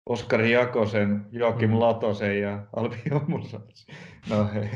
[0.08, 1.80] Oskari Jakosen, Joakim mm.
[1.80, 3.62] Latosen ja Albi Omusan.
[4.30, 4.68] No, ei.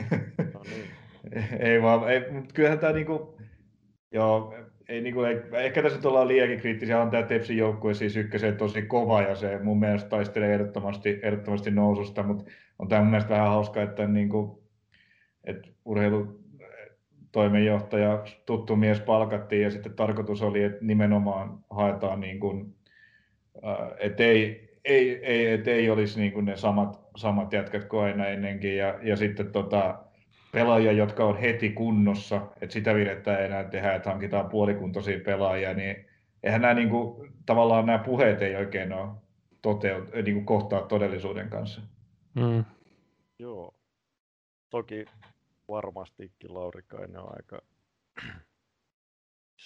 [0.54, 0.90] no niin.
[1.68, 3.38] ei vaan, ei, mutta kyllähän tämä niinku,
[4.12, 4.54] joo,
[4.88, 8.56] ei, niinku, ei, ehkä tässä nyt ollaan liiankin kriittisiä, on tämä Tepsin joukkue siis ykköseen
[8.56, 13.34] tosi kova ja se mun mielestä taistelee ehdottomasti, ehdottomasti noususta, mutta on tämä mun mielestä
[13.34, 14.62] vähän hauska, että, niinku,
[15.44, 16.40] että urheilu
[17.32, 22.74] toimenjohtaja, tuttu mies palkattiin ja sitten tarkoitus oli, että nimenomaan haetaan niin kuin,
[23.98, 28.26] että ei, ei, ei, et ei olisi niin kuin ne samat, samat jätkät kuin aina
[28.26, 30.04] ennenkin ja, ja sitten tota,
[30.52, 35.74] pelaajia, jotka on heti kunnossa, että sitä virhettä ei enää tehdä, että hankitaan puolikuntoisia pelaajia,
[35.74, 36.06] niin
[36.42, 39.08] eihän nämä niin kuin, tavallaan nämä puheet ei oikein ole
[39.62, 41.80] toteut, niin kuin kohtaa todellisuuden kanssa.
[42.34, 42.64] Mm.
[43.38, 43.74] Joo.
[44.70, 45.04] Toki
[45.68, 47.62] varmastikin Laurikainen on aika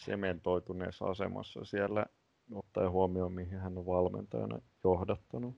[0.04, 2.06] sementoituneessa asemassa siellä,
[2.50, 5.56] ottaen huomioon, mihin hän on valmentajana johdattanut.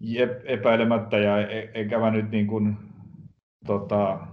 [0.00, 2.76] Jep, epäilemättä, ja e- eikä mä nyt niin kuin,
[3.66, 4.26] tota,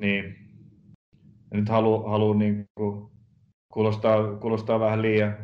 [0.00, 0.36] niin,
[1.54, 3.10] nyt halu, halu niin kuin,
[3.72, 5.36] kuulostaa, kuulostaa vähän liian,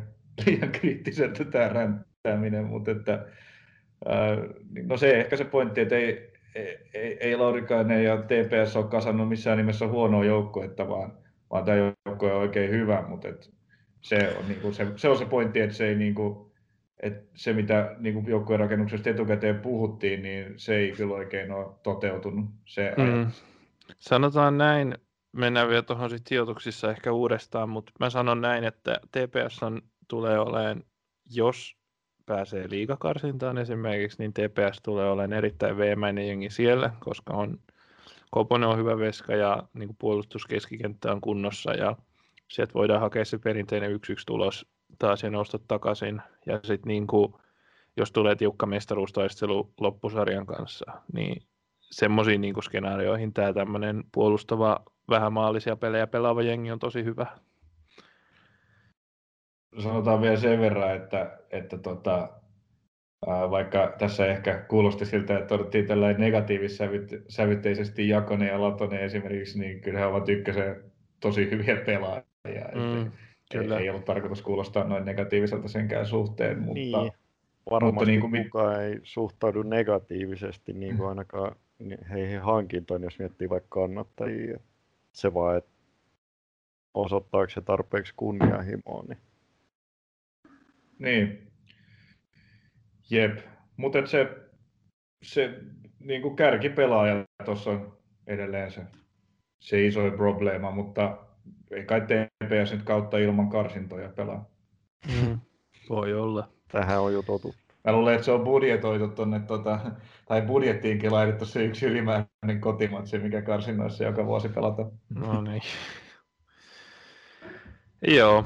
[0.45, 3.27] liian kriittiseltä tämä ränttääminen, mutta että
[4.69, 6.34] niin no se ehkä se pointti, että ei,
[6.93, 11.17] ei, ei Laurikainen ja TPS ole kasannut missään nimessä huonoa joukkuetta, vaan,
[11.51, 13.51] vaan tämä joukkue on oikein hyvä, mutta et
[14.01, 16.51] se, on, niin kuin, se, se on se pointti, että se ei niin kuin,
[16.99, 22.45] että se, mitä niin joukkueen rakennuksesta etukäteen puhuttiin, niin se ei kyllä oikein ole toteutunut.
[22.65, 23.31] Se mm.
[23.99, 24.97] Sanotaan näin,
[25.31, 30.83] mennään vielä tuohon sijoituksissa ehkä uudestaan, mutta mä sanon näin, että TPS on, tulee olemaan,
[31.25, 31.77] jos
[32.25, 37.59] pääsee liikakarsintaan esimerkiksi, niin TPS tulee olemaan erittäin veemäinen jengi siellä, koska on
[38.35, 41.95] Koponen on hyvä veska ja niin kuin puolustuskeskikenttä on kunnossa ja
[42.47, 43.95] sieltä voidaan hakea se perinteinen 1-1
[44.25, 44.65] tulos
[44.99, 46.21] taas ja nousta takaisin.
[46.45, 47.33] Ja sitten niin kuin,
[47.97, 51.43] jos tulee tiukka mestaruustaistelu loppusarjan kanssa, niin
[51.81, 54.79] semmoisiin niin skenaarioihin tämä tämmöinen puolustava,
[55.09, 57.27] vähän maallisia pelejä pelaava jengi on tosi hyvä
[59.79, 62.29] sanotaan vielä sen verran, että, että tota,
[63.27, 69.99] vaikka tässä ehkä kuulosti siltä, että todettiin tällainen negatiivissävytteisesti Jakonen ja Latonen esimerkiksi, niin kyllä
[69.99, 70.83] he ovat ykkösen
[71.19, 72.69] tosi hyviä pelaajia.
[72.75, 73.11] Mm,
[73.51, 73.77] kyllä.
[73.77, 76.73] Ei, ei ollut tarkoitus kuulostaa noin negatiiviselta senkään suhteen, mutta...
[76.73, 77.11] Niin.
[77.71, 78.43] Varmasti mutta niin kuin...
[78.43, 81.55] kukaan ei suhtaudu negatiivisesti niin kuin ainakaan
[82.09, 84.59] heihin hankintoon, jos miettii vaikka kannattajia.
[85.13, 85.71] Se vaan, että
[86.93, 89.17] osoittaako se tarpeeksi kunnianhimoa, niin
[90.99, 91.51] niin.
[93.09, 93.39] Jep.
[93.77, 94.35] Mutta se,
[95.23, 95.59] se
[95.99, 98.81] niin kuin kärkipelaaja tuossa on edelleen se,
[99.59, 101.17] se iso probleema, mutta
[101.71, 104.49] ei kai TPS nyt kautta ilman karsintoja pelaa.
[105.07, 105.39] Mm,
[105.89, 106.49] voi olla.
[106.71, 107.55] Tähän on jo totu.
[107.83, 109.79] Mä luulen, että se on budjetoitu tuonne, tota,
[110.25, 114.85] tai budjettiinkin laitettu se yksi ylimääräinen kotimatsi, mikä karsinnoissa joka vuosi pelata.
[115.09, 115.61] No niin.
[118.17, 118.45] Joo.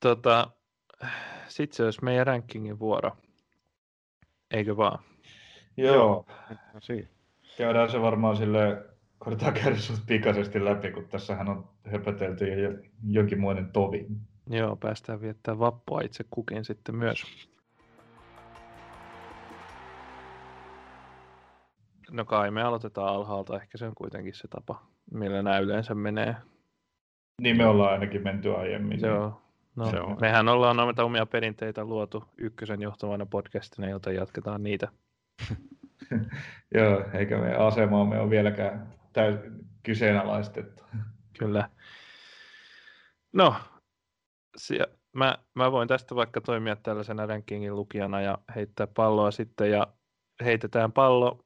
[0.00, 0.50] Tota,
[1.54, 3.10] sitten se olisi meidän rankingin vuoro.
[4.50, 4.98] Eikö vaan?
[5.76, 6.26] Joo.
[6.50, 6.80] No,
[7.58, 8.84] Käydään se varmaan sille
[9.18, 9.76] koitetaan käydä
[10.06, 12.70] pikaisesti läpi, kun tässähän on höpötelty jo
[13.08, 14.06] jonkinmoinen tovi.
[14.50, 17.48] Joo, päästään viettämään vappua itse kukin sitten myös.
[22.10, 26.36] No kai me aloitetaan alhaalta, ehkä se on kuitenkin se tapa, millä nämä yleensä menee.
[27.40, 29.00] Niin me ollaan ainakin menty aiemmin.
[29.00, 29.43] Joo,
[29.76, 30.16] No, se on.
[30.20, 34.88] mehän ollaan noita omia perinteitä luotu ykkösen johtavana podcastina, joten jatketaan niitä.
[36.74, 40.84] Joo, eikä meidän asemaamme ole vieläkään täysin kyseenalaistettu.
[41.38, 41.68] Kyllä.
[43.32, 43.54] No,
[45.12, 49.86] mä, mä voin tästä vaikka toimia tällaisena rankingin lukijana ja heittää palloa sitten ja
[50.44, 51.44] heitetään pallo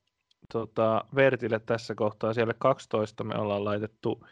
[0.52, 2.34] tota, Vertille tässä kohtaa.
[2.34, 4.26] Siellä 12 me ollaan laitettu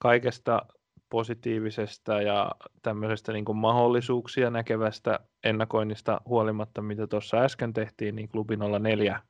[0.00, 0.62] kaikesta
[1.10, 8.56] positiivisesta ja tämmöisestä niin kuin mahdollisuuksia näkevästä ennakoinnista huolimatta, mitä tuossa äsken tehtiin, niin klubi
[8.80, 9.20] 04.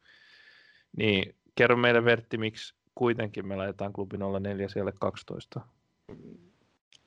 [0.97, 5.61] Niin kerro meille Vertti, miksi kuitenkin me laitetaan klubi 04 siellä 12?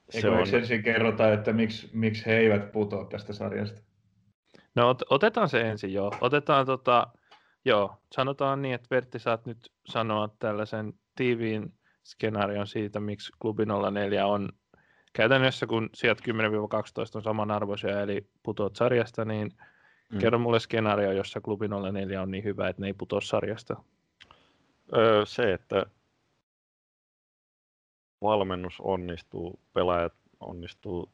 [0.09, 0.47] se on...
[0.53, 3.81] ensin kerrota, että miksi, miksi he eivät putoa tästä sarjasta?
[4.75, 6.11] No ot- otetaan se ensin joo.
[6.21, 7.07] Otetaan tota,
[7.65, 14.25] joo, sanotaan niin, että Vertti saat nyt sanoa tällaisen tiiviin skenaarion siitä, miksi klubi 04
[14.25, 14.49] on
[15.13, 16.31] käytännössä, kun sieltä 10-12
[17.15, 19.51] on samanarvoisia, eli putoat sarjasta, niin
[20.11, 20.19] mm.
[20.19, 23.83] kerro mulle skenaario, jossa klubi 04 on niin hyvä, että ne ei putoa sarjasta.
[24.95, 25.85] Öö, se, että
[28.21, 31.11] valmennus onnistuu, pelaajat onnistuu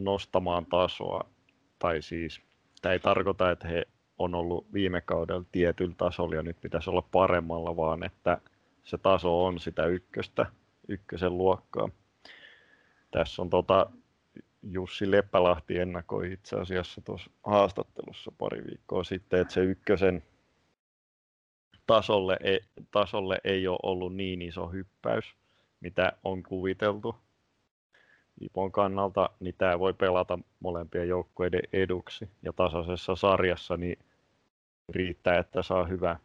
[0.00, 1.30] nostamaan tasoa,
[1.78, 2.40] tai siis
[2.82, 3.82] tämä ei tarkoita, että he
[4.18, 8.40] on ollut viime kaudella tietyllä tasolla ja nyt pitäisi olla paremmalla, vaan että
[8.84, 10.46] se taso on sitä ykköstä,
[10.88, 11.88] ykkösen luokkaa.
[13.14, 13.90] Tässä on tota,
[14.62, 20.22] Jussi Leppälahti ennakoi itse asiassa tuossa haastattelussa pari viikkoa sitten, että se ykkösen
[21.86, 22.60] tasolle ei,
[22.90, 25.24] tasolle ei ole ollut niin iso hyppäys,
[25.80, 27.16] mitä on kuviteltu.
[28.40, 32.28] Ipon kannalta, niin tämä voi pelata molempien joukkueiden eduksi.
[32.42, 33.98] Ja tasaisessa sarjassa niin
[34.88, 36.16] riittää, että saa hyvä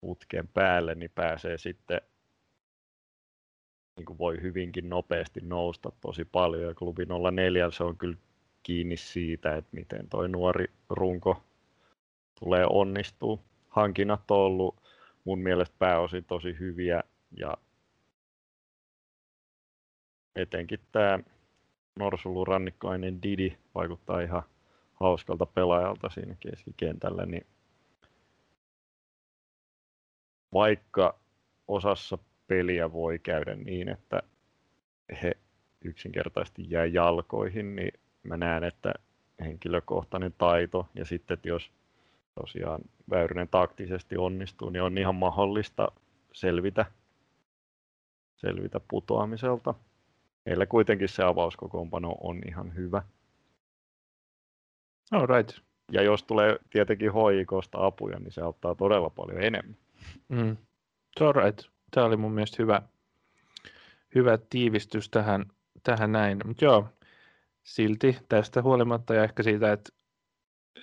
[0.00, 2.00] putken päälle, niin pääsee sitten
[3.96, 6.62] niin kuin voi hyvinkin nopeasti nousta tosi paljon.
[6.62, 8.16] Ja klubi 04 se on kyllä
[8.62, 11.42] kiinni siitä, että miten toi nuori runko
[12.40, 13.40] tulee onnistuu.
[13.68, 14.76] Hankinnat on ollut
[15.24, 17.02] mun mielestä pääosin tosi hyviä
[17.36, 17.56] ja
[20.36, 21.18] etenkin tämä
[22.00, 24.42] Norsulu-rannikkoinen Didi vaikuttaa ihan
[24.94, 27.46] hauskalta pelaajalta siinä keskikentällä, niin
[30.52, 31.18] vaikka
[31.68, 34.22] osassa peliä voi käydä niin, että
[35.22, 35.32] he
[35.84, 37.92] yksinkertaisesti jää jalkoihin, niin
[38.22, 38.94] mä näen, että
[39.40, 41.70] henkilökohtainen taito ja sitten, että jos
[42.40, 45.92] tosiaan Väyrynen taktisesti onnistuu, niin on ihan mahdollista
[46.32, 46.86] selvitä,
[48.36, 49.74] selvitä putoamiselta.
[50.46, 53.02] Meillä kuitenkin se avauskokoonpano on ihan hyvä.
[55.12, 55.58] All right.
[55.92, 59.76] Ja jos tulee tietenkin hoikosta apuja, niin se auttaa todella paljon enemmän.
[60.28, 60.56] Mm.
[61.20, 61.75] All right.
[61.96, 62.82] Tämä oli mun mielestä hyvä,
[64.14, 65.44] hyvä tiivistys tähän,
[65.82, 66.38] tähän näin.
[66.44, 66.88] Mutta joo,
[67.64, 69.92] silti tästä huolimatta ja ehkä siitä, että,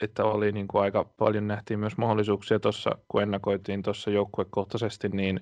[0.01, 5.40] että oli niin kuin aika paljon nähtiin myös mahdollisuuksia tuossa, kun ennakoitiin tuossa joukkuekohtaisesti, niin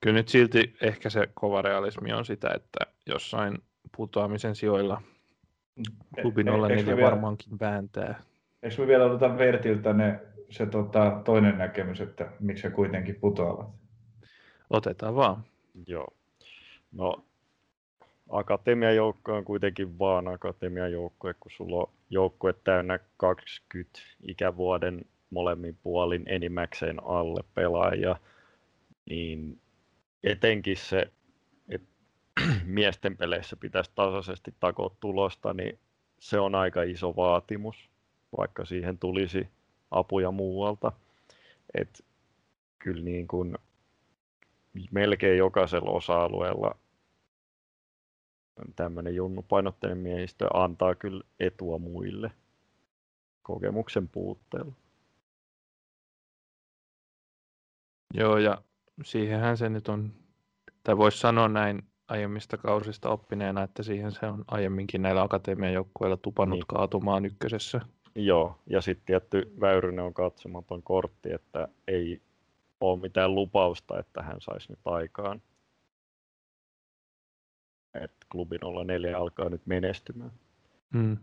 [0.00, 3.58] kyllä nyt silti ehkä se kova realismi on sitä, että jossain
[3.96, 5.02] putoamisen sijoilla
[6.22, 8.22] klubi 04 e, varmaankin vääntää.
[8.62, 13.85] Eikö me vielä oteta Vertiltä ne, se tota, toinen näkemys, että miksi se kuitenkin putoavat?
[14.70, 15.44] Otetaan vaan.
[15.86, 16.08] Joo.
[16.92, 17.24] No,
[18.30, 25.78] akatemian joukko on kuitenkin vaan akatemian joukkue, kun sulla on joukkue täynnä 20 ikävuoden molemmin
[25.82, 28.16] puolin enimmäkseen alle pelaajia,
[29.10, 29.60] niin
[30.24, 31.12] etenkin se,
[31.68, 31.88] että
[32.64, 35.78] miesten peleissä pitäisi tasaisesti takoa tulosta, niin
[36.20, 37.90] se on aika iso vaatimus,
[38.38, 39.48] vaikka siihen tulisi
[39.90, 40.92] apuja muualta.
[41.74, 42.04] Et
[42.78, 43.58] kyllä niin kuin
[44.90, 46.74] melkein jokaisella osa-alueella
[48.76, 52.30] tämmöinen junnupainotteinen miehistö antaa kyllä etua muille
[53.42, 54.72] kokemuksen puutteella.
[58.14, 58.62] Joo, ja
[59.04, 60.12] siihenhän se nyt on,
[60.82, 66.16] tai voisi sanoa näin aiemmista kausista oppineena, että siihen se on aiemminkin näillä akatemian joukkueilla
[66.16, 66.66] tupannut niin.
[66.66, 67.80] kaatumaan ykkösessä.
[68.14, 72.20] Joo, ja sitten tietty Väyrynen on katsomaton kortti, että ei
[72.80, 75.42] ole mitään lupausta, että hän saisi nyt aikaan.
[77.94, 80.32] Että klubi 04 alkaa nyt menestymään.
[80.94, 81.16] Mm.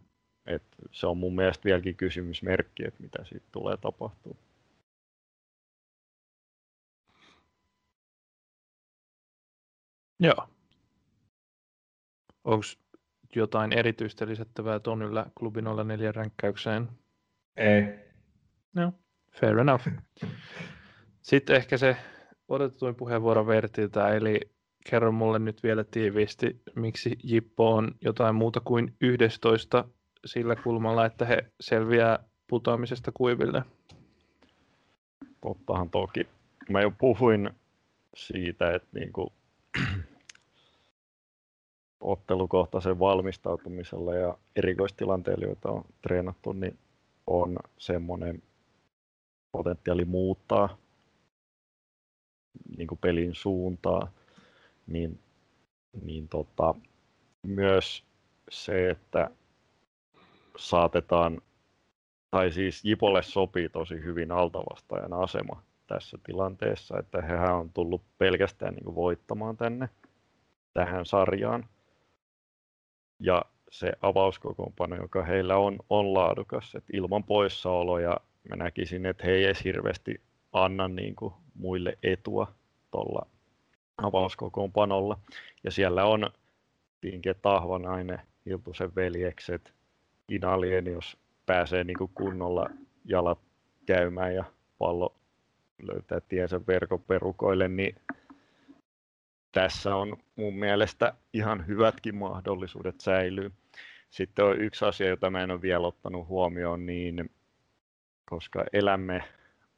[0.45, 4.37] Et se on mun mielestä vieläkin kysymysmerkki, että mitä siitä tulee tapahtuu.
[10.19, 10.47] Joo.
[12.43, 12.65] Onko
[13.35, 16.89] jotain erityistä lisättävää Tonylla klubi 04 ränkkäykseen?
[17.57, 17.83] Ei.
[18.73, 18.93] No,
[19.31, 19.87] fair enough.
[21.23, 21.97] Sitten ehkä se
[22.47, 24.39] odotetuin puheenvuoro Vertiltä, eli
[24.89, 29.85] kerro mulle nyt vielä tiiviisti, miksi Jippo on jotain muuta kuin 11
[30.25, 33.63] sillä kulmalla, että he selviää putoamisesta kuiville.
[35.41, 36.27] Tottahan toki.
[36.69, 37.49] Mä jo puhuin
[38.15, 39.27] siitä, että niin kuin
[42.01, 46.77] ottelukohtaisen valmistautumisella ja erikoistilanteella, joita on treenattu, niin
[47.27, 48.43] on semmoinen
[49.51, 50.82] potentiaali muuttaa
[52.77, 54.11] niin kuin pelin suuntaa,
[54.87, 55.19] niin,
[56.01, 56.75] niin tota,
[57.43, 58.03] myös
[58.49, 59.29] se, että
[60.57, 61.41] saatetaan,
[62.31, 68.73] tai siis Jipolle sopii tosi hyvin altavastajan asema tässä tilanteessa, että hän on tullut pelkästään
[68.73, 69.89] niin kuin voittamaan tänne.
[70.73, 71.65] tähän sarjaan.
[73.19, 76.75] Ja se avauskokoonpano, joka heillä on, on laadukas.
[76.75, 78.17] Et ilman poissaoloja
[78.49, 80.21] mä näkisin, että he ei edes hirveästi
[80.53, 82.53] anna niin kuin muille etua
[82.91, 83.27] tuolla
[83.97, 85.19] avauskokoonpanolla.
[85.63, 86.31] Ja siellä on
[87.01, 89.73] Pinke Tahvanainen, Hiltusen veljekset,
[90.29, 92.69] Inalien, jos pääsee niin kuin kunnolla
[93.05, 93.39] jalat
[93.85, 94.43] käymään ja
[94.77, 95.15] pallo
[95.81, 97.95] löytää tiensä verkon perukoille, niin
[99.51, 103.51] tässä on mun mielestä ihan hyvätkin mahdollisuudet säilyy.
[104.09, 107.31] Sitten on yksi asia, jota mä en ole vielä ottanut huomioon, niin
[108.25, 109.23] koska elämme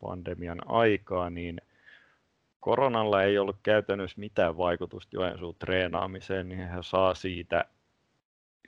[0.07, 1.61] pandemian aikaa, niin
[2.59, 7.65] koronalla ei ollut käytännössä mitään vaikutusta Joensuun treenaamiseen, niin hän saa siitä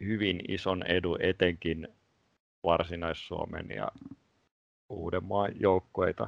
[0.01, 1.87] hyvin ison edun etenkin
[2.63, 3.91] Varsinais-Suomen ja
[4.89, 6.27] Uudenmaan joukkueita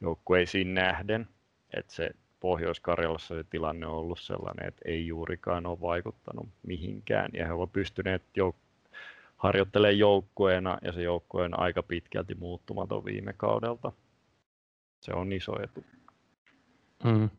[0.00, 1.28] joukkueisiin nähden.
[1.76, 7.30] Että se Pohjois-Karjalassa se tilanne on ollut sellainen, että ei juurikaan ole vaikuttanut mihinkään.
[7.34, 8.69] Ja he ovat pystyneet jouk-
[9.40, 13.92] harjoittelemaan joukkueena ja se joukkue on aika pitkälti muuttumaton viime kaudelta.
[15.00, 15.84] Se on iso etu.
[17.04, 17.30] Mm.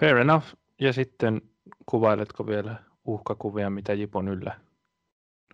[0.00, 0.46] Fair enough.
[0.80, 1.42] Ja sitten
[1.86, 4.60] kuvailetko vielä uhkakuvia, mitä Jipon yllä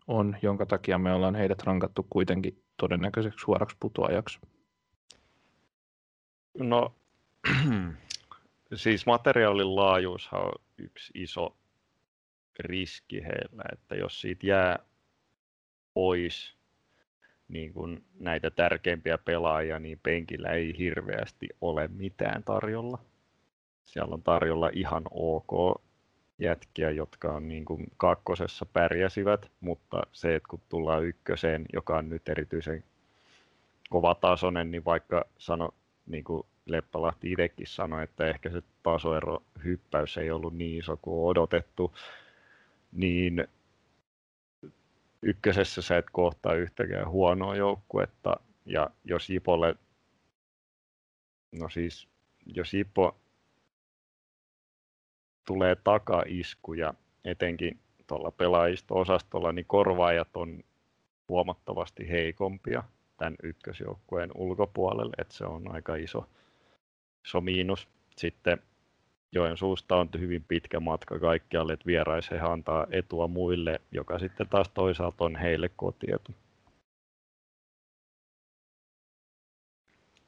[0.06, 4.40] on, jonka takia me ollaan heidät rankattu kuitenkin todennäköiseksi suoraksi putoajaksi?
[6.58, 6.94] No,
[8.74, 11.56] siis materiaalin laajuushan on yksi iso
[12.58, 14.78] riski heillä, että jos siitä jää
[15.94, 16.56] pois
[17.48, 22.98] niin kuin näitä tärkeimpiä pelaajia, niin penkillä ei hirveästi ole mitään tarjolla.
[23.84, 25.82] Siellä on tarjolla ihan ok
[26.38, 32.08] jätkiä, jotka on niin kuin kakkosessa pärjäsivät, mutta se, että kun tullaan ykköseen, joka on
[32.08, 32.84] nyt erityisen
[33.90, 35.74] kovatasoinen, niin vaikka sano,
[36.06, 41.30] niin kuin Leppälahti itsekin sanoi, että ehkä se tasoero hyppäys ei ollut niin iso kuin
[41.30, 41.94] odotettu,
[42.92, 43.48] niin
[45.22, 49.76] ykkösessä sä et kohtaa yhtäkään huonoa joukkuetta, ja jos Jipolle,
[51.52, 52.08] no siis,
[52.46, 53.16] jos Jipo
[55.46, 60.64] tulee takaiskuja, etenkin tuolla pelaajisto-osastolla, niin korvaajat on
[61.28, 62.82] huomattavasti heikompia
[63.16, 66.28] tämän ykkösjoukkueen ulkopuolelle, että se on aika iso,
[67.26, 67.88] iso miinus.
[68.16, 68.62] Sitten
[69.34, 74.68] Joensuusta on hyvin pitkä matka kaikkialle, että vierais he antaa etua muille, joka sitten taas
[74.68, 76.34] toisaalta on heille kotietu.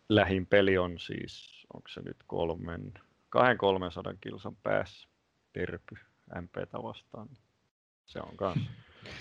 [0.08, 2.94] Lähin peli on siis, onko se nyt kolmen,
[3.36, 5.08] 200-300 kilsan päässä
[5.52, 5.94] Terpy
[6.40, 7.28] MPtä vastaan.
[8.06, 8.70] Se on kanssa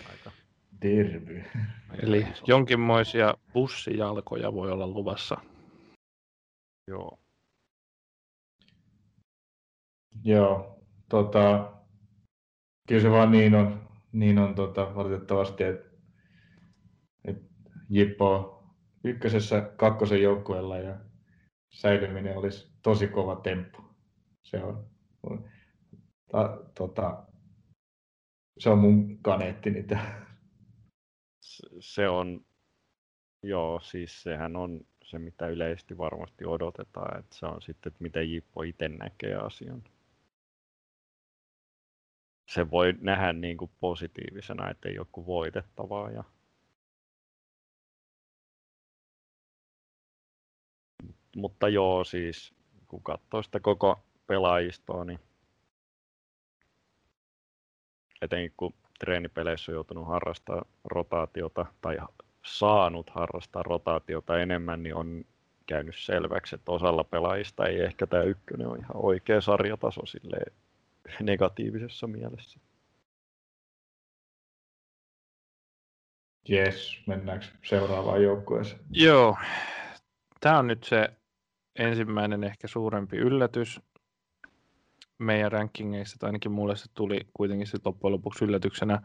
[0.10, 0.32] aika
[0.80, 1.44] Tervy.
[2.02, 5.38] Eli jonkinmoisia bussijalkoja voi olla luvassa.
[6.88, 7.23] Joo.
[10.24, 11.74] Joo, tota,
[12.88, 15.90] kyllä se vaan niin on, niin on tota, valitettavasti, että
[17.26, 17.38] et
[17.90, 18.64] Jippo
[19.04, 21.00] ykkösessä kakkosen joukkueella ja
[21.74, 23.82] säilyminen olisi tosi kova temppu.
[24.44, 24.90] Se on,
[26.32, 27.24] ta, tota,
[28.60, 29.88] se on mun kaneettini
[31.80, 32.46] Se on,
[33.44, 38.32] joo, siis sehän on se, mitä yleisesti varmasti odotetaan, että se on sitten, että miten
[38.32, 39.84] Jippo itse näkee asian
[42.46, 46.12] se voi nähdä niin kuin positiivisena, että ei joku voitettavaa.
[46.12, 46.24] Ja...
[51.36, 52.54] Mutta joo, siis
[52.88, 55.20] kun katsoo sitä koko pelaajistoa, niin
[58.22, 61.98] etenkin kun treenipeleissä on joutunut harrastaa rotaatiota tai
[62.46, 65.26] saanut harrastaa rotaatiota enemmän, niin on
[65.66, 70.54] käynyt selväksi, että osalla pelaajista ei ehkä tämä ykkönen ole ihan oikea sarjataso silleen
[71.22, 72.60] negatiivisessa mielessä.
[76.50, 78.80] Jes, mennäänkö seuraavaan joukkueeseen?
[78.92, 79.38] Joo,
[80.40, 81.10] tämä on nyt se
[81.76, 83.82] ensimmäinen ehkä suurempi yllätys
[85.18, 89.02] meidän rankingeissa, tai ainakin mulle se tuli kuitenkin sitten loppujen lopuksi yllätyksenä,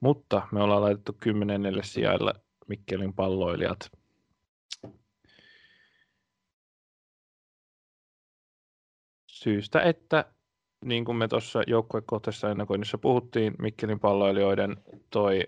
[0.00, 2.34] mutta me ollaan laitettu kymmenennelle sijalle
[2.68, 3.90] Mikkelin palloilijat.
[9.26, 10.32] Syystä, että
[10.84, 14.76] niin kuin me tuossa joukkuekohtaisessa ennakoinnissa puhuttiin, Mikkelin palloilijoiden
[15.10, 15.42] toi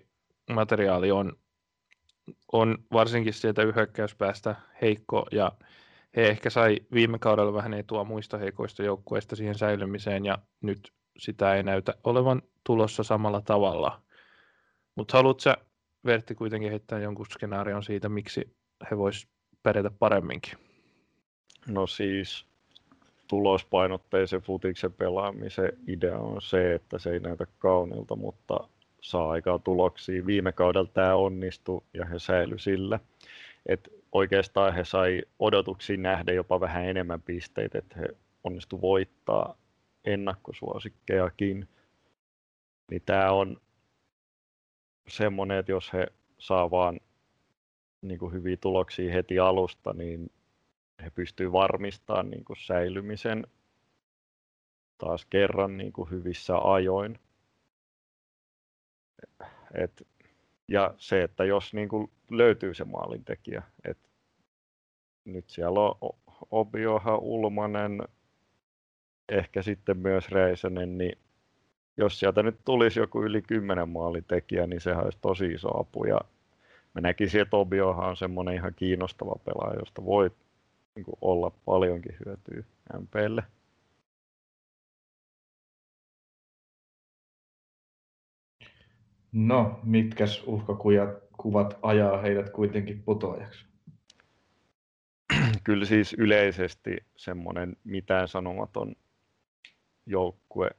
[0.50, 1.32] materiaali on,
[2.52, 5.52] on varsinkin sieltä yhäkkäyspäästä heikko ja
[6.16, 11.54] he ehkä sai viime kaudella vähän etua muista heikoista joukkueista siihen säilymiseen ja nyt sitä
[11.54, 14.02] ei näytä olevan tulossa samalla tavalla.
[14.94, 15.54] Mutta haluatko
[16.04, 18.56] Vertti, kuitenkin heittää jonkun skenaarion siitä, miksi
[18.90, 19.28] he vois
[19.62, 20.58] pärjätä paremminkin?
[21.68, 22.46] No siis
[23.28, 28.68] tulospainotteisen futiksen pelaamisen idea on se, että se ei näytä kaunilta, mutta
[29.00, 30.26] saa aikaa tuloksia.
[30.26, 33.00] Viime kaudella tämä onnistui ja he säilyi sillä.
[33.66, 38.08] Et oikeastaan he sai odotuksiin nähdä jopa vähän enemmän pisteitä, että he
[38.44, 39.56] onnistu voittaa
[40.04, 41.68] ennakkosuosikkejakin.
[42.90, 43.60] Niin tämä on
[45.08, 46.06] semmoinen, että jos he
[46.38, 47.00] saa vaan
[48.02, 50.30] niin hyviä tuloksia heti alusta, niin
[51.02, 53.46] he pystyvät varmistamaan niin kuin säilymisen
[54.98, 57.18] taas kerran niin kuin hyvissä ajoin.
[59.74, 60.06] Et,
[60.68, 64.08] ja se, että jos niin kuin löytyy se maalintekijä, että
[65.24, 65.94] nyt siellä on
[66.50, 68.02] Obioha, Ulmanen,
[69.28, 71.18] ehkä sitten myös Reisänen, niin
[71.96, 76.04] jos sieltä nyt tulisi joku yli 10 maalintekijä, niin sehän olisi tosi iso apu.
[76.04, 76.20] Ja
[76.94, 80.30] mä näkisin, että Obioha on semmoinen ihan kiinnostava pelaaja, josta voi
[80.94, 82.64] niin kuin olla paljonkin hyötyä
[83.00, 83.42] MPlle.
[89.32, 93.66] No, mitkäs uhkakuvat ajaa heidät kuitenkin putoajaksi?
[95.64, 98.94] Kyllä siis yleisesti semmoinen mitään sanomaton
[100.06, 100.70] joukkue,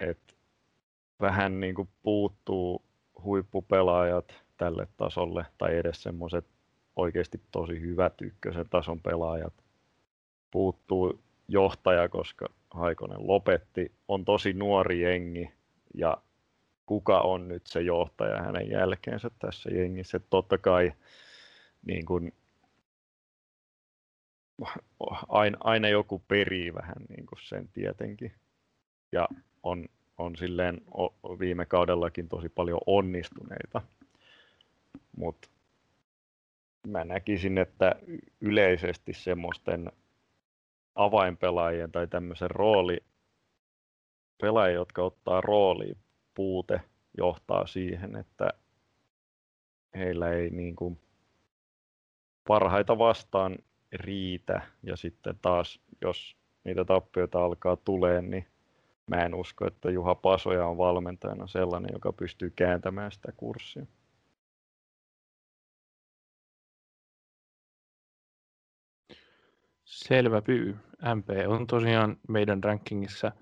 [0.00, 0.34] että
[1.20, 2.84] vähän niin kuin puuttuu
[3.24, 6.55] huippupelaajat tälle tasolle tai edes semmoiset
[6.96, 9.54] oikeasti tosi hyvät ykkösen tason pelaajat.
[10.50, 13.92] Puuttuu johtaja, koska Haikonen lopetti.
[14.08, 15.52] On tosi nuori jengi
[15.94, 16.16] ja
[16.86, 20.20] kuka on nyt se johtaja hänen jälkeensä tässä jengissä.
[20.30, 20.92] Totta kai
[21.86, 22.32] niin kuin,
[25.28, 28.32] aina, aina joku perii vähän niin kuin sen tietenkin.
[29.12, 29.28] Ja
[29.62, 30.80] on, on silleen
[31.38, 33.82] viime kaudellakin tosi paljon onnistuneita.
[35.16, 35.48] Mutta
[36.86, 37.94] mä näkisin, että
[38.40, 39.92] yleisesti semmoisten
[40.94, 42.98] avainpelaajien tai tämmöisen rooli,
[44.40, 45.96] pelaajia, jotka ottaa rooliin
[46.34, 46.80] puute
[47.18, 48.50] johtaa siihen, että
[49.94, 51.00] heillä ei niin kuin
[52.48, 53.58] parhaita vastaan
[53.92, 58.46] riitä ja sitten taas jos niitä tappioita alkaa tulee, niin
[59.06, 63.86] mä en usko, että Juha Pasoja on valmentajana sellainen, joka pystyy kääntämään sitä kurssia.
[69.86, 70.76] Selvä pyy.
[71.14, 73.32] MP on tosiaan meidän rankingissa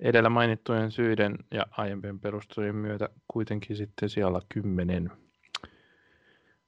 [0.00, 5.10] edellä mainittujen syiden ja aiempien perustelujen myötä kuitenkin sitten siellä 10.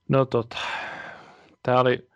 [0.08, 0.56] No tota,
[1.62, 2.08] tämä oli,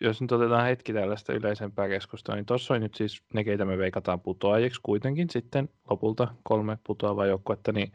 [0.00, 3.78] jos nyt otetaan hetki tällaista yleisempää keskustelua, niin tuossa on nyt siis ne, keitä me
[3.78, 7.92] veikataan putoajiksi kuitenkin sitten lopulta kolme putoavaa joukkuetta, niin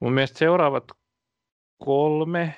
[0.00, 0.84] mun mielestä seuraavat
[1.78, 2.54] kolme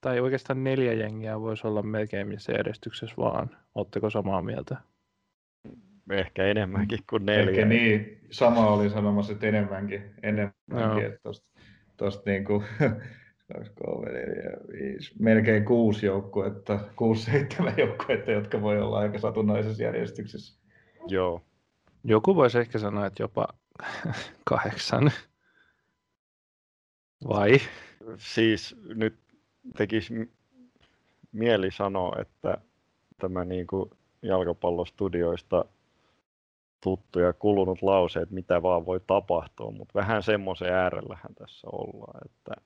[0.00, 3.56] tai oikeastaan neljä jengiä voisi olla melkein missä järjestyksessä vaan.
[3.74, 4.76] Oletteko samaa mieltä?
[6.10, 7.50] Ehkä enemmänkin kuin neljä.
[7.50, 11.00] Ehkä niin, sama oli sanomassa, että enemmänkin, enemmänkin no.
[11.00, 11.50] että tosta,
[11.96, 12.64] tosta niin kuin,
[13.52, 19.82] 2, 3, 4, 5, melkein kuusi joukkuetta, kuusi, seitsemän joukkuetta, jotka voi olla aika satunnaisessa
[19.82, 20.60] järjestyksessä.
[21.08, 21.42] Joo.
[22.04, 23.48] Joku voisi ehkä sanoa, että jopa
[24.50, 25.10] kahdeksan.
[27.28, 27.58] Vai?
[28.16, 29.14] Siis nyt
[29.76, 30.32] tekisi
[31.32, 32.58] mieli sanoa, että
[33.20, 33.90] tämä niin kuin
[34.22, 35.64] jalkapallostudioista
[36.80, 42.20] tuttu ja kulunut lause, että mitä vaan voi tapahtua, mutta vähän semmoisen äärellähän tässä ollaan,
[42.24, 42.62] että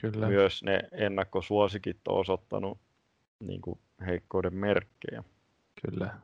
[0.00, 0.26] Kyllä.
[0.26, 2.78] myös ne ennakkosuosikit on osoittanut
[3.40, 5.24] niin kuin heikkouden merkkejä.
[5.82, 6.14] Kyllä.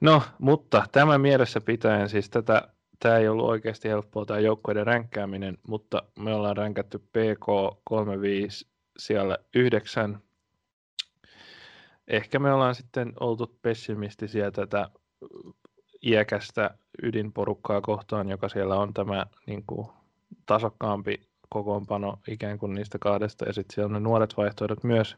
[0.00, 2.68] No, mutta tämä mielessä pitäen siis tätä
[3.02, 7.46] tämä ei ollut oikeasti helppoa tämä joukkueiden ränkkääminen, mutta me ollaan ränkätty PK
[7.84, 10.18] 35 siellä 9.
[12.08, 14.88] Ehkä me ollaan sitten oltu pessimistisiä tätä
[16.06, 16.70] iäkästä
[17.02, 19.88] ydinporukkaa kohtaan, joka siellä on tämä niin kuin,
[20.46, 25.16] tasokkaampi kokoonpano ikään kuin niistä kahdesta, ja sitten siellä on ne nuoret vaihtoehdot myös.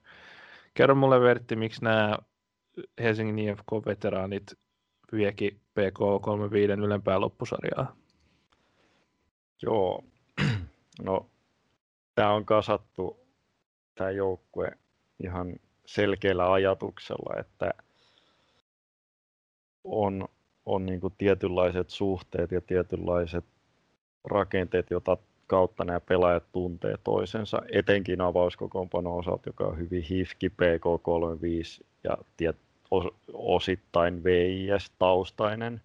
[0.74, 2.18] Kerro mulle Vertti, miksi nämä
[3.00, 4.58] Helsingin IFK-veteraanit
[5.12, 7.96] vieki PK35 ylempää loppusarjaa?
[9.62, 10.04] Joo,
[11.02, 11.26] no
[12.14, 13.20] tämä on kasattu
[13.94, 14.70] tämä joukkue
[15.22, 17.74] ihan selkeällä ajatuksella, että
[19.84, 20.28] on,
[20.66, 23.44] on niin tietynlaiset suhteet ja tietynlaiset
[24.24, 25.16] rakenteet, joita
[25.46, 32.56] kautta nämä pelaajat tuntee toisensa, etenkin avauskokoonpano osalta, joka on hyvin hifki PK35 ja tiet,
[33.32, 35.80] osittain VIS-taustainen,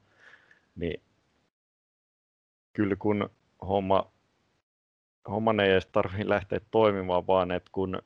[0.75, 1.01] niin
[2.73, 3.29] kyllä kun
[3.61, 4.11] homma,
[5.29, 8.01] homman ei edes tarvitse lähteä toimimaan, vaan että kun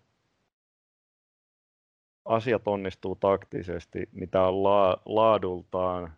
[2.26, 6.14] asiat onnistuu taktisesti, niin tämä on la, laadultaan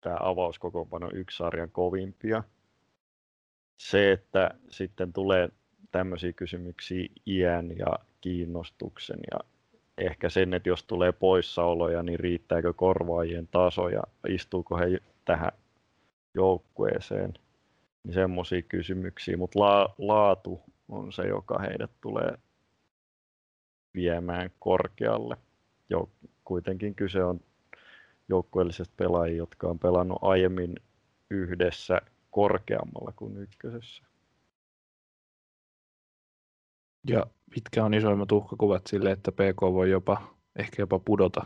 [0.00, 2.42] tämä avauskokoonpano yksi sarjan kovimpia.
[3.76, 5.48] Se, että sitten tulee
[5.90, 9.38] tämmöisiä kysymyksiä iän ja kiinnostuksen ja
[9.98, 15.52] ehkä sen, että jos tulee poissaoloja, niin riittääkö korvaajien taso ja istuuko he tähän
[16.34, 17.34] joukkueeseen.
[18.04, 22.38] Niin semmoisia kysymyksiä, mutta la, laatu on se, joka heidät tulee
[23.94, 25.36] viemään korkealle.
[25.90, 26.08] Jo,
[26.44, 27.40] kuitenkin kyse on
[28.28, 30.74] joukkueellisesta pelaajia, jotka on pelannut aiemmin
[31.30, 34.02] yhdessä korkeammalla kuin ykkösessä.
[37.06, 41.44] Ja mitkä on isoimmat uhkakuvat sille, että PK voi jopa, ehkä jopa pudota?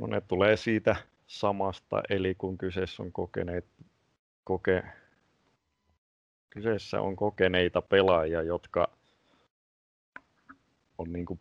[0.00, 0.96] No ne tulee siitä
[1.26, 3.66] samasta, eli kun kyseessä on kokeneet,
[4.44, 4.82] koke,
[6.50, 8.90] kyseessä on kokeneita pelaajia, jotka
[10.98, 11.40] on niin kuin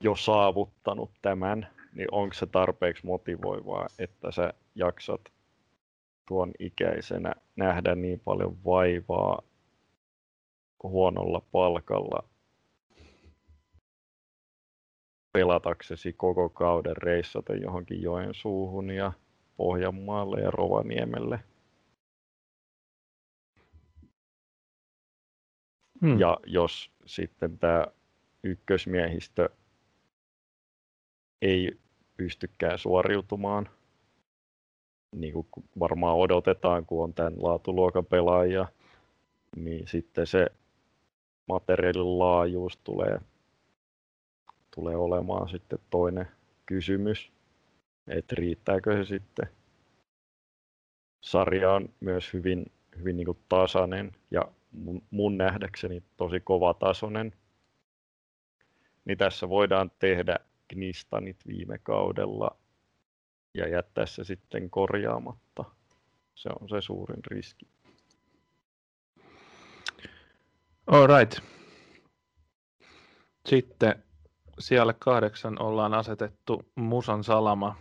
[0.00, 5.20] jo saavuttanut tämän, niin onko se tarpeeksi motivoivaa, että sä jaksat
[6.28, 9.42] tuon ikäisenä nähdä niin paljon vaivaa
[10.88, 12.28] huonolla palkalla
[15.32, 19.12] pelataksesi koko kauden reissata johonkin joen suuhun ja
[19.56, 21.40] Pohjanmaalle ja Rovaniemelle.
[26.00, 26.20] Hmm.
[26.20, 27.86] Ja jos sitten tämä
[28.42, 29.48] ykkösmiehistö
[31.42, 31.80] ei
[32.16, 33.68] pystykään suoriutumaan,
[35.16, 35.46] niin kuin
[35.78, 38.68] varmaan odotetaan, kun on tämän laatuluokan pelaajia,
[39.56, 40.46] niin sitten se
[41.46, 43.20] materiaalin laajuus tulee,
[44.74, 46.28] tulee olemaan sitten toinen
[46.66, 47.32] kysymys,
[48.06, 49.48] että riittääkö se sitten.
[51.20, 54.42] Sarja on myös hyvin, hyvin niin tasainen ja
[54.72, 57.32] mun, mun nähdäkseni tosi kova tasoinen.
[59.04, 60.36] Niin tässä voidaan tehdä
[60.68, 62.56] Knistanit viime kaudella
[63.54, 65.64] ja jättää se sitten korjaamatta.
[66.34, 67.73] Se on se suurin riski.
[70.86, 71.38] All right.
[73.48, 74.04] Sitten
[74.58, 77.76] siellä kahdeksan ollaan asetettu Musan Salama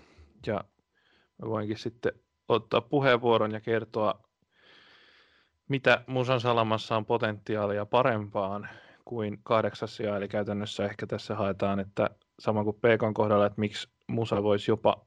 [0.48, 0.64] ja
[1.42, 2.12] mä voinkin sitten
[2.48, 4.20] ottaa puheenvuoron ja kertoa,
[5.70, 8.70] mitä Musan Salamassa on potentiaalia parempaan
[9.06, 12.10] kuin kahdeksas sija, eli käytännössä ehkä tässä haetaan, että
[12.40, 15.06] sama kuin Pekon kohdalla, että miksi Musa voisi jopa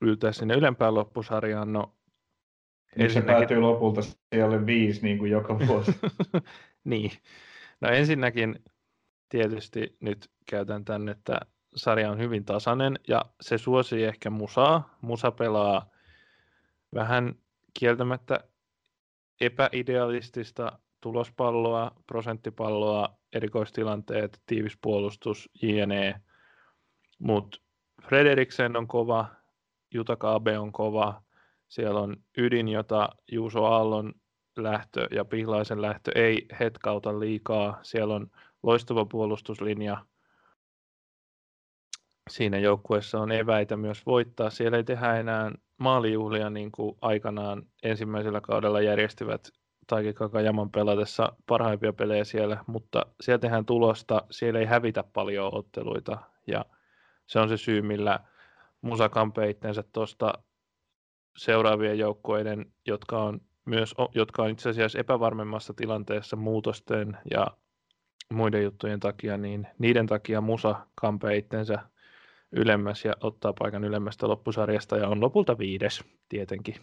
[0.00, 1.94] yltää sinne ylempään loppusarjaan, no
[2.96, 5.92] niin se päätyy lopulta siellä viisi niin kuin joka vuosi.
[6.84, 7.10] niin.
[7.80, 8.64] No ensinnäkin
[9.28, 11.40] tietysti nyt käytän tämän, että
[11.76, 14.98] sarja on hyvin tasainen ja se suosii ehkä musaa.
[15.00, 15.90] Musa pelaa
[16.94, 17.34] vähän
[17.78, 18.40] kieltämättä
[19.40, 26.20] epäidealistista tulospalloa, prosenttipalloa, erikoistilanteet, tiivis puolustus, jne.
[27.18, 27.58] Mutta
[28.02, 29.26] Frederiksen on kova,
[29.94, 31.22] Jutakabe on kova,
[31.68, 34.14] siellä on ydin, jota Juuso Aallon
[34.56, 37.78] lähtö ja Pihlaisen lähtö ei hetkauta liikaa.
[37.82, 38.30] Siellä on
[38.62, 40.04] loistava puolustuslinja.
[42.30, 44.50] Siinä joukkueessa on eväitä myös voittaa.
[44.50, 49.48] Siellä ei tehdä enää maalijuhlia niin kuin aikanaan ensimmäisellä kaudella järjestivät
[49.86, 56.18] Taiki Kakajaman pelatessa parhaimpia pelejä siellä, mutta siellä tehdään tulosta, siellä ei hävitä paljon otteluita
[56.46, 56.64] ja
[57.26, 58.20] se on se syy, millä
[58.82, 60.32] Musa kampee itsensä tuosta
[61.36, 67.46] seuraavien joukkueiden, jotka on myös, jotka on itse asiassa epävarmemmassa tilanteessa muutosten ja
[68.32, 71.78] muiden juttujen takia, niin niiden takia Musa kampee itsensä
[72.52, 76.74] ylemmäs ja ottaa paikan ylemmästä loppusarjasta ja on lopulta viides tietenkin.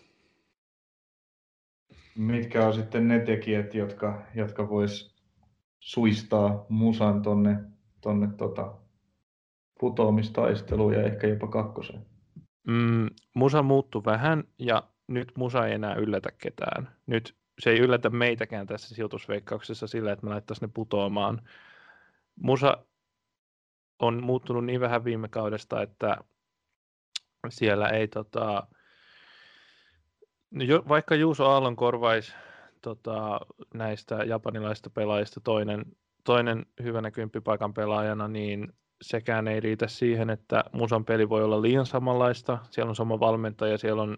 [2.16, 5.16] Mitkä on sitten ne tekijät, jotka, jotka vois
[5.80, 7.60] suistaa Musan tonne,
[8.02, 8.76] tonne tota,
[9.80, 12.06] putoamistaisteluun ja ehkä jopa kakkoseen?
[12.68, 16.96] Mm, musa muuttui vähän ja nyt musa ei enää yllätä ketään.
[17.06, 21.42] Nyt se ei yllätä meitäkään tässä sijoitusveikkauksessa sillä, että me laittaisiin ne putoamaan.
[22.36, 22.78] Musa
[24.00, 26.18] on muuttunut niin vähän viime kaudesta, että
[27.50, 28.68] siellä ei tota,
[30.52, 32.34] no jo, vaikka Juuso Aallon korvaisi
[32.82, 33.40] tota,
[33.74, 35.86] näistä japanilaisista pelaajista toinen,
[36.24, 41.86] toinen hyvänä kymppipaikan pelaajana, niin sekään ei riitä siihen, että Musan peli voi olla liian
[41.86, 42.58] samanlaista.
[42.70, 44.18] Siellä on sama valmentaja, siellä on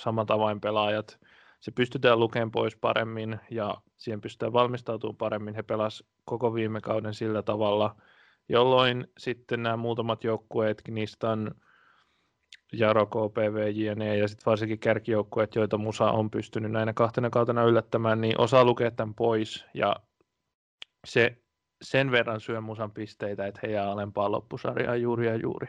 [0.00, 1.20] samat avainpelaajat.
[1.60, 5.54] Se pystytään lukemaan pois paremmin ja siihen pystytään valmistautumaan paremmin.
[5.54, 7.96] He pelasivat koko viime kauden sillä tavalla,
[8.48, 11.54] jolloin sitten nämä muutamat joukkueet, Knistan,
[12.72, 18.20] Jaro, KPV, JNE ja sitten varsinkin kärkijoukkueet, joita Musa on pystynyt näinä kahtena kautena yllättämään,
[18.20, 19.96] niin osaa lukea tämän pois ja
[21.04, 21.36] se
[21.82, 25.68] sen verran syö musan pisteitä, että he jää alempaa loppusarjaa juuri ja juuri.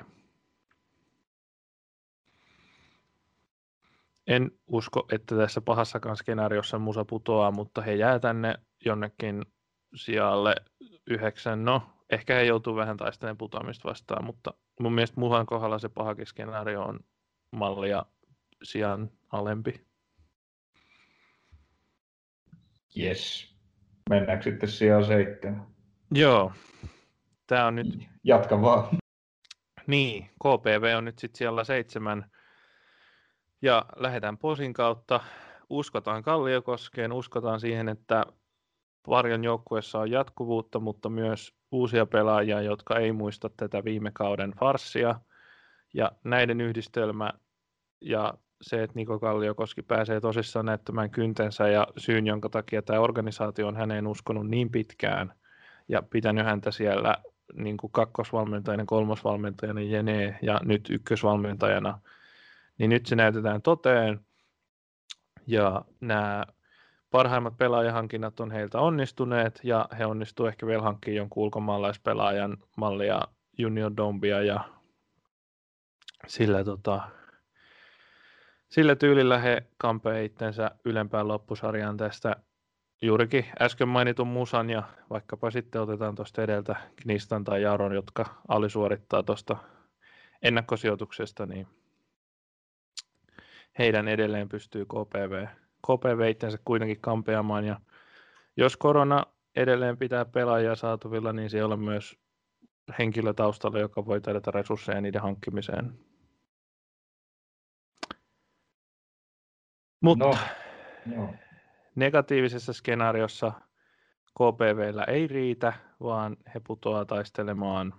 [4.28, 9.46] En usko, että tässä pahassakaan skenaariossa musa putoaa, mutta he jää tänne jonnekin
[9.96, 10.56] sijalle
[11.08, 11.66] yhdeksän.
[11.66, 16.26] No, ehkä he joutuu vähän taistelemaan putoamista vastaan, mutta mun mielestä muhan kohdalla se pahakin
[16.26, 17.00] skenaario on
[17.52, 18.06] mallia
[18.64, 19.86] sijaan alempi.
[22.98, 23.56] Yes.
[24.10, 25.68] Mennäänkö sitten sijaan seitsemän?
[26.12, 26.52] Joo.
[27.48, 27.88] Tämä on nyt...
[28.24, 28.98] Jatka vaan.
[29.88, 32.31] Niin, KPV on nyt sitten siellä seitsemän.
[33.62, 35.20] Ja lähdetään posin kautta.
[35.70, 38.26] Uskotaan Kalliokoskeen, uskotaan siihen, että
[39.08, 45.20] Varjon joukkueessa on jatkuvuutta, mutta myös uusia pelaajia, jotka ei muista tätä viime kauden farssia.
[45.94, 47.34] Ja näiden yhdistelmä
[48.02, 53.68] ja se, että Niko Kalliokoski pääsee tosissaan näyttämään kyntensä ja syyn, jonka takia tämä organisaatio
[53.68, 55.34] on häneen uskonut niin pitkään
[55.88, 57.18] ja pitänyt häntä siellä
[57.54, 62.00] niin kuin kakkosvalmentajana, kolmosvalmentajana, jene ja nyt ykkösvalmentajana,
[62.82, 64.20] niin nyt se näytetään toteen.
[65.48, 66.46] Ja nämä
[67.12, 73.22] parhaimmat pelaajahankinnat on heiltä onnistuneet ja he onnistuivat ehkä vielä hankkimaan jonkun ulkomaalaispelaajan mallia
[73.58, 74.64] Junior Dombia ja
[76.28, 77.02] sillä, tota,
[78.70, 82.36] sillä tyylillä he kampee itsensä ylempään loppusarjaan tästä
[83.02, 89.24] juurikin äsken mainitun Musan ja vaikkapa sitten otetaan tuosta edeltä Knistan tai Jaron, jotka alisuorittaa
[89.24, 89.58] tuosta
[90.42, 91.68] ennakkosijoituksesta, niin
[93.80, 95.46] heidän edelleen pystyy KPV
[95.88, 97.66] KPV itsensä kuitenkin kampeamaan.
[97.66, 97.80] Ja
[98.58, 99.26] jos korona
[99.56, 102.20] edelleen pitää pelaajia saatuvilla, niin siellä on myös
[103.00, 106.00] henkilö taustalla, joka voi tarjota resursseja niiden hankkimiseen.
[110.02, 110.38] Mutta no,
[111.16, 111.34] no.
[111.96, 113.52] negatiivisessa skenaariossa
[114.34, 117.94] KPVllä ei riitä, vaan he putoaa taistelemaan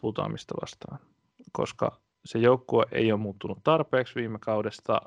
[0.00, 0.98] putoamista vastaan,
[1.52, 5.00] koska se joukkue ei ole muuttunut tarpeeksi viime kaudesta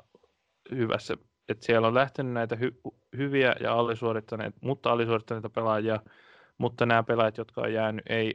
[0.70, 1.16] hyvässä,
[1.48, 6.00] että siellä on lähtenyt näitä hy- hyviä ja alisuorittaneita, mutta alisuorittaneita pelaajia,
[6.58, 8.34] mutta nämä pelaajat, jotka on jäänyt, ei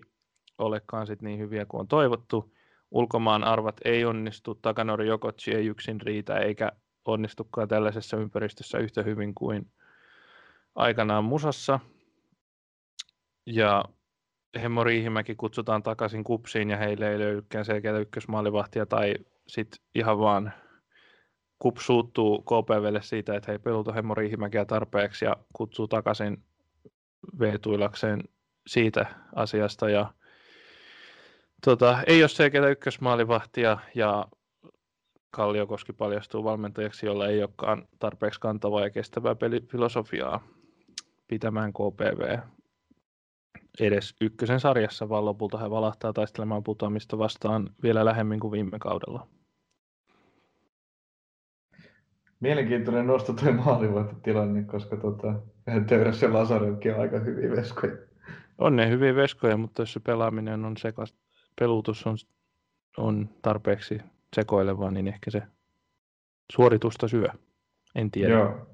[0.57, 2.55] olekaan sit niin hyviä kuin on toivottu.
[2.91, 6.71] Ulkomaan arvat ei onnistu, Takanori Jokotsi ei yksin riitä, eikä
[7.05, 9.71] onnistukaan tällaisessa ympäristössä yhtä hyvin kuin
[10.75, 11.79] aikanaan Musassa.
[13.45, 13.85] Ja
[14.61, 19.15] Hemmo Riihimäki kutsutaan takaisin kupsiin ja heille ei löydykään selkeää ykkösmaalivahtia tai
[19.47, 20.53] sitten ihan vaan
[21.59, 26.43] KUP suuttuu KPVlle siitä, että he ei peluta Hemmo Riihimäkeä tarpeeksi ja kutsuu takaisin
[27.39, 28.23] V-tuilakseen
[28.67, 29.89] siitä asiasta.
[29.89, 30.13] Ja,
[31.65, 34.25] tota, ei ole selkeää ykkösmaalivahtia ja
[35.31, 40.47] Kalliokoski paljastuu valmentajaksi, jolla ei olekaan tarpeeksi kantavaa ja kestävää pelifilosofiaa
[41.27, 42.37] pitämään KPV
[43.79, 49.27] edes ykkösen sarjassa, vaan lopulta he valahtaa taistelemaan putoamista vastaan vielä lähemmin kuin viime kaudella.
[52.39, 55.33] Mielenkiintoinen nosto tuo maalivahtotilanne, koska tota,
[55.87, 57.97] Töyräs ja Lasarelkin on aika hyviä veskoja.
[58.57, 61.15] On ne hyviä veskoja, mutta jos se pelaaminen on sekas,
[61.59, 62.17] pelutus on,
[62.97, 63.99] on tarpeeksi
[64.35, 65.41] sekoilevaa, niin ehkä se
[66.51, 67.27] suoritusta syö.
[67.95, 68.33] En tiedä.
[68.33, 68.67] Joo.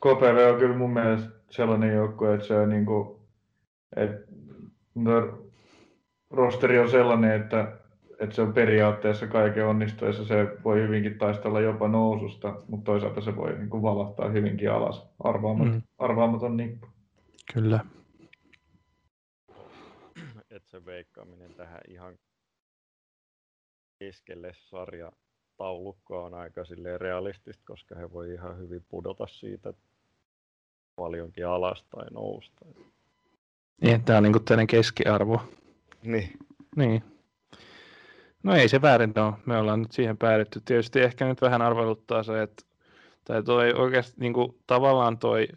[0.00, 3.15] KPV on kyllä mun mielestä sellainen joukkue, että se on niin kuin,
[3.96, 4.32] että
[4.94, 5.12] no,
[6.30, 7.78] rosteri on sellainen, että
[8.20, 13.36] että se on periaatteessa kaiken onnistuessa se voi hyvinkin taistella jopa noususta, mutta toisaalta se
[13.36, 15.06] voi niin kuin valahtaa hyvinkin alas.
[15.18, 15.82] Arvaamat, mm.
[15.98, 16.86] Arvaamaton nippu.
[17.54, 17.80] Kyllä.
[20.50, 22.18] Että se veikkaaminen tähän ihan
[23.98, 25.12] keskelle sarja
[25.56, 26.62] taulukkoa on aika
[26.98, 29.74] realistista, koska he voi ihan hyvin pudota siitä
[30.96, 32.66] paljonkin alas tai nousta.
[33.80, 35.42] Niin, tämä on niin kuin keskiarvo.
[36.02, 36.32] Niin.
[36.76, 37.02] Niin.
[38.42, 39.34] No ei se väärin ole.
[39.46, 40.60] Me ollaan nyt siihen päädytty.
[40.64, 42.64] Tietysti ehkä nyt vähän arveluttaa se, että
[43.24, 45.48] tai toi oikeasti niin kuin, tavallaan toi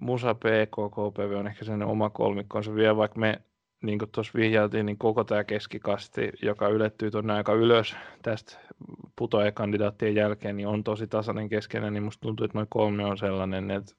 [0.00, 3.40] Musa PK KPV on ehkä sen oma kolmikkonsa vielä, vaikka me
[3.82, 8.56] niin kuin tuossa vihjailtiin, niin koko tämä keskikasti, joka ylettyy tuonne aika ylös tästä
[9.16, 13.70] putoajakandidaattien jälkeen, niin on tosi tasainen keskenään, niin musta tuntuu, että noin kolme on sellainen,
[13.70, 13.94] että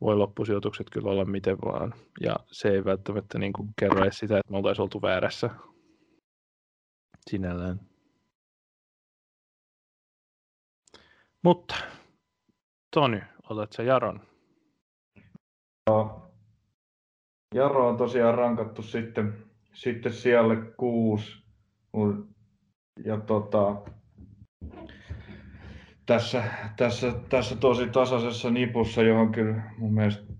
[0.00, 1.94] voi loppusijoitukset kyllä olla miten vaan.
[2.20, 5.50] Ja se ei välttämättä niin kuin kerro edes sitä, että me oltaisiin oltu väärässä
[7.30, 7.80] sinällään.
[11.42, 11.74] Mutta
[12.94, 13.20] Tony,
[13.50, 14.20] otat sä Jaron?
[15.90, 16.32] Joo.
[17.54, 21.48] Jaro on tosiaan rankattu sitten, sitten siellä kuusi.
[23.04, 23.82] Ja tota,
[26.08, 26.44] tässä,
[26.76, 30.32] tässä, tässä tosi tasaisessa nipussa, johon kyllä mun mielestä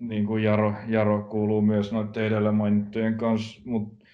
[0.00, 4.04] niin kuin Jaro, Jaro kuuluu myös noiden edellä mainittujen kanssa, mutta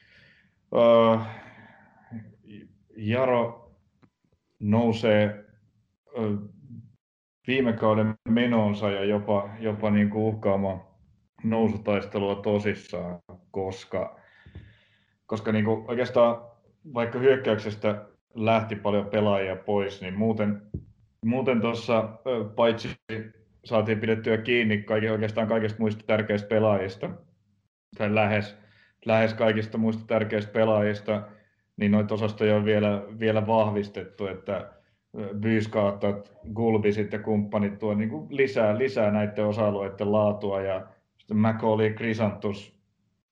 [0.73, 1.21] uh,
[2.97, 3.73] Jaro
[4.61, 5.45] nousee
[6.19, 6.39] uh,
[7.47, 10.81] viime kauden menonsa ja jopa, jopa niin kuin uhkaamaan
[11.45, 13.19] nousutaistelua tosissaan,
[13.51, 14.21] koska,
[15.27, 16.37] koska niin kuin oikeastaan
[16.95, 18.05] vaikka hyökkäyksestä
[18.45, 20.63] lähti paljon pelaajia pois, niin muuten,
[21.25, 22.09] muuten tuossa
[22.57, 22.89] paitsi
[23.65, 27.11] saatiin pidettyä kiinni kaikki, oikeastaan kaikista muista tärkeistä pelaajista,
[27.99, 28.57] tai lähes,
[29.05, 31.23] lähes kaikista muista tärkeistä pelaajista,
[31.77, 34.73] niin noita osastoja on vielä, vielä vahvistettu, että
[35.41, 40.87] Byyskaattat, Gulbisit ja kumppanit tuo niin kuin lisää, lisää näiden osa-alueiden laatua ja
[41.19, 42.79] sitten Macaulay Grisantus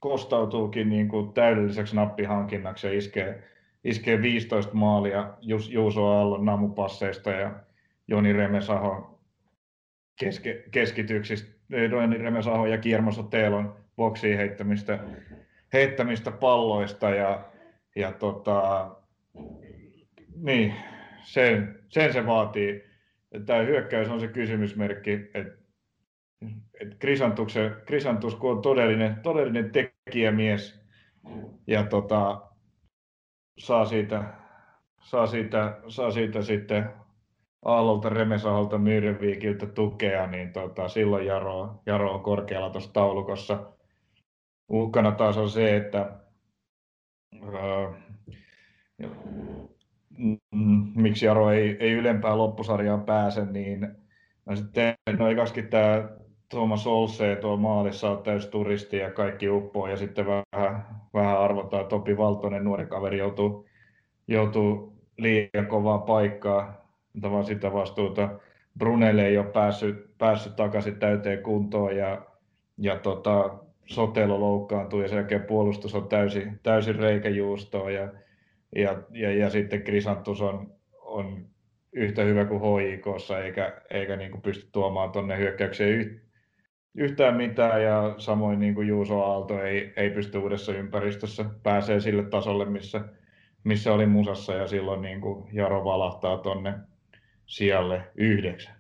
[0.01, 3.43] kostautuukin niin kuin täydelliseksi nappihankinnaksi ja iskee,
[3.87, 5.35] iskee 15 maalia
[5.71, 7.53] Juuso Aallon namupasseista ja
[8.09, 9.21] Joni Remesaho
[10.17, 11.57] keske, keskityksistä,
[11.91, 14.99] Joni Remesaho ja Kiermo Sotelon boksiin heittämistä,
[15.73, 17.45] heittämistä palloista ja,
[17.97, 18.91] ja tota,
[20.37, 20.75] niin,
[21.23, 22.85] sen, sen se vaatii.
[23.47, 25.67] Tämä hyökkäys on se kysymysmerkki, että
[26.81, 26.95] et
[27.87, 30.81] Krisantus, kun on todellinen, todellinen tekijämies
[31.67, 32.43] ja tota,
[33.59, 34.25] saa, siitä,
[35.01, 36.91] saa, siitä, saa siitä sitten
[37.65, 43.73] Aallolta, Remesaholta, Myyrenviikiltä tukea, niin tota, silloin Jaro, Jaro on korkealla tuossa taulukossa.
[44.69, 46.21] Uhkana taas on se, että
[47.55, 47.91] öö,
[50.95, 53.89] miksi Jaro ei, ei ylempään loppusarjaan pääse, niin
[54.47, 55.27] no sitten no
[55.71, 56.09] tämä
[56.49, 61.87] Thomas Olse tuo maalissa on täys turisti ja kaikki uppoo ja sitten vähän, vähän arvotaan,
[61.87, 63.67] Topi Valtonen, nuori kaveri, joutuu,
[64.29, 66.87] joutuu liian kovaa paikkaa,
[67.23, 68.29] vaan sitä vastuuta.
[68.79, 72.27] Brunelle ei ole päässyt, päässyt takaisin täyteen kuntoon ja,
[72.79, 78.13] ja tota, Sotelo loukkaantuu ja sen jälkeen puolustus on täysin, täysin reikäjuustoa ja
[78.77, 81.47] ja, ja, ja sitten Krisantus on, on
[81.93, 86.21] yhtä hyvä kuin HIKssa, eikä, eikä niin kuin pysty tuomaan tuonne hyökkäykseen
[86.97, 92.23] yhtään mitään, ja samoin niin kuin Juuso Aalto ei, ei pysty uudessa ympäristössä, pääsee sille
[92.23, 93.05] tasolle, missä,
[93.65, 96.75] missä oli musassa, ja silloin niin kuin Jaro valahtaa tuonne
[97.47, 98.77] sijalle yhdeksän.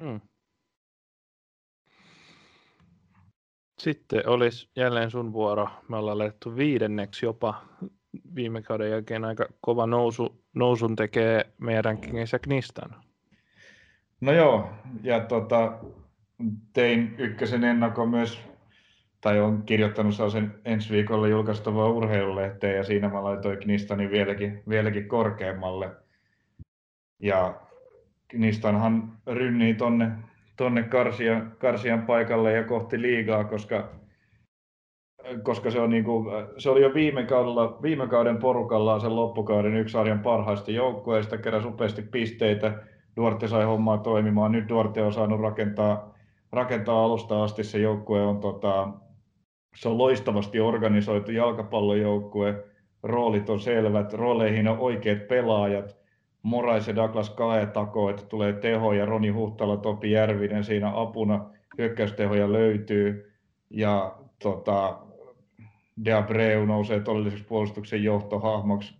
[0.00, 0.20] Hmm.
[3.78, 5.68] Sitten olisi jälleen sun vuoro.
[5.88, 7.62] Me ollaan laitettu viidenneksi jopa
[8.34, 13.04] viime kauden jälkeen aika kova nousu, nousun tekee meidän rankingissa Knistan.
[14.20, 14.70] No joo,
[15.02, 15.78] ja tota,
[16.72, 18.40] tein ykkösen ennakon myös,
[19.20, 25.08] tai on kirjoittanut sen ensi viikolla julkaistavaa urheilulehteen, ja siinä mä laitoin Knistanin vieläkin, vieläkin
[25.08, 25.90] korkeammalle.
[27.18, 27.60] Ja
[28.28, 30.10] Knistanhan rynnii tonne,
[30.56, 33.88] tonne Karsian, Karsian paikalle ja kohti liigaa, koska
[35.42, 36.26] koska se, on niin kuin,
[36.58, 41.66] se oli jo viime, kaudella, viime kauden porukalla sen loppukauden yksi sarjan parhaista joukkueista, keräsi
[41.66, 42.82] upeasti pisteitä,
[43.16, 46.11] Duarte sai hommaa toimimaan, nyt Duarte on saanut rakentaa,
[46.52, 48.88] rakentaa alusta asti, se joukkue on, tota,
[49.76, 52.64] se on loistavasti organisoitu jalkapallojoukkue,
[53.02, 56.02] roolit on selvät, rooleihin on oikeat pelaajat,
[56.42, 62.52] Morais ja Douglas Kae takoo, että tulee tehoja, Roni Huhtala, Topi Järvinen siinä apuna, hyökkäystehoja
[62.52, 63.32] löytyy,
[63.70, 64.98] ja tota,
[66.04, 68.94] Deabreu nousee todelliseksi puolustuksen johtohahmoksi.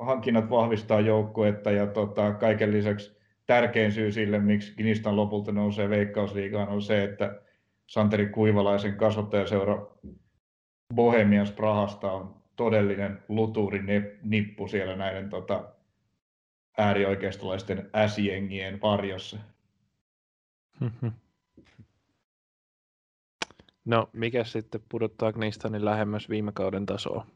[0.00, 6.68] Hankinnat vahvistaa joukkuetta ja tota, kaiken lisäksi tärkein syy sille, miksi Gnistan lopulta nousee Veikkausliigaan,
[6.68, 7.40] on se, että
[7.86, 9.86] Santeri Kuivalaisen kasvattajaseura
[10.94, 13.82] Bohemians Prahasta on todellinen luturi
[14.22, 15.64] nippu siellä näiden tota,
[16.78, 19.38] äärioikeistolaisten äsjengien varjossa.
[23.84, 27.26] No, mikä sitten pudottaa Knistanin lähemmäs viime kauden tasoa?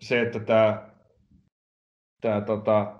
[0.00, 0.88] Se, että tämä,
[2.20, 2.96] tämä tota,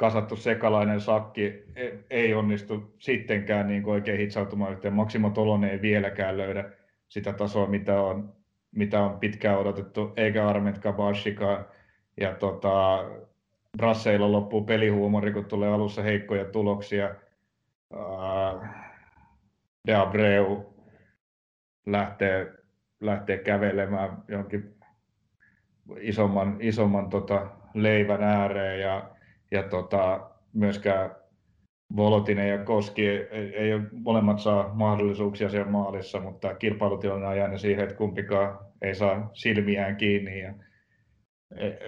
[0.00, 4.94] kasattu sekalainen sakki e, ei onnistu sittenkään niin kuin oikein hitsautumaan yhteen.
[4.94, 6.70] Maksimo Tolonen ei vieläkään löydä
[7.08, 8.32] sitä tasoa, mitä on,
[8.72, 11.66] mitä on pitkään odotettu, eikä Arment Kabashikaan.
[12.20, 13.04] Ja tota,
[13.76, 17.14] Brasseilla loppuu pelihuumori, kun tulee alussa heikkoja tuloksia.
[17.94, 18.64] Uh,
[19.86, 20.74] De Abreu
[21.86, 22.52] lähtee,
[23.00, 24.74] lähtee kävelemään jonkin
[25.98, 29.10] isomman, isomman tota, leivän ääreen ja,
[29.50, 31.16] ja tota, myöskään
[31.96, 37.60] Volotinen ja Koski ei, ei ole, molemmat saa mahdollisuuksia siellä maalissa, mutta kilpailutilanne on jäänyt
[37.60, 40.40] siihen, että kumpikaan ei saa silmiään kiinni.
[40.40, 40.54] Ja,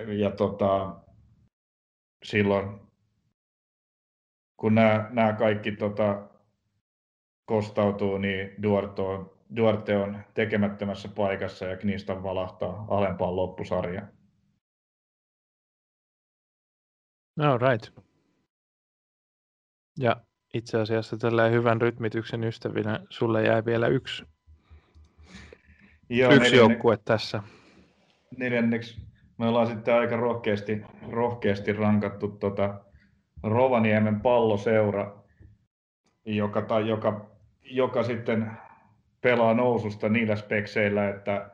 [0.06, 0.96] ja tota,
[2.24, 2.80] silloin,
[4.56, 6.28] kun nämä, nämä kaikki tota,
[7.44, 14.21] kostautuu, niin Duarte on, Duarte on tekemättömässä paikassa ja Knistan valahtaa alempaan loppusarjaan.
[17.36, 17.92] No right.
[19.98, 20.16] Ja
[20.54, 24.24] itse asiassa tällä hyvän rytmityksen ystävinä sulle jäi vielä yksi,
[26.08, 27.42] Joo, yksi neljänne, joukkue tässä.
[28.36, 29.00] Neljänneksi
[29.38, 32.80] me ollaan sitten aika rohkeasti, rohkeasti rankattu tota
[33.42, 35.22] Rovaniemen palloseura,
[36.24, 37.30] joka, tai joka,
[37.62, 38.50] joka sitten
[39.20, 41.50] pelaa noususta niillä spekseillä, että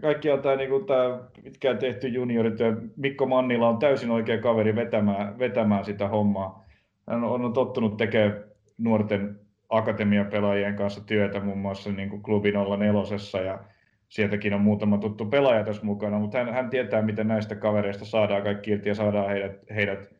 [0.00, 2.76] kaikki on tämä, niin tämä pitkään tehty juniorityö.
[2.96, 6.64] Mikko Mannila on täysin oikea kaveri vetämään, vetämään sitä hommaa.
[7.10, 8.44] Hän on, tottunut tekemään
[8.78, 13.58] nuorten akatemiapelaajien kanssa työtä muun muassa niin kuin klubi 04 ja
[14.08, 18.42] sieltäkin on muutama tuttu pelaaja tässä mukana, mutta hän, hän tietää, miten näistä kavereista saadaan
[18.42, 20.14] kaikki irti ja saadaan heidät, heidät,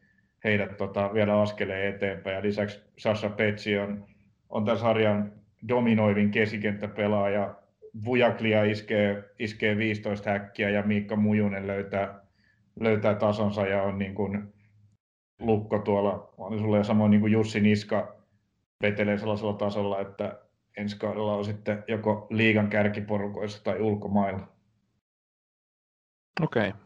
[0.45, 2.37] heidät tota, vielä askeleen eteenpäin.
[2.37, 4.05] Ja lisäksi Sasha Petsi on,
[4.51, 5.33] on tässä sarjan
[5.69, 7.55] dominoivin keskikenttäpelaaja.
[8.05, 12.21] Vujaklia iskee, iskee 15 häkkiä ja Miikka Mujunen löytää,
[12.81, 14.55] löytää tasonsa ja on niin kuin
[15.41, 16.35] lukko tuolla.
[16.39, 18.17] On sulle samoin niin kuin Jussi Niska
[18.83, 20.41] vetelee sellaisella tasolla, että
[20.77, 24.49] ensi kaudella on sitten joko liigan kärkiporukoissa tai ulkomailla.
[26.43, 26.69] Okei.
[26.69, 26.81] Okay.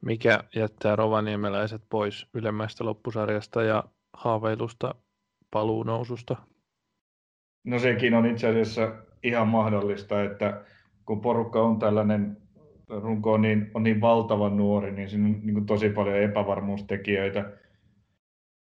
[0.00, 4.94] Mikä jättää rovaniemeläiset pois ylemmästä loppusarjasta ja haaveilusta
[5.50, 6.36] paluunoususta?
[7.64, 8.92] No sekin on itse asiassa
[9.22, 10.60] ihan mahdollista, että
[11.06, 12.36] kun porukka on tällainen,
[12.88, 17.50] runko on niin, on niin valtavan nuori, niin siinä on niin tosi paljon epävarmuustekijöitä,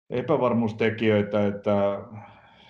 [0.10, 2.00] epävarmuustekijöitä että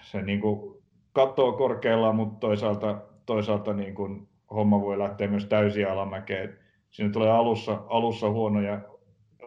[0.01, 0.75] se niin kuin
[1.13, 6.57] katsoo korkealla, mutta toisaalta, toisaalta niin kuin homma voi lähteä myös täysin alamäkeen.
[6.91, 8.81] Siinä tulee alussa, alussa huonoja,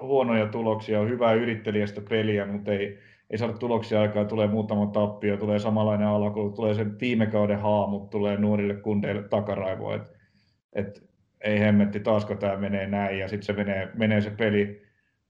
[0.01, 2.99] huonoja tuloksia, on hyvää yrittelijästä peliä, mutta ei,
[3.33, 8.11] ei saada tuloksia aikaa, tulee muutama tappio, tulee samanlainen alku, tulee sen viime kauden haamut,
[8.11, 10.19] tulee nuorille kundeille takaraivo, että
[10.73, 14.83] et, ei hemmetti, taasko tämä menee näin, ja sitten se menee, menee se peli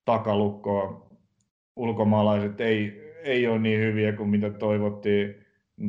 [0.05, 1.13] takalukkoon.
[1.77, 5.47] Ulkomaalaiset ei, ei ole niin hyviä kuin mitä toivottiin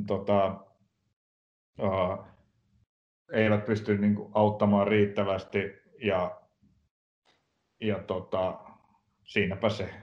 [0.07, 0.59] tota,
[1.81, 2.25] uh,
[3.31, 5.59] eivät pysty niin kuin, auttamaan riittävästi
[6.03, 6.41] ja,
[7.81, 8.59] ja tota,
[9.23, 10.02] siinäpä se.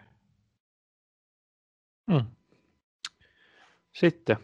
[2.12, 2.26] Hmm.
[3.92, 4.36] Sitten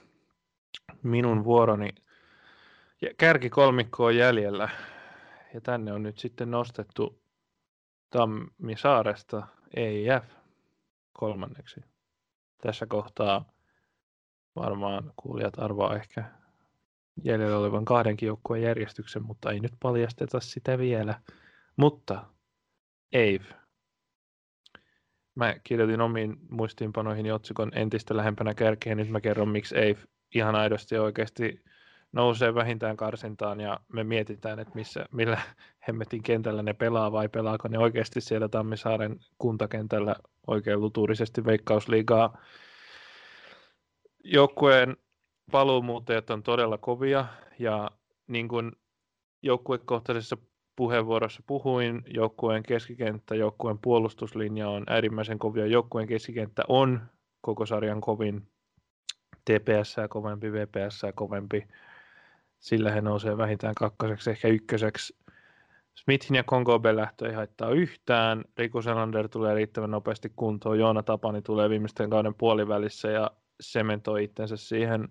[1.03, 1.89] minun vuoroni.
[3.17, 4.69] Kärkikolmikko on jäljellä
[5.55, 7.23] ja tänne on nyt sitten nostettu
[8.11, 9.47] Tammisaaresta
[9.77, 10.25] EIF
[11.13, 11.81] kolmanneksi.
[12.63, 13.45] Tässä kohtaa
[14.57, 16.25] varmaan kuulijat arvaa ehkä
[17.25, 21.21] jäljellä olevan kahdenkin joukkueen järjestyksen, mutta ei nyt paljasteta sitä vielä.
[21.77, 22.25] Mutta
[23.15, 23.66] Ave.
[25.37, 29.97] Mä kirjoitin omiin muistiinpanoihin otsikon entistä lähempänä kärkeä, nyt mä kerron miksi Ave
[30.35, 31.65] ihan aidosti oikeasti
[32.13, 35.39] nousee vähintään karsintaan ja me mietitään, että missä, millä
[35.89, 40.17] hemmetin kentällä ne pelaa vai pelaako ne oikeasti siellä Tammisaaren kuntakentällä
[40.47, 42.39] oikein lutuurisesti veikkausliigaa.
[44.25, 44.97] Joukkueen
[45.53, 47.27] paluumuuttajat on todella kovia
[47.59, 47.91] ja
[48.27, 48.73] niin kuin
[49.43, 50.37] joukkuekohtaisessa
[50.77, 55.67] puheenvuorossa puhuin, joukkueen keskikenttä, joukkueen puolustuslinja on äärimmäisen kovia.
[55.67, 57.01] Joukkueen keskikenttä on
[57.41, 58.49] koko sarjan kovin,
[59.45, 61.69] TPS kovempi, VPS kovempi.
[62.59, 65.17] Sillä he nousee vähintään kakkoseksi, ehkä ykköseksi.
[65.95, 68.45] Smithin ja Kongobe lähtö ei haittaa yhtään.
[68.59, 70.79] Riku Selander tulee riittävän nopeasti kuntoon.
[70.79, 73.31] Joona Tapani tulee viimeisten kauden puolivälissä ja
[73.61, 75.09] sementoi itsensä siihen,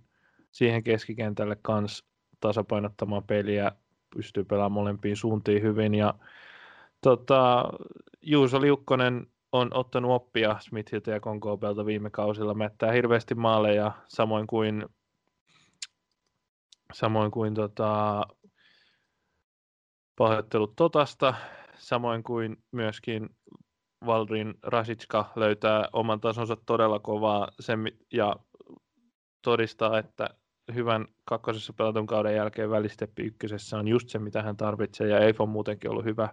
[0.51, 2.05] siihen keskikentälle kanssa
[2.39, 3.71] tasapainottamaan peliä,
[4.15, 5.95] pystyy pelaamaan molempiin suuntiin hyvin.
[5.95, 6.13] Ja,
[7.01, 7.69] tota,
[8.21, 12.53] Juuso Liukkonen on ottanut oppia Smithiltä ja Konkopelta viime kausilla.
[12.53, 14.85] Mättää hirveästi maaleja, samoin kuin,
[16.93, 18.23] samoin kuin tota,
[20.15, 21.33] pahoittelut Totasta,
[21.77, 23.29] samoin kuin myöskin
[24.05, 28.35] Valdrin Rasitska löytää oman tasonsa todella kovaa sen, ja
[29.41, 30.29] todistaa, että
[30.73, 35.41] hyvän kakkosessa pelatun kauden jälkeen välisteppi ykkösessä on just se, mitä hän tarvitsee, ja Eif
[35.41, 36.29] on muutenkin ollut hyvä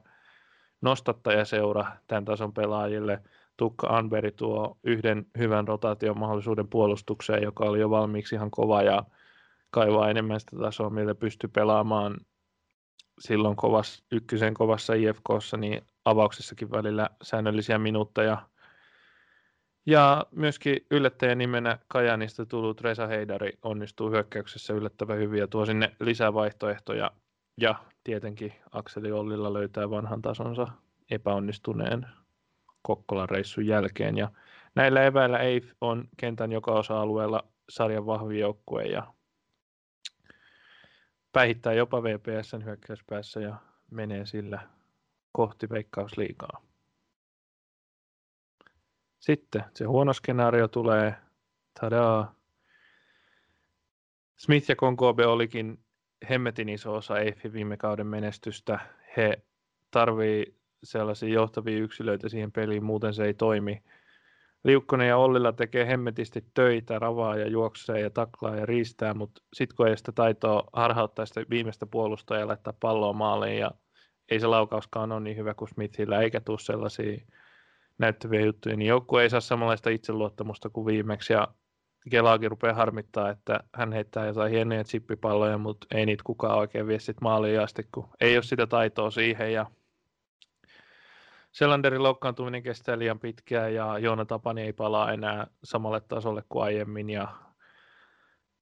[0.81, 3.23] nostattajaseura tämän tason pelaajille.
[3.57, 9.05] Tukka Anberi tuo yhden hyvän rotaation mahdollisuuden puolustukseen, joka oli jo valmiiksi ihan kova ja
[9.71, 12.17] kaivaa enemmän sitä tasoa, millä pystyy pelaamaan
[13.21, 18.52] silloin kovas, ykkösen kovassa IFKssa, niin avauksessakin välillä säännöllisiä minuutteja.
[19.87, 25.97] Ja myöskin yllättäjän nimenä Kajanista tullut Resa Heidari onnistuu hyökkäyksessä yllättävän hyvin ja tuo sinne
[26.01, 27.11] lisää vaihtoehtoja.
[27.61, 30.69] Ja tietenkin Akseli Ollilla löytää vanhan tasonsa
[31.11, 32.07] epäonnistuneen
[32.83, 34.19] Kokkolan reissun jälkeen.
[34.19, 34.31] Ja
[34.75, 39.15] näillä eväillä ei on kentän joka osa-alueella sarjan vahvin joukkue ja
[41.33, 43.57] päihittää jopa VPSn hyökkäyspäässä ja
[43.91, 44.61] menee sillä
[45.33, 46.72] kohti veikkausliikaa.
[49.23, 51.15] Sitten se huono skenaario tulee,
[51.81, 52.35] tadaa.
[54.37, 55.79] Smith ja Konkobe olikin
[56.31, 58.79] hemmetin iso osa Eiffin viime kauden menestystä.
[59.17, 59.43] He
[59.91, 63.83] tarvii sellaisia johtavia yksilöitä siihen peliin, muuten se ei toimi.
[64.65, 69.77] Liukkonen ja Ollilla tekee hemmetisti töitä, ravaa ja juoksee ja taklaa ja riistää, mutta sitten
[69.77, 73.71] kun ei sitä taitoa harhauttaa sitä viimeistä puolustajaa ja laittaa palloa maaliin ja
[74.29, 77.21] ei se laukauskaan ole niin hyvä kuin Smithillä, eikä tule sellaisia
[77.99, 81.33] näyttäviä juttuja, niin joukkue ei saa samanlaista itseluottamusta kuin viimeksi.
[81.33, 81.49] Ja
[82.11, 86.99] Kelaakin rupeaa harmittaa, että hän heittää jotain hienoja chippipalloja, mutta ei niitä kukaan oikein vie
[86.99, 89.53] sitten maaliin asti, kun ei ole sitä taitoa siihen.
[89.53, 89.67] Ja
[91.53, 97.11] Selanderin loukkaantuminen kestää liian pitkään ja Joona Tapani ei palaa enää samalle tasolle kuin aiemmin.
[97.11, 97.29] Ja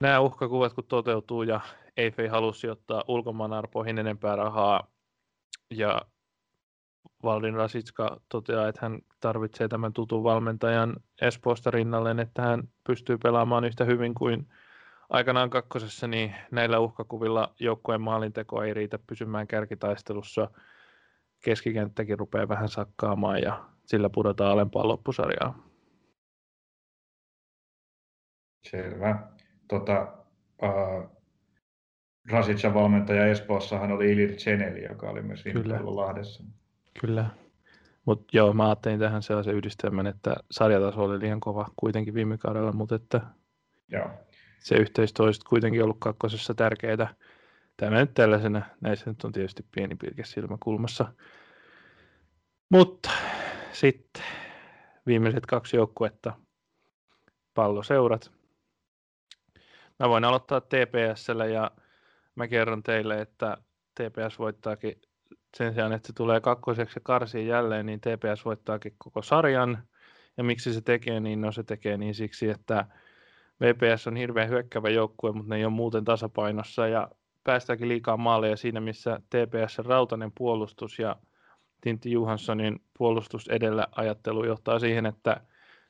[0.00, 1.60] nämä uhkakuvat kun toteutuu ja
[1.96, 4.86] Eifei halusi ottaa ulkomaan arpoihin enempää rahaa
[5.70, 6.02] ja
[7.22, 13.64] Valdin Rasitska toteaa, että hän tarvitsee tämän tutun valmentajan Espoosta rinnalleen, että hän pystyy pelaamaan
[13.64, 14.48] yhtä hyvin kuin
[15.10, 20.50] aikanaan kakkosessa, niin näillä uhkakuvilla joukkueen maalinteko ei riitä pysymään kärkitaistelussa.
[21.44, 25.70] Keskikenttäkin rupeaa vähän sakkaamaan ja sillä pudotaan alempaa loppusarjaa.
[28.70, 29.28] Selvä.
[29.68, 30.14] Tota,
[30.62, 31.20] uh,
[32.30, 36.44] Rasitsan valmentaja Espoossahan oli Ilir Cheneli, joka oli myös viime Lahdessa.
[37.00, 37.26] Kyllä.
[38.04, 42.72] Mutta joo, mä ajattelin tähän sellaisen yhdistelmän, että sarjataso oli liian kova kuitenkin viime kaudella,
[42.72, 43.20] mutta että
[43.88, 44.10] joo.
[44.58, 47.14] se yhteistyö olisi kuitenkin ollut kakkosessa tärkeää.
[47.76, 51.12] Tämä nyt tällaisena, näissä nyt on tietysti pieni pilke silmäkulmassa.
[52.70, 53.10] Mutta
[53.72, 54.22] sitten
[55.06, 56.32] viimeiset kaksi joukkuetta,
[57.54, 58.32] palloseurat.
[59.98, 61.70] Mä voin aloittaa TPSllä ja
[62.34, 63.56] mä kerron teille, että
[63.94, 65.00] TPS voittaakin
[65.56, 69.82] sen sijaan, että se tulee kakkoseksi ja karsii jälleen, niin TPS voittaakin koko sarjan.
[70.36, 71.40] Ja miksi se tekee niin?
[71.40, 72.86] No se tekee niin siksi, että
[73.60, 77.08] VPS on hirveän hyökkävä joukkue, mutta ne ei ole muuten tasapainossa ja
[77.44, 81.16] päästäänkin liikaa maaleja siinä, missä TPS rautainen puolustus ja
[81.80, 85.40] Tintti Johanssonin puolustus edellä ajattelu johtaa siihen, että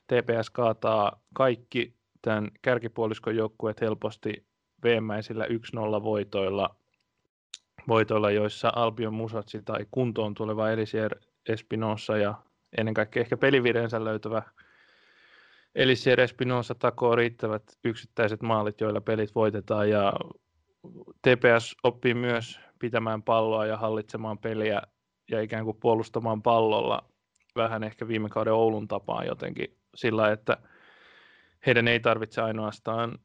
[0.07, 4.45] TPS kaataa kaikki tämän kärkipuoliskon joukkueet helposti
[4.83, 6.75] veemäisillä 1-0 voitoilla
[7.87, 11.15] voitoilla, joissa Albion Musatsi tai kuntoon tuleva Elisier
[11.49, 12.35] Espinosa ja
[12.77, 14.41] ennen kaikkea ehkä pelivireensä löytävä
[15.75, 19.89] Elisier Espinosa takoo riittävät yksittäiset maalit, joilla pelit voitetaan.
[19.89, 20.13] Ja
[21.21, 24.81] TPS oppii myös pitämään palloa ja hallitsemaan peliä
[25.31, 27.03] ja ikään kuin puolustamaan pallolla
[27.55, 30.57] vähän ehkä viime kauden Oulun tapaan jotenkin sillä, että
[31.65, 33.19] heidän ei tarvitse ainoastaan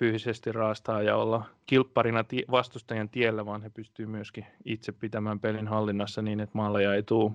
[0.00, 6.22] fyysisesti raastaa ja olla kilpparina vastustajan tiellä, vaan he pystyy myöskin itse pitämään pelin hallinnassa
[6.22, 7.32] niin, että maaleja ei tule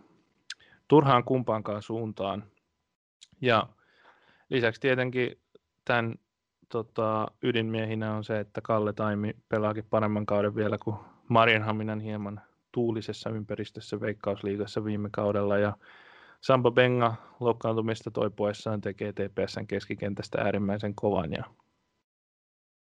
[0.88, 2.44] turhaan kumpaankaan suuntaan.
[3.42, 3.68] Ja
[4.50, 5.40] lisäksi tietenkin
[5.86, 6.16] tämän
[6.70, 10.98] tota, ydinmiehinä on se, että Kalle Taimi pelaakin paremman kauden vielä kuin
[11.30, 15.78] Marienhaminan hieman tuulisessa ympäristössä Veikkausliigassa viime kaudella ja
[16.42, 21.44] Samba Benga loukkaantumista toipuessaan tekee TPSn keskikentästä äärimmäisen kovan ja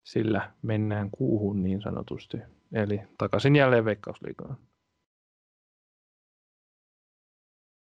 [0.03, 2.37] sillä mennään kuuhun niin sanotusti.
[2.73, 4.57] Eli takaisin jälleen Veikkausliigaan.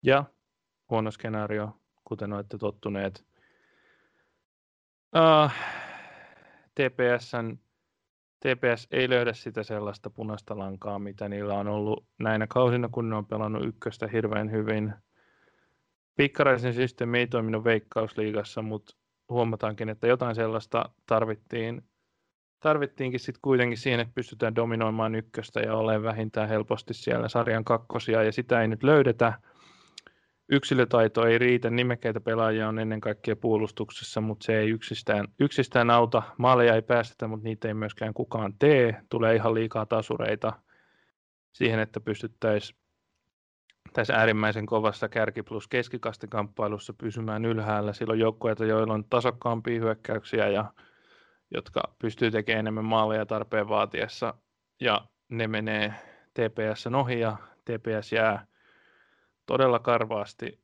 [0.02, 0.24] Ja
[0.90, 3.24] huono skenaario, kuten olette tottuneet.
[5.16, 5.54] Uh, äh,
[6.74, 7.58] TPSn,
[8.40, 13.16] TPS ei löydä sitä sellaista punaista lankaa, mitä niillä on ollut näinä kausina, kun ne
[13.16, 14.94] on pelannut ykköstä hirveän hyvin.
[16.16, 18.96] Pikkaraisen systeemi ei toiminut Veikkausliigassa, mutta
[19.28, 21.82] huomataankin, että jotain sellaista tarvittiin
[22.62, 28.22] tarvittiinkin sitten kuitenkin siihen, että pystytään dominoimaan ykköstä ja olemaan vähintään helposti siellä sarjan kakkosia,
[28.22, 29.32] ja sitä ei nyt löydetä.
[30.48, 36.22] Yksilötaito ei riitä, nimekkäitä pelaajia on ennen kaikkea puolustuksessa, mutta se ei yksistään, yksistään auta.
[36.38, 39.02] Maaleja ei päästetä, mutta niitä ei myöskään kukaan tee.
[39.08, 40.52] Tulee ihan liikaa tasureita
[41.52, 42.78] siihen, että pystyttäisiin
[43.92, 47.92] tässä äärimmäisen kovassa kärki plus keskikastikamppailussa pysymään ylhäällä.
[47.92, 50.72] Silloin joukkueita, joilla on tasokkaampia hyökkäyksiä ja
[51.54, 54.34] jotka pystyy tekemään enemmän maaleja tarpeen vaatiessa,
[54.80, 55.94] ja ne menee
[56.34, 58.46] TPS ohi, ja TPS jää
[59.46, 60.60] todella karvaasti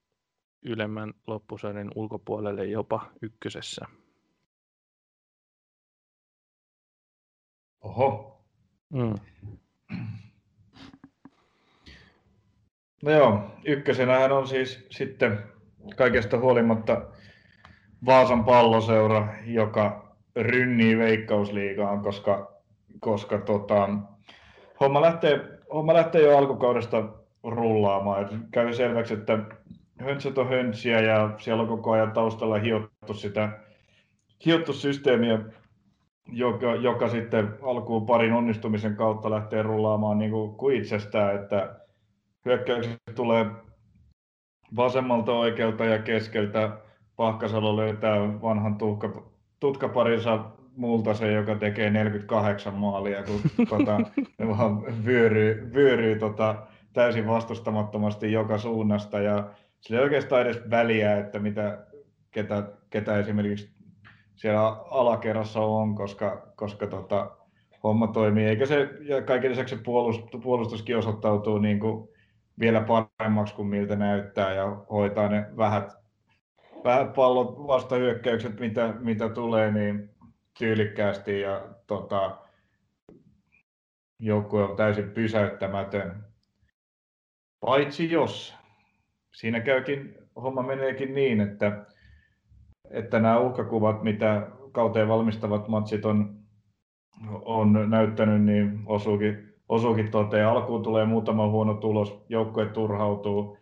[0.63, 3.87] ylemmän loppusarjan ulkopuolelle jopa ykkösessä.
[7.81, 8.43] Oho.
[8.93, 9.15] Mm.
[13.03, 15.53] No joo, ykkösenähän on siis sitten
[15.97, 17.07] kaikesta huolimatta
[18.07, 20.08] Vaasan palloseura, joka
[20.39, 22.53] rynnii veikkausliigaan, koska,
[23.01, 23.89] koska tota,
[24.81, 25.41] homma, lähtee,
[25.73, 27.09] homma lähtee jo alkukaudesta
[27.43, 28.23] rullaamaan.
[28.23, 29.39] Et käy selväksi, että
[30.01, 33.49] hönsät on hönsiä ja siellä on koko ajan taustalla hiottu sitä
[34.45, 35.39] hiottu systeemiä,
[36.33, 41.81] joka, joka sitten alkuun parin onnistumisen kautta lähtee rullaamaan niin kuin, kuin itsestään, että
[42.45, 43.47] hyökkäykset tulee
[44.77, 46.79] vasemmalta, oikealta ja keskeltä.
[47.17, 49.31] Pahkasalo löytää vanhan tuhka,
[49.61, 50.45] tutkaparinsa
[50.77, 54.01] multa se, joka tekee 48 maalia, kun tota,
[54.39, 59.21] ne vaan vyöryy, vyöryy tota, täysin vastustamattomasti joka suunnasta.
[59.21, 61.87] Ja sillä ei oikeastaan edes väliä, että mitä,
[62.31, 63.71] ketä, ketä esimerkiksi
[64.37, 67.31] siellä alakerrassa on, koska, koska tota,
[67.83, 68.47] homma toimii.
[68.47, 72.09] Eikä se, ja kaiken lisäksi se puolustus, puolustuskin osoittautuu niin kuin
[72.61, 75.93] vielä paremmaksi kuin miltä näyttää ja hoitaa ne vähät,
[77.15, 80.11] pallot vastahyökkäykset, mitä, mitä tulee, niin
[80.59, 82.39] tyylikkäästi ja tota,
[84.19, 86.25] joukkue on täysin pysäyttämätön.
[87.61, 88.55] Paitsi jos.
[89.35, 91.87] Siinä käykin, homma meneekin niin, että,
[92.91, 96.39] että nämä uhkakuvat, mitä kauteen valmistavat matsit on,
[97.31, 100.47] on näyttänyt, niin osuukin, osuukin toteen.
[100.47, 103.59] Alkuun tulee muutama huono tulos, joukkue turhautuu,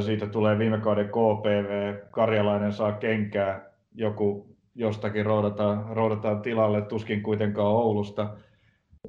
[0.00, 7.68] siitä tulee viime kauden KPV, Karjalainen saa kenkää, joku jostakin roudataan, roudataan tilalle, tuskin kuitenkaan
[7.68, 8.36] Oulusta.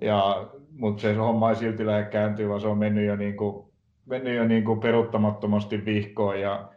[0.01, 3.65] Ja, mutta se homma ei silti lähde kääntyä, vaan se on mennyt jo, niin kuin,
[4.05, 6.69] mennyt jo niin kuin peruuttamattomasti vihkoon ja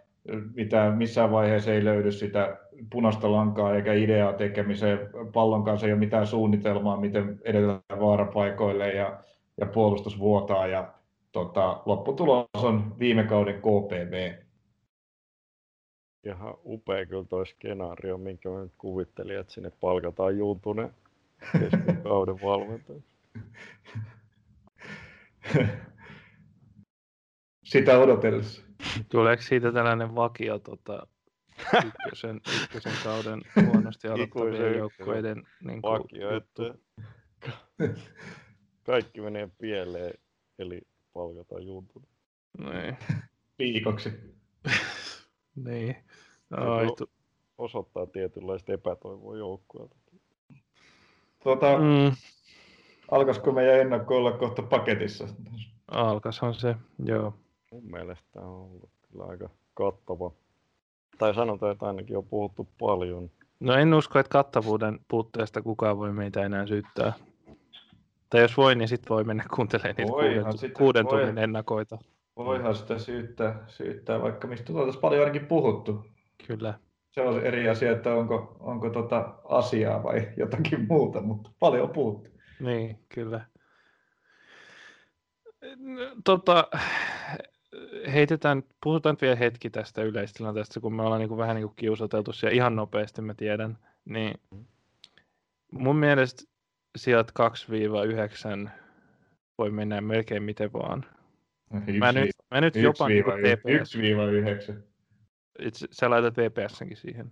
[0.55, 2.57] mitä, missään vaiheessa ei löydy sitä
[2.93, 4.99] punaista lankaa eikä ideaa tekemiseen.
[5.33, 9.19] Pallon kanssa ei ole mitään suunnitelmaa, miten edetään vaarapaikoille ja,
[9.61, 10.67] ja puolustus vuotaa.
[10.67, 10.95] Ja,
[11.35, 14.45] tota, lopputulos on viime kauden KPV
[16.27, 20.95] ihan upea kyllä toi skenaario, minkä mä nyt kuvittelin, että sinne palkataan Juntunen
[22.03, 23.01] kauden valmentaja.
[27.65, 28.63] Sitä odotellessa.
[29.09, 31.07] Tuleeko siitä tällainen vakio tota,
[31.87, 36.63] ykkösen, ykkösen kauden huonosti aloittavien joukkueiden niin kuin, vakio, että
[38.87, 40.15] kaikki menee pieleen,
[40.59, 40.81] eli
[41.15, 42.09] palkataan Juntunen.
[42.59, 42.97] Niin.
[43.59, 44.13] Viikoksi.
[45.67, 45.97] niin.
[46.51, 47.11] Ai, tu-
[47.59, 49.97] osoittaa tietynlaista epätoivoa joukkueelta.
[51.43, 52.17] Tuota, mm.
[53.11, 55.29] Alkaisiko meidän ennakko olla kohta paketissa?
[55.89, 57.35] Alkashan se, joo.
[57.73, 60.31] Mun mielestä on ollut kyllä aika kattava.
[61.19, 63.31] Tai sanotaan, että ainakin on puhuttu paljon.
[63.61, 67.13] No en usko, että kattavuuden puutteesta kukaan voi meitä enää syyttää.
[68.35, 71.99] Tai jos voi, niin sitten voi mennä kuuntelemaan niitä kuuden, sitä, kuuden tunnin ennakoita.
[72.37, 76.05] Voihan sitä syyttää, syyttää vaikka mistä on paljon ainakin puhuttu.
[76.47, 76.75] Kyllä.
[77.11, 82.31] Se on eri asia, että onko, onko tota asiaa vai jotakin muuta, mutta paljon puhuttu.
[82.61, 83.47] Niin, kyllä.
[86.25, 86.69] Tota,
[88.13, 92.33] heitetään, puhutaan vielä hetki tästä yleistilanteesta, kun me ollaan niin kuin vähän niin kuin kiusateltu
[92.33, 93.79] siellä ihan nopeasti, mä tiedän.
[94.05, 94.41] Niin
[95.73, 96.54] mun mielestä
[96.97, 97.33] sieltä
[98.67, 98.71] 2-9
[99.59, 101.05] voi mennä melkein miten vaan.
[101.99, 104.83] mä nyt, mä nyt jopa niin 1-9.
[105.59, 107.31] Itse, sä laitat VPSnkin siihen.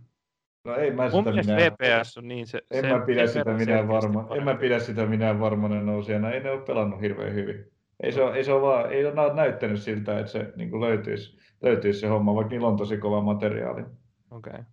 [0.64, 1.56] No ei mä sitä Mun minä...
[1.56, 2.62] VPS on niin se...
[2.70, 6.30] En se, mä pidä sitä minä varma, en mä pidä sitä minä varmana nousijana.
[6.30, 7.72] Ei ne ole pelannut hirveän hyvin.
[8.02, 11.38] Ei se ole, ei se ole vaan, ei ole näyttänyt siltä, että se niin löytyisi,
[11.62, 13.82] löytyisi se homma, vaikka niillä on tosi kova materiaali.
[14.30, 14.52] Okei.
[14.52, 14.64] Okay.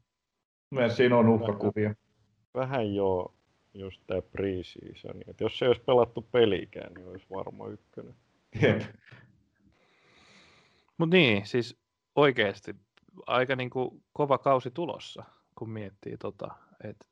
[0.72, 1.94] Mielestäni siinä on uhkakuvia.
[2.56, 3.34] Vähän jo
[3.74, 5.22] just tämä preseason.
[5.28, 8.16] Että jos se olisi pelattu pelikään, niin olisi varmaan ykkönen.
[8.62, 8.82] Jep.
[10.98, 11.80] Mut niin, siis
[12.16, 12.76] oikeasti
[13.28, 15.24] aika niin kuin kova kausi tulossa,
[15.56, 16.48] kun miettii tota,
[16.84, 17.06] että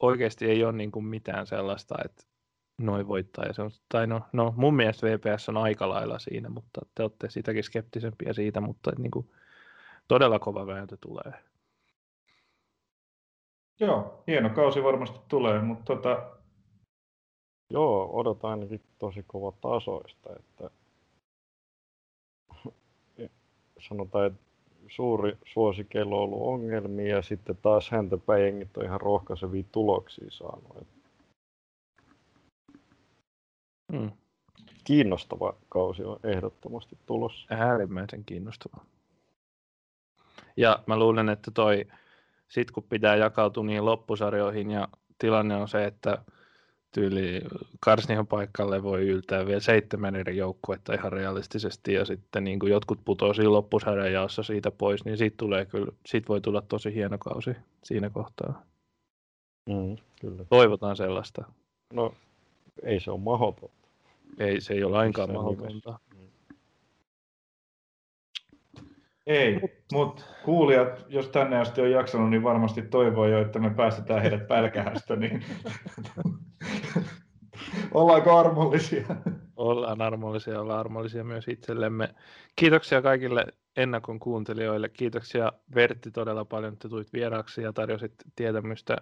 [0.00, 2.24] oikeasti ei ole niin kuin mitään sellaista, että
[2.78, 3.44] noin voittaa.
[3.44, 7.02] Ja se on, tai no, no, mun mielestä VPS on aika lailla siinä, mutta te
[7.02, 9.30] olette sitäkin skeptisempiä siitä, mutta niin kuin,
[10.08, 11.32] todella kova vääntö tulee.
[13.80, 16.30] Joo, hieno kausi varmasti tulee, mutta tota...
[17.70, 20.70] Joo, odotan ainakin tosi kova tasoista, että
[23.88, 24.40] sanotaan, että
[24.88, 30.86] suuri suosikeilla on ollut ongelmia ja sitten taas häntä päijengit on ihan rohkaisevia tuloksia saanut.
[33.92, 34.10] Hmm.
[34.84, 37.46] Kiinnostava kausi on ehdottomasti tulossa.
[37.50, 38.84] Äärimmäisen kiinnostava.
[40.56, 41.86] Ja mä luulen, että toi,
[42.54, 46.18] sit kun pitää jakautua niin loppusarjoihin ja tilanne on se, että
[46.92, 47.42] tyyli
[47.80, 53.00] Karsnihan paikalle voi yltää vielä seitsemän eri joukkuetta ihan realistisesti ja sitten niin kuin jotkut
[53.04, 57.18] putoaa siinä loppusarjan jaossa siitä pois, niin siitä, tulee kyllä, siitä voi tulla tosi hieno
[57.18, 57.50] kausi
[57.84, 58.62] siinä kohtaa.
[59.68, 60.44] Mm, kyllä.
[60.44, 61.44] Toivotaan sellaista.
[61.92, 62.14] No,
[62.82, 63.88] ei se ole mahdotonta.
[64.38, 65.98] Ei, se ei ole lainkaan mahdotonta.
[69.26, 69.60] Ei,
[69.92, 74.48] mutta kuulijat, jos tänne asti on jaksanut, niin varmasti toivoo jo, että me päästetään heidät
[74.48, 75.44] pälkähästä, niin
[77.94, 79.06] ollaanko armollisia?
[79.56, 82.14] Ollaan armollisia, ollaan armollisia myös itsellemme.
[82.56, 83.46] Kiitoksia kaikille
[83.76, 84.88] ennakon kuuntelijoille.
[84.88, 88.96] Kiitoksia Vertti todella paljon, että tulit vieraaksi ja tarjosit tietämystä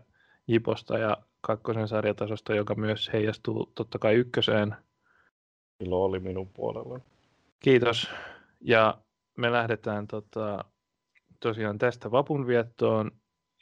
[0.47, 4.75] Jiposta ja kakkosen sarjatasosta, joka myös heijastuu totta kai ykköseen.
[5.81, 7.01] Ilo oli minun puolella.
[7.61, 8.11] Kiitos.
[8.61, 8.99] Ja
[9.37, 10.65] me lähdetään tota,
[11.41, 13.11] tosiaan tästä vapunviettoon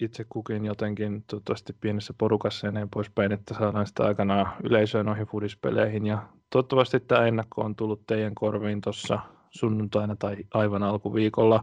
[0.01, 5.27] itse kukin jotenkin toivottavasti pienessä porukassa ja näin poispäin, että saadaan sitä aikanaan yleisöön noihin
[5.27, 6.07] fudispeleihin.
[6.07, 9.19] Ja toivottavasti tämä ennakko on tullut teidän korviin tuossa
[9.51, 11.63] sunnuntaina tai aivan alkuviikolla.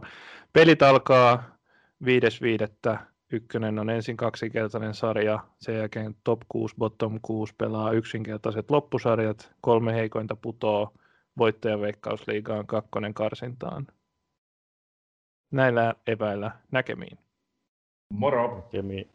[0.52, 1.42] Pelit alkaa
[2.04, 2.98] 5.5.
[3.32, 9.94] Ykkönen on ensin kaksikertainen sarja, sen jälkeen top 6, bottom 6 pelaa yksinkertaiset loppusarjat, kolme
[9.94, 10.92] heikointa putoo
[11.38, 13.86] voittajaveikkausliigaan kakkonen karsintaan.
[15.50, 17.18] Näillä eväillä näkemiin.
[18.12, 18.68] Moro!
[18.70, 19.08] Kemi